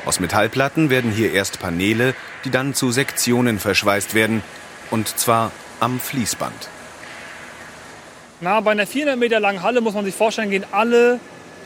[0.05, 2.13] Aus Metallplatten werden hier erst Paneele,
[2.45, 4.43] die dann zu Sektionen verschweißt werden.
[4.89, 6.69] Und zwar am Fließband.
[8.41, 11.19] Na, bei einer 400 Meter langen Halle muss man sich vorstellen, gehen alle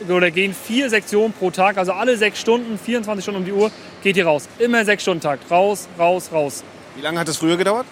[0.08, 3.72] oder gehen vier Sektionen pro Tag, also alle sechs Stunden, 24 Stunden um die Uhr,
[4.04, 4.48] geht hier raus.
[4.60, 5.40] Immer sechs Stunden Tag.
[5.50, 6.64] Raus, raus, raus.
[6.96, 7.86] Wie lange hat es früher gedauert?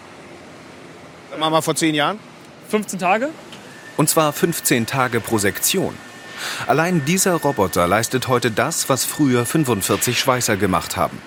[1.29, 2.19] Sagen wir mal vor zehn Jahren?
[2.69, 3.29] 15 Tage?
[3.97, 5.95] Und zwar 15 Tage pro Sektion.
[6.67, 11.21] Allein dieser Roboter leistet heute das, was früher 45 Schweißer gemacht haben.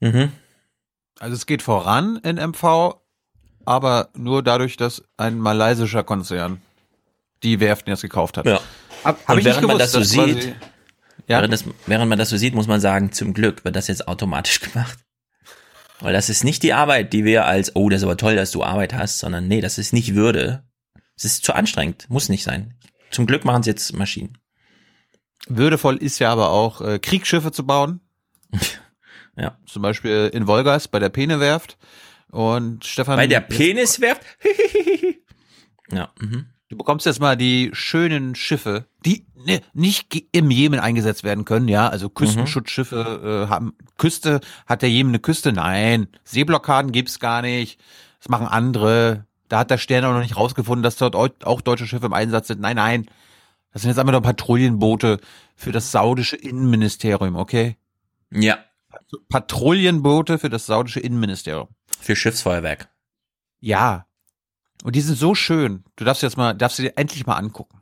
[0.00, 0.32] Mhm.
[1.18, 2.96] Also es geht voran in MV,
[3.64, 6.60] aber nur dadurch, dass ein malaysischer Konzern
[7.42, 8.46] die Werften jetzt gekauft hat.
[8.46, 8.60] Ja.
[9.04, 10.48] Hab, hab Und ich nicht während man gewusst, das so sieht, quasi-
[11.26, 11.38] Ja?
[11.38, 14.08] während, das, während man das so sieht, muss man sagen, zum Glück wird das jetzt
[14.08, 14.98] automatisch gemacht.
[16.00, 18.50] Weil das ist nicht die Arbeit, die wir als, oh, das ist aber toll, dass
[18.50, 20.64] du Arbeit hast, sondern nee, das ist nicht Würde.
[21.16, 22.74] Es ist zu anstrengend, muss nicht sein.
[23.10, 24.36] Zum Glück machen es jetzt Maschinen.
[25.46, 28.00] Würdevoll ist ja aber auch, äh, Kriegsschiffe zu bauen.
[29.36, 29.56] ja.
[29.66, 31.78] Zum Beispiel in Wolgast bei der Penewerft.
[32.30, 33.16] Und Stefan.
[33.16, 34.22] Bei der Peniswerft?
[35.92, 36.12] ja.
[36.20, 36.46] Mhm.
[36.74, 41.68] Du bekommst jetzt mal die schönen Schiffe, die ne, nicht im Jemen eingesetzt werden können,
[41.68, 41.88] ja.
[41.88, 45.52] Also Küstenschutzschiffe äh, haben Küste, hat der Jemen eine Küste?
[45.52, 46.08] Nein.
[46.24, 47.78] Seeblockaden gibt's gar nicht.
[48.18, 49.24] Das machen andere.
[49.48, 52.12] Da hat der Stern auch noch nicht rausgefunden, dass dort au- auch deutsche Schiffe im
[52.12, 52.60] Einsatz sind.
[52.60, 53.06] Nein, nein.
[53.72, 55.20] Das sind jetzt einfach nur Patrouillenboote
[55.54, 57.76] für das saudische Innenministerium, okay?
[58.32, 58.58] Ja.
[59.28, 61.68] Patrouillenboote für das saudische Innenministerium.
[62.00, 62.88] Für Schiffsfeuerwerk.
[63.60, 64.06] Ja.
[64.84, 65.82] Und die sind so schön.
[65.96, 67.80] Du darfst jetzt mal, darfst du dir endlich mal angucken.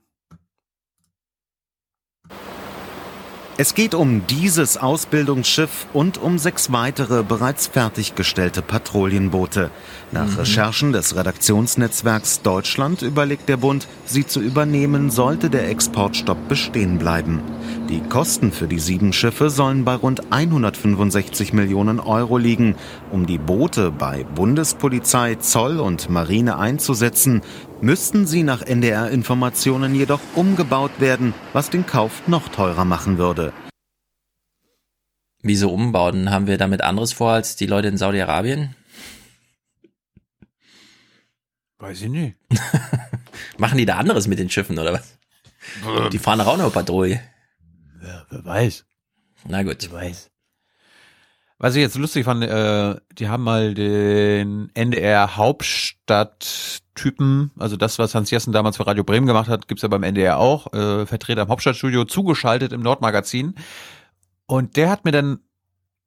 [3.59, 9.71] Es geht um dieses Ausbildungsschiff und um sechs weitere bereits fertiggestellte Patrouillenboote.
[10.11, 10.37] Nach Mhm.
[10.39, 17.43] Recherchen des Redaktionsnetzwerks Deutschland überlegt der Bund, sie zu übernehmen, sollte der Exportstopp bestehen bleiben.
[17.91, 22.77] Die Kosten für die sieben Schiffe sollen bei rund 165 Millionen Euro liegen.
[23.11, 27.43] Um die Boote bei Bundespolizei, Zoll und Marine einzusetzen,
[27.83, 33.53] müssten sie nach NDR-Informationen jedoch umgebaut werden, was den Kauf noch teurer machen würde.
[35.43, 36.31] Wieso umbauen?
[36.31, 38.77] Haben wir damit anderes vor als die Leute in Saudi-Arabien?
[41.79, 42.37] Weiß ich nicht.
[43.59, 45.19] Machen die da anderes mit den Schiffen oder was?
[46.13, 47.21] Die fahren doch auch noch Patrouille.
[48.01, 48.85] Ja, wer weiß.
[49.49, 49.91] Na gut.
[49.91, 50.32] Wer weiß.
[51.63, 58.17] Was ich jetzt lustig fand, äh, die haben mal den NDR Hauptstadttypen, also das, was
[58.17, 61.43] Hans Jessen damals für Radio Bremen gemacht hat, gibt's ja beim NDR auch, äh, Vertreter
[61.43, 63.55] im Hauptstadtstudio, zugeschaltet im Nordmagazin.
[64.47, 65.39] Und der hat mir dann,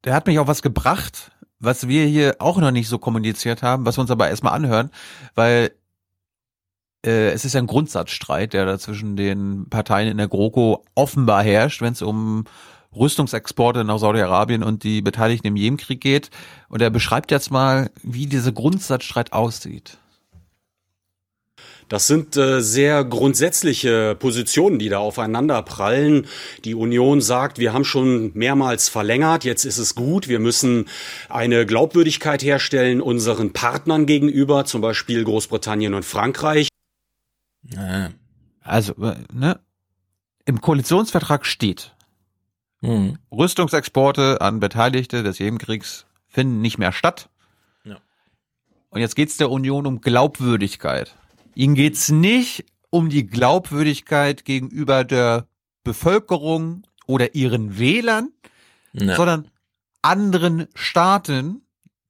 [0.03, 3.85] der hat mich auf was gebracht, was wir hier auch noch nicht so kommuniziert haben,
[3.85, 4.91] was wir uns aber erstmal anhören,
[5.35, 5.71] weil
[7.05, 11.43] äh, es ist ja ein Grundsatzstreit, der da zwischen den Parteien in der GroKo offenbar
[11.43, 12.43] herrscht, wenn es um
[12.95, 16.29] Rüstungsexporte nach Saudi-Arabien und die Beteiligten im Jemenkrieg geht.
[16.69, 19.97] Und er beschreibt jetzt mal, wie dieser Grundsatzstreit aussieht.
[21.87, 26.25] Das sind äh, sehr grundsätzliche Positionen, die da aufeinander prallen.
[26.63, 30.85] Die Union sagt, wir haben schon mehrmals verlängert, jetzt ist es gut, wir müssen
[31.29, 36.69] eine Glaubwürdigkeit herstellen unseren Partnern gegenüber, zum Beispiel Großbritannien und Frankreich.
[38.61, 39.59] Also, äh, ne?
[40.47, 41.94] Im Koalitionsvertrag steht,
[42.85, 43.17] Mhm.
[43.31, 47.29] Rüstungsexporte an Beteiligte des Jemenkriegs finden nicht mehr statt.
[47.83, 47.97] Ja.
[48.89, 51.15] Und jetzt geht's der Union um Glaubwürdigkeit.
[51.55, 55.47] Ihnen geht's nicht um die Glaubwürdigkeit gegenüber der
[55.83, 58.29] Bevölkerung oder ihren Wählern,
[58.93, 59.15] Ja.
[59.15, 59.49] sondern
[60.01, 61.61] anderen Staaten,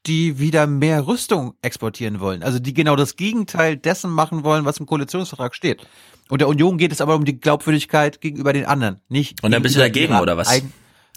[0.08, 2.43] die wieder mehr Rüstung exportieren wollen.
[2.43, 5.85] Also die genau das Gegenteil dessen machen wollen, was im Koalitionsvertrag steht.
[6.30, 9.61] Und der Union geht es aber um die Glaubwürdigkeit gegenüber den anderen, nicht Und dann
[9.61, 10.61] bist du dagegen, oder was?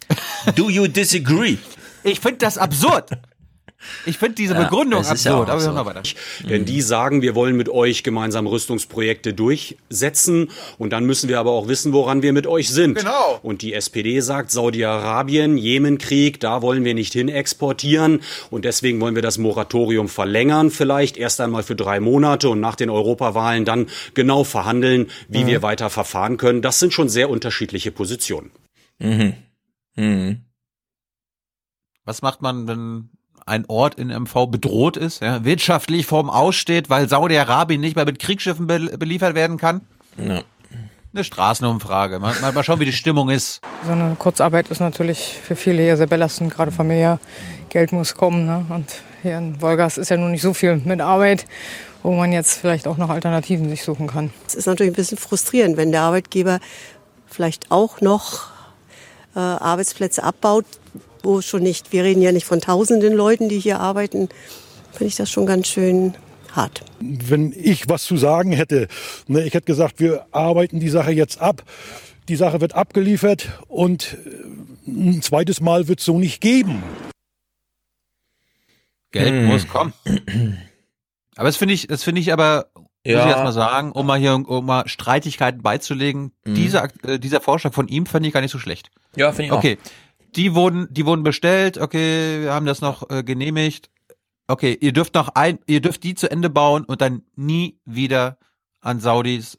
[0.54, 1.58] Do you disagree?
[2.02, 3.10] Ich finde das absurd.
[4.06, 5.34] Ich finde diese Ja, Begründung ja absurd.
[5.34, 6.02] auch aber wir hören mal weiter.
[6.48, 11.52] Denn die sagen, wir wollen mit euch gemeinsam Rüstungsprojekte durchsetzen und dann müssen wir aber
[11.52, 12.94] auch wissen, woran wir mit euch sind.
[12.98, 13.38] Genau.
[13.42, 19.14] Und die SPD sagt, Saudi-Arabien, Jemenkrieg, da wollen wir nicht hin exportieren und deswegen wollen
[19.14, 23.86] wir das Moratorium verlängern, vielleicht erst einmal für drei Monate und nach den Europawahlen dann
[24.14, 25.46] genau verhandeln, wie Mhm.
[25.46, 26.62] wir weiter verfahren können.
[26.62, 28.50] Das sind schon sehr unterschiedliche Positionen.
[28.98, 29.34] Mhm.
[29.94, 30.42] Mhm.
[32.04, 33.10] Was macht man, wenn
[33.48, 38.18] ein Ort in MV bedroht ist, ja, wirtschaftlich vorm Aussteht, weil Saudi-Arabien nicht mehr mit
[38.18, 39.80] Kriegsschiffen be beliefert werden kann?
[40.16, 40.42] Ja.
[41.14, 42.18] Eine Straßenumfrage.
[42.18, 43.62] Mal, mal, mal schauen, wie die Stimmung ist.
[43.86, 47.18] So eine Kurzarbeit ist natürlich für viele hier sehr belastend, gerade familiär.
[47.70, 48.44] Geld muss kommen.
[48.44, 48.66] Ne?
[48.68, 51.46] Und hier in Wolgast ist ja nun nicht so viel mit Arbeit,
[52.02, 54.30] wo man jetzt vielleicht auch noch Alternativen sich suchen kann.
[54.46, 56.60] Es ist natürlich ein bisschen frustrierend, wenn der Arbeitgeber
[57.26, 58.50] vielleicht auch noch
[59.34, 60.66] äh, Arbeitsplätze abbaut,
[61.22, 64.28] wo schon nicht, wir reden ja nicht von tausenden Leuten, die hier arbeiten,
[64.92, 66.14] finde ich das schon ganz schön
[66.52, 66.82] hart.
[67.00, 68.88] Wenn ich was zu sagen hätte,
[69.26, 71.62] ne, ich hätte gesagt, wir arbeiten die Sache jetzt ab.
[72.28, 74.16] Die Sache wird abgeliefert und
[74.86, 76.82] äh, ein zweites Mal wird es so nicht geben.
[79.12, 79.46] Geld Hm.
[79.46, 79.92] muss kommen.
[81.36, 83.24] Aber das finde ich, das finde ich aber, muss Ja.
[83.24, 86.54] ich erst mal sagen, um mal hier, um mal Streitigkeiten beizulegen, Mhm.
[86.54, 88.90] dieser, äh, dieser Vorschlag von ihm fand ich gar nicht so schlecht.
[89.16, 89.58] Ja, finde ich auch.
[89.58, 89.78] Okay.
[90.36, 93.90] Die wurden, die wurden bestellt, okay, wir haben das noch äh, genehmigt.
[94.46, 98.38] Okay, ihr dürft noch ein, ihr dürft die zu Ende bauen und dann nie wieder
[98.80, 99.58] an Saudis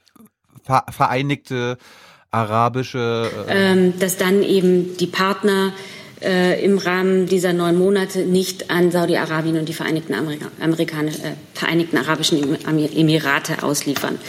[0.63, 1.77] ver vereinigte
[2.31, 5.73] arabische äh, ähm, dass dann eben die Partner
[6.21, 11.33] äh, im Rahmen dieser neun Monate nicht an Saudi-Arabien und die Vereinigten, Amerika Amerikanisch, äh,
[11.53, 14.19] Vereinigten Arabischen Emir- Emirate ausliefern.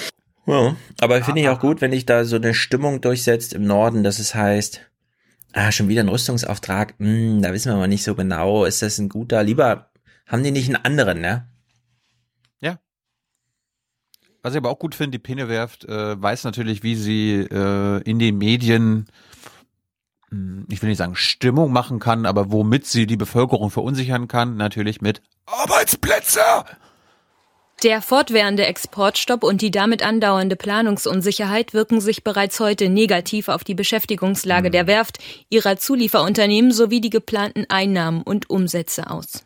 [0.46, 4.02] Ja, aber finde ich auch gut, wenn sich da so eine Stimmung durchsetzt im Norden,
[4.02, 4.80] dass es heißt,
[5.52, 8.98] ah, schon wieder ein Rüstungsauftrag, hm, da wissen wir mal nicht so genau, ist das
[8.98, 9.90] ein guter, lieber
[10.26, 11.50] haben die nicht einen anderen, ne?
[14.42, 18.18] Was ich aber auch gut finde, die Penewerft äh, weiß natürlich, wie sie äh, in
[18.18, 19.06] den Medien,
[20.30, 24.56] mh, ich will nicht sagen Stimmung machen kann, aber womit sie die Bevölkerung verunsichern kann,
[24.56, 26.40] natürlich mit Arbeitsplätze.
[27.82, 33.74] Der fortwährende Exportstopp und die damit andauernde Planungsunsicherheit wirken sich bereits heute negativ auf die
[33.74, 35.18] Beschäftigungslage der Werft,
[35.48, 39.42] ihrer Zulieferunternehmen sowie die geplanten Einnahmen und Umsätze aus.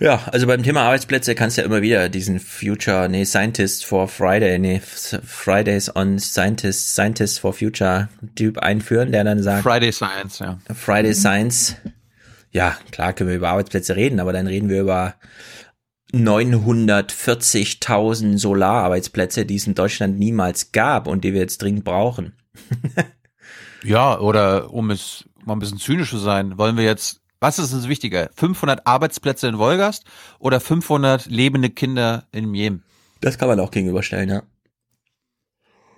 [0.00, 4.08] Ja, also beim Thema Arbeitsplätze kannst du ja immer wieder diesen Future, nee, Scientist for
[4.08, 9.62] Friday, nee, Fridays on Scientist, Scientist for Future Typ einführen, der dann sagt.
[9.62, 10.58] Friday Science, ja.
[10.74, 11.76] Friday Science.
[12.50, 15.14] Ja, klar können wir über Arbeitsplätze reden, aber dann reden wir über
[16.12, 22.34] 940.000 Solararbeitsplätze, die es in Deutschland niemals gab und die wir jetzt dringend brauchen.
[23.86, 27.72] Ja, oder um es mal ein bisschen zynisch zu sein, wollen wir jetzt, was ist
[27.72, 28.30] uns wichtiger?
[28.34, 30.04] 500 Arbeitsplätze in Wolgast
[30.40, 32.82] oder 500 lebende Kinder in Jemen?
[33.20, 34.42] Das kann man auch gegenüberstellen, ja.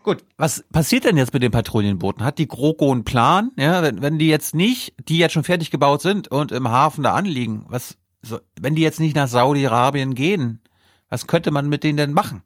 [0.03, 2.25] Gut, was passiert denn jetzt mit den Patrouillenbooten?
[2.25, 3.53] Hat die GroKo einen Plan?
[3.59, 7.05] Ja, wenn, wenn die jetzt nicht, die jetzt schon fertig gebaut sind und im Hafen
[7.05, 10.61] da anliegen, was, so, wenn die jetzt nicht nach Saudi-Arabien gehen,
[11.09, 12.43] was könnte man mit denen denn machen?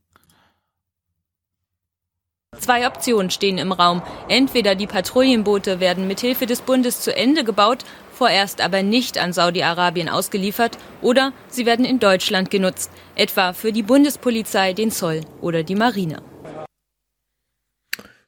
[2.59, 4.03] Zwei Optionen stehen im Raum.
[4.29, 10.11] Entweder die Patrouillenboote werden mithilfe des Bundes zu Ende gebaut, vorerst aber nicht an Saudi-Arabien
[10.11, 15.75] ausgeliefert, oder sie werden in Deutschland genutzt, etwa für die Bundespolizei, den Zoll oder die
[15.75, 16.23] Marine.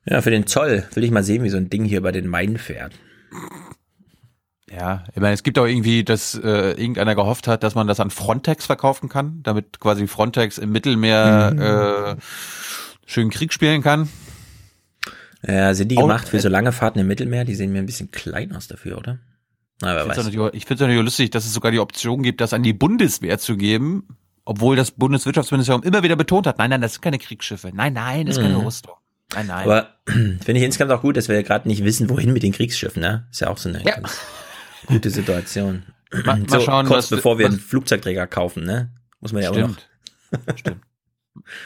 [0.07, 2.27] Ja, für den Zoll will ich mal sehen, wie so ein Ding hier über den
[2.27, 2.95] Main fährt.
[4.77, 8.01] Ja, ich meine, es gibt auch irgendwie, dass äh, irgendeiner gehofft hat, dass man das
[8.01, 12.23] an Frontex verkaufen kann, damit quasi Frontex im Mittelmeer äh,
[13.07, 14.09] schön Krieg spielen kann.
[15.47, 17.45] Ja, sind die gemacht für so lange Fahrten im Mittelmeer?
[17.45, 19.19] Die sehen mir ein bisschen klein aus dafür, oder?
[19.81, 20.07] Na, wer
[20.55, 23.39] Ich finde es natürlich lustig, dass es sogar die Option gibt, das an die Bundeswehr
[23.39, 27.71] zu geben, obwohl das Bundeswirtschaftsministerium immer wieder betont hat, nein, nein, das sind keine Kriegsschiffe.
[27.75, 28.65] Nein, nein, das ist keine Mhm.
[28.65, 28.95] Rüstung.
[29.35, 29.65] Nein, nein.
[29.65, 33.03] Aber finde ich insgesamt auch gut, dass wir gerade nicht wissen, wohin mit den Kriegsschiffen,
[33.03, 33.27] ne?
[33.31, 33.97] Ist ja auch so eine Ja.
[33.97, 34.19] ganz
[34.87, 35.85] gute Situation.
[36.13, 38.91] Mal- mal so, schauen, kurz was- bevor wir was- einen Flugzeugträger kaufen, ne?
[39.21, 39.71] Muss man ja auch noch.
[39.71, 40.59] Stimmt.
[40.59, 40.81] Stimmt.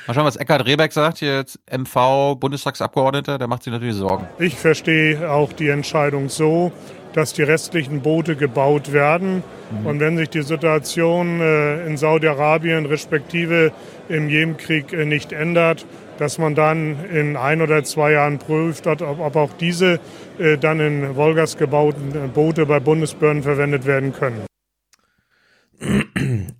[0.06, 4.26] Mal schauen, was Eckhard Rehbeck sagt, hier jetzt MV, Bundestagsabgeordneter, der macht sich natürlich Sorgen.
[4.38, 6.72] Ich verstehe auch die Entscheidung so,
[7.12, 9.42] dass die restlichen Boote gebaut werden.
[9.84, 13.72] Und wenn sich die Situation äh, in Saudi-Arabien respektive
[14.08, 15.84] im Jemenkrieg äh, nicht ändert,
[16.18, 20.00] dass man dann in ein oder zwei Jahren prüft, ob, auch diese
[20.38, 24.46] äh, dann in Wolgas gebauten äh, Boote bei Bundesbehörden verwendet werden können.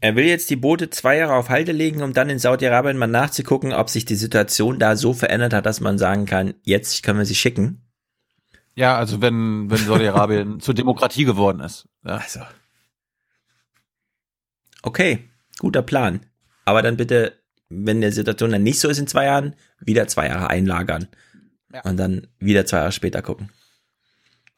[0.00, 3.08] Er will jetzt die Boote zwei Jahre auf Halde legen, um dann in Saudi-Arabien mal
[3.08, 7.18] nachzugucken, ob sich die Situation da so verändert hat, dass man sagen kann, jetzt können
[7.18, 7.82] wir sie schicken.
[8.76, 11.88] Ja, also wenn, wenn Saudi-Arabien zur Demokratie geworden ist.
[12.04, 12.18] Ja.
[12.18, 12.40] Also.
[14.82, 15.28] Okay,
[15.58, 16.20] guter Plan.
[16.64, 17.32] Aber dann bitte,
[17.68, 21.08] wenn die Situation dann nicht so ist in zwei Jahren, wieder zwei Jahre einlagern.
[21.72, 21.82] Ja.
[21.82, 23.50] Und dann wieder zwei Jahre später gucken.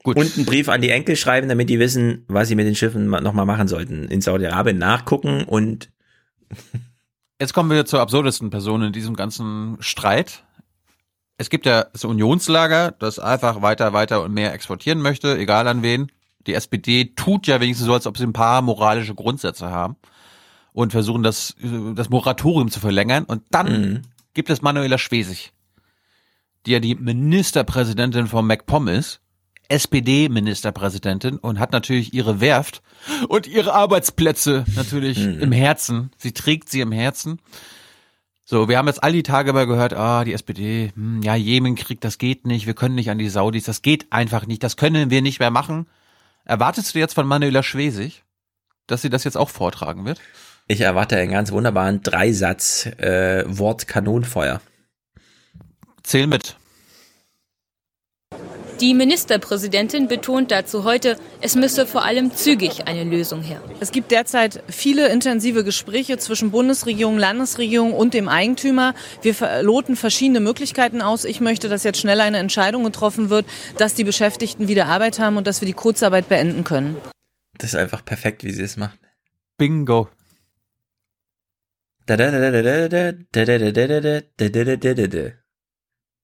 [0.02, 0.16] Gut.
[0.16, 3.06] Und einen Brief an die Enkel schreiben, damit die wissen, was sie mit den Schiffen
[3.06, 4.04] nochmal machen sollten.
[4.08, 5.90] In Saudi-Arabien nachgucken und.
[7.40, 10.44] Jetzt kommen wir zur absurdesten Person in diesem ganzen Streit.
[11.38, 15.82] Es gibt ja das Unionslager, das einfach weiter, weiter und mehr exportieren möchte, egal an
[15.82, 16.12] wen.
[16.46, 19.96] Die SPD tut ja wenigstens so, als ob sie ein paar moralische Grundsätze haben
[20.72, 21.56] und versuchen das,
[21.94, 23.24] das Moratorium zu verlängern.
[23.24, 24.02] Und dann mhm.
[24.34, 25.52] gibt es Manuela Schwesig,
[26.66, 29.20] die ja die Ministerpräsidentin von MacPom ist
[29.70, 32.82] SPD-Ministerpräsidentin und hat natürlich ihre Werft
[33.28, 35.40] und ihre Arbeitsplätze natürlich mhm.
[35.40, 36.10] im Herzen.
[36.18, 37.40] Sie trägt sie im Herzen.
[38.44, 42.00] So, wir haben jetzt all die Tage mal gehört, ah, die SPD, hm, ja, Jemenkrieg,
[42.00, 45.08] das geht nicht, wir können nicht an die Saudis, das geht einfach nicht, das können
[45.08, 45.86] wir nicht mehr machen.
[46.44, 48.24] Erwartest du jetzt von Manuela Schwesig,
[48.88, 50.20] dass sie das jetzt auch vortragen wird?
[50.70, 54.60] Ich erwarte einen ganz wunderbaren Dreisatz äh, Wort Kanonenfeuer.
[56.04, 56.54] Zähl mit.
[58.80, 63.60] Die Ministerpräsidentin betont dazu heute, es müsse vor allem zügig eine Lösung her.
[63.80, 68.94] Es gibt derzeit viele intensive Gespräche zwischen Bundesregierung, Landesregierung und dem Eigentümer.
[69.22, 71.24] Wir loten verschiedene Möglichkeiten aus.
[71.24, 73.44] Ich möchte, dass jetzt schnell eine Entscheidung getroffen wird,
[73.76, 76.96] dass die Beschäftigten wieder Arbeit haben und dass wir die Kurzarbeit beenden können.
[77.58, 79.00] Das ist einfach perfekt, wie sie es macht.
[79.58, 80.08] Bingo.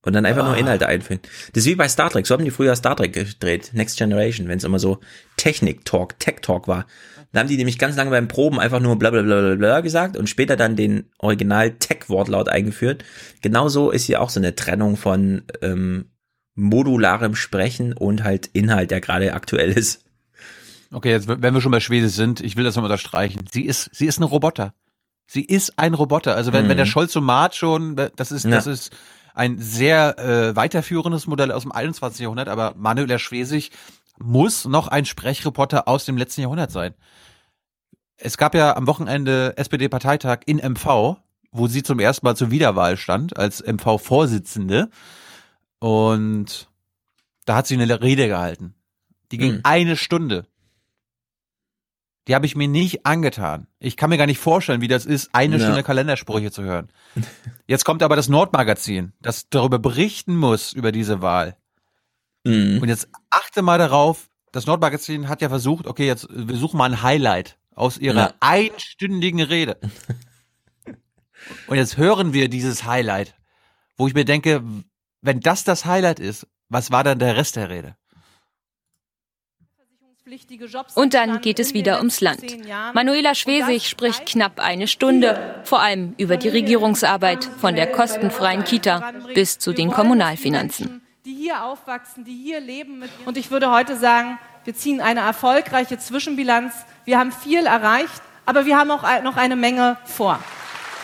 [0.07, 0.49] Und dann einfach ah.
[0.49, 1.21] nur Inhalte einführen.
[1.53, 2.27] Das ist wie bei Star Trek.
[2.27, 3.71] So haben die früher Star Trek gedreht.
[3.73, 5.01] Next Generation, wenn es immer so
[5.37, 6.87] Technik-Talk, Tech-Talk war.
[7.33, 10.17] Da haben die nämlich ganz lange beim Proben einfach nur bla bla bla bla gesagt
[10.17, 13.05] und später dann den Original-Tech-Wortlaut eingeführt.
[13.43, 16.13] Genauso ist hier auch so eine Trennung von ähm,
[16.55, 20.05] modularem Sprechen und halt Inhalt, der gerade aktuell ist.
[20.93, 23.45] Okay, jetzt, wenn wir schon bei Schwede sind, ich will das nochmal unterstreichen.
[23.51, 24.73] Sie ist, sie ist eine Roboter.
[25.27, 26.37] Sie ist ein Roboter.
[26.37, 26.71] Also wenn, mhm.
[26.71, 28.51] wenn der Scholzomat schon, das ist, ja.
[28.51, 28.93] das ist,
[29.37, 32.23] ein sehr äh, weiterführendes Modell aus dem 21.
[32.23, 33.71] Jahrhundert, aber Manuela Schwesig
[34.19, 36.95] muss noch ein Sprechreporter aus dem letzten Jahrhundert sein.
[38.17, 41.19] Es gab ja am Wochenende SPD-Parteitag in MV,
[41.53, 44.89] wo sie zum ersten Mal zur Wiederwahl stand als MV-Vorsitzende.
[45.81, 46.71] Und
[47.45, 48.75] da hat sie eine Rede gehalten.
[49.33, 49.61] Die ging mhm.
[49.65, 50.47] eine Stunde.
[52.27, 53.69] Die habe ich mir nicht angetan.
[53.79, 55.65] Ich kann mir gar nicht vorstellen, wie das ist, eine ja.
[55.65, 56.89] Stunde Kalendersprüche zu hören.
[57.67, 61.57] Jetzt kommt aber das Nordmagazin, das darüber berichten muss, über diese Wahl.
[62.45, 62.81] Mhm.
[62.83, 66.91] Und jetzt achte mal darauf, das Nordmagazin hat ja versucht, okay, jetzt wir suchen mal
[66.91, 68.35] ein Highlight aus ihrer ja.
[68.41, 69.79] einstündigen Rede.
[71.67, 73.37] Und jetzt hören wir dieses Highlight,
[73.97, 74.65] wo ich mir denke,
[75.21, 77.97] wenn das das Highlight ist, was war dann der Rest der Rede?
[80.95, 82.45] Und dann geht es wieder ums Land.
[82.95, 89.13] Manuela Schwesig spricht knapp eine Stunde, vor allem über die Regierungsarbeit, von der kostenfreien Kita
[89.35, 91.03] bis zu den Kommunalfinanzen.
[91.25, 93.05] Die hier aufwachsen, die hier leben.
[93.25, 96.75] Und ich würde heute sagen, wir ziehen eine erfolgreiche Zwischenbilanz.
[97.05, 100.41] Wir haben viel erreicht, aber wir haben auch noch eine Menge vor.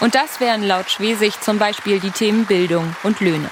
[0.00, 3.48] Und das wären laut Schwesig zum Beispiel die Themen Bildung und Löhne.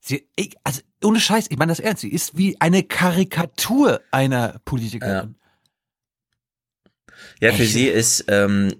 [0.00, 0.28] Sie,
[0.62, 5.36] also ohne Scheiß, ich meine das ernst, sie ist wie eine Karikatur einer Politikerin.
[7.40, 8.74] Ja, ja für sie ist ähm,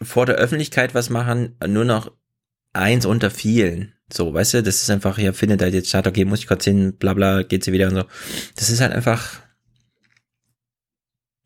[0.00, 2.12] vor der Öffentlichkeit was machen nur noch
[2.72, 3.94] eins unter vielen.
[4.12, 6.64] So, weißt du, das ist einfach, ja, findet halt jetzt statt, okay, muss ich kurz
[6.64, 8.04] hin, bla bla, geht sie wieder und so.
[8.54, 9.40] Das ist halt einfach,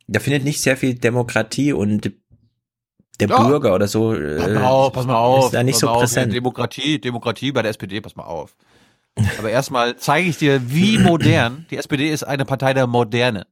[0.06, 2.12] da findet nicht sehr viel Demokratie und
[3.18, 3.46] der ja.
[3.46, 4.10] Bürger oder so.
[4.10, 5.46] Pass mal auf, pass mal auf.
[5.46, 6.32] Ist da nicht so präsent.
[6.34, 8.56] Demokratie, Demokratie bei der SPD, pass mal auf.
[9.38, 11.66] Aber erstmal zeige ich dir, wie modern.
[11.70, 13.46] Die SPD ist eine Partei der Moderne.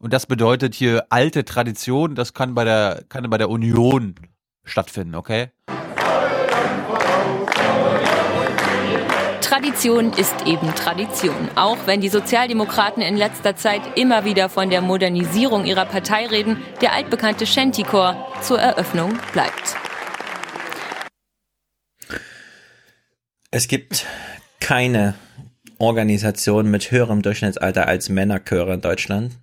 [0.00, 4.16] Und das bedeutet hier alte Tradition, das kann bei der, kann bei der Union
[4.64, 5.50] stattfinden, okay?
[9.40, 14.80] Tradition ist eben Tradition, auch wenn die Sozialdemokraten in letzter Zeit immer wieder von der
[14.80, 19.76] Modernisierung ihrer Partei reden, der altbekannte Shantychor zur Eröffnung bleibt.
[23.50, 24.06] Es gibt
[24.62, 25.14] keine
[25.78, 29.38] Organisation mit höherem Durchschnittsalter als Männerchöre in Deutschland.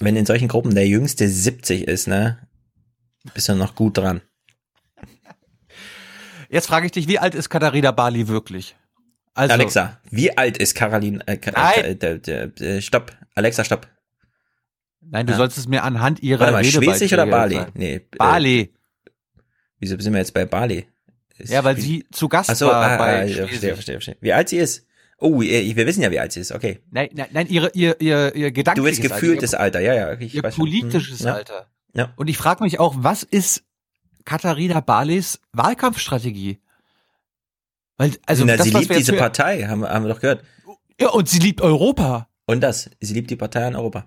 [0.00, 2.38] Wenn in solchen Gruppen der Jüngste 70 ist, ne,
[3.32, 4.20] bist du noch gut dran.
[6.50, 8.76] Jetzt frage ich dich, wie alt ist Katharina Bali wirklich?
[9.34, 11.26] Also, Alexa, wie alt ist Caroline?
[11.26, 12.00] Äh, Nein.
[12.00, 12.14] äh,
[12.76, 13.88] äh, stopp, Alexa, stopp.
[15.00, 15.38] Nein, du Ja.
[15.38, 17.60] sollst es mir anhand ihrer Warte mal, Schwesig oder Bali?
[17.74, 18.60] Nee, Bali.
[18.60, 18.68] Äh,
[19.78, 20.86] wieso sind wir jetzt bei Bali?
[21.38, 23.48] Ja, weil sie zu Gast Ach so, war ah, bei ah, ja, Schwesig.
[23.48, 24.16] verstehe, verstehe, verstehe.
[24.20, 24.86] Wie alt sie ist?
[25.18, 26.52] Oh, wir wissen ja, wie alt sie ist.
[26.52, 26.80] Okay.
[26.90, 29.78] Nein, nein, nein, ihre, ihr, ihr, ihr Du gedankliches willst gefühltes Alter.
[29.78, 30.20] Alter, ja, ja.
[30.20, 31.28] Ich Ihr politisches Hm.
[31.28, 31.66] Alter.
[31.94, 32.12] Ja.
[32.16, 33.62] Und ich frage mich auch, was ist
[34.24, 36.60] Katharina Barleys Wahlkampfstrategie?
[37.96, 40.44] Weil, also, Na, das, sie liebt diese Partei, haben, haben wir doch gehört.
[41.00, 42.28] Ja, und sie liebt Europa.
[42.46, 44.06] Und das, sie liebt die Partei in Europa.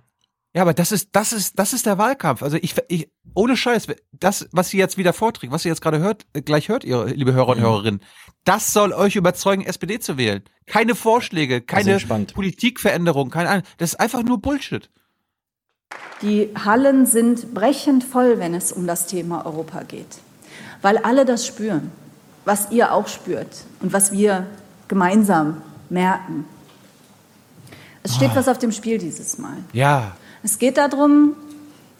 [0.57, 2.41] Ja, aber das ist, das ist, das ist der Wahlkampf.
[2.41, 5.99] Also ich, ich ohne Scheiß, das, was sie jetzt wieder vorträgt, was ihr jetzt gerade
[5.99, 7.61] hört, gleich hört, ihr, liebe Hörer und Mhm.
[7.61, 8.01] Hörerinnen,
[8.43, 10.41] das soll euch überzeugen, SPD zu wählen.
[10.65, 12.33] Keine Vorschläge, keine entspannt.
[12.33, 13.65] Politikveränderung, keine Ahnung.
[13.77, 14.89] Das ist einfach nur Bullshit.
[16.23, 20.17] Die Hallen sind brechend voll, wenn es um das Thema Europa geht,
[20.81, 21.91] weil alle das spüren,
[22.45, 24.47] was ihr auch spürt und was wir
[24.87, 25.61] gemeinsam
[25.91, 26.45] merken.
[28.01, 29.57] Es steht was auf dem Spiel dieses Mal.
[29.71, 30.15] Ja.
[30.47, 31.35] Es geht darum,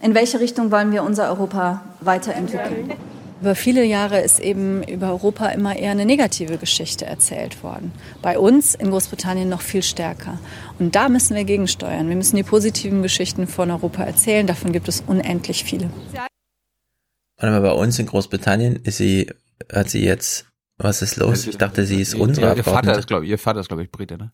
[0.01, 2.93] in welche Richtung wollen wir unser Europa weiterentwickeln.
[3.41, 7.91] Über viele Jahre ist eben über Europa immer eher eine negative Geschichte erzählt worden.
[8.21, 10.39] Bei uns in Großbritannien noch viel stärker.
[10.79, 12.07] Und da müssen wir gegensteuern.
[12.07, 14.47] Wir müssen die positiven Geschichten von Europa erzählen.
[14.47, 15.89] Davon gibt es unendlich viele.
[16.13, 19.29] Warte mal, bei uns in Großbritannien ist sie,
[19.69, 20.45] hat sie jetzt,
[20.77, 21.47] was ist los?
[21.47, 23.83] Ich dachte, sie ist unsere Ihr, ihr Vater ist, glaube ich, ihr Vater ist, glaube
[23.83, 24.31] ich, Brite, ne?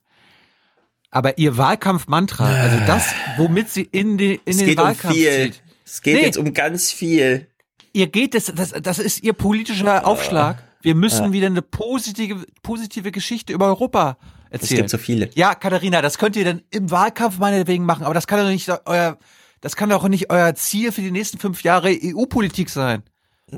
[1.16, 5.14] Aber ihr Wahlkampfmantra, also das, womit sie in, die, in Es den geht um Wahlkampf
[5.14, 5.32] viel.
[5.54, 5.62] zieht.
[5.86, 6.22] Es geht Nee.
[6.24, 7.48] jetzt um ganz viel.
[7.94, 10.64] Ihr geht es, das, das ist ihr politischer Aufschlag.
[10.82, 11.32] Wir müssen Ja.
[11.34, 14.18] wieder eine positive, positive Geschichte über Europa
[14.50, 14.78] erzählen.
[14.80, 15.30] gibt so viele.
[15.36, 18.68] Ja, Katharina, das könnt ihr dann im Wahlkampf meinetwegen machen, aber das kann doch nicht
[18.86, 19.18] euer,
[19.62, 23.04] das kann doch nicht euer Ziel für die nächsten fünf Jahre EU-Politik sein.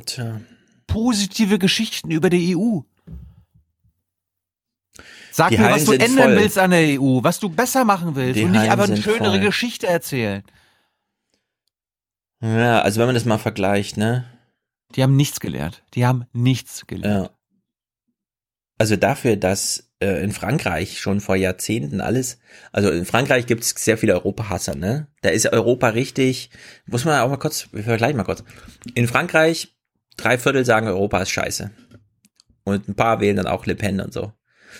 [0.06, 0.42] Tja.
[0.88, 2.80] Positive Geschichten über die EU.
[5.36, 6.36] Sag Die mir, Hallen was du ändern voll.
[6.38, 8.96] willst an der EU, was du besser machen willst Die und nicht Hallen einfach eine
[9.02, 9.40] schönere voll.
[9.42, 10.44] Geschichte erzählen.
[12.42, 14.24] Ja, also wenn man das mal vergleicht, ne?
[14.96, 15.84] Die haben nichts gelernt.
[15.94, 17.28] Die haben nichts gelernt.
[17.28, 17.38] Ja.
[18.78, 22.40] Also dafür, dass äh, in Frankreich schon vor Jahrzehnten alles,
[22.72, 25.08] also in Frankreich gibt es sehr viele Europahasser, ne?
[25.22, 26.50] Da ist Europa richtig,
[26.86, 28.42] muss man auch mal kurz, wir vergleichen mal kurz.
[28.94, 29.76] In Frankreich,
[30.16, 31.72] drei Viertel sagen, Europa ist scheiße.
[32.64, 34.32] Und ein paar wählen dann auch Le Pen und so.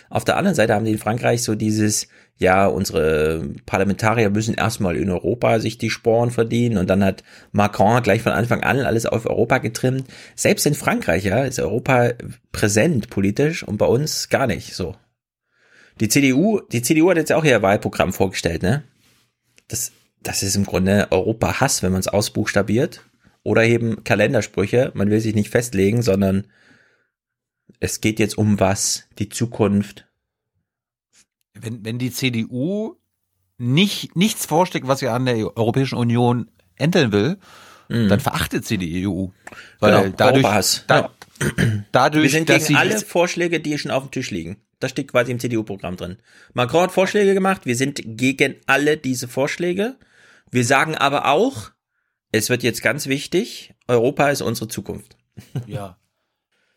[0.10, 2.08] Auf der anderen Seite haben die in Frankreich so dieses,
[2.38, 8.02] ja, unsere Parlamentarier müssen erstmal in Europa sich die Sporen verdienen und dann hat Macron
[8.04, 10.08] gleich von Anfang an alles auf Europa getrimmt.
[10.36, 12.12] Selbst in Frankreich, ja, ist Europa
[12.52, 14.96] präsent politisch und bei uns gar nicht so.
[16.02, 18.84] Die CDU, die CDU hat jetzt auch ihr Wahlprogramm vorgestellt, ne?
[19.70, 23.02] Das, das ist im Grunde Europa-Hass, wenn man es ausbuchstabiert.
[23.44, 24.92] Oder eben Kalendersprüche.
[24.96, 26.48] Man will sich nicht festlegen, sondern
[27.80, 29.08] es geht jetzt um was?
[29.20, 30.08] Die Zukunft.
[31.54, 32.96] wenn, wenn die CDU
[33.58, 37.38] nicht, nichts vorschlägt, was sie an der Europäischen Union ändern will,
[37.88, 39.28] dann verachtet sie die EU.
[39.80, 40.04] Weil Mhm.
[40.04, 41.12] Genau, dadurch, da,
[41.92, 44.58] dadurch, Wir sind gegen alle Vorschläge, die schon auf dem Tisch liegen.
[44.80, 46.18] Das steht quasi im CDU-Programm drin.
[46.54, 47.66] Macron hat Vorschläge gemacht.
[47.66, 49.98] Wir sind gegen alle diese Vorschläge.
[50.52, 51.72] Wir sagen aber auch,
[52.32, 55.16] es wird jetzt ganz wichtig, Europa ist unsere Zukunft.
[55.68, 55.98] Ja.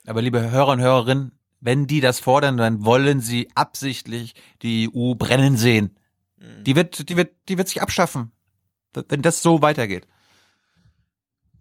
[0.08, 5.14] Aber liebe Hörer und Hörerinnen, wenn die das fordern, dann wollen sie absichtlich die EU
[5.14, 5.96] brennen sehen.
[6.38, 6.64] Mhm.
[6.64, 8.32] Die wird, die wird, die wird sich abschaffen,
[9.08, 10.06] wenn das so weitergeht.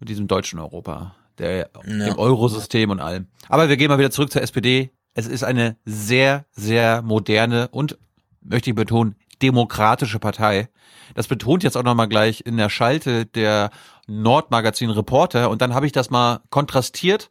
[0.00, 3.26] Mit diesem deutschen Europa, der, dem Eurosystem und allem.
[3.48, 4.92] Aber wir gehen mal wieder zurück zur SPD.
[5.12, 7.98] Es ist eine sehr, sehr moderne und,
[8.40, 10.68] möchte ich betonen, demokratische Partei.
[11.14, 13.70] Das betont jetzt auch nochmal gleich in der Schalte der
[14.06, 15.50] Nordmagazin Reporter.
[15.50, 17.28] Und dann habe ich das mal kontrastiert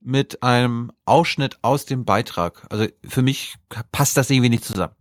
[0.00, 2.66] mit einem Ausschnitt aus dem Beitrag.
[2.70, 3.56] Also für mich
[3.92, 4.94] passt das irgendwie nicht zusammen.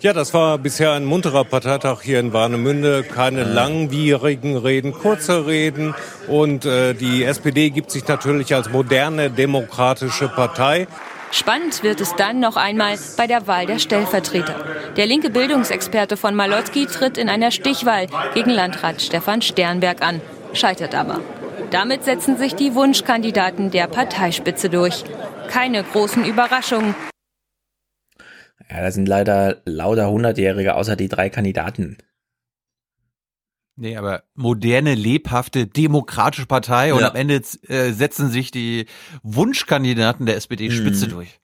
[0.00, 3.02] Ja, das war bisher ein munterer Parteitag hier in Warnemünde.
[3.02, 5.94] Keine langwierigen Reden, kurze Reden.
[6.28, 10.86] Und äh, die SPD gibt sich natürlich als moderne demokratische Partei.
[11.32, 14.54] Spannend wird es dann noch einmal bei der Wahl der Stellvertreter.
[14.96, 20.20] Der linke Bildungsexperte von Malotki tritt in einer Stichwahl gegen Landrat Stefan Sternberg an,
[20.52, 21.20] scheitert aber.
[21.70, 25.04] Damit setzen sich die Wunschkandidaten der Parteispitze durch.
[25.48, 26.94] Keine großen Überraschungen.
[28.70, 31.98] Ja, da sind leider lauter Hundertjährige außer die drei Kandidaten.
[33.78, 37.10] Nee, aber moderne, lebhafte, demokratische Partei und Ja.
[37.10, 38.86] am Ende äh, setzen sich die
[39.22, 41.10] Wunschkandidaten der SPD-Spitze Mhm.
[41.10, 41.40] durch.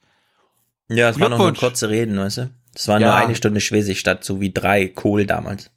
[0.88, 2.50] Ja, es waren noch nur kurze Reden, weißt du?
[2.74, 3.08] Es waren Ja.
[3.08, 5.70] nur eine Stunde Schwesig statt so wie drei Kohl damals.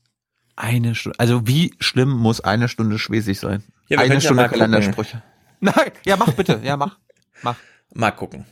[0.56, 1.20] Eine Stunde.
[1.20, 3.64] Also wie schlimm muss eine Stunde Schwesig sein?
[3.88, 4.60] Ja, eine ja Stunde gucken.
[4.60, 5.22] Kalendersprüche.
[5.60, 6.60] Nein, ja, mach bitte.
[6.64, 7.00] Ja, mach.
[7.42, 7.56] Mach.
[7.94, 8.46] Mal gucken.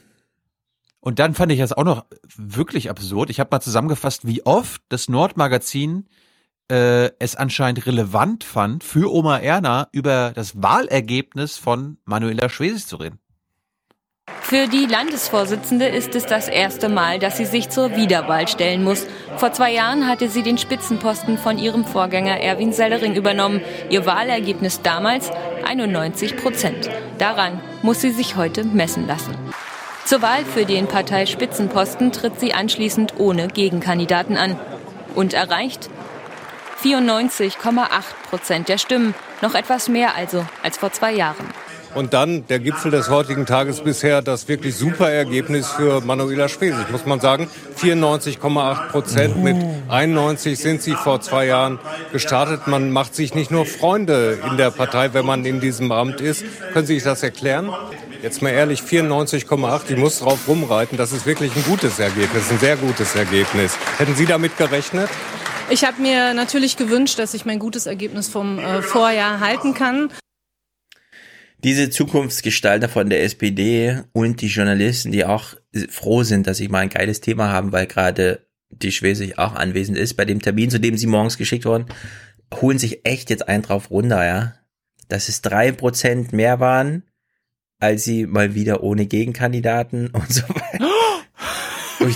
[1.00, 2.06] Und dann fand ich das auch noch
[2.36, 3.30] wirklich absurd.
[3.30, 6.08] Ich habe mal zusammengefasst, wie oft das Nordmagazin
[6.72, 12.96] äh, es anscheinend relevant fand, für Oma Erna über das Wahlergebnis von Manuela Schwesig zu
[12.96, 13.20] reden.
[14.54, 19.08] Für die Landesvorsitzende ist es das erste Mal, dass sie sich zur Wiederwahl stellen muss.
[19.38, 23.62] Vor zwei Jahren hatte sie den Spitzenposten von ihrem Vorgänger Erwin Sellering übernommen.
[23.90, 25.32] Ihr Wahlergebnis damals
[25.66, 26.88] 91 Prozent.
[27.18, 29.36] Daran muss sie sich heute messen lassen.
[30.06, 34.60] Zur Wahl für den Parteispitzenposten tritt sie anschließend ohne Gegenkandidaten an
[35.16, 35.90] und erreicht
[36.84, 37.88] 94,8
[38.30, 41.48] Prozent der Stimmen, noch etwas mehr also als vor zwei Jahren.
[41.96, 46.90] Und dann der Gipfel des heutigen Tages bisher das wirklich super Ergebnis für Manuela Schwesig,
[46.92, 47.48] muss man sagen.
[47.78, 49.44] 94,8 Prozent.
[49.44, 49.58] Mit
[49.90, 51.80] 91 sind sie vor zwei Jahren
[52.12, 52.68] gestartet.
[52.68, 56.44] Man macht sich nicht nur Freunde in der Partei, wenn man in diesem Amt ist.
[56.74, 57.72] Können Sie sich das erklären?
[58.24, 60.98] Jetzt mal ehrlich, 94,8, ich muss drauf rumreiten.
[60.98, 63.78] Das ist wirklich ein gutes Ergebnis, ein sehr gutes Ergebnis.
[63.98, 65.10] Hätten Sie damit gerechnet?
[65.70, 70.10] Ich habe mir natürlich gewünscht, dass ich mein gutes Ergebnis vom äh, Vorjahr halten kann.
[71.64, 75.56] Diese Zukunftsgestalter von der SPD und die Journalisten, die auch
[75.90, 79.98] froh sind, dass sie mal ein geiles Thema haben, weil gerade die Schwesig auch anwesend
[79.98, 81.86] ist bei dem Termin, zu dem sie morgens geschickt wurden,
[82.54, 84.56] holen sich echt jetzt einen drauf runter, ja.
[85.08, 87.04] Dass es drei Prozent mehr waren,
[87.80, 90.90] als sie mal wieder ohne Gegenkandidaten und so weiter.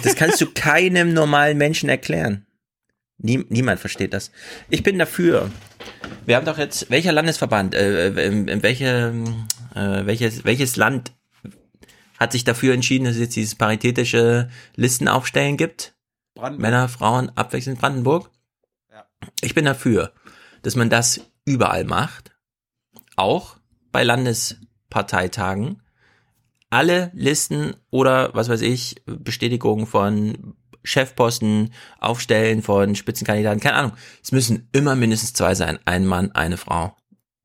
[0.03, 2.45] Das kannst du keinem normalen Menschen erklären.
[3.17, 4.31] Nie, niemand versteht das.
[4.69, 5.51] Ich bin dafür.
[6.25, 9.13] Wir haben doch jetzt, welcher Landesverband, äh, in, in welche,
[9.75, 11.13] äh, welches, welches Land
[12.19, 15.95] hat sich dafür entschieden, dass es jetzt dieses paritätische Listenaufstellen gibt?
[16.35, 16.61] Brandenburg.
[16.61, 18.29] Männer, Frauen, abwechselnd Brandenburg?
[19.41, 20.13] Ich bin dafür,
[20.63, 22.35] dass man das überall macht.
[23.15, 23.57] Auch
[23.91, 25.81] bei Landesparteitagen.
[26.69, 33.93] Alle Listen oder was weiß ich, Bestätigungen von Chefposten, Aufstellen von Spitzenkandidaten, keine Ahnung.
[34.23, 35.79] Es müssen immer mindestens zwei sein.
[35.85, 36.95] Ein Mann, eine Frau.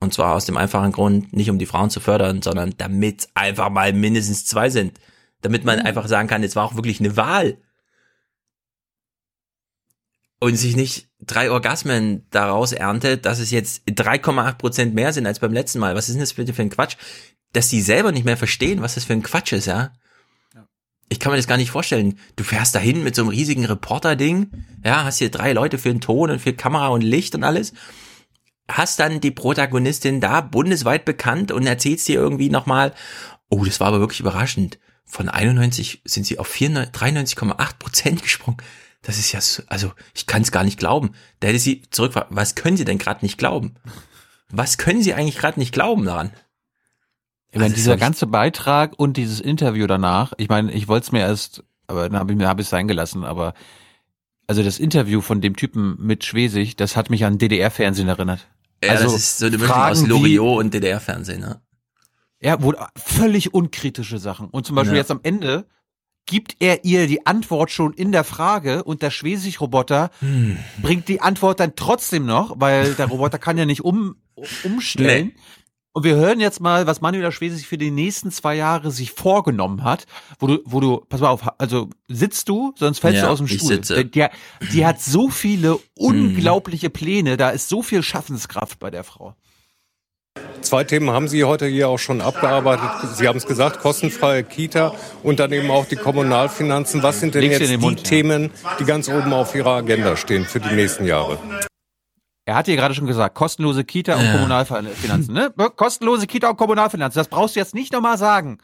[0.00, 3.70] Und zwar aus dem einfachen Grund, nicht um die Frauen zu fördern, sondern damit einfach
[3.70, 4.98] mal mindestens zwei sind.
[5.42, 7.56] Damit man einfach sagen kann, es war auch wirklich eine Wahl.
[10.40, 15.38] Und sich nicht drei Orgasmen daraus erntet, dass es jetzt 3,8 Prozent mehr sind als
[15.38, 15.94] beim letzten Mal.
[15.94, 16.96] Was ist denn das bitte für ein Quatsch?
[17.52, 19.92] Dass die selber nicht mehr verstehen, was das für ein Quatsch ist, ja?
[21.12, 22.18] Ich kann mir das gar nicht vorstellen.
[22.36, 24.50] Du fährst dahin mit so einem riesigen Reporter-Ding,
[24.82, 27.74] ja, hast hier drei Leute für den Ton und für Kamera und Licht und alles,
[28.66, 32.94] hast dann die Protagonistin da bundesweit bekannt und erzählst dir irgendwie nochmal,
[33.50, 34.78] oh, das war aber wirklich überraschend.
[35.04, 38.56] Von 91 sind sie auf 94 93,8 Prozent gesprungen.
[39.02, 41.12] Das ist ja, so, also ich kann es gar nicht glauben.
[41.40, 43.74] Da hätte sie zurück, was können sie denn gerade nicht glauben?
[44.48, 46.32] Was können sie eigentlich gerade nicht glauben daran?
[47.52, 51.12] Ich meine, Also, dieser ganze Beitrag und dieses Interview danach, ich meine, ich wollte es
[51.12, 53.52] mir erst, aber dann habe ich mir hab ich sein gelassen, aber
[54.46, 58.48] also das Interview von dem Typen mit Schwesig, das hat mich an DDR-Fernsehen erinnert.
[58.82, 61.60] Ja, also das ist so eine Mischung Fragen aus Loriot und DDR-Fernsehen, ne?
[62.40, 64.48] Ja, wo völlig unkritische Sachen.
[64.48, 65.02] Und zum Beispiel Ja.
[65.02, 65.66] jetzt am Ende
[66.24, 70.56] gibt er ihr die Antwort schon in der Frage und der Schwesig-Roboter Hm.
[70.80, 74.16] bringt die Antwort dann trotzdem noch, weil der Roboter kann ja nicht um,
[74.64, 75.32] umstellen.
[75.94, 79.84] Und wir hören jetzt mal, was Manuela Schwesig für die nächsten zwei Jahre sich vorgenommen
[79.84, 80.06] hat,
[80.38, 83.38] wo du, wo du, pass mal auf, also sitzt du, sonst fällst Ja, du aus
[83.38, 83.68] dem ich Stuhl.
[83.68, 84.04] sitze.
[84.06, 84.26] Die,
[84.72, 89.34] die hat so viele unglaubliche Pläne, da ist so viel Schaffenskraft bei der Frau.
[90.62, 92.88] Zwei Themen haben Sie heute hier auch schon abgearbeitet.
[93.16, 97.02] Sie haben es gesagt, kostenfreie Kita und dann eben auch die Kommunalfinanzen.
[97.02, 98.04] Was sind denn Leg's dir jetzt die Mund.
[98.04, 101.38] Themen, die ganz oben auf Ihrer Agenda stehen für die nächsten Jahre?
[102.44, 104.32] Er hat dir gerade schon gesagt, kostenlose Kita und Ja.
[104.32, 105.52] Kommunalfinanzen, ne?
[105.76, 107.20] Kostenlose Kita und Kommunalfinanzen.
[107.20, 108.58] Das brauchst du jetzt nicht nochmal sagen,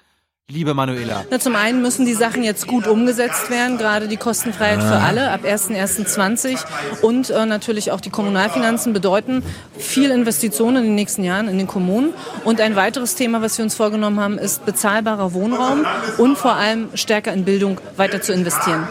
[0.50, 1.24] liebe Manuela.
[1.30, 5.30] Na, zum einen müssen die Sachen jetzt gut umgesetzt werden, gerade die Kostenfreiheit für alle
[5.30, 6.58] ab 1.1.20
[7.02, 9.44] und äh, natürlich auch die Kommunalfinanzen bedeuten
[9.78, 12.14] viel Investitionen in den nächsten Jahren in den Kommunen.
[12.44, 16.88] Und ein weiteres Thema, was wir uns vorgenommen haben, ist bezahlbarer Wohnraum und vor allem
[16.94, 18.88] stärker in Bildung weiter zu investieren.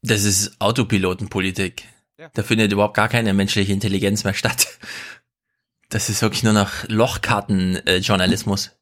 [0.00, 1.84] Das ist Autopilotenpolitik.
[2.32, 4.78] Da findet überhaupt gar keine menschliche Intelligenz mehr statt.
[5.88, 8.72] Das ist wirklich nur noch Lochkartenjournalismus.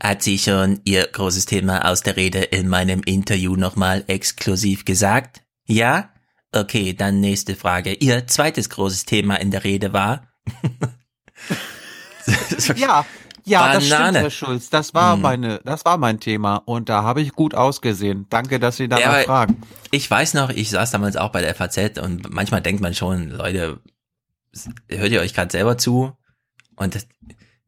[0.00, 5.42] Hat sie schon ihr großes Thema aus der Rede in meinem Interview nochmal exklusiv gesagt?
[5.66, 6.14] Ja?
[6.52, 7.92] Okay, dann nächste Frage.
[7.92, 10.32] Ihr zweites großes Thema in der Rede war?
[12.76, 13.06] Ja,
[13.48, 14.20] Ja, das stimmt, Banane.
[14.20, 14.70] Herr Schulz.
[14.70, 15.22] Das war Hm.
[15.22, 18.26] meine, das war mein Thema und da habe ich gut ausgesehen.
[18.30, 19.60] Danke, dass Sie danach Ja, fragen.
[19.90, 23.30] Ich weiß noch, ich saß damals auch bei der FAZ und manchmal denkt man schon,
[23.30, 23.80] Leute,
[24.88, 26.12] hört ihr euch gerade selber zu?
[26.76, 27.06] Und das,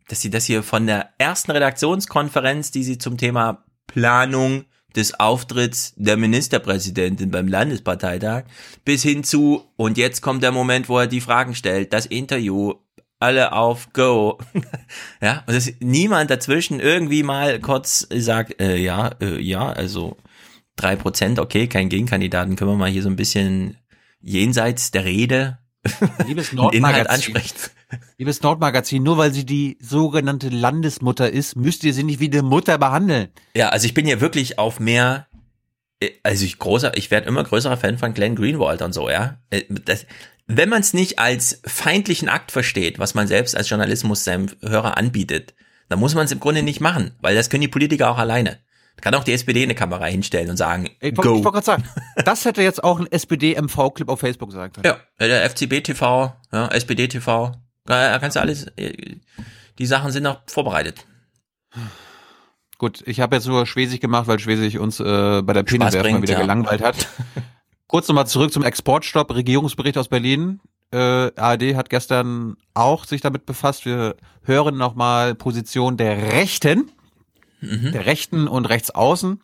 [0.08, 4.64] dass sie das hier von der ersten Redaktionskonferenz, die sie zum Thema Planung
[4.96, 8.42] des Auftritts der Ministerpräsidentin beim Landesparteitag
[8.84, 12.74] bis hin zu, und jetzt kommt der Moment, wo er die Fragen stellt, das Interview,
[13.20, 14.38] alle auf Go.
[15.22, 20.16] ja, und dass niemand dazwischen irgendwie mal kurz sagt, äh, ja, äh, ja, also
[20.76, 23.76] drei Prozent, okay, kein Gegenkandidaten, können wir mal hier so ein bisschen
[24.20, 25.58] jenseits der Rede
[26.26, 27.56] Liebes Nordmagazin, ansprechen.
[28.18, 32.42] liebes Nordmagazin, nur weil sie die sogenannte Landesmutter ist, müsst ihr sie nicht wie eine
[32.42, 33.28] Mutter behandeln.
[33.54, 35.26] Ja, also ich bin ja wirklich auf mehr,
[36.00, 39.38] äh, also ich großer, ich werde immer größerer Fan von Glenn Greenwald und so, ja.
[39.50, 40.06] Äh, Das,
[40.56, 44.96] wenn man es nicht als feindlichen Akt versteht, was man selbst als Journalismus seinem Hörer
[44.96, 45.54] anbietet,
[45.88, 48.58] dann muss man es im Grunde nicht machen, weil das können die Politiker auch alleine.
[48.96, 51.24] Da kann auch die SPD eine Kamera hinstellen und sagen, Ich, go.
[51.24, 51.84] wollte- ich wollte gerade sagen,
[52.24, 54.86] das hätte jetzt auch ein SPD-MV-Clip auf Facebook sagen können.
[54.86, 57.52] Ja, der FCB TV, ja, SPD TV,
[57.86, 59.16] da kannst du alles, äh,
[59.78, 61.06] die Sachen sind noch vorbereitet.
[62.78, 66.22] Gut, ich habe jetzt nur Schwesig gemacht, weil Schwesig uns äh, bei der Pinnewerf mal
[66.22, 66.40] wieder ja.
[66.40, 67.08] gelangweilt hat.
[67.90, 70.60] Kurz nochmal zurück zum Exportstopp, Regierungsbericht aus Berlin.
[70.92, 70.96] Äh,
[71.34, 73.84] ARD hat gestern auch sich damit befasst.
[73.84, 76.92] Wir hören nochmal Position der Rechten,
[77.60, 77.90] Mhm.
[77.90, 79.40] der Rechten und Rechtsaußen.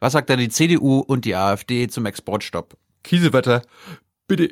[0.00, 2.76] Was sagt da die CDU und die AfD zum Exportstopp?
[3.04, 3.62] Kiesewetter,
[4.26, 4.48] bitte.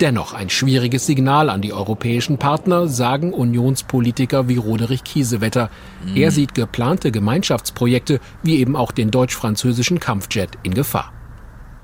[0.00, 5.70] Dennoch ein schwieriges Signal an die europäischen Partner, sagen Unionspolitiker wie Roderich Kiesewetter.
[6.04, 6.16] Mhm.
[6.16, 11.12] Er sieht geplante Gemeinschaftsprojekte wie eben auch den deutsch-französischen Kampfjet in Gefahr.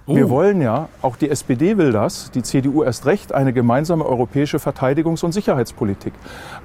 [0.06, 4.56] Wir wollen ja, auch die SPD will das, die CDU erst recht, eine gemeinsame europäische
[4.58, 6.12] Verteidigungs- und Sicherheitspolitik.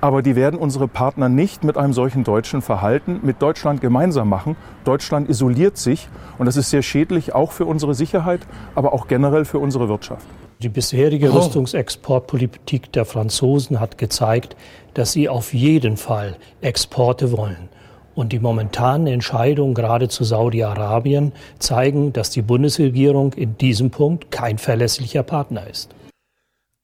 [0.02, 4.56] Aber die werden unsere Partner nicht mit einem solchen deutschen Verhalten mit Deutschland gemeinsam machen.
[4.86, 6.10] Deutschland isoliert sich
[6.40, 8.42] und das ist sehr schädlich auch für unsere Sicherheit,
[8.74, 10.26] aber auch generell für unsere Wirtschaft.
[10.64, 11.36] Die bisherige Oh.
[11.38, 14.56] Rüstungsexportpolitik der Franzosen hat gezeigt,
[14.96, 17.70] dass sie auf jeden Fall Exporte wollen.
[18.18, 24.58] Und die momentanen Entscheidungen gerade zu Saudi-Arabien zeigen, dass die Bundesregierung in diesem Punkt kein
[24.58, 25.94] verlässlicher Partner ist.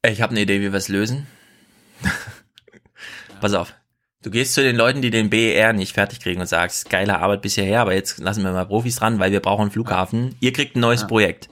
[0.07, 1.25] Ich habe eine Idee, wie wir es lösen.
[3.41, 3.73] Pass auf.
[4.21, 7.41] Du gehst zu den Leuten, die den BER nicht fertig kriegen und sagst, geile Arbeit
[7.41, 10.35] bis hierher, aber jetzt lassen wir mal Profis dran, weil wir brauchen einen Flughafen.
[10.39, 11.49] Ihr kriegt ein neues Projekt.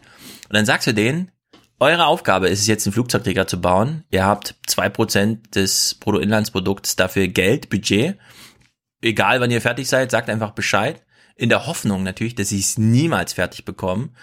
[0.48, 1.32] Und dann sagst du denen,
[1.80, 4.04] eure Aufgabe ist es jetzt, einen Flugzeugträger zu bauen.
[4.12, 8.20] Ihr habt zwei Prozent des Bruttoinlandsprodukts dafür Geld, Budget.
[9.02, 11.02] Egal, wann ihr fertig seid, sagt einfach Bescheid.
[11.36, 14.16] In der Hoffnung natürlich, dass sie es niemals fertig bekommen.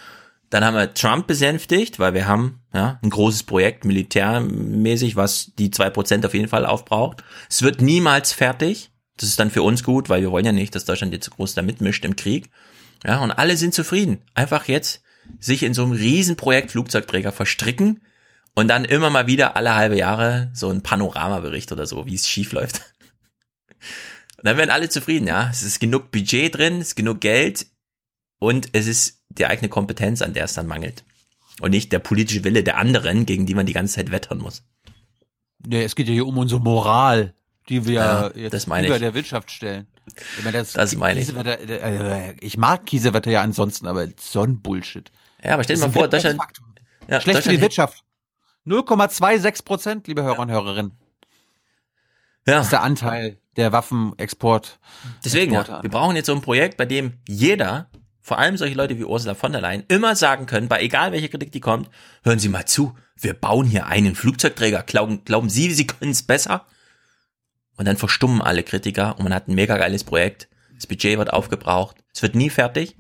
[0.51, 5.71] Dann haben wir Trump besänftigt, weil wir haben ja, ein großes Projekt militärmäßig, was die
[5.71, 7.23] zwei Prozent auf jeden Fall aufbraucht.
[7.51, 8.91] Es wird niemals fertig.
[9.17, 11.33] Das ist dann für uns gut, weil wir wollen ja nicht, dass Deutschland jetzt so
[11.33, 12.51] groß da mitmischt im Krieg.
[13.05, 14.23] Ja, und alle sind zufrieden.
[14.35, 15.03] Einfach jetzt
[15.39, 18.01] sich in so einem Riesenprojekt Flugzeugträger verstricken
[18.55, 22.29] und dann immer mal wieder alle halbe Jahre so ein Panoramabericht oder so, wie es
[22.29, 22.83] schief läuft.
[24.39, 25.49] Und dann werden alle zufrieden, ja.
[25.51, 27.67] Es ist genug Budget drin, es ist genug Geld
[28.39, 31.05] und es ist die eigene Kompetenz, an der es dann mangelt.
[31.61, 34.63] Und nicht der politische Wille der anderen, gegen die man die ganze Zeit wettern muss.
[35.67, 37.35] Nee, es geht ja hier um unsere Moral,
[37.69, 38.99] die wir Ja, jetzt über ich.
[39.01, 39.89] der Wirtschaft stellen.
[40.39, 41.35] Ich meine, das, Das meine ich.
[41.37, 45.11] Äh, ich mag Kiesewetter ja ansonsten, aber so ein Bullshit.
[45.43, 46.41] Ja, aber stell dir mal vor, Deutschland,
[47.09, 48.05] ja, Schlecht für die Wirtschaft.
[48.67, 50.93] 0,26 Prozent, liebe Hörer und Hörerinnen.
[52.47, 52.55] Ja.
[52.55, 54.79] Das ist der Anteil der Waffenexport.
[55.25, 58.99] Deswegen, ja, wir brauchen jetzt so ein Projekt, bei dem jeder, vor allem solche Leute
[58.99, 61.91] wie Ursula von der Leyen, immer sagen können, bei egal welcher Kritik die kommt,
[62.23, 64.83] hören Sie mal zu, wir bauen hier einen Flugzeugträger.
[64.85, 66.67] Glauben, glauben Sie, Sie können es besser?
[67.77, 70.49] Und dann verstummen alle Kritiker und man hat ein mega geiles Projekt.
[70.75, 71.97] Das Budget wird aufgebraucht.
[72.15, 72.97] Es wird nie fertig.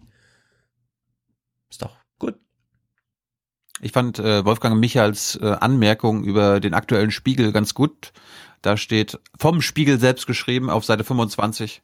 [1.70, 2.34] Ist doch gut.
[3.80, 8.12] Ich fand äh, Wolfgang Michals äh, Anmerkung über den aktuellen Spiegel ganz gut.
[8.62, 11.80] Da steht vom Spiegel selbst geschrieben auf Seite 25.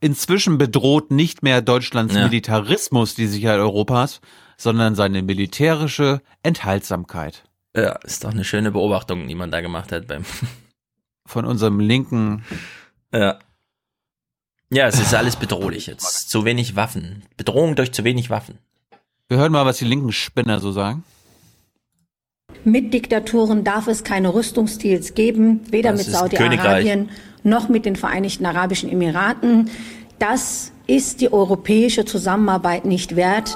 [0.00, 2.24] Inzwischen bedroht nicht mehr Deutschlands Ja.
[2.24, 4.20] Militarismus die Sicherheit Europas,
[4.56, 7.44] sondern seine militärische Enthaltsamkeit.
[7.76, 10.24] Ja, ist doch eine schöne Beobachtung, die man da gemacht hat beim.
[11.26, 12.44] Von unserem linken.
[13.12, 13.38] Ja.
[14.70, 16.28] Ja, es ist alles bedrohlich jetzt.
[16.28, 17.24] Zu wenig Waffen.
[17.36, 18.58] Bedrohung durch zu wenig Waffen.
[19.28, 21.04] Wir hören mal, was die linken Spinner so sagen.
[22.64, 27.10] Mit Diktaturen darf es keine Rüstungsdeals geben, weder Das mit Saudi-Arabien
[27.42, 29.70] noch mit den Vereinigten Arabischen Emiraten.
[30.18, 33.54] Das ist die europäische Zusammenarbeit nicht wert.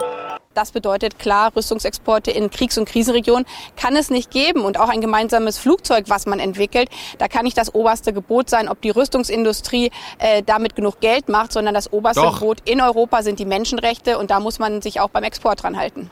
[0.52, 3.46] Das bedeutet klar, Rüstungsexporte in Kriegs- und Krisenregionen
[3.76, 4.62] kann es nicht geben.
[4.62, 6.88] Und auch ein gemeinsames Flugzeug, was man entwickelt,
[7.18, 11.52] da kann nicht das oberste Gebot sein, ob die Rüstungsindustrie äh, damit genug Geld macht,
[11.52, 12.40] sondern das oberste Doch.
[12.40, 15.78] Gebot in Europa sind die Menschenrechte und da muss man sich auch beim Export dran
[15.78, 16.10] halten.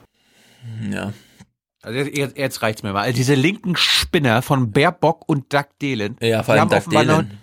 [0.91, 1.12] Ja.
[1.87, 3.03] Also jetzt, jetzt reicht's mir mal.
[3.03, 6.17] Also diese linken Spinner von Baerbock und Doug Dehlen.
[6.21, 7.39] Ja, vor die allem haben Doug offenbar noch, Dehlen.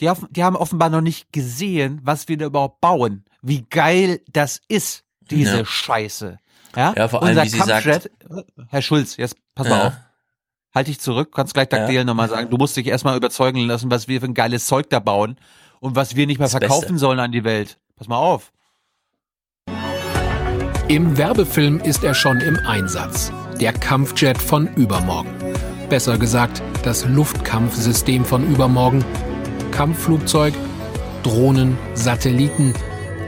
[0.00, 3.24] die, haben, die haben offenbar noch nicht gesehen, was wir da überhaupt bauen.
[3.42, 5.64] Wie geil das ist, diese Ja.
[5.66, 6.38] Scheiße.
[6.74, 8.10] Ja, Ja, vor allem, Unser wie sie sagt- Kampfjet,
[8.68, 9.86] Herr Schulz, jetzt pass mal Ja.
[9.88, 9.92] auf.
[10.74, 11.86] Halt dich zurück, kannst gleich Doug Ja.
[11.86, 12.48] Dehlen nochmal sagen.
[12.48, 15.36] Du musst dich erstmal überzeugen lassen, was wir für ein geiles Zeug da bauen
[15.80, 16.98] und was wir nicht mehr Das verkaufen Beste.
[16.98, 17.78] sollen an die Welt.
[17.96, 18.52] Pass mal auf.
[20.88, 23.32] Im Werbefilm ist er schon im Einsatz.
[23.60, 25.30] Der Kampfjet von übermorgen.
[25.88, 29.04] Besser gesagt, das Luftkampfsystem von übermorgen.
[29.70, 30.54] Kampfflugzeug,
[31.22, 32.72] Drohnen, Satelliten,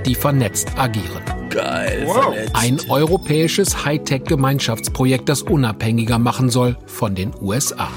[0.07, 1.23] die vernetzt agieren.
[1.51, 2.07] Geil.
[2.55, 7.89] Ein europäisches Hightech-Gemeinschaftsprojekt, das unabhängiger machen soll von den USA.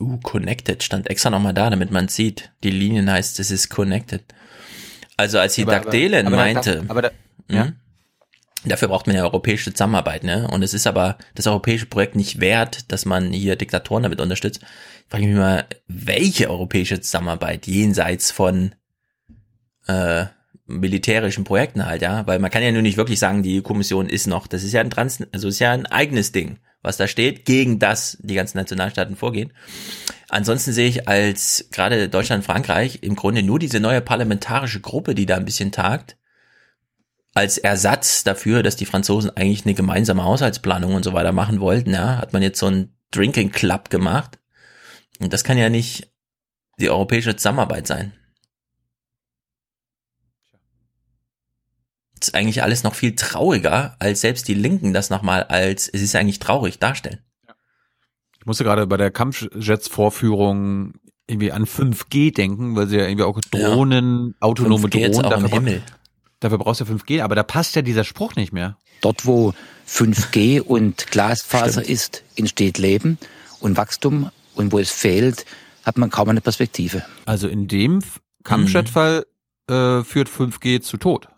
[0.00, 2.50] Uh, Connected stand extra nochmal da, damit man sieht.
[2.64, 4.22] Die Linien heißt, es ist Connected.
[5.16, 7.10] Also als die Aber- Doug Dehlen aber da- meinte, aber da-
[7.48, 7.72] hm, ja.
[8.64, 10.48] Dafür braucht man ja europäische Zusammenarbeit, ne?
[10.50, 14.60] Und es ist aber das europäische Projekt nicht wert, dass man hier Diktatoren damit unterstützt.
[15.08, 18.74] Frage ich mich mal, welche europäische Zusammenarbeit jenseits von
[19.86, 20.26] äh,
[20.66, 22.26] militärischen Projekten halt, ja?
[22.26, 24.80] Weil man kann ja nur nicht wirklich sagen, die Kommission ist noch, das ist ja
[24.80, 28.58] ein Trans, also ist ja ein eigenes Ding, was da steht, gegen das die ganzen
[28.58, 29.52] Nationalstaaten vorgehen.
[30.28, 35.26] Ansonsten sehe ich als gerade Deutschland, Frankreich im Grunde nur diese neue parlamentarische Gruppe, die
[35.26, 36.16] da ein bisschen tagt,
[37.34, 41.92] als Ersatz dafür, dass die Franzosen eigentlich eine gemeinsame Haushaltsplanung und so weiter machen wollten,
[41.92, 44.38] ja, hat man jetzt so einen Drinking Club gemacht.
[45.18, 46.12] Und das kann ja nicht
[46.78, 48.12] die europäische Zusammenarbeit sein.
[52.18, 56.02] Das ist eigentlich alles noch viel trauriger, als selbst die Linken das nochmal als, es
[56.02, 57.18] ist eigentlich traurig darstellen.
[58.38, 60.94] Ich musste gerade bei der Kampfjets-Vorführung
[61.26, 65.38] irgendwie an 5G denken, weil sie ja irgendwie auch Drohnen, autonome 5G jetzt Drohnen, auch
[65.38, 65.82] im Himmel.
[66.42, 68.76] Dafür brauchst du 5G, aber da passt ja dieser Spruch nicht mehr.
[69.00, 69.52] Dort, wo
[69.88, 73.18] 5G und Glasfaser ist, entsteht Leben
[73.60, 74.30] und Wachstum.
[74.54, 75.46] Und wo es fehlt,
[75.82, 77.02] hat man kaum eine Perspektive.
[77.24, 79.24] Also in dem F- Kampfjet-Fall
[79.68, 81.28] äh, führt 5G zu Tod.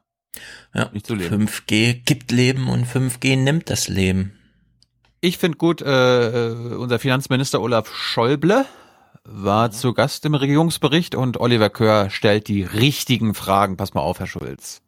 [0.75, 1.47] Ja, Nicht zu leben.
[1.47, 4.33] 5G gibt Leben und 5G nimmt das Leben.
[5.21, 8.67] Ich finde gut, äh, äh, unser Finanzminister Olaf Schäuble
[9.23, 13.77] war zu Gast im Regierungsbericht und Oliver Kör stellt die richtigen Fragen.
[13.77, 14.83] Pass mal auf, Herr Schulz.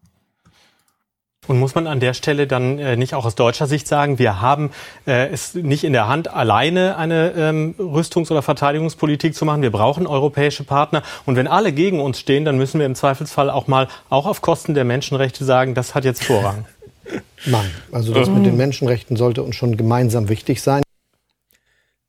[1.47, 4.41] Und muss man an der Stelle dann äh, nicht auch aus deutscher Sicht sagen, wir
[4.41, 4.70] haben
[5.07, 9.62] äh, es nicht in der Hand, alleine eine ähm, Rüstungs- oder Verteidigungspolitik zu machen.
[9.62, 11.02] Wir brauchen europäische Partner.
[11.25, 14.42] Und wenn alle gegen uns stehen, dann müssen wir im Zweifelsfall auch mal, auch auf
[14.42, 16.66] Kosten der Menschenrechte sagen, das hat jetzt Vorrang.
[17.47, 20.83] Nein, also das mit den Menschenrechten sollte uns schon gemeinsam wichtig sein.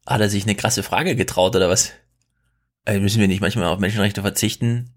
[0.08, 1.92] Hat er sich eine krasse Frage getraut oder was?
[2.86, 4.90] Äh, müssen wir nicht manchmal auf Menschenrechte verzichten?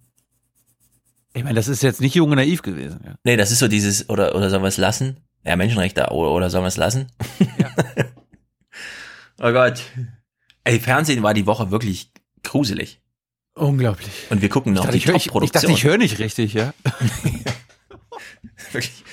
[1.33, 3.01] Ich meine, das ist jetzt nicht jung und naiv gewesen.
[3.05, 3.15] Ja.
[3.25, 5.19] Nee, das ist so dieses, oder, oder sollen wir es lassen?
[5.45, 7.07] Ja, Menschenrechte, oder, oder sollen wir es lassen?
[9.41, 9.81] oh Gott.
[10.65, 12.11] Ey, Fernsehen war die Woche wirklich
[12.43, 13.01] gruselig.
[13.55, 14.11] Unglaublich.
[14.31, 15.63] Und wir gucken noch dachte, die ich hör- ich- ich Top-Produktion.
[15.63, 16.73] dachte, ich höre nicht richtig, ja.
[18.73, 19.05] Wirklich.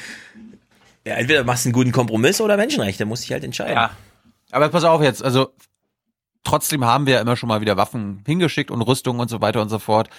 [1.06, 3.76] Ja, entweder machst du einen guten Kompromiss oder Menschenrechte, musst dich halt entscheiden.
[3.76, 3.92] Ja.
[4.52, 5.54] Aber pass auf jetzt, also
[6.48, 9.62] trotzdem haben wir ja immer schon mal wieder Waffen hingeschickt und Rüstung und so weiter
[9.62, 10.10] und so fort.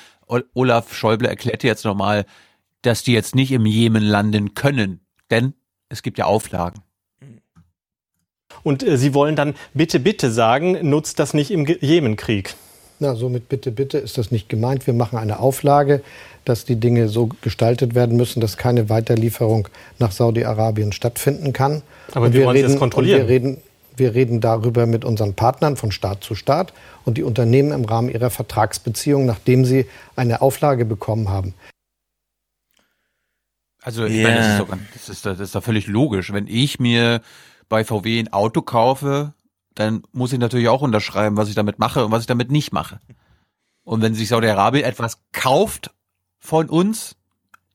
[0.55, 2.27] Olaf Schäuble erklärt jetzt nochmal,
[2.83, 5.01] dass die jetzt nicht im Jemen landen können,
[5.31, 5.55] denn
[5.89, 6.83] es gibt ja Auflagen.
[8.63, 12.55] Und äh, Sie wollen dann bitte, bitte sagen, nutzt das nicht im Jemenkrieg.
[13.01, 14.87] Na, somit bitte, bitte ist das nicht gemeint.
[14.87, 16.03] Wir machen eine Auflage,
[16.45, 21.83] dass die Dinge so gestaltet werden müssen, dass keine Weiterlieferung nach Saudi-Arabien stattfinden kann.
[22.13, 23.21] Aber Und wie wollen Sie das reden, kontrollieren?
[23.23, 23.63] Und wir reden,
[23.99, 26.73] wir reden darüber mit unseren Partnern von Staat zu Staat
[27.05, 29.87] und die Unternehmen im Rahmen ihrer Vertragsbeziehung, nachdem sie
[30.17, 31.55] eine Auflage bekommen haben.
[33.83, 34.23] Also ich Ja.
[34.29, 36.33] meine, das ist, doch, das, ist, doch- das ist doch völlig logisch.
[36.33, 37.23] Wenn ich mir
[37.69, 39.35] bei VW ein Auto kaufe,
[39.75, 42.73] dann muss ich natürlich auch unterschreiben, was ich damit mache und was ich damit nicht
[42.73, 43.01] mache.
[43.85, 45.91] Und wenn sich Saudi-Arabien etwas kauft
[46.41, 47.15] von uns,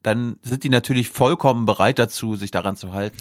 [0.04, 3.18] dann sind die natürlich vollkommen bereit dazu, sich daran zu halten.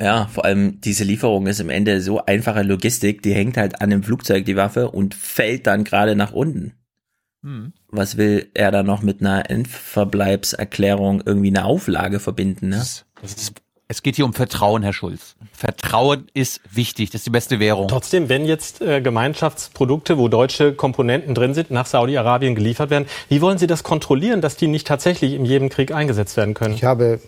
[0.00, 3.90] Ja, vor allem diese Lieferung ist im Ende so einfache Logistik, die hängt halt an
[3.90, 6.72] dem Flugzeug, die Waffe, und fällt dann gerade nach unten.
[7.42, 7.74] Hm.
[7.88, 12.78] Was will er da noch mit einer Endverbleibserklärung irgendwie eine Auflage verbinden, ne?
[12.78, 13.04] Das
[13.34, 13.52] ist,
[13.86, 15.36] es geht hier um Vertrauen, Herr Schulz.
[15.52, 17.88] Vertrauen ist wichtig, das ist die beste Währung.
[17.88, 23.42] Trotzdem, wenn jetzt äh, Gemeinschaftsprodukte, wo deutsche Komponenten drin sind, nach Saudi-Arabien geliefert werden, wie
[23.42, 26.74] wollen Sie das kontrollieren, dass die nicht tatsächlich in jedem Krieg eingesetzt werden können?
[26.74, 27.20] Ich habe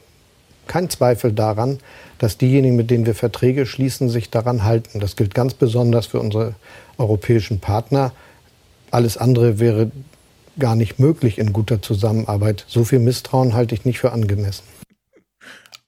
[0.66, 1.78] kein Zweifel daran,
[2.18, 4.98] dass diejenigen, mit denen wir Verträge schließen, sich daran halten.
[4.98, 6.54] Das gilt ganz besonders für unsere
[6.96, 8.12] europäischen Partner.
[8.90, 9.90] Alles andere wäre
[10.58, 12.64] gar nicht möglich in guter Zusammenarbeit.
[12.66, 14.64] So viel Misstrauen halte ich nicht für angemessen.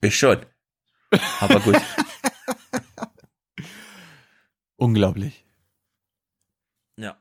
[0.01, 0.39] Ich schon.
[1.41, 1.77] Aber gut.
[4.77, 5.45] Unglaublich.
[6.97, 7.17] Ja.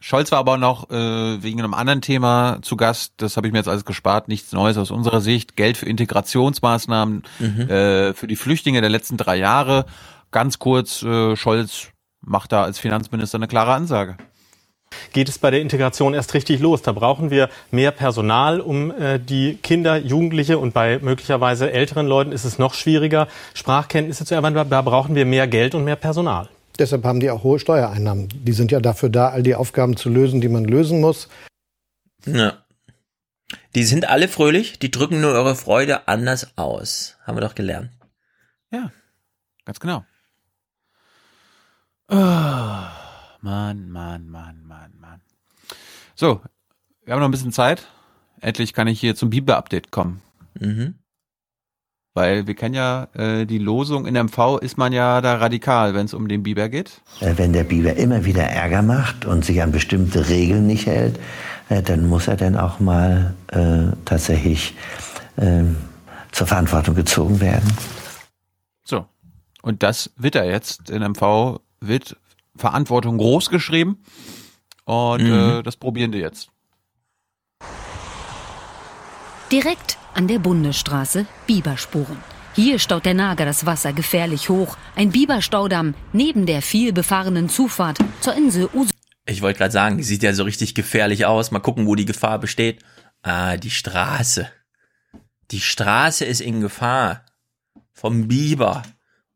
[0.00, 3.14] Scholz war aber noch äh, wegen einem anderen Thema zu Gast.
[3.18, 4.28] Das habe ich mir jetzt alles gespart.
[4.28, 5.56] Nichts Neues aus unserer Sicht.
[5.56, 7.60] Geld für Integrationsmaßnahmen Mhm.
[7.70, 9.86] äh, für die Flüchtlinge der letzten drei Jahre.
[10.30, 11.88] Ganz kurz, äh, Scholz
[12.20, 14.16] macht da als Finanzminister eine klare Ansage.
[15.12, 16.82] Geht es bei der Integration erst richtig los.
[16.82, 22.32] Da brauchen wir mehr Personal, um äh, die Kinder, Jugendliche und bei möglicherweise älteren Leuten
[22.32, 24.68] ist es noch schwieriger, Sprachkenntnisse zu erwerben.
[24.70, 26.48] Da brauchen wir mehr Geld und mehr Personal.
[26.78, 28.28] Deshalb haben die auch hohe Steuereinnahmen.
[28.32, 31.28] Die sind ja dafür da, all die Aufgaben zu lösen, die man lösen muss.
[32.26, 32.58] Ja.
[33.74, 37.16] Die sind alle fröhlich, die drücken nur eure Freude anders aus.
[37.24, 37.90] Haben wir doch gelernt.
[38.70, 38.90] Ja,
[39.64, 40.04] ganz genau.
[42.08, 42.90] Ah,
[43.40, 44.61] Mann, Mann, Mann, Mann.
[46.22, 46.40] So,
[47.04, 47.88] wir haben noch ein bisschen Zeit.
[48.40, 50.22] Endlich kann ich hier zum Biber-Update kommen.
[50.56, 50.94] Mhm.
[52.14, 56.06] Weil wir kennen ja äh, die Losung in MV ist man ja da radikal, wenn
[56.06, 57.00] es um den Biber geht.
[57.18, 61.18] Äh, Wenn der Biber immer wieder Ärger macht und sich an bestimmte Regeln nicht hält,
[61.68, 64.76] äh, dann muss er dann auch mal äh, tatsächlich
[65.38, 65.76] ähm,
[66.30, 67.68] zur Verantwortung gezogen werden.
[68.84, 69.06] So.
[69.60, 70.88] Und das wird er jetzt.
[70.88, 72.16] In MV wird
[72.54, 74.04] Verantwortung groß geschrieben.
[74.84, 75.58] Und Mhm.
[75.58, 76.48] äh, das probieren die jetzt.
[79.50, 82.18] Direkt an der Bundesstraße Biberspuren.
[82.54, 84.76] Hier staut der Nager das Wasser gefährlich hoch.
[84.94, 88.90] Ein Biberstaudamm neben der viel befahrenen Zufahrt zur Insel Usedom.
[89.24, 91.50] Ich wollte gerade sagen, die sieht ja so richtig gefährlich aus.
[91.50, 92.82] Mal gucken, wo die Gefahr besteht.
[93.22, 94.50] Ah, die Straße.
[95.50, 97.24] Die Straße ist in Gefahr.
[97.92, 98.82] Vom Biber.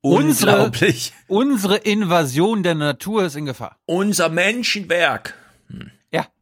[0.07, 1.12] Unglaublich.
[1.26, 3.76] Unsere, unsere Invasion der Natur ist in Gefahr.
[3.86, 5.35] Unser Menschenwerk.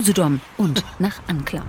[0.01, 1.65] Usedom und nach Anklam.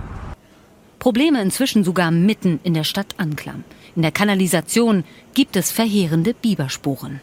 [0.98, 3.64] Probleme inzwischen sogar mitten in der Stadt Anklam.
[3.94, 7.22] In der Kanalisation gibt es verheerende Biberspuren.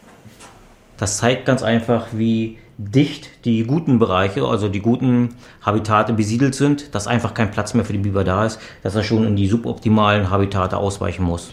[0.96, 6.94] Das zeigt ganz einfach, wie dicht die guten Bereiche, also die guten Habitate besiedelt sind,
[6.94, 9.46] dass einfach kein Platz mehr für die Biber da ist, dass er schon in die
[9.46, 11.52] suboptimalen Habitate ausweichen muss.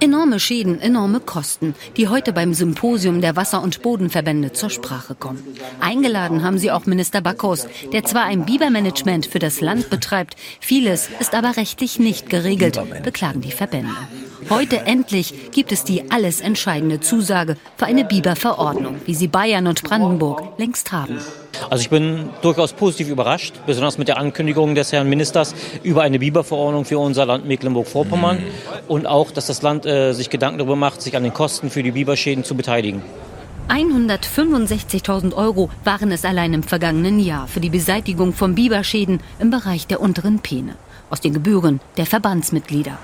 [0.00, 5.42] Enorme Schäden, enorme Kosten, die heute beim Symposium der Wasser- und Bodenverbände zur Sprache kommen.
[5.80, 11.08] Eingeladen haben sie auch Minister Backhaus, der zwar ein Bibermanagement für das Land betreibt, vieles
[11.20, 13.94] ist aber rechtlich nicht geregelt, beklagen die Verbände.
[14.50, 19.82] Heute endlich gibt es die alles entscheidende Zusage für eine Biberverordnung, wie sie Bayern und
[19.82, 21.18] Brandenburg längst haben.
[21.70, 26.18] Also ich bin durchaus positiv überrascht, besonders mit der Ankündigung des Herrn Ministers über eine
[26.18, 28.38] Biberverordnung für unser Land Mecklenburg-Vorpommern
[28.88, 31.82] und auch, dass das Land äh, sich Gedanken darüber macht, sich an den Kosten für
[31.82, 33.02] die Biberschäden zu beteiligen.
[33.68, 39.86] 165.000 Euro waren es allein im vergangenen Jahr für die Beseitigung von Biberschäden im Bereich
[39.86, 40.74] der unteren Peene
[41.10, 42.98] aus den Gebühren der Verbandsmitglieder.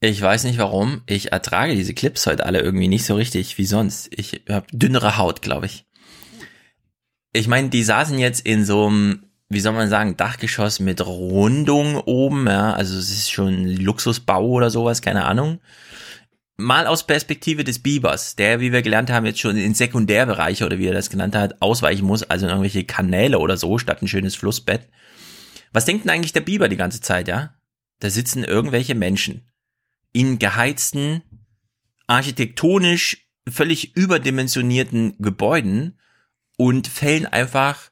[0.00, 1.02] Ich weiß nicht warum.
[1.06, 4.08] Ich ertrage diese Clips heute alle irgendwie nicht so richtig wie sonst.
[4.12, 5.87] Ich habe dünnere Haut, glaube ich.
[7.38, 11.94] Ich meine, die saßen jetzt in so einem, wie soll man sagen, Dachgeschoss mit Rundung
[11.94, 15.60] oben, ja, also es ist schon Luxusbau oder sowas, keine Ahnung.
[16.56, 20.80] Mal aus Perspektive des Bibers, der, wie wir gelernt haben, jetzt schon in Sekundärbereiche oder
[20.80, 24.08] wie er das genannt hat, ausweichen muss, also in irgendwelche Kanäle oder so, statt ein
[24.08, 24.88] schönes Flussbett.
[25.72, 27.54] Was denkt denn eigentlich der Biber die ganze Zeit, ja?
[28.00, 29.48] Da sitzen irgendwelche Menschen
[30.12, 31.22] in geheizten,
[32.08, 35.97] architektonisch völlig überdimensionierten Gebäuden
[36.58, 37.90] und fällen einfach,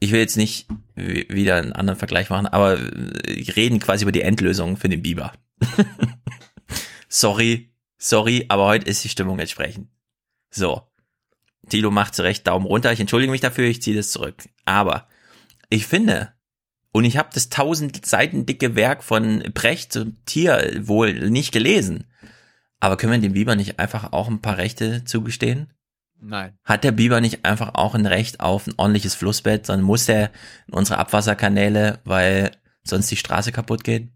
[0.00, 4.22] ich will jetzt nicht wieder einen anderen Vergleich machen, aber äh, reden quasi über die
[4.22, 5.32] Endlösung für den Biber.
[7.08, 9.88] sorry, sorry, aber heute ist die Stimmung entsprechend.
[10.50, 10.82] So.
[11.68, 12.92] Tilo macht zurecht Daumen runter.
[12.92, 14.42] Ich entschuldige mich dafür, ich ziehe das zurück.
[14.64, 15.08] Aber
[15.68, 16.32] ich finde,
[16.90, 22.06] und ich habe das tausend Seiten dicke Werk von Brecht zum Tierwohl nicht gelesen.
[22.80, 25.72] Aber können wir dem Biber nicht einfach auch ein paar Rechte zugestehen?
[26.24, 26.56] Nein.
[26.62, 30.30] Hat der Biber nicht einfach auch ein Recht auf ein ordentliches Flussbett, sondern muss er
[30.68, 32.52] in unsere Abwasserkanäle, weil
[32.84, 34.08] sonst die Straße kaputt geht?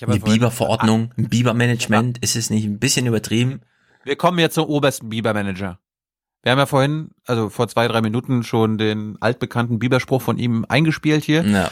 [0.00, 3.60] Eine Biberverordnung, ein Bibermanagement, ist es nicht ein bisschen übertrieben?
[4.02, 5.78] Wir kommen jetzt zum obersten Biber-Manager.
[6.42, 10.66] Wir haben ja vorhin, also vor zwei, drei Minuten schon den altbekannten Biberspruch von ihm
[10.68, 11.44] eingespielt hier.
[11.44, 11.70] Ja.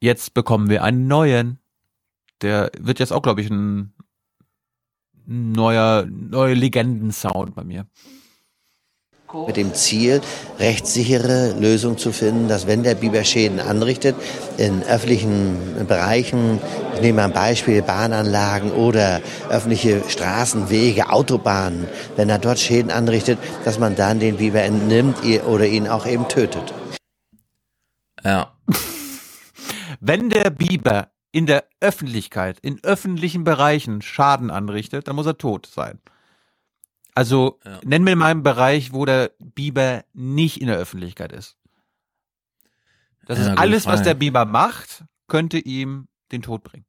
[0.00, 1.58] Jetzt bekommen wir einen neuen.
[2.40, 3.94] Der wird jetzt auch, glaube ich, ein
[5.28, 7.86] neuer, neue Legendensound bei mir.
[9.46, 10.22] Mit dem Ziel,
[10.58, 14.16] rechtssichere Lösungen zu finden, dass wenn der Biber Schäden anrichtet,
[14.56, 16.58] in öffentlichen Bereichen,
[16.94, 22.90] ich nehme mal ein Beispiel, Bahnanlagen oder öffentliche Straßen, Wege, Autobahnen, wenn er dort Schäden
[22.90, 26.72] anrichtet, dass man dann den Biber entnimmt oder ihn auch eben tötet.
[28.24, 28.54] Ja.
[30.00, 35.66] Wenn der Biber in der Öffentlichkeit, in öffentlichen Bereichen Schaden anrichtet, dann muss er tot
[35.66, 36.00] sein.
[37.14, 37.80] Also ja.
[37.84, 41.56] nenn mir mal einen Bereich, wo der Biber nicht in der Öffentlichkeit ist.
[43.26, 46.86] Das ja, ist alles, was der Biber macht, könnte ihm den Tod bringen.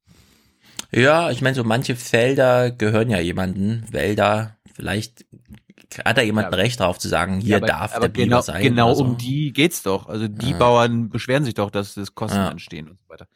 [0.91, 5.25] Ja, ich meine, so manche Felder gehören ja jemanden, Wälder, vielleicht
[6.05, 6.49] hat da jemand ja.
[6.49, 8.63] ein Recht drauf zu sagen, hier aber, darf aber der Biber genau, sein.
[8.63, 9.03] Genau so.
[9.03, 10.07] um die geht's doch.
[10.07, 13.27] Also die Bauern beschweren sich doch, dass das Kosten entstehen und so weiter.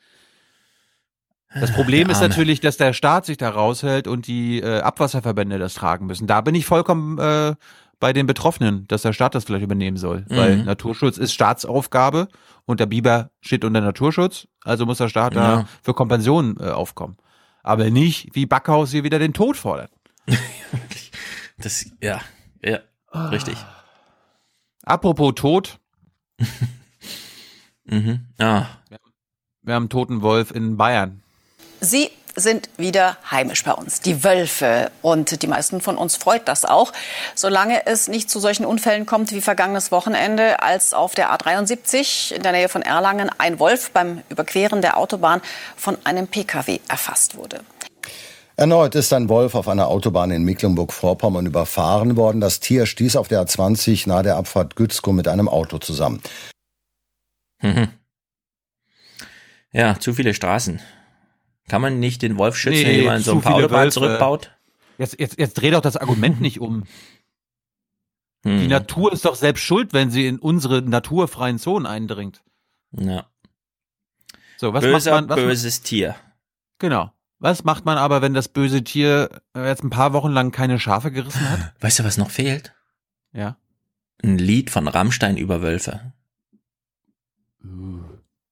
[1.60, 5.76] Das Problem ist natürlich, dass der Staat sich da raushält und die äh, Abwasserverbände das
[5.76, 6.28] tragen müssen.
[6.28, 7.56] Da bin ich vollkommen äh,
[8.00, 10.26] bei den Betroffenen, dass der Staat das vielleicht übernehmen soll.
[10.28, 10.36] Mhm.
[10.36, 12.28] Weil Naturschutz ist Staatsaufgabe
[12.66, 15.58] und der Biber steht unter Naturschutz, also muss der Staat ja.
[15.58, 17.18] da für Kompensationen äh, aufkommen.
[17.62, 19.92] Aber nicht, wie Backhaus hier wieder den Tod fordert.
[21.58, 22.20] das, ja,
[22.62, 22.80] ja,
[23.32, 23.56] richtig.
[24.84, 25.80] Apropos Tod.
[27.86, 28.26] mhm.
[28.38, 28.66] Ah.
[29.62, 31.23] Wir haben einen toten Wolf in Bayern.
[31.84, 34.90] Sie sind wieder heimisch bei uns, die Wölfe.
[35.02, 36.94] Und die meisten von uns freut das auch,
[37.36, 42.42] solange es nicht zu solchen Unfällen kommt wie vergangenes Wochenende, als auf der A73 in
[42.42, 45.42] der Nähe von Erlangen ein Wolf beim Überqueren der Autobahn
[45.76, 47.60] von einem Pkw erfasst wurde.
[48.56, 52.40] Erneut ist ein Wolf auf einer Autobahn in Mecklenburg-Vorpommern überfahren worden.
[52.40, 56.22] Das Tier stieß auf der A20 nahe der Abfahrt Gützkow mit einem Auto zusammen.
[57.62, 57.90] Mhm.
[59.74, 60.80] Ja, zu viele Straßen.
[61.68, 64.52] Kann man nicht den Wolf schützen, nee, indem man so ein paar Autobahnen zurückbaut?
[64.98, 66.84] Jetzt, jetzt, jetzt dreh doch das Argument nicht um.
[68.44, 68.60] Hm.
[68.60, 72.44] Die Natur ist doch selbst schuld, wenn sie in unsere naturfreien Zonen eindringt.
[72.92, 73.28] Ja.
[74.58, 76.16] So, was Böser, macht man, was böses Tier.
[76.80, 77.12] Genau.
[77.40, 80.80] Was macht man aber, wenn das böse Tier äh, jetzt ein paar Wochen lang keine
[80.80, 81.74] Schafe gerissen hat?
[81.82, 82.74] Weißt du, was noch fehlt?
[83.32, 83.58] Ja.
[84.24, 86.14] Ein Lied von Rammstein über Wölfe.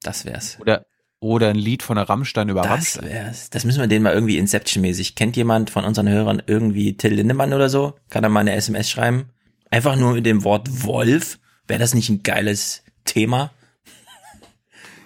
[0.01, 0.59] Das wär's.
[0.59, 0.85] Oder
[1.21, 3.09] oder ein Lied von der Rammstein über das Rammstein.
[3.09, 3.49] Wär's.
[3.51, 5.15] Das müssen wir denen mal irgendwie Inception-mäßig.
[5.15, 7.93] Kennt jemand von unseren Hörern irgendwie Till Lindemann oder so?
[8.09, 9.29] Kann er mal eine SMS schreiben?
[9.69, 11.39] Einfach nur mit dem Wort Wolf.
[11.67, 13.51] Wäre das nicht ein geiles Thema?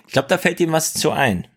[0.08, 1.48] Ich glaube, da fällt ihm was zu ein.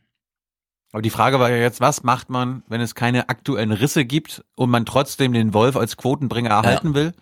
[0.91, 4.45] Aber die Frage war ja jetzt, was macht man, wenn es keine aktuellen Risse gibt
[4.57, 6.95] und man trotzdem den Wolf als Quotenbringer erhalten ja.
[6.95, 7.13] will?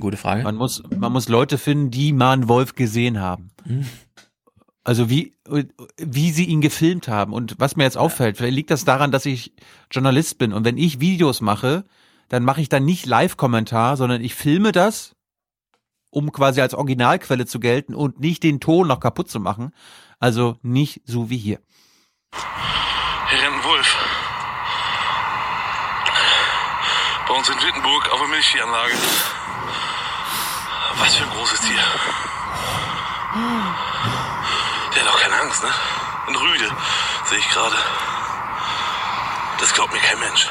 [0.00, 0.42] Gute Frage.
[0.42, 3.50] Man muss, man muss Leute finden, die mal einen Wolf gesehen haben.
[4.88, 4.90] Hm.
[4.90, 5.34] Also wie,
[5.98, 7.32] wie sie ihn gefilmt haben.
[7.32, 9.52] Und was mir jetzt auffällt, vielleicht liegt das daran, dass ich
[9.90, 10.52] Journalist bin.
[10.52, 11.84] Und wenn ich Videos mache,
[12.28, 15.14] dann mache ich dann nicht Live-Kommentar, sondern ich filme das,
[16.10, 19.72] um quasi als Originalquelle zu gelten und nicht den Ton noch kaputt zu machen.
[20.18, 21.60] Also nicht so wie hier.
[22.32, 23.96] Ein Wolf.
[27.28, 28.94] Bei uns in Wittenburg auf der Milchviehanlage.
[30.98, 31.76] Was für ein großes Tier.
[33.34, 33.87] Der
[35.48, 35.70] Angst, ne?
[36.26, 36.70] Ein Rüde,
[37.24, 37.74] sehe ich gerade.
[39.58, 40.46] Das glaubt mir kein Mensch.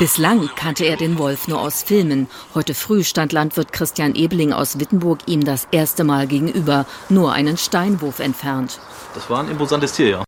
[0.00, 2.26] Bislang kannte er den Wolf nur aus Filmen.
[2.52, 7.56] Heute früh stand Landwirt Christian Ebeling aus Wittenburg ihm das erste Mal gegenüber, nur einen
[7.56, 8.80] Steinwurf entfernt.
[9.14, 10.24] Das war ein imposantes Tier, ja.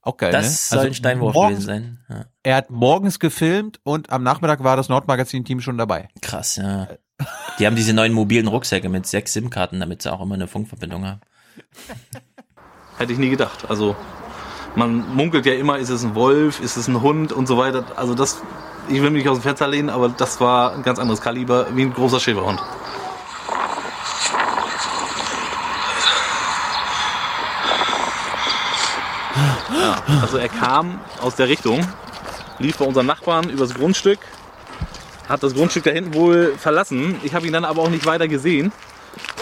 [0.00, 0.50] Auch geil, das ne?
[0.52, 2.04] soll also ein Steinwurf gewesen sein.
[2.08, 2.24] Ja.
[2.42, 6.08] Er hat morgens gefilmt und am Nachmittag war das Nordmagazin-Team schon dabei.
[6.22, 6.88] Krass, ja.
[7.58, 11.04] Die haben diese neuen mobilen Rucksäcke mit sechs SIM-Karten, damit sie auch immer eine Funkverbindung
[11.04, 11.20] haben.
[12.98, 13.68] Hätte ich nie gedacht.
[13.68, 13.96] Also
[14.76, 17.84] man munkelt ja immer, ist es ein Wolf, ist es ein Hund und so weiter.
[17.96, 18.42] Also das,
[18.88, 21.66] ich will mich nicht aus dem Fenster lehnen, aber das war ein ganz anderes Kaliber,
[21.74, 22.60] wie ein großer Schäferhund.
[30.20, 31.86] Also er kam aus der Richtung,
[32.58, 34.18] lief bei unseren Nachbarn übers Grundstück,
[35.28, 37.16] hat das Grundstück da hinten wohl verlassen.
[37.22, 38.72] Ich habe ihn dann aber auch nicht weiter gesehen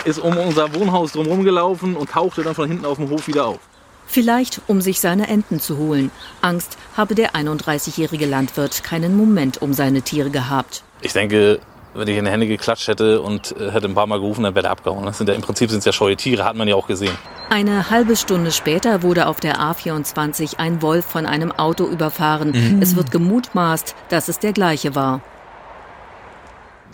[0.05, 3.47] ist um unser Wohnhaus drumherum gelaufen und tauchte dann von hinten auf dem Hof wieder
[3.47, 3.61] auf.
[4.07, 6.11] Vielleicht, um sich seine Enten zu holen.
[6.43, 10.83] Angst habe der 31-jährige Landwirt keinen Moment um seine Tiere gehabt.
[11.01, 11.61] Ich denke,
[11.95, 14.55] wenn ich in die Hände geklatscht hätte und äh, hätte ein paar Mal gerufen, dann
[14.55, 15.05] wäre er abgehauen.
[15.05, 17.17] Das sind ja, Im Prinzip sind es ja scheue Tiere, hat man ja auch gesehen.
[17.51, 22.51] Eine halbe Stunde später wurde auf der A24 ein Wolf von einem Auto überfahren.
[22.51, 22.83] Mhm.
[22.83, 25.21] Es wird gemutmaßt, dass es der gleiche war.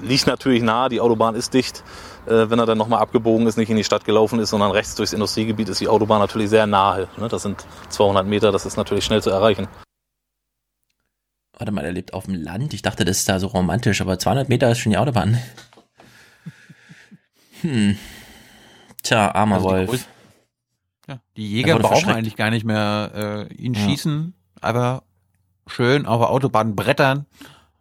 [0.00, 1.82] Liegt natürlich nahe, die Autobahn ist dicht.
[2.28, 4.94] Äh, wenn er dann nochmal abgebogen ist, nicht in die Stadt gelaufen ist, sondern rechts
[4.94, 7.08] durchs Industriegebiet, ist die Autobahn natürlich sehr nahe.
[7.16, 7.28] Ne?
[7.28, 9.66] Das sind 200 Meter, das ist natürlich schnell zu erreichen.
[11.56, 12.72] Warte mal, er lebt auf dem Land.
[12.74, 15.38] Ich dachte, das ist da so romantisch, aber 200 Meter ist schon die Autobahn.
[17.62, 17.96] Hm.
[19.02, 19.90] Tja, armer Also die Wolf.
[19.90, 20.04] Größ-
[21.08, 23.80] Ja, die Er Jäger brauchen eigentlich gar nicht mehr äh, ihn Ja.
[23.80, 25.02] schießen, aber
[25.66, 27.26] schön auf der Autobahn brettern.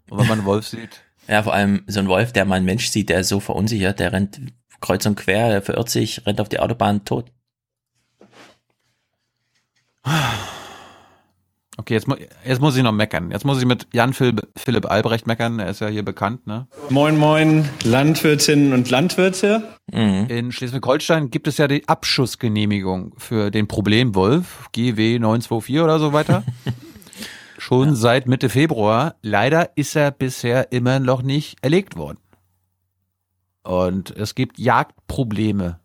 [0.09, 2.65] Und wenn man einen Wolf sieht, Ja, vor allem so ein Wolf, der mal einen
[2.65, 4.39] Mensch sieht, der ist so verunsichert, der rennt
[4.81, 7.31] kreuz und quer, der verirrt sich, rennt auf die Autobahn tot.
[11.79, 12.15] Okay, jetzt, mu-
[12.45, 13.29] jetzt muss ich noch meckern.
[13.31, 15.59] Jetzt muss ich mit Jan Phil Philipp Albrecht meckern.
[15.59, 16.67] Er ist ja hier bekannt, ne?
[16.89, 19.63] Moin, moin, Landwirtinnen und Landwirte.
[19.91, 26.43] In Schleswig-Holstein gibt es ja die Abschussgenehmigung für den Problemwolf, GW 924 oder so weiter.
[27.57, 29.15] Schon seit Mitte Februar.
[29.21, 32.19] Leider ist er bisher immer noch nicht erlegt worden.
[33.63, 35.79] Und es gibt Jagdprobleme.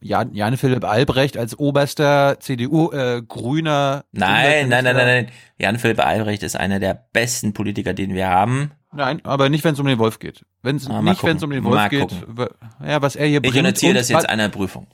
[0.00, 4.04] Jan, Jan Philipp Albrecht als oberster CDU-Grüner.
[4.12, 5.28] Nein, nein, nein, nein, nein.
[5.58, 8.72] Jan-Philipp Albrecht ist einer der besten Politiker, den wir haben.
[8.92, 10.44] Nein, aber nicht, wenn es um den Wolf geht.
[10.62, 11.62] Wenn's, Ah, nicht, wenn es um den.
[11.64, 12.00] Wolf Mal geht.
[12.08, 12.46] gucken.
[12.84, 13.58] Ja, was er hier Ich bringt.
[13.64, 14.86] unterziehe und das jetzt einer Prüfung.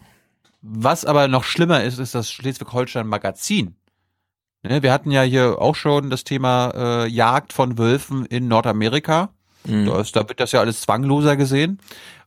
[0.60, 3.74] Was aber noch schlimmer ist, ist das Schleswig-Holstein Magazin.
[4.62, 9.30] Ne, wir hatten ja hier auch schon das Thema äh, Jagd von Wölfen in Nordamerika.
[9.64, 9.86] Mhm.
[9.86, 11.78] Da, ist, da wird das ja alles zwangloser gesehen.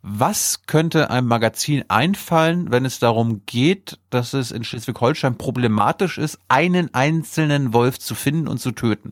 [0.02, 6.40] Was könnte einem Magazin einfallen, wenn es darum geht, dass es in Schleswig-Holstein problematisch ist,
[6.48, 9.12] einen einzelnen Wolf zu finden und zu töten?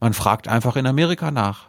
[0.00, 1.66] Man fragt einfach in Amerika nach.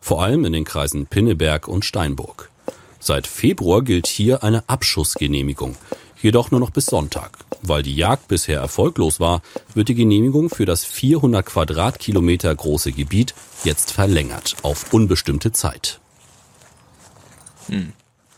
[0.00, 2.50] Vor allem in den Kreisen Pinneberg und Steinburg.
[2.98, 5.76] Seit Februar gilt hier eine Abschussgenehmigung,
[6.24, 7.38] jedoch nur noch bis Sonntag.
[7.62, 9.42] Weil die Jagd bisher erfolglos war,
[9.74, 16.00] wird die Genehmigung für das 400 Quadratkilometer große Gebiet jetzt verlängert auf unbestimmte Zeit.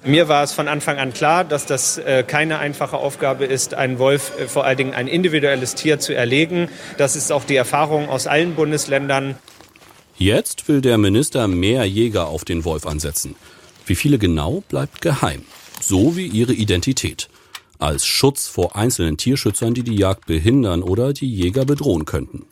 [0.04, 3.98] Mir war es von Anfang an klar, dass das äh, keine einfache Aufgabe ist, einen
[3.98, 6.68] Wolf, äh, vor allen Dingen ein individuelles Tier zu erlegen.
[6.96, 9.34] Das ist auch die Erfahrung aus allen Bundesländern.
[10.16, 13.34] Jetzt will der Minister mehr Jäger auf den Wolf ansetzen.
[13.84, 15.42] Wie viele genau bleibt geheim.
[15.80, 17.28] So wie ihre Identität.
[17.78, 22.46] Als Schutz vor einzelnen Tierschützern, die die Jagd behindern oder die Jäger bedrohen könnten.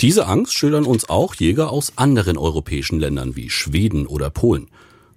[0.00, 4.68] Diese Angst schildern uns auch Jäger aus anderen europäischen Ländern wie Schweden oder Polen,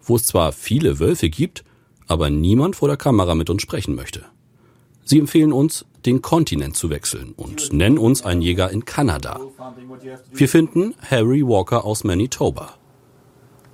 [0.01, 1.63] wo es zwar viele Wölfe gibt,
[2.07, 4.25] aber niemand vor der Kamera mit uns sprechen möchte.
[5.05, 9.39] Sie empfehlen uns, den Kontinent zu wechseln und nennen uns einen Jäger in Kanada.
[10.33, 12.73] Wir finden Harry Walker aus Manitoba.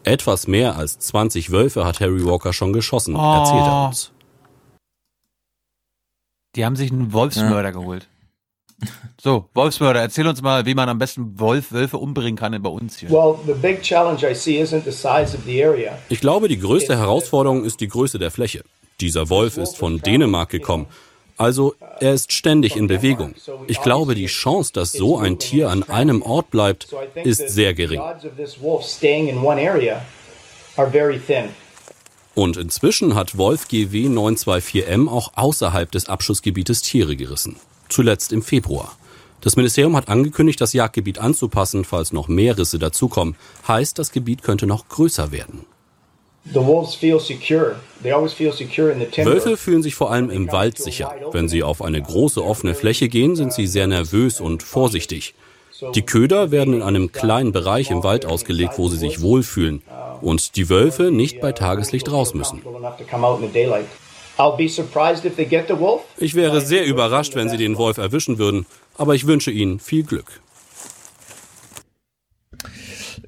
[0.03, 3.88] Etwas mehr als 20 Wölfe hat Harry Walker schon geschossen, erzählt er Oh.
[3.88, 4.11] uns.
[6.58, 8.08] Die haben sich einen Wolfsmörder geholt.
[9.22, 12.98] So, Wolfsmörder, erzähl uns mal, wie man am besten Wolf, Wölfe umbringen kann bei uns
[12.98, 13.11] hier.
[13.11, 15.98] Well, the big challenge I see isn't the size of the area.
[16.10, 18.64] Ich glaube, die größte Herausforderung ist die Größe der Fläche.
[19.02, 20.88] Dieser Wolf ist von Dänemark gekommen.
[21.38, 23.36] Also, er ist ständig in Bewegung.
[23.68, 26.88] Ich glaube, die Chance, dass so ein Tier an einem Ort bleibt,
[27.24, 28.02] ist sehr gering.
[32.38, 37.56] Und inzwischen hat Wolf GW 924M auch außerhalb des Abschussgebietes Tiere gerissen.
[37.90, 38.95] Zuletzt im Februar.
[39.41, 43.35] Das Ministerium hat angekündigt, das Jagdgebiet anzupassen, falls noch mehr Risse dazukommen.
[43.67, 45.66] Heißt, das Gebiet könnte noch größer werden.
[49.25, 51.16] Wölfe fühlen sich vor allem im Wald sicher.
[51.32, 55.33] Wenn sie auf eine große offene Fläche gehen, sind sie sehr nervös und vorsichtig.
[55.95, 59.82] Die Köder werden in einem kleinen Bereich im Wald ausgelegt, wo sie sich wohlfühlen
[60.21, 62.61] und die Wölfe nicht bei Tageslicht raus müssen.
[66.17, 68.65] Ich wäre sehr überrascht, wenn sie den Wolf erwischen würden,
[68.97, 70.41] aber ich wünsche ihnen viel Glück.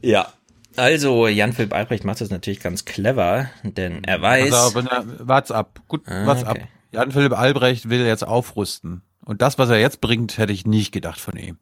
[0.01, 0.33] Ja.
[0.75, 4.53] Also, Jan-Philipp Albrecht macht das natürlich ganz clever, denn er weiß.
[4.53, 5.81] Also, wenn er, wart's ab.
[5.87, 6.61] Gut, Ah, wart's okay.
[6.61, 6.67] ab.
[6.91, 9.01] Jan-Philipp Albrecht will jetzt aufrüsten.
[9.25, 11.57] Und das, was er jetzt bringt, hätte ich nicht gedacht von ihm.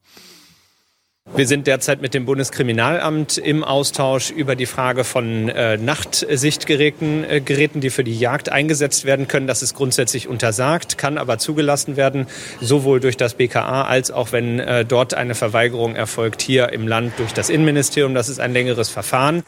[1.35, 7.41] Wir sind derzeit mit dem Bundeskriminalamt im Austausch über die Frage von äh, Nachtsichtgeräten, äh,
[7.41, 9.45] Geräten, die für die Jagd eingesetzt werden können.
[9.45, 12.27] Das ist grundsätzlich untersagt, kann aber zugelassen werden,
[12.61, 17.13] sowohl durch das BKA als auch wenn äh, dort eine Verweigerung erfolgt, hier im Land
[17.17, 18.13] durch das Innenministerium.
[18.13, 19.43] Das ist ein längeres Verfahren.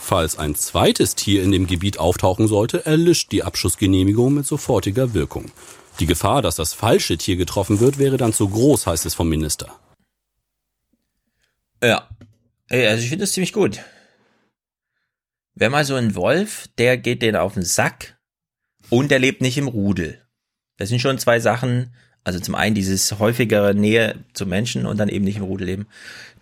[0.00, 5.46] Falls ein zweites Tier in dem Gebiet auftauchen sollte, erlischt die Abschussgenehmigung mit sofortiger Wirkung.
[6.00, 9.28] Die Gefahr, dass das falsche Tier getroffen wird, wäre dann zu groß, heißt es vom
[9.28, 9.68] Minister.
[11.82, 12.08] Ja.
[12.70, 13.80] Also ich finde das ziemlich gut.
[15.54, 18.18] Wer mal so ein Wolf, der geht den auf den Sack
[18.90, 20.22] und der lebt nicht im Rudel.
[20.76, 25.08] Das sind schon zwei Sachen, also zum einen dieses häufigere Nähe zu Menschen und dann
[25.08, 25.86] eben nicht im Rudel leben,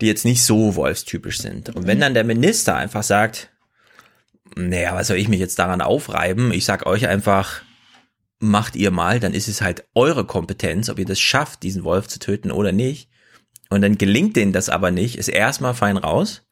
[0.01, 1.75] die jetzt nicht so wolfstypisch sind.
[1.75, 3.49] Und wenn dann der Minister einfach sagt,
[4.55, 6.51] naja, was soll ich mich jetzt daran aufreiben?
[6.51, 7.61] Ich sag euch einfach,
[8.39, 12.07] macht ihr mal, dann ist es halt eure Kompetenz, ob ihr das schafft, diesen Wolf
[12.07, 13.09] zu töten oder nicht.
[13.69, 16.43] Und dann gelingt denen das aber nicht, ist erstmal fein raus.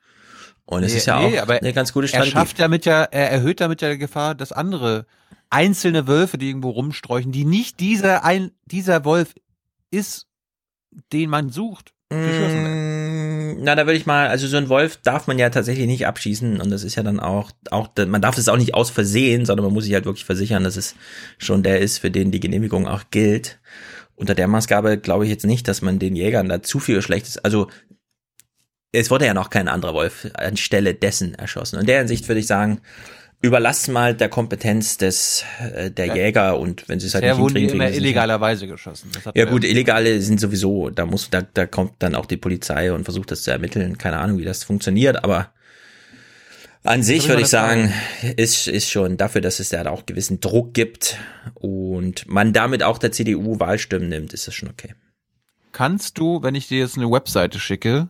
[0.66, 2.32] Und es Nee, ist ja nee, auch aber eine ganz gute Er Strategie.
[2.32, 5.06] schafft damit ja, er erhöht damit ja die Gefahr, dass andere
[5.50, 9.36] einzelne Wölfe, die irgendwo rumsträuchen, die nicht dieser ein, dieser Wolf
[9.92, 10.26] ist,
[11.14, 11.94] den man sucht.
[12.12, 16.08] Mm, Na, da würde ich mal, also so ein Wolf darf man ja tatsächlich nicht
[16.08, 19.46] abschießen und das ist ja dann auch, auch, man darf es auch nicht aus Versehen,
[19.46, 20.96] sondern man muss sich halt wirklich versichern, dass es
[21.38, 23.60] schon der ist, für den die Genehmigung auch gilt.
[24.16, 27.38] Unter der Maßgabe glaube ich jetzt nicht, dass man den Jägern da zu viel Schlechtes,
[27.38, 27.68] also
[28.92, 31.76] es wurde ja noch kein anderer Wolf anstelle dessen erschossen.
[31.76, 32.80] Und in der Hinsicht würde ich sagen,
[33.42, 35.44] überlasst mal der Kompetenz des
[35.76, 36.16] äh, der Ja.
[36.16, 38.04] Jäger und wenn sie es halt Bisher nicht hinkriegen, immer kriegen hin.
[38.04, 39.12] illegalerweise geschossen.
[39.36, 43.04] Ja gut, Illegale sind sowieso, da muss, da, da kommt dann auch die Polizei und
[43.04, 43.98] versucht das zu ermitteln.
[43.98, 45.52] Keine Ahnung, wie das funktioniert, aber
[46.86, 47.92] an sich würde ich sagen,
[48.38, 51.18] ist, ist schon dafür, dass es da auch gewissen Druck gibt
[51.56, 54.94] und man damit auch der CDU Wahlstimmen nimmt, ist das schon okay.
[55.72, 58.10] Kannst du, wenn ich dir jetzt eine Webseite schicke,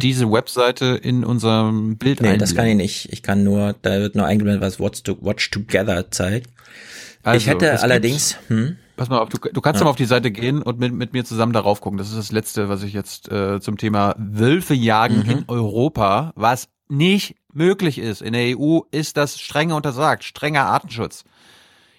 [0.00, 2.26] diese Webseite in unserem Bild Mhm.
[2.28, 2.56] Nee, das einblenden?
[2.56, 3.12] kann ich nicht.
[3.12, 6.46] Ich kann nur, da wird nur eingeblendet, was Watch, to, Watch Together zeigt.
[6.46, 9.84] ich Also, hätte es allerdings, hm, Pass mal auf, du, du kannst Ja.
[9.84, 11.96] mal auf die Seite gehen und mit, mit mir zusammen darauf gucken.
[11.98, 15.30] Das ist das Letzte, was ich jetzt äh, zum Thema Wölfe jagen Mhm.
[15.30, 18.22] in Europa, was nicht möglich ist.
[18.22, 21.24] In der EU ist das strenger untersagt, strenger Artenschutz.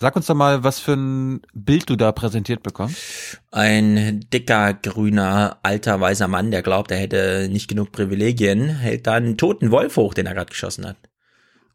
[0.00, 3.38] Sag uns doch mal, was für ein Bild du da präsentiert bekommst.
[3.50, 9.14] Ein dicker, grüner, alter, weißer Mann, der glaubt, er hätte nicht genug Privilegien, hält da
[9.14, 10.96] einen toten Wolf hoch, den er gerade geschossen hat.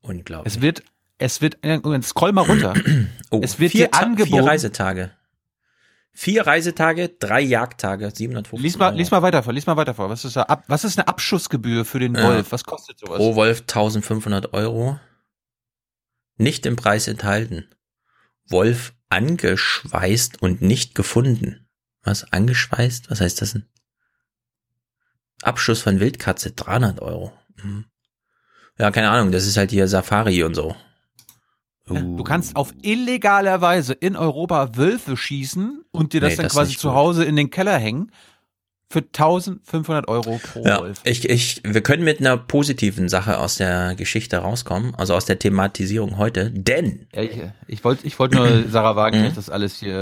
[0.02, 0.56] Unglaublich.
[0.56, 0.84] Es wird,
[1.20, 2.74] es wird, äh, scroll mal runter.
[3.32, 4.32] Oh, es wird vier, dir angeboten.
[4.32, 5.12] vier Reisetage.
[6.14, 8.98] Vier Reisetage, drei Jagdtage, 750 Lies mal, Euro.
[8.98, 10.10] lies mal weiter vor, lies mal weiter vor.
[10.10, 12.24] Was ist da was ist eine Abschussgebühr für den Ja.
[12.24, 12.52] Wolf?
[12.52, 13.18] Was kostet sowas?
[13.18, 15.00] Pro Wolf 1500 Euro.
[16.38, 17.66] Nicht im Preis enthalten.
[18.50, 21.68] Wolf angeschweißt und nicht gefunden.
[22.04, 22.32] Was?
[22.32, 23.10] Angeschweißt?
[23.10, 23.66] Was heißt das denn?
[25.42, 27.34] Abschuss von Wildkatze 300 Euro.
[27.62, 27.86] Hm.
[28.78, 29.32] Ja, keine Ahnung.
[29.32, 30.76] Das ist halt hier Safari und so.
[31.88, 36.46] Ja, du kannst auf illegaler Weise in Europa Wölfe schießen und dir das Nee, dann
[36.46, 36.94] das quasi zu.
[36.94, 38.12] Hause in den Keller hängen
[38.96, 41.02] für 1500 Euro pro Ja, Wolf.
[41.04, 45.38] ich, ich, wir können mit einer positiven Sache aus der Geschichte rauskommen, also aus der
[45.38, 47.32] Thematisierung heute, denn Ja, ich
[47.68, 49.36] ich wollte ich wollte nur Sarah Wagenknecht Mhm.
[49.36, 49.94] das alles hier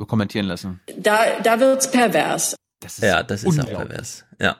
[0.00, 0.80] äh, kommentieren lassen.
[0.98, 2.54] Da, da wird's pervers.
[2.80, 4.24] Das ja, das ist auch pervers.
[4.40, 4.56] Ja.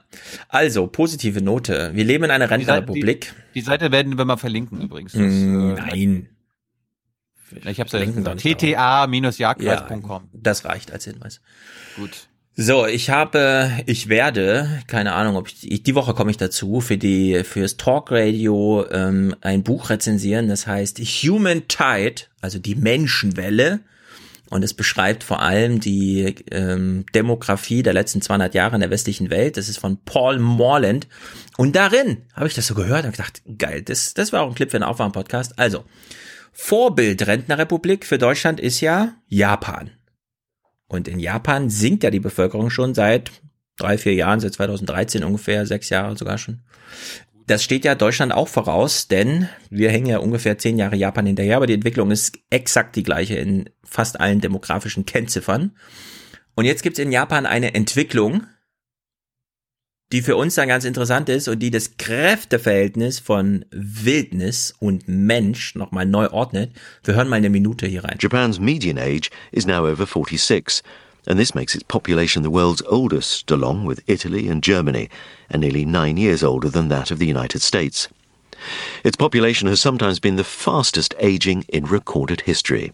[0.49, 1.91] Also, positive Note.
[1.95, 3.33] Wir leben in einer Rentenrepublik.
[3.55, 5.13] die, die Seite werden wir mal verlinken übrigens.
[5.13, 6.29] Das, Mm, äh, Nein.
[7.67, 8.41] Ich hab's ja Verlinken gesagt.
[8.43, 10.29] tta-jagdkreis.com.
[10.33, 11.41] Das reicht als Hinweis.
[11.97, 12.29] Gut.
[12.55, 16.99] So, ich habe, ich werde, keine Ahnung, ob ich, die Woche komme ich dazu, für
[16.99, 23.81] die, fürs Talkradio ähm, ein Buch rezensieren, das heißt Human Tide, also die Menschenwelle.
[24.51, 29.31] Und es beschreibt vor allem die ähm, Demografie der letzten 200 Jahre in der westlichen
[29.31, 29.57] Welt.
[29.57, 31.09] Das ist von Paul Morland.
[31.57, 34.55] Und darin habe ich das so gehört und gedacht, geil, das, das war auch ein
[34.55, 35.59] Clip für einen Aufwärmpodcast.
[35.59, 35.85] Also,
[36.53, 39.91] Vorbild Rentnerrepublik für Deutschland ist ja Japan.
[40.93, 43.31] Und in Japan sinkt ja die Bevölkerung schon seit
[43.79, 46.61] drei, vier Jahren, seit 2013 ungefähr, sechs Jahre sogar schon.
[47.47, 51.57] Das steht ja Deutschland auch voraus, denn wir hängen ja ungefähr zehn Jahre Japan hinterher,
[51.57, 55.73] aber die Entwicklung ist exakt die gleiche in fast allen demografischen Kennziffern.
[56.55, 58.47] Und jetzt gibt's in Japan eine Entwicklung,
[60.13, 65.75] die für uns dann ganz interessant ist und die das Kräfteverhältnis von Wildnis und Mensch
[65.75, 66.71] nochmal neu ordnet.
[67.03, 68.19] Wir hören mal eine Minute hier rein.
[68.21, 70.83] Japan's median age is now over 46,
[71.27, 75.09] and this makes its population the world's oldest, along with Italy and Germany,
[75.49, 78.09] and nearly nine years older than that of the United States.
[79.03, 82.93] Its population has sometimes been the fastest aging in recorded history.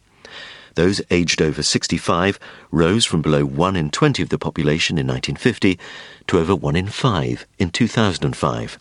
[0.79, 2.39] Those aged over 65
[2.71, 5.77] rose from below 1 in 20 of the population in 1950
[6.29, 8.79] to over 1 in 5 in 2005.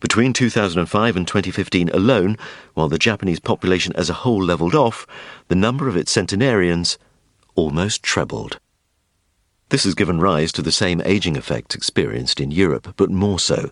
[0.00, 2.36] Between 2005 and 2015 alone,
[2.74, 5.06] while the Japanese population as a whole levelled off,
[5.48, 6.98] the number of its centenarians
[7.54, 8.58] almost trebled.
[9.70, 13.70] This has given rise to the same aging effect experienced in Europe, but more so.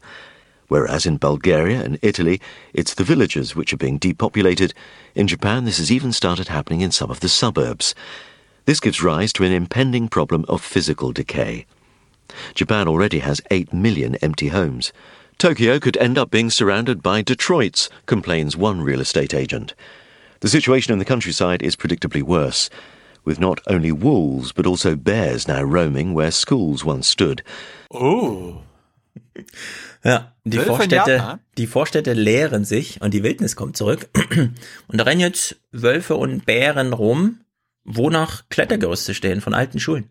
[0.69, 2.41] Whereas in Bulgaria and Italy,
[2.73, 4.75] it's the villages which are being depopulated,
[5.15, 7.95] in Japan this has even started happening in some of the suburbs.
[8.65, 11.67] This gives rise to an impending problem of physical decay.
[12.55, 14.93] Japan already has 8 million empty homes.
[15.39, 19.75] Tokyo could end up being surrounded by Detroits, complains one real estate agent.
[20.41, 22.69] The situation in the countryside is predictably worse,
[23.25, 27.43] with not only wolves but also bears now roaming where schools once stood.
[27.93, 28.63] Oh.
[30.05, 31.41] Ja, die Wölfe Vorstädte, Japan?
[31.59, 34.09] die Vorstädte leeren sich und die Wildnis kommt zurück.
[34.89, 37.41] Und da rennen jetzt Wölfe und Bären rum,
[37.85, 40.09] wo noch Klettergerüste stehen von alten Schulen.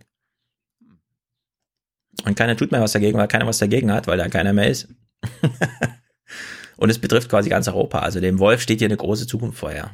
[2.24, 4.70] Und keiner tut mehr was dagegen, weil keiner was dagegen hat, weil da keiner mehr
[4.70, 4.88] ist.
[6.78, 8.00] und es betrifft quasi ganz Europa.
[8.00, 9.92] Also dem Wolf steht hier eine große Zukunft vorher.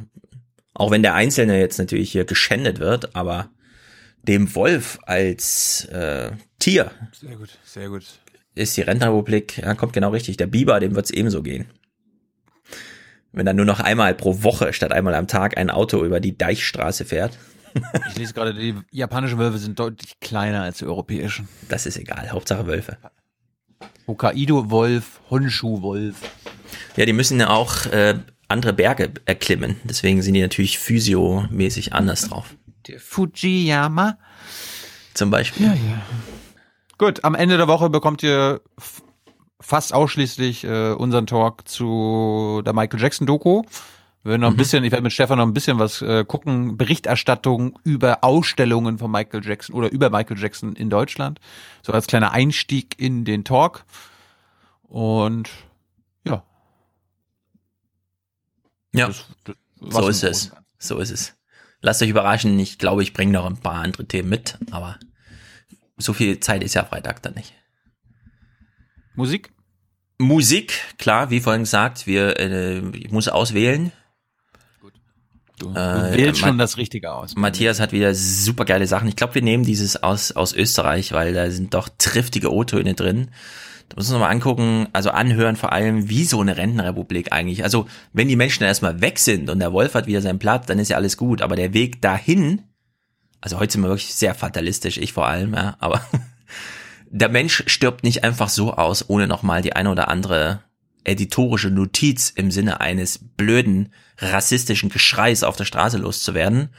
[0.74, 3.50] Auch wenn der Einzelne jetzt natürlich hier geschändet wird, aber
[4.24, 8.04] dem Wolf als äh, Tier Sehr gut, sehr gut.
[8.56, 10.38] Ist die Rentenrepublik, ja, kommt genau richtig.
[10.38, 11.66] Der Biber, dem wird's ebenso gehen.
[13.32, 16.38] Wenn dann nur noch einmal pro Woche statt einmal am Tag ein Auto über die
[16.38, 17.38] Deichstraße fährt.
[18.10, 21.48] Ich lese gerade, die japanischen Wölfe sind deutlich kleiner als die europäischen.
[21.70, 22.98] Das ist egal, Hauptsache Wölfe.
[24.08, 26.18] Hokkaido-Wolf, Honshu-Wolf.
[26.98, 28.16] Ja, die müssen ja auch äh,
[28.50, 29.78] andere Berge erklimmen.
[29.86, 32.56] Deswegen sind die natürlich physiomäßig anders drauf.
[32.88, 34.18] Der Fujiyama.
[35.14, 35.68] Zum Beispiel.
[35.68, 36.02] Ja, ja.
[37.02, 38.62] Gut, am Ende der Woche bekommt ihr
[39.60, 43.64] fast ausschließlich äh, unseren Talk zu der Michael Jackson Doku.
[44.22, 46.78] Wir werden noch ein bisschen, ich werde mit Stefan noch ein bisschen was äh, gucken,
[46.78, 51.40] Berichterstattung über Ausstellungen von Michael Jackson oder über Michael Jackson in Deutschland.
[51.82, 53.84] So als kleiner Einstieg in den Talk.
[54.84, 55.50] Und
[56.24, 56.44] ja.
[58.94, 60.52] Ja, das war's so ist es.
[60.78, 61.34] So ist es.
[61.82, 62.60] Lasst euch überraschen.
[62.60, 65.00] Ich glaube, ich bringe noch ein paar andere Themen mit, aber
[66.04, 67.54] so viel Zeit ist ja Freitag dann nicht.
[69.16, 69.52] Musik?
[70.20, 73.92] Musik, klar, wie vorhin gesagt, wir, äh, ich muss auswählen.
[75.58, 77.36] Du, Äh, du wählst Ma- schon das Richtige aus.
[77.36, 79.08] Matthias hat wieder super geile Sachen.
[79.08, 83.30] Ich glaube, wir nehmen dieses aus, aus Österreich, weil da sind doch triftige O-Töne drin.
[83.90, 87.64] Da müssen wir uns mal angucken, also anhören vor allem, wie so eine Rentenrepublik eigentlich.
[87.64, 90.80] Also, wenn die Menschen erstmal weg sind und der Wolf hat wieder seinen Platz, dann
[90.80, 91.42] ist ja alles gut.
[91.42, 92.62] Aber der Weg dahin,
[93.42, 96.02] also heute sind wir wirklich sehr fatalistisch, ich vor allem, ja, aber
[97.10, 100.62] der Mensch stirbt nicht einfach so aus, ohne nochmal die eine oder andere
[101.04, 106.70] editorische Notiz im Sinne eines blöden, rassistischen Geschreis auf der Straße loszuwerden.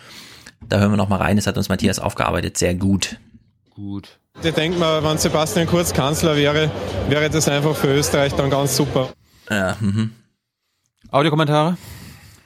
[0.69, 3.19] Da hören wir noch mal rein, das hat uns Matthias aufgearbeitet, sehr gut.
[3.71, 4.21] Gut.
[4.43, 6.71] Ich denke mal, wenn Sebastian Kurz Kanzler wäre,
[7.09, 9.13] wäre das einfach für Österreich dann ganz super.
[9.51, 10.13] Ja, mhm.
[11.11, 11.77] Audiokommentare?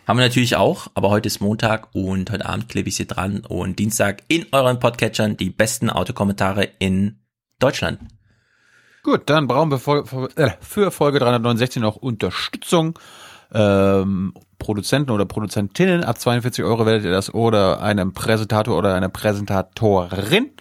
[0.07, 3.41] Haben wir natürlich auch, aber heute ist Montag und heute Abend klebe ich sie dran
[3.41, 7.18] und Dienstag in euren Podcatchern die besten Autokommentare in
[7.59, 7.99] Deutschland.
[9.02, 12.97] Gut, dann brauchen wir äh, für Folge 369 noch Unterstützung.
[13.52, 19.09] Ähm, Produzenten oder Produzentinnen, ab 42 Euro werdet ihr das oder einem Präsentator oder einer
[19.09, 20.52] Präsentatorin.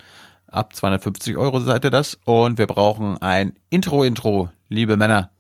[0.48, 2.18] Ab 250 Euro seid ihr das.
[2.26, 5.35] Und wir brauchen ein Intro-Intro, liebe Männer.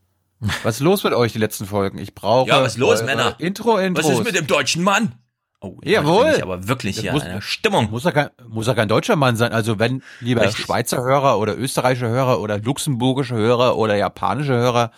[0.63, 1.97] Was ist los mit euch die letzten Folgen?
[1.97, 3.35] Ich brauche Ja, was ist los, Männer?
[3.39, 4.05] Intro-Intros.
[4.05, 5.15] Was ist mit dem deutschen Mann?
[5.61, 6.33] Oh, Jawohl.
[6.35, 7.89] ich aber wirklich hier muss- Stimmung.
[7.89, 9.51] Muss ja kein, muss ja kein deutscher Mann sein.
[9.53, 10.65] Also wenn lieber Richtig.
[10.65, 14.91] Schweizer Hörer oder österreichische Hörer oder luxemburgische Hörer oder japanische Hörer,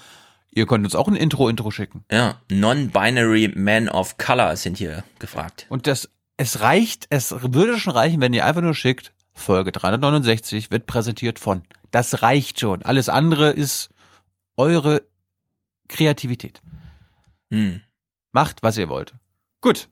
[0.51, 2.03] ihr könnt uns auch ein Intro-Intro schicken.
[2.11, 5.67] Ja, Non-Binary Men of Color sind hier gefragt.
[5.69, 10.71] Und das, es reicht, es würde schon reichen, wenn ihr einfach nur schickt, Folge 369
[10.71, 11.61] wird präsentiert von.
[11.91, 12.81] Das reicht schon.
[12.83, 13.89] Alles andere ist
[14.57, 15.03] eure
[15.87, 16.61] Kreativität.
[17.51, 17.81] Hm.
[18.31, 19.13] Macht, was ihr wollt.
[19.61, 19.89] Gut.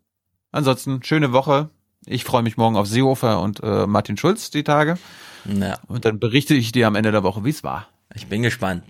[0.51, 1.69] Ansonsten, schöne Woche.
[2.05, 4.97] Ich freue mich morgen auf Seehofer und äh, Martin Schulz die Tage.
[5.45, 5.79] Ja.
[5.87, 7.87] Und dann berichte ich dir am Ende der Woche, wie es war.
[8.13, 8.83] Ich bin gespannt.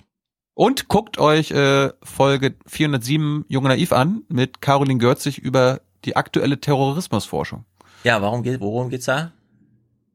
[0.54, 6.60] Und guckt euch äh, Folge 407 Junge Naiv an mit Caroline Görzig über die aktuelle
[6.60, 7.66] Terrorismusforschung.
[8.04, 9.32] Ja, warum geht, worum geht's da?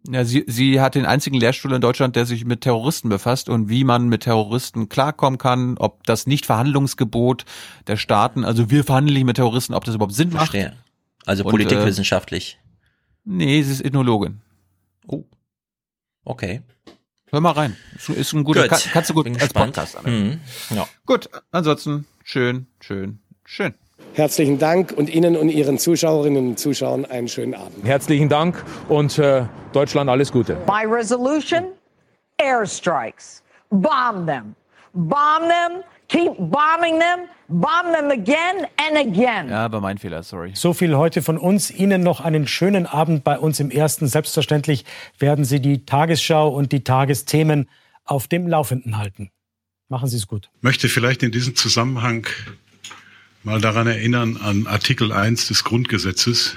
[0.09, 3.69] Ja, sie, sie hat den einzigen Lehrstuhl in Deutschland, der sich mit Terroristen befasst und
[3.69, 7.45] wie man mit Terroristen klarkommen kann, ob das Nicht-Verhandlungsgebot
[7.87, 10.53] der Staaten, also wir verhandeln nicht mit Terroristen, ob das überhaupt Sinn macht.
[10.53, 10.77] Verstehe.
[11.27, 12.59] Also Und, politikwissenschaftlich.
[12.62, 12.69] Äh,
[13.25, 14.41] nee, sie ist Ethnologin.
[15.07, 15.25] Oh.
[16.25, 16.62] Okay.
[17.27, 17.77] Hör mal rein.
[17.95, 18.70] Ist, ein guter, Gut.
[18.70, 19.75] kann, kannst du gut Bin als gespannt.
[19.75, 20.41] Podcast anhören.
[20.70, 20.77] Mhm.
[20.77, 20.89] Ja.
[21.07, 23.75] Gut, ansonsten schön, schön, schön.
[24.15, 27.85] Herzlichen Dank und Ihnen und Ihren Zuschauerinnen und Zuschauern einen schönen Abend.
[27.85, 30.57] Herzlichen Dank und äh, Deutschland alles Gute.
[30.67, 31.67] My resolution
[32.39, 33.43] airstrikes.
[33.71, 34.55] Bomb them.
[34.93, 35.83] Bomb them.
[36.09, 37.29] Keep bombing them.
[37.49, 39.49] Bomb them again and again.
[39.49, 40.53] Ja, war mein Fehler, sorry.
[40.55, 41.71] So viel heute von uns.
[41.71, 44.09] Ihnen noch einen schönen Abend bei uns im Ersten.
[44.09, 44.85] Selbstverständlich
[45.21, 47.69] werden Sie die Tagesschau und die Tagesthemen
[48.05, 49.31] auf dem Laufenden halten.
[49.89, 50.51] Machen Sie es gut.
[50.61, 52.27] möchte vielleicht in diesem Zusammenhang
[53.43, 56.57] mal daran erinnern an Artikel 1 des Grundgesetzes.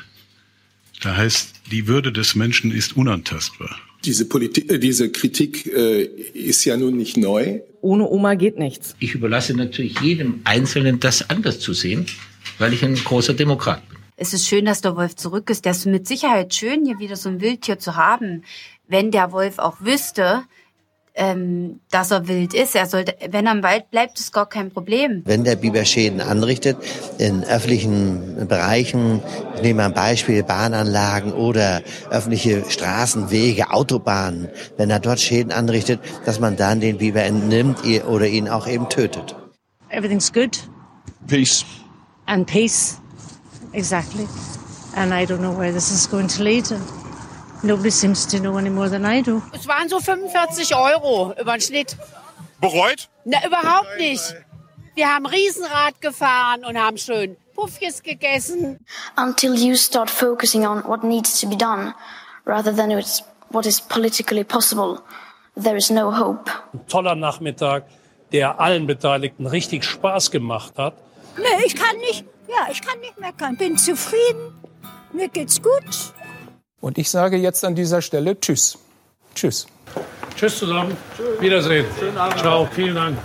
[1.02, 3.76] Da heißt, die Würde des Menschen ist unantastbar.
[4.06, 7.62] Diese, Politik, äh, diese Kritik äh, ist ja nun nicht neu.
[7.82, 8.96] Ohne Oma geht nichts.
[9.00, 12.06] Ich überlasse natürlich jedem Einzelnen, das anders zu sehen,
[12.58, 14.00] weil ich ein großer Demokrat bin.
[14.16, 15.66] Es ist schön, dass der Wolf zurück ist.
[15.66, 18.44] Das ist mit Sicherheit schön, hier wieder so ein Wildtier zu haben.
[18.88, 20.44] Wenn der Wolf auch wüsste,
[21.16, 22.76] ähm, dass er wild ist.
[22.76, 25.22] Er sollte, wenn er im Wald bleibt, ist gar kein Problem.
[25.26, 26.78] Wenn der Biber Schäden anrichtet
[27.20, 29.22] in öffentlichen Bereichen,
[29.56, 35.52] ich nehme mal ein Beispiel Bahnanlagen oder öffentliche Straßen, Wege, Autobahnen, wenn er dort Schäden
[35.52, 39.36] anrichtet, dass man dann den Biber entnimmt oder ihn auch eben tötet.
[39.90, 40.58] Everything's good.
[41.28, 41.64] Peace.
[42.26, 43.00] And peace.
[43.74, 44.28] Exactly.
[44.96, 46.64] And I don't know where this is going to lead.
[47.66, 49.42] Nobody seems to know any more than I do.
[49.54, 51.96] Es waren so 45 Euro über den Schnitt.
[52.60, 53.08] Bereut?
[53.24, 54.36] Na, überhaupt nicht.
[54.96, 58.80] Wir haben Riesenrad gefahren und haben schön Puffjes gegessen.
[59.16, 61.94] Until you start focusing on what needs to be done,
[62.46, 65.00] rather than it's what is politically possible,
[65.56, 66.52] there is no hope.
[66.74, 67.86] Ein toller Nachmittag,
[68.34, 70.96] der allen Beteiligten richtig Spaß gemacht hat.
[71.38, 73.56] Nee, ich kann nicht, ja, ich kann nicht meckern.
[73.56, 74.54] Bin zufrieden.
[75.14, 76.14] Mir geht's gut.
[76.84, 78.78] Und ich sage jetzt an dieser Stelle Tschüss.
[79.34, 79.68] Tschüss.
[80.36, 80.98] Tschüss zusammen.
[81.40, 81.86] Wiedersehen.
[81.98, 82.40] Schönen Abend.
[82.40, 83.18] Ciao, vielen Dank.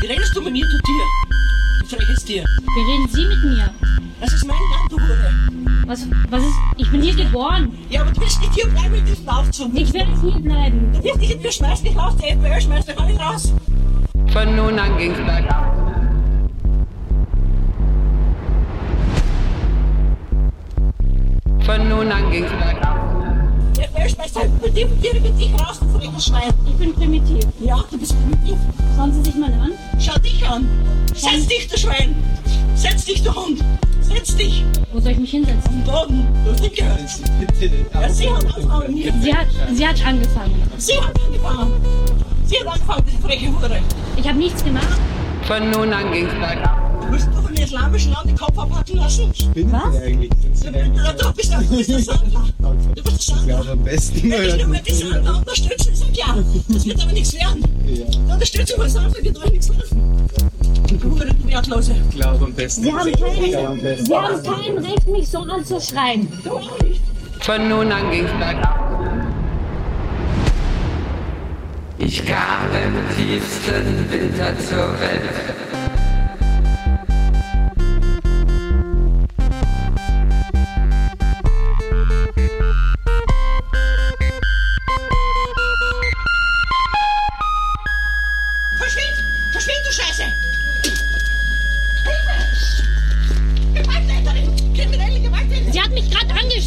[0.00, 1.04] Wie redest du mit mir, du Tier?
[1.80, 2.44] Du freches Tier.
[2.44, 3.74] Wie reden Sie mit mir?
[4.20, 5.32] Das ist mein Land, du Hure.
[5.86, 7.76] Was, was ist, ich bin hier geboren.
[7.88, 9.72] Ja, aber du willst nicht hier bleiben in diesem Aufzug.
[9.74, 10.92] Ich werde hier bleiben.
[10.92, 13.52] Du wirst nicht, wir schmeißen dich raus, der FPÖ schmeißt dich alle raus.
[14.32, 15.89] Von nun an ging's bergab.
[21.64, 22.96] Von nun an ging's bergab.
[23.76, 26.52] Der FPÖ schmeißt halt mit dem Tier mit dich raus, du freches Schwein.
[26.66, 27.44] Ich bin primitiv.
[27.60, 28.58] Ja, du bist primitiv.
[28.96, 29.72] Schauen Sie sich mal an.
[29.98, 30.68] Schau dich an.
[31.14, 32.16] Setz dich, du Schwein.
[32.74, 33.62] Setz dich, du Hund.
[34.00, 34.64] Setz dich.
[34.92, 35.70] Wo soll ich mich hinsetzen?
[35.70, 36.26] Am Boden.
[36.44, 36.82] Du Dicke.
[36.82, 38.96] Ja, sie hat angefangen.
[39.20, 40.62] Sie hat, sie hat angefangen.
[40.78, 41.72] Sie hat angefangen.
[42.46, 43.80] Sie hat angefangen, die freche Hure.
[44.16, 44.98] Ich habe nichts gemacht.
[45.42, 46.89] Von nun an ging's bergab.
[47.00, 49.32] Du musst doch im islamischen Land den Kopf abhacken lassen.
[49.70, 49.96] Was?
[49.96, 50.30] eigentlich?
[50.30, 52.44] Du bist bist ein Sandler.
[52.94, 53.64] Du bist ein Sandler.
[53.64, 54.30] Ja, am besten.
[54.30, 56.36] Wenn ich nur mit die Sandler unterstützen, sag ja.
[56.68, 57.64] Das wird aber nichts werden.
[57.86, 60.10] Die Unterstützung von Sandler wird euch nichts helfen.
[61.50, 61.94] Wertlose.
[62.08, 62.82] Ich glaube am besten.
[62.84, 63.44] Sie haben kein,
[64.04, 66.28] Sie haben kein Recht, mich so anzuschreien.
[66.44, 67.00] Du auch nicht.
[67.40, 68.78] Von nun an ging's bergab.
[71.98, 75.69] Ich kam im tiefsten Winter zur Welt.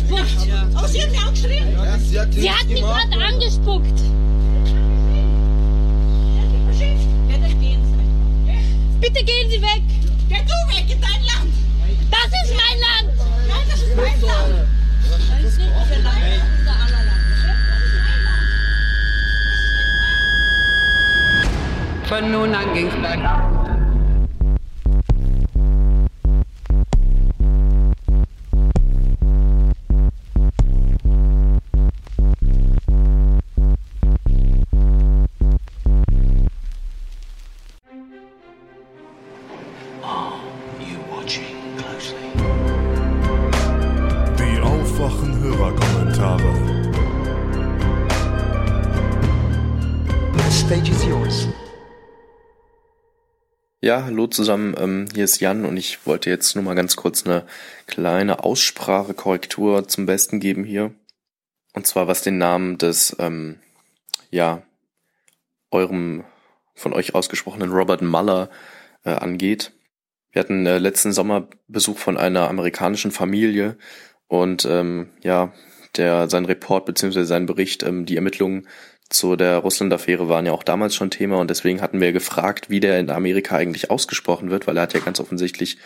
[0.01, 0.75] Mich angespuckt.
[0.75, 1.71] Aber sie hat mir angeschrien!
[1.73, 3.99] Ja, sie hat, Sie hat mich gerade angespuckt.
[6.65, 7.01] Verschwind!
[7.29, 8.99] Ja, dann gehen Sie.
[8.99, 9.83] Bitte gehen Sie weg.
[10.29, 11.53] Geh du weg in dein Land!
[12.09, 13.17] Das ist mein Land.
[13.47, 14.67] Nein, das ist mein Land!
[22.07, 23.72] Von nun an ging's bergab.
[45.23, 46.53] Aufwachen-Hörerkommentare.
[50.51, 51.47] Stage is yours.
[53.81, 57.25] Ja, hallo zusammen, ähm, hier ist Jan und ich wollte jetzt nur mal ganz kurz
[57.25, 57.45] eine
[57.87, 60.93] kleine Aussprachekorrektur zum Besten geben hier.
[61.73, 63.59] Und zwar was den Namen des, ähm,
[64.29, 64.61] ja,
[65.71, 66.23] eurem
[66.75, 68.49] von euch ausgesprochenen Robert Mueller
[69.05, 69.71] äh, angeht.
[70.31, 73.77] Wir hatten äh, letzten Sommer Besuch von einer amerikanischen Familie
[74.27, 75.53] und ähm, ja,
[75.95, 78.67] der sein Report beziehungsweise sein Bericht, ähm, die Ermittlungen
[79.09, 82.79] zu der Russland-Affäre waren ja auch damals schon Thema und deswegen hatten wir gefragt, wie
[82.79, 85.77] der in Amerika eigentlich ausgesprochen wird, weil er hat ja ganz offensichtlich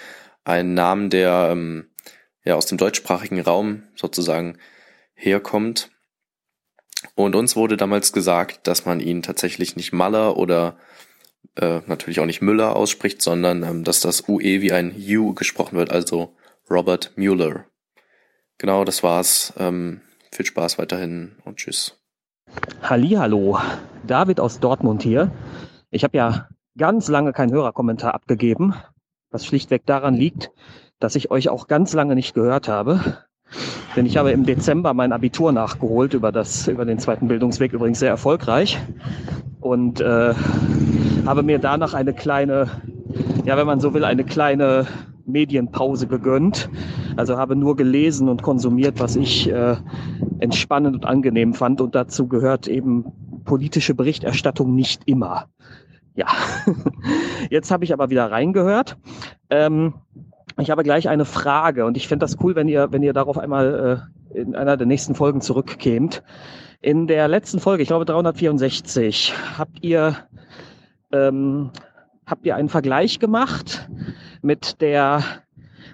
[0.46, 1.90] einen Namen, der ähm,
[2.46, 4.58] ja aus dem deutschsprachigen Raum sozusagen
[5.14, 5.92] herkommt.
[7.16, 10.78] Und uns wurde damals gesagt, dass man ihn tatsächlich nicht Maller oder
[11.56, 15.78] äh, natürlich auch nicht Müller ausspricht, sondern ähm, dass das UE wie ein U gesprochen
[15.78, 16.36] wird, also
[16.70, 17.66] Robert Mueller.
[18.58, 19.54] Genau, das war's.
[19.58, 21.98] Ähm, viel Spaß weiterhin und tschüss.
[22.82, 23.60] Hallihallo,
[24.06, 25.32] David aus Dortmund hier.
[25.92, 28.74] Ich habe ja ganz lange keinen Hörerkommentar abgegeben,
[29.30, 30.52] was schlichtweg daran liegt,
[31.00, 33.18] dass ich euch auch ganz lange nicht gehört habe.
[33.96, 38.00] Denn ich habe im Dezember mein Abitur nachgeholt über das über den zweiten Bildungsweg übrigens
[38.00, 38.78] sehr erfolgreich
[39.60, 40.34] und äh,
[41.26, 42.70] habe mir danach eine kleine,
[43.46, 44.88] ja wenn man so will, eine kleine
[45.28, 46.70] Medienpause gegönnt.
[47.16, 49.76] Also habe nur gelesen und konsumiert, was ich äh,
[50.40, 51.82] entspannend und angenehm fand.
[51.82, 53.06] Und dazu gehört eben
[53.46, 55.48] politische Berichterstattung nicht immer.
[56.16, 56.28] Ja,
[57.50, 58.98] jetzt habe ich aber wieder reingehört.
[59.50, 59.94] Ähm,
[60.60, 63.38] ich habe gleich eine Frage und ich fände das cool, wenn ihr, wenn ihr darauf
[63.38, 66.24] einmal äh, in einer der nächsten Folgen zurückkämt.
[66.82, 70.16] In der letzten Folge, ich glaube 364, habt ihr
[71.12, 71.72] ähm,
[72.26, 73.90] habt ihr einen Vergleich gemacht
[74.42, 75.24] mit der,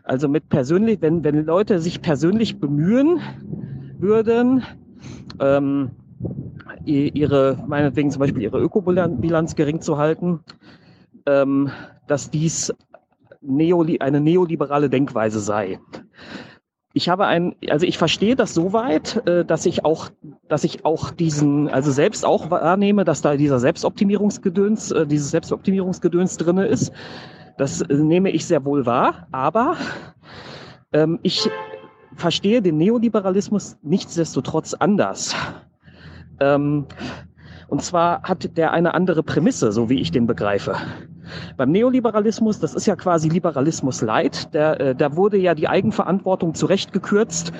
[0.04, 3.20] also mit persönlich, wenn, wenn Leute sich persönlich bemühen
[4.00, 4.64] würden,
[5.40, 5.92] ähm,
[6.86, 10.40] ihre, meinetwegen zum Beispiel ihre Ökobilanz gering zu halten,
[11.26, 11.72] ähm,
[12.08, 12.74] dass dies
[13.42, 15.80] neoli eine neoliberale Denkweise sei.
[16.96, 20.12] Ich habe ein, also ich verstehe das soweit, äh, dass ich auch,
[20.48, 26.38] dass ich auch diesen, also selbst auch wahrnehme, dass da dieser Selbstoptimierungsgedöns, äh, dieses Selbstoptimierungsgedöns
[26.38, 26.92] drinne ist.
[27.58, 29.78] Das nehme ich sehr wohl wahr, aber
[30.92, 31.50] ähm, ich
[32.16, 35.36] verstehe den Neoliberalismus nichtsdestotrotz anders.
[36.40, 36.86] Ähm,
[37.68, 40.76] und zwar hat der eine andere Prämisse, so wie ich den begreife.
[41.58, 46.54] Beim Neoliberalismus, das ist ja quasi Liberalismus light, der, äh, da wurde ja die Eigenverantwortung
[46.54, 47.54] zurechtgekürzt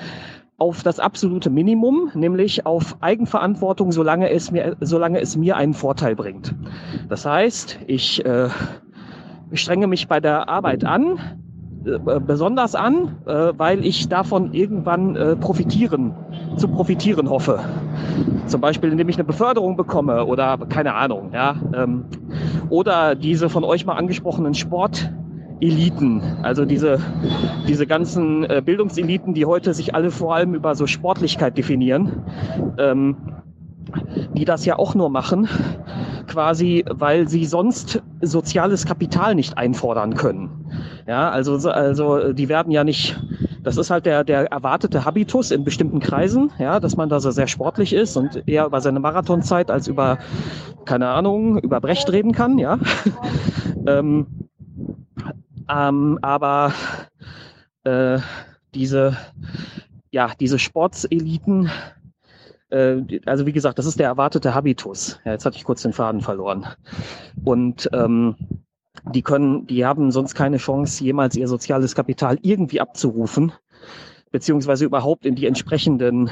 [0.56, 6.14] auf das absolute Minimum, nämlich auf Eigenverantwortung, solange es mir, solange es mir einen Vorteil
[6.14, 6.54] bringt.
[7.08, 8.48] Das heißt, ich, äh,
[9.54, 11.16] ich strenge mich bei der Arbeit an,
[11.86, 16.12] äh, besonders an, äh, weil ich davon irgendwann äh, profitieren,
[16.56, 17.60] zu profitieren hoffe.
[18.46, 21.54] Zum Beispiel, indem ich eine Beförderung bekomme oder keine Ahnung, ja.
[21.72, 22.04] Ähm,
[22.68, 26.98] oder diese von euch mal angesprochenen Sporteliten, also diese,
[27.68, 32.24] diese ganzen Bildungseliten, die heute sich alle vor allem über so Sportlichkeit definieren,
[32.78, 33.16] ähm,
[34.36, 35.48] die das ja auch nur machen,
[36.24, 40.66] quasi, weil sie sonst soziales Kapital nicht einfordern können.
[41.06, 43.20] Ja, also, also die werden ja nicht,
[43.62, 47.30] das ist halt der, der erwartete Habitus in bestimmten Kreisen, ja, dass man da so
[47.30, 50.18] sehr sportlich ist und eher über seine Marathonzeit als über,
[50.84, 52.78] keine Ahnung, über Brecht reden kann, ja.
[53.86, 54.26] ähm,
[55.68, 56.72] ähm, aber
[57.84, 58.18] äh,
[58.74, 59.16] diese,
[60.10, 61.70] ja, diese Sportseliten,
[63.26, 65.20] also wie gesagt, das ist der erwartete Habitus.
[65.24, 66.66] Ja, jetzt hatte ich kurz den Faden verloren.
[67.44, 68.36] Und ähm,
[69.12, 73.52] die können, die haben sonst keine Chance, jemals ihr soziales Kapital irgendwie abzurufen,
[74.30, 76.30] beziehungsweise überhaupt in die entsprechenden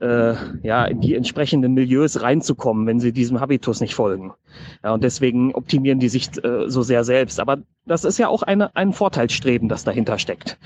[0.00, 4.32] äh, ja, in die entsprechenden Milieus reinzukommen, wenn sie diesem Habitus nicht folgen.
[4.84, 7.40] Ja, und deswegen optimieren die sich äh, so sehr selbst.
[7.40, 10.58] Aber das ist ja auch eine, ein Vorteilsstreben, das dahinter steckt.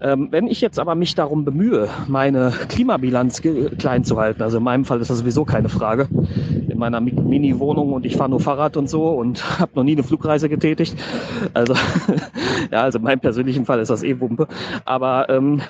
[0.00, 3.42] Ähm, wenn ich jetzt aber mich darum bemühe, meine Klimabilanz
[3.78, 6.08] klein zu halten, also in meinem Fall ist das sowieso keine Frage,
[6.68, 10.04] in meiner Mini-Wohnung und ich fahre nur Fahrrad und so und habe noch nie eine
[10.04, 10.96] Flugreise getätigt.
[11.52, 11.74] Also
[12.70, 14.46] ja, also in meinem persönlichen Fall ist das eh Wumpe.
[14.84, 15.62] Aber ähm,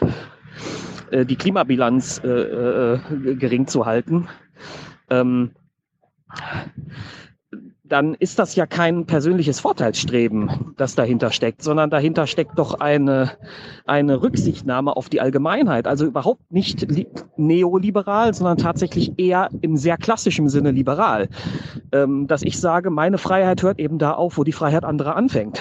[1.10, 2.98] äh, die Klimabilanz äh, äh,
[3.36, 4.28] gering zu halten,
[5.08, 5.52] ähm,
[7.88, 13.32] dann ist das ja kein persönliches Vorteilsstreben, das dahinter steckt, sondern dahinter steckt doch eine,
[13.86, 15.86] eine Rücksichtnahme auf die Allgemeinheit.
[15.86, 16.86] Also überhaupt nicht
[17.36, 21.28] neoliberal, sondern tatsächlich eher im sehr klassischen Sinne liberal.
[21.92, 25.60] Ähm, dass ich sage, meine Freiheit hört eben da auf, wo die Freiheit anderer anfängt.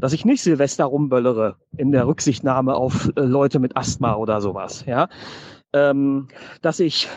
[0.00, 4.84] Dass ich nicht Silvester rumböllere in der Rücksichtnahme auf äh, Leute mit Asthma oder sowas.
[4.86, 5.08] Ja,
[5.72, 6.28] ähm,
[6.62, 7.08] dass ich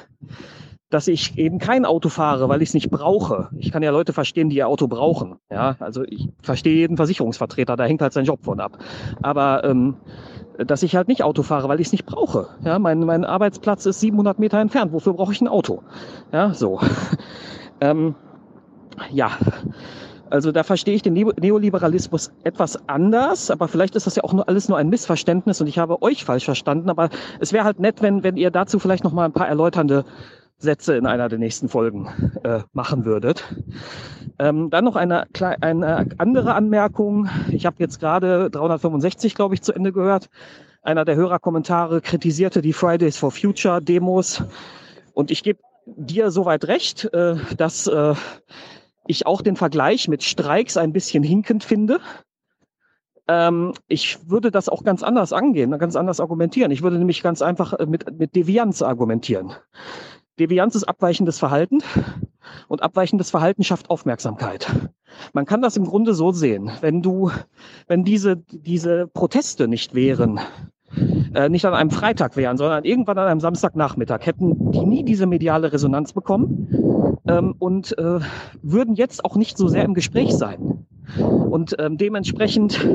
[0.89, 3.49] dass ich eben kein Auto fahre, weil ich es nicht brauche.
[3.57, 5.35] Ich kann ja Leute verstehen, die ihr Auto brauchen.
[5.51, 8.77] Ja, also ich verstehe jeden Versicherungsvertreter, da hängt halt sein Job von ab.
[9.21, 9.97] Aber ähm,
[10.57, 12.47] dass ich halt nicht Auto fahre, weil ich es nicht brauche.
[12.63, 14.93] Ja, mein, mein Arbeitsplatz ist 700 Meter entfernt.
[14.93, 15.83] Wofür brauche ich ein Auto?
[16.31, 16.79] Ja, so.
[17.81, 18.15] ähm,
[19.11, 19.31] ja.
[20.29, 24.47] Also da verstehe ich den Neoliberalismus etwas anders, aber vielleicht ist das ja auch nur
[24.49, 26.89] alles nur ein Missverständnis und ich habe euch falsch verstanden.
[26.89, 27.09] Aber
[27.39, 30.03] es wäre halt nett, wenn, wenn ihr dazu vielleicht noch mal ein paar erläuternde
[30.57, 32.07] Sätze in einer der nächsten Folgen
[32.43, 33.43] äh, machen würdet.
[34.39, 35.27] Ähm, dann noch eine,
[35.61, 37.29] eine andere Anmerkung.
[37.51, 40.29] Ich habe jetzt gerade 365, glaube ich, zu Ende gehört.
[40.81, 44.43] Einer der Hörerkommentare kritisierte die Fridays for Future Demos.
[45.13, 48.13] Und ich gebe dir soweit recht, äh, dass äh,
[49.07, 51.99] ich auch den Vergleich mit Streiks ein bisschen hinkend finde.
[53.27, 56.71] Ähm, ich würde das auch ganz anders angehen, ganz anders argumentieren.
[56.71, 59.53] Ich würde nämlich ganz einfach äh, mit, mit Devianz argumentieren.
[60.39, 61.79] Devianz ist abweichendes Verhalten
[62.67, 64.67] und abweichendes Verhalten schafft Aufmerksamkeit.
[65.33, 66.71] Man kann das im Grunde so sehen.
[66.81, 67.31] Wenn du,
[67.87, 70.39] wenn diese, diese Proteste nicht wären,
[71.33, 75.25] äh, nicht an einem Freitag wären, sondern irgendwann an einem Samstagnachmittag, hätten die nie diese
[75.25, 78.19] mediale Resonanz bekommen ähm, und äh,
[78.61, 80.85] würden jetzt auch nicht so sehr im Gespräch sein.
[81.17, 82.85] Und ähm, dementsprechend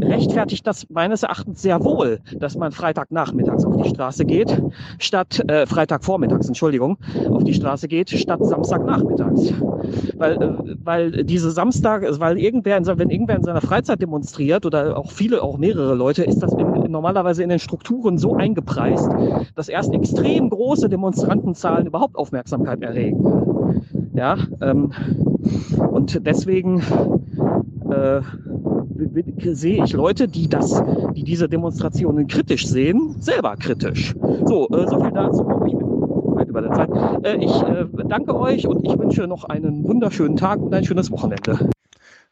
[0.00, 4.62] rechtfertigt das meines Erachtens sehr wohl, dass man Freitagnachmittags auf die Straße geht,
[4.98, 6.98] statt äh, Freitagvormittags, Entschuldigung,
[7.30, 9.54] auf die Straße geht, statt Samstagnachmittags.
[10.16, 14.96] Weil, äh, weil diese Samstag, weil irgendwer, in, wenn irgendwer in seiner Freizeit demonstriert oder
[14.96, 19.10] auch viele, auch mehrere Leute, ist das in, normalerweise in den Strukturen so eingepreist,
[19.54, 23.82] dass erst extrem große Demonstrantenzahlen überhaupt Aufmerksamkeit erregen.
[24.14, 24.92] Ja, ähm,
[25.90, 26.82] und deswegen
[27.92, 28.22] äh,
[29.52, 30.82] sehe ich Leute, die das,
[31.14, 34.14] die diese Demonstrationen kritisch sehen, selber kritisch.
[34.46, 35.46] So, äh, so viel dazu.
[35.66, 35.88] Ich bin
[36.36, 36.90] weit über der Zeit.
[37.24, 41.10] Äh, ich äh, danke euch und ich wünsche noch einen wunderschönen Tag und ein schönes
[41.10, 41.70] Wochenende.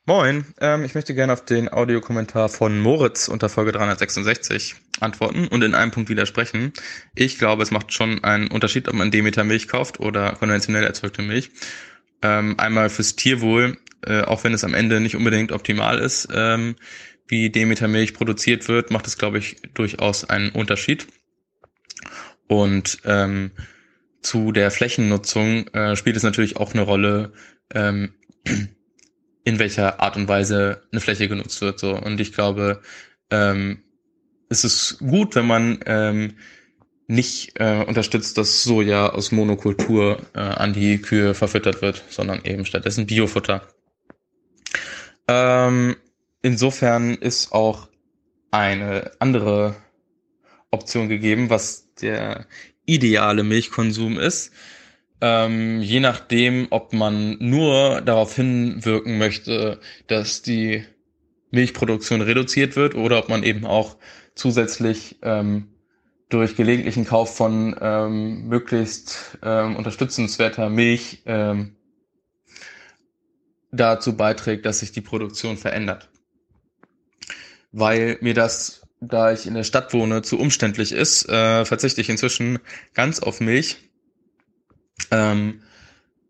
[0.07, 5.63] Moin, ähm, ich möchte gerne auf den Audiokommentar von Moritz unter Folge 366 antworten und
[5.63, 6.73] in einem Punkt widersprechen.
[7.15, 11.23] Ich glaube, es macht schon einen Unterschied, ob man Demeter Milch kauft oder konventionell erzeugte
[11.23, 11.51] Milch.
[12.23, 16.77] Ähm, einmal fürs Tierwohl äh, auch wenn es am Ende nicht unbedingt optimal ist, ähm,
[17.29, 21.07] wie Demeter Milch produziert wird, macht es, glaube ich, durchaus einen Unterschied.
[22.49, 23.53] Und ähm,
[24.23, 27.33] zu der Flächennutzung äh, spielt es natürlich auch eine Rolle,
[27.73, 28.15] ähm,
[29.45, 31.79] in welcher Art und Weise eine Fläche genutzt wird.
[31.79, 31.97] So.
[31.97, 32.83] Und ich glaube,
[33.31, 33.83] ähm,
[34.49, 36.35] es ist gut, wenn man ähm,
[37.07, 42.65] nicht äh, unterstützt, dass Soja aus Monokultur äh, an die Kühe verfüttert wird, sondern eben
[42.65, 43.63] stattdessen Biofutter.
[45.33, 45.97] Ähm,
[46.43, 47.89] insofern ist auch
[48.51, 49.77] eine andere
[50.73, 52.47] Option gegeben, was der
[52.85, 54.53] ideale Milchkonsum ist.
[55.21, 59.79] Ähm, je nachdem, ob man nur darauf hinwirken möchte,
[60.09, 60.85] dass die
[61.53, 63.99] Milchproduktion reduziert wird oder ob man eben auch
[64.35, 65.69] zusätzlich ähm,
[66.29, 71.77] durch gelegentlichen Kauf von ähm, möglichst ähm, unterstützenswerter Milch ähm,
[73.73, 76.09] dazu beiträgt, dass sich die Produktion verändert.
[77.73, 82.09] Weil mir das, da ich in der Stadt wohne, zu umständlich ist, äh, verzichte ich
[82.09, 82.59] inzwischen
[82.95, 83.77] ganz auf Milch.
[85.11, 85.63] Ähm,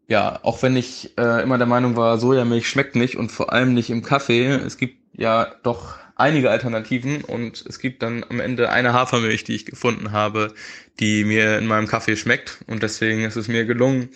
[0.06, 3.74] ja, auch wenn ich äh, immer der Meinung war, Sojamilch schmeckt nicht und vor allem
[3.74, 4.46] nicht im Kaffee.
[4.46, 9.54] Es gibt ja doch einige Alternativen und es gibt dann am Ende eine Hafermilch, die
[9.54, 10.52] ich gefunden habe,
[10.98, 14.10] die mir in meinem Kaffee schmeckt und deswegen ist es mir gelungen,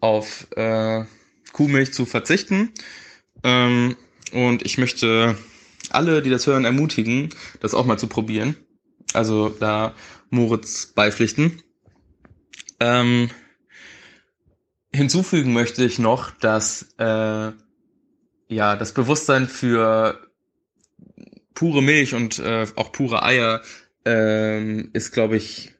[0.00, 1.04] auf äh,
[1.52, 2.72] Kuhmilch zu verzichten.
[3.44, 3.96] Ähm,
[4.32, 5.36] und ich möchte
[5.90, 8.56] alle, die das hören, ermutigen, das auch mal zu probieren.
[9.12, 9.94] Also da
[10.30, 11.62] Moritz beipflichten.
[12.80, 13.30] Ähm,
[14.94, 17.52] hinzufügen möchte ich noch, dass äh,
[18.48, 20.26] ja das Bewusstsein für
[21.54, 23.62] pure Milch und äh, auch pure Eier
[24.06, 25.72] äh, ist, glaube ich,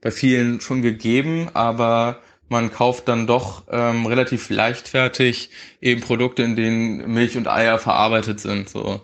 [0.00, 5.50] bei vielen schon gegeben, aber man kauft dann doch ähm, relativ leichtfertig
[5.80, 8.68] eben Produkte, in denen Milch und Eier verarbeitet sind.
[8.68, 9.00] So.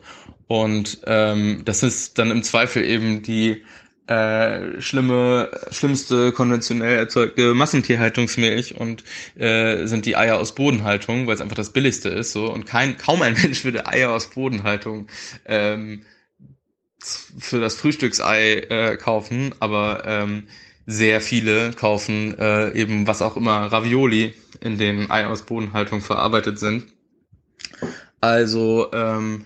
[0.46, 3.62] Und ähm, das ist dann im Zweifel eben die
[4.06, 9.04] äh, schlimme, schlimmste konventionell erzeugte Massentierhaltungsmilch und
[9.38, 12.32] äh, sind die Eier aus Bodenhaltung, weil es einfach das billigste ist.
[12.32, 15.08] So und kein kaum ein Mensch würde Eier aus Bodenhaltung
[15.46, 16.04] ähm,
[16.98, 20.48] für das Frühstücksei äh, kaufen, aber ähm,
[20.86, 26.58] sehr viele kaufen äh, eben was auch immer Ravioli, in denen Eier aus Bodenhaltung verarbeitet
[26.58, 26.86] sind.
[28.20, 29.44] Also ähm,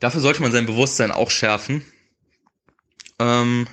[0.00, 1.84] dafür sollte man sein Bewusstsein auch schärfen.
[3.18, 3.66] Ähm,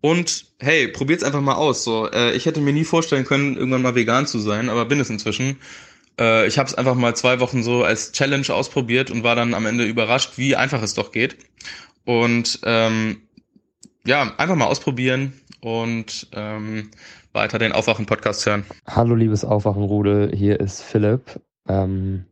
[0.00, 1.84] und hey, probiert's einfach mal aus.
[1.84, 5.00] So, äh, ich hätte mir nie vorstellen können, irgendwann mal vegan zu sein, aber bin
[5.00, 5.58] es inzwischen.
[6.18, 9.54] Äh, ich habe es einfach mal zwei Wochen so als Challenge ausprobiert und war dann
[9.54, 11.36] am Ende überrascht, wie einfach es doch geht.
[12.04, 13.22] Und ähm,
[14.04, 16.90] ja, einfach mal ausprobieren und ähm,
[17.32, 18.64] weiter den Aufwachen-Podcast hören.
[18.86, 21.40] Hallo, liebes Aufwachen-Rudel, hier ist Philipp.
[21.68, 22.24] Ähm,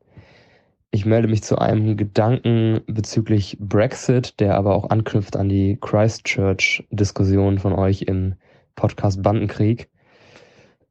[0.90, 7.58] ich melde mich zu einem Gedanken bezüglich Brexit, der aber auch anknüpft an die Christchurch-Diskussion
[7.58, 8.36] von euch im
[8.76, 9.90] Podcast Bandenkrieg.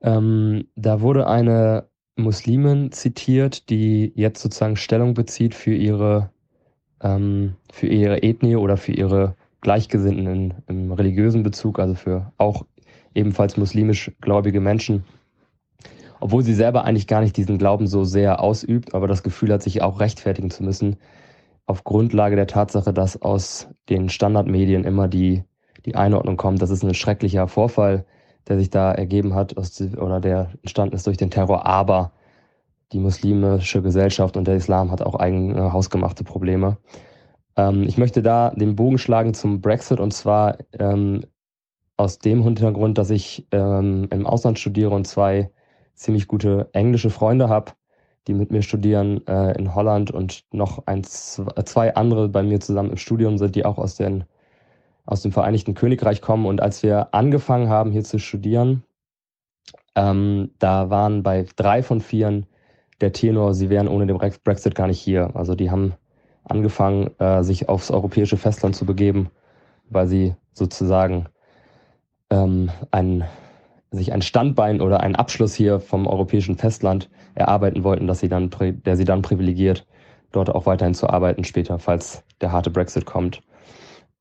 [0.02, 6.30] Ähm, da wurde eine Muslimin zitiert, die jetzt sozusagen Stellung bezieht für ihre,
[7.02, 9.36] ähm, für ihre Ethnie oder für ihre
[9.66, 12.68] Gleichgesinnten in, im religiösen Bezug, also für auch
[13.16, 15.06] ebenfalls muslimisch gläubige Menschen.
[16.20, 19.64] Obwohl sie selber eigentlich gar nicht diesen Glauben so sehr ausübt, aber das Gefühl hat,
[19.64, 20.98] sich auch rechtfertigen zu müssen,
[21.66, 25.44] auf Grundlage der Tatsache, dass aus den Standardmedien immer die,
[25.88, 28.06] die Einordnung kommt, das ist ein schrecklicher Vorfall,
[28.48, 32.12] der sich da ergeben hat aus, oder der entstanden ist durch den Terror, aber
[32.92, 36.78] die muslimische Gesellschaft und der Islam hat auch eigene hausgemachte Probleme.
[37.58, 41.26] Ähm, ich möchte da den Bogen schlagen zum Brexit und zwar ähm,
[41.98, 45.52] aus dem Hintergrund, dass ich ähm, im Ausland studiere und zwei
[45.94, 47.72] ziemlich gute englische Freunde habe,
[48.28, 52.92] die mit mir studieren äh, in Holland und noch ein, zwei andere bei mir zusammen
[52.92, 54.26] im Studium sind, die auch aus, den,
[55.06, 56.46] aus dem Vereinigten Königreich kommen.
[56.46, 58.84] Und als wir angefangen haben, hier zu studieren,
[59.96, 62.46] ähm, da waren bei drei von vieren
[63.02, 65.36] der Tenor, sie wären ohne den Brexit gar nicht hier.
[65.36, 65.94] Also die haben
[66.46, 69.30] angefangen, äh, sich aufs europäische Festland zu begeben,
[69.90, 71.26] weil sie sozusagen
[72.30, 73.26] ähm, ein,
[73.92, 78.50] sich ein Standbein oder einen Abschluss hier vom europäischen Festland erarbeiten wollten, dass sie dann,
[78.60, 79.86] der sie dann privilegiert,
[80.32, 83.42] dort auch weiterhin zu arbeiten später, falls der harte Brexit kommt.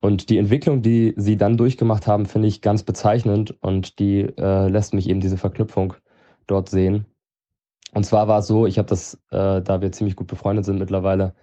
[0.01, 4.67] Und die Entwicklung, die sie dann durchgemacht haben, finde ich ganz bezeichnend und die äh,
[4.67, 5.95] lässt mich eben diese Verknüpfung
[6.47, 7.05] dort sehen.
[7.93, 10.77] Und zwar war es so, ich habe das, äh, da wir ziemlich gut befreundet sind
[10.77, 11.33] mittlerweile,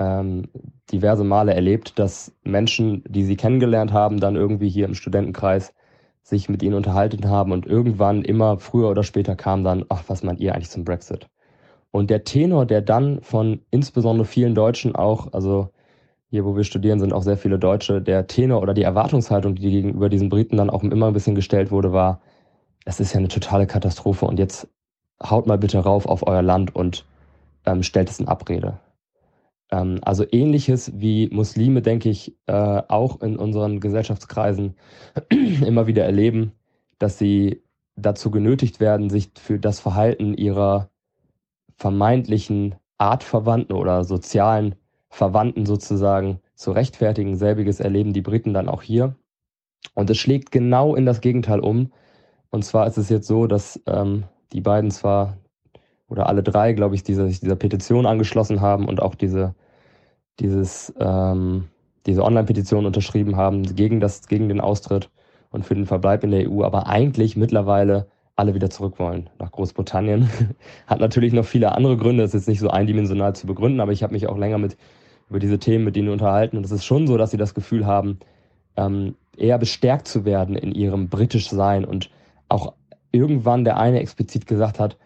[0.00, 0.48] ähm,
[0.90, 5.74] diverse Male erlebt, dass Menschen, die sie kennengelernt haben, dann irgendwie hier im Studentenkreis
[6.22, 10.22] sich mit ihnen unterhalten haben und irgendwann immer früher oder später kam dann, ach, was
[10.22, 11.28] meint ihr eigentlich zum Brexit?
[11.90, 15.70] Und der Tenor, der dann von insbesondere vielen Deutschen auch, also
[16.30, 19.70] hier, wo wir studieren, sind auch sehr viele Deutsche, der Tenor oder die Erwartungshaltung, die
[19.70, 22.20] gegenüber diesen Briten dann auch immer ein bisschen gestellt wurde, war,
[22.84, 24.68] es ist ja eine totale Katastrophe und jetzt
[25.22, 27.04] haut mal bitte rauf auf euer Land und
[27.66, 28.78] ähm, stellt es in Abrede.
[29.70, 32.52] Ähm, also ähnliches wie Muslime, denke ich, äh,
[32.88, 34.74] auch in unseren Gesellschaftskreisen
[35.30, 36.52] immer wieder erleben,
[36.98, 37.62] dass sie
[37.96, 40.90] dazu genötigt werden, sich für das Verhalten ihrer
[41.76, 44.74] vermeintlichen Artverwandten oder sozialen
[45.08, 47.36] Verwandten sozusagen zu rechtfertigen.
[47.36, 49.16] Selbiges erleben die Briten dann auch hier.
[49.94, 51.92] Und es schlägt genau in das Gegenteil um.
[52.50, 55.36] Und zwar ist es jetzt so, dass ähm, die beiden zwar
[56.08, 59.54] oder alle drei, glaube ich, diese, dieser Petition angeschlossen haben und auch diese,
[60.38, 61.68] dieses, ähm,
[62.06, 65.10] diese Online-Petition unterschrieben haben gegen, das, gegen den Austritt
[65.50, 69.52] und für den Verbleib in der EU, aber eigentlich mittlerweile alle wieder zurück wollen nach
[69.52, 70.30] Großbritannien.
[70.86, 73.92] Hat natürlich noch viele andere Gründe, das ist jetzt nicht so eindimensional zu begründen, aber
[73.92, 74.76] ich habe mich auch länger mit
[75.28, 76.56] über diese Themen mit denen unterhalten.
[76.56, 78.18] Und es ist schon so, dass sie das Gefühl haben,
[78.76, 82.10] ähm, eher bestärkt zu werden in ihrem britisch Sein und
[82.48, 82.74] auch
[83.12, 84.96] irgendwann der eine explizit gesagt hat,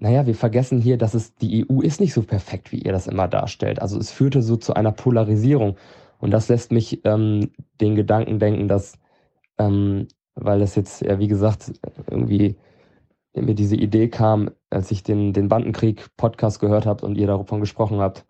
[0.00, 3.06] naja, wir vergessen hier, dass es die EU ist nicht so perfekt, wie ihr das
[3.06, 3.82] immer darstellt.
[3.82, 5.76] Also es führte so zu einer Polarisierung.
[6.18, 8.98] Und das lässt mich ähm, den Gedanken denken, dass,
[9.58, 11.72] ähm, weil das jetzt, ja, wie gesagt,
[12.10, 12.56] irgendwie
[13.34, 18.00] mir diese Idee kam, als ich den, den Bandenkrieg-Podcast gehört habe und ihr davon gesprochen
[18.00, 18.24] habt,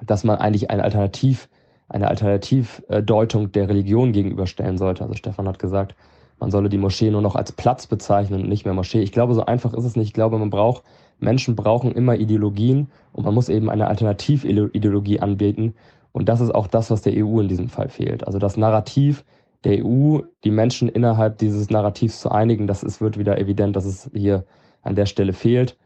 [0.00, 1.48] dass man eigentlich ein Alternativ,
[1.88, 5.02] eine Alternativdeutung der Religion gegenüberstellen sollte.
[5.02, 5.96] Also Stefan hat gesagt,
[6.38, 9.00] man solle die Moschee nur noch als Platz bezeichnen und nicht mehr Moschee.
[9.00, 10.08] Ich glaube, so einfach ist es nicht.
[10.08, 10.84] Ich glaube, man braucht,
[11.18, 15.74] Menschen brauchen immer Ideologien und man muss eben eine Alternativideologie anbieten.
[16.12, 18.26] Und das ist auch das, was der EU in diesem Fall fehlt.
[18.26, 19.24] Also das Narrativ
[19.64, 23.84] der EU, die Menschen innerhalb dieses Narrativs zu einigen, das ist, wird wieder evident, dass
[23.84, 24.44] es hier
[24.82, 25.76] an der Stelle fehlt.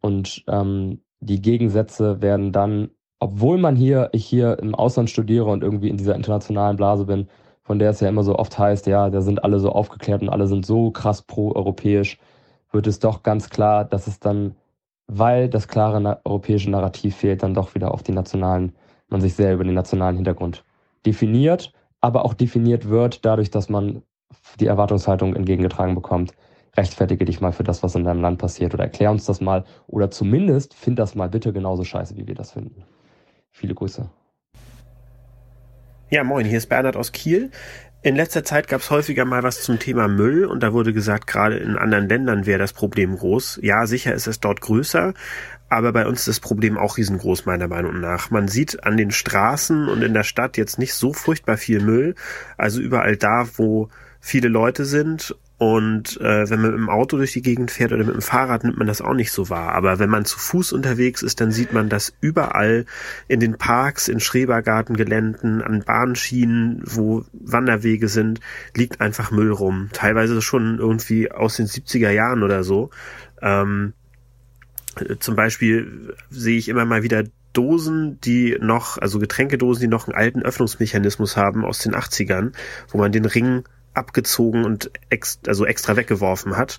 [0.00, 5.62] Und ähm, die Gegensätze werden dann, obwohl man hier, ich hier im Ausland studiere und
[5.62, 7.28] irgendwie in dieser internationalen Blase bin,
[7.66, 10.28] von der es ja immer so oft heißt, ja, da sind alle so aufgeklärt und
[10.28, 12.18] alle sind so krass pro-europäisch,
[12.70, 14.54] wird es doch ganz klar, dass es dann,
[15.08, 18.72] weil das klare na europäische Narrativ fehlt, dann doch wieder auf die nationalen,
[19.08, 20.64] man sich sehr über den nationalen Hintergrund
[21.04, 24.02] definiert, aber auch definiert wird dadurch, dass man
[24.60, 26.34] die Erwartungshaltung entgegengetragen bekommt.
[26.76, 29.64] Rechtfertige dich mal für das, was in deinem Land passiert oder erklär uns das mal
[29.88, 32.84] oder zumindest find das mal bitte genauso scheiße, wie wir das finden.
[33.50, 34.08] Viele Grüße.
[36.08, 37.50] Ja, moin, hier ist Bernhard aus Kiel.
[38.00, 41.26] In letzter Zeit gab es häufiger mal was zum Thema Müll und da wurde gesagt,
[41.26, 43.58] gerade in anderen Ländern wäre das Problem groß.
[43.62, 45.14] Ja, sicher ist es dort größer,
[45.68, 48.30] aber bei uns ist das Problem auch riesengroß, meiner Meinung nach.
[48.30, 52.14] Man sieht an den Straßen und in der Stadt jetzt nicht so furchtbar viel Müll.
[52.56, 53.88] Also überall da, wo
[54.20, 58.04] viele Leute sind und äh, wenn man mit dem Auto durch die Gegend fährt oder
[58.04, 59.72] mit dem Fahrrad, nimmt man das auch nicht so wahr.
[59.72, 62.84] Aber wenn man zu Fuß unterwegs ist, dann sieht man das überall
[63.26, 68.40] in den Parks, in Schrebergartengeländen, an Bahnschienen, wo Wanderwege sind,
[68.74, 69.88] liegt einfach Müll rum.
[69.92, 72.90] Teilweise schon irgendwie aus den 70er Jahren oder so.
[73.40, 73.94] Ähm,
[75.20, 80.14] zum Beispiel sehe ich immer mal wieder Dosen, die noch, also Getränkedosen, die noch einen
[80.14, 82.52] alten Öffnungsmechanismus haben aus den 80ern,
[82.88, 83.64] wo man den Ring
[83.96, 86.78] abgezogen und ex, also extra weggeworfen hat.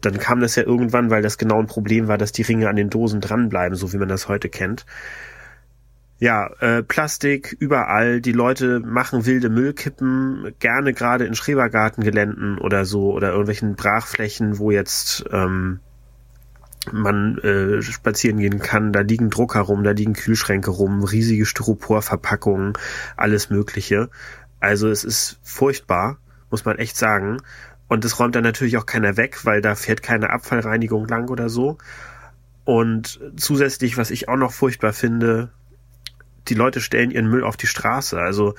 [0.00, 2.76] Dann kam das ja irgendwann, weil das genau ein Problem war, dass die Ringe an
[2.76, 4.86] den Dosen dranbleiben, so wie man das heute kennt.
[6.22, 8.20] Ja, äh, Plastik überall.
[8.20, 14.70] Die Leute machen wilde Müllkippen, gerne gerade in Schrebergartengeländen oder so oder irgendwelchen Brachflächen, wo
[14.70, 15.80] jetzt ähm,
[16.92, 18.92] man äh, spazieren gehen kann.
[18.92, 22.74] Da liegen Drucker rum, da liegen Kühlschränke rum, riesige Styroporverpackungen,
[23.16, 24.08] alles Mögliche.
[24.60, 26.18] Also es ist furchtbar
[26.52, 27.38] muss man echt sagen.
[27.88, 31.48] Und das räumt dann natürlich auch keiner weg, weil da fährt keine Abfallreinigung lang oder
[31.48, 31.78] so.
[32.64, 35.50] Und zusätzlich, was ich auch noch furchtbar finde,
[36.48, 38.18] die Leute stellen ihren Müll auf die Straße.
[38.18, 38.54] Also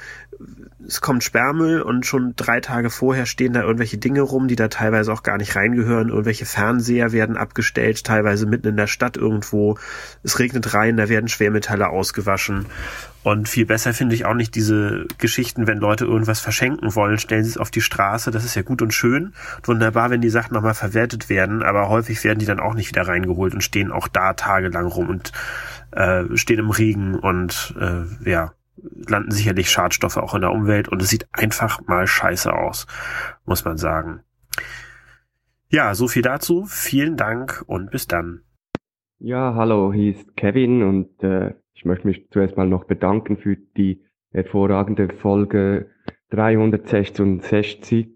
[0.86, 4.68] es kommt Sperrmüll und schon drei Tage vorher stehen da irgendwelche Dinge rum, die da
[4.68, 6.10] teilweise auch gar nicht reingehören.
[6.10, 9.78] Irgendwelche Fernseher werden abgestellt, teilweise mitten in der Stadt irgendwo.
[10.24, 12.66] Es regnet rein, da werden Schwermetalle ausgewaschen.
[13.24, 17.44] Und viel besser finde ich auch nicht diese Geschichten, wenn Leute irgendwas verschenken wollen, stellen
[17.44, 18.32] sie es auf die Straße.
[18.32, 19.34] Das ist ja gut und schön.
[19.64, 23.08] Wunderbar, wenn die Sachen nochmal verwertet werden, aber häufig werden die dann auch nicht wieder
[23.08, 25.32] reingeholt und stehen auch da tagelang rum und
[25.92, 28.54] äh, stehen im Regen und äh, ja,
[29.08, 32.88] landen sicherlich Schadstoffe auch in der Umwelt und es sieht einfach mal scheiße aus,
[33.46, 34.22] muss man sagen.
[35.70, 36.66] Ja, so viel dazu.
[36.68, 38.42] Vielen Dank und bis dann.
[39.20, 43.56] Ja, hallo, hier ist Kevin und äh, ich möchte mich zuerst mal noch bedanken für
[43.56, 45.90] die hervorragende Folge
[46.30, 48.10] 366.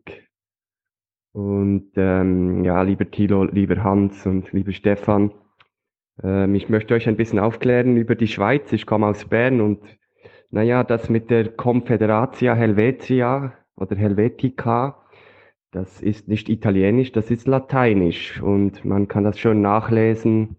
[1.34, 5.32] Und ähm, ja, lieber Thilo, lieber Hans und lieber Stefan,
[6.24, 8.72] ähm, ich möchte euch ein bisschen aufklären über die Schweiz.
[8.74, 9.82] Ich komme aus Bern und
[10.50, 15.04] naja, das mit der Confederatia Helvetia oder Helvetica,
[15.72, 20.56] das ist nicht italienisch, das ist lateinisch und man kann das schon nachlesen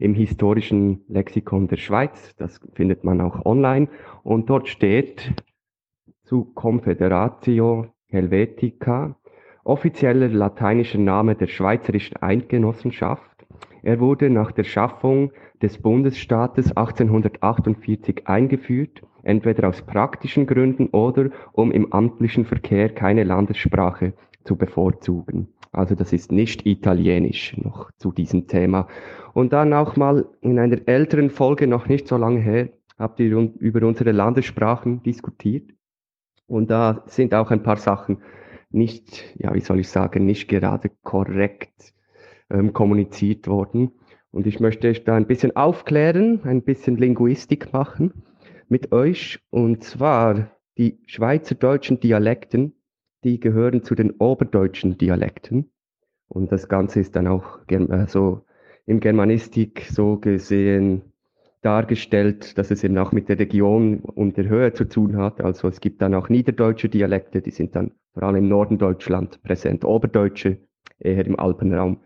[0.00, 2.34] im historischen Lexikon der Schweiz.
[2.36, 3.88] Das findet man auch online.
[4.24, 5.32] Und dort steht
[6.24, 9.16] zu Confederatio Helvetica
[9.62, 13.46] offizieller lateinischer Name der Schweizerischen Eidgenossenschaft.
[13.82, 21.70] Er wurde nach der Schaffung des Bundesstaates 1848 eingeführt, entweder aus praktischen Gründen oder um
[21.72, 25.48] im amtlichen Verkehr keine Landessprache zu bevorzugen.
[25.72, 28.88] Also das ist nicht italienisch noch zu diesem Thema.
[29.34, 33.30] Und dann auch mal in einer älteren Folge, noch nicht so lange her, habt ihr
[33.58, 35.70] über unsere Landessprachen diskutiert.
[36.46, 38.18] Und da sind auch ein paar Sachen
[38.70, 41.94] nicht, ja, wie soll ich sagen, nicht gerade korrekt
[42.50, 43.92] ähm, kommuniziert worden.
[44.32, 48.24] Und ich möchte euch da ein bisschen aufklären, ein bisschen Linguistik machen
[48.68, 49.40] mit euch.
[49.50, 52.74] Und zwar die schweizerdeutschen Dialekten,
[53.24, 55.70] die gehören zu den oberdeutschen Dialekten.
[56.28, 58.44] Und das Ganze ist dann auch äh, so
[58.86, 61.02] im Germanistik so gesehen
[61.62, 65.40] dargestellt, dass es eben auch mit der Region und der Höhe zu tun hat.
[65.40, 69.42] Also es gibt dann auch niederdeutsche Dialekte, die sind dann vor allem im Norden Deutschland
[69.42, 70.58] präsent, Oberdeutsche
[70.98, 71.98] eher im Alpenraum.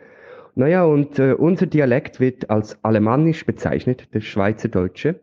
[0.57, 5.21] Naja, und äh, unser Dialekt wird als Alemannisch bezeichnet, der Schweizerdeutsche.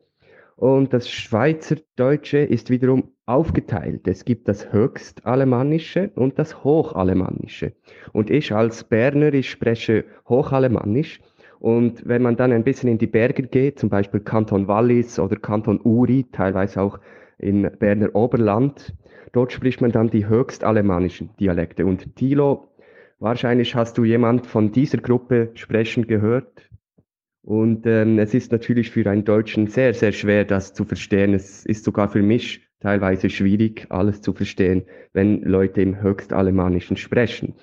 [0.61, 4.07] Und das Schweizerdeutsche ist wiederum aufgeteilt.
[4.07, 7.73] Es gibt das Höchstalemannische und das Hochalemannische.
[8.13, 11.19] Und ich als Berner, ich spreche Hochalemannisch
[11.59, 15.35] und wenn man dann ein bisschen in die Berge geht, zum Beispiel Kanton Wallis oder
[15.35, 16.99] Kanton Uri, teilweise auch
[17.39, 18.93] in Berner Oberland,
[19.31, 21.87] dort spricht man dann die höchstalemannischen Dialekte.
[21.87, 22.67] Und Thilo,
[23.17, 26.69] wahrscheinlich hast du jemand von dieser Gruppe sprechen gehört.
[27.43, 31.33] Und ähm, es ist natürlich für einen Deutschen sehr, sehr schwer, das zu verstehen.
[31.33, 37.55] Es ist sogar für mich teilweise schwierig, alles zu verstehen, wenn Leute im Höchstalemannischen sprechen.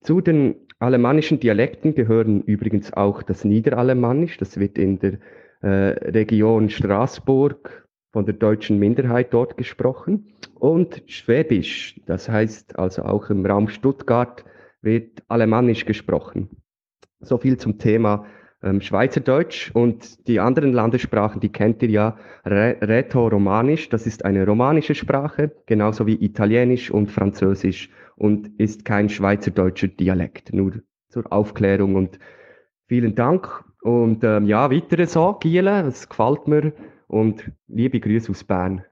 [0.00, 4.38] Zu den alemannischen Dialekten gehören übrigens auch das Niederalemannisch.
[4.38, 5.18] Das wird in der
[5.60, 5.68] äh,
[6.10, 10.32] Region Straßburg von der deutschen Minderheit dort gesprochen.
[10.54, 14.44] Und Schwäbisch, das heißt also auch im Raum Stuttgart,
[14.80, 16.48] wird Alemannisch gesprochen.
[17.20, 18.26] So viel zum Thema
[18.62, 24.94] ähm, Schweizerdeutsch und die anderen Landessprachen, die kennt ihr ja, Rätoromanisch, das ist eine romanische
[24.94, 30.52] Sprache, genauso wie Italienisch und Französisch und ist kein schweizerdeutscher Dialekt.
[30.52, 32.18] Nur zur Aufklärung und
[32.86, 33.64] vielen Dank.
[33.82, 36.72] Und ähm, ja, weitere so, Giele, es gefällt mir
[37.06, 38.84] und liebe Grüße aus Bern.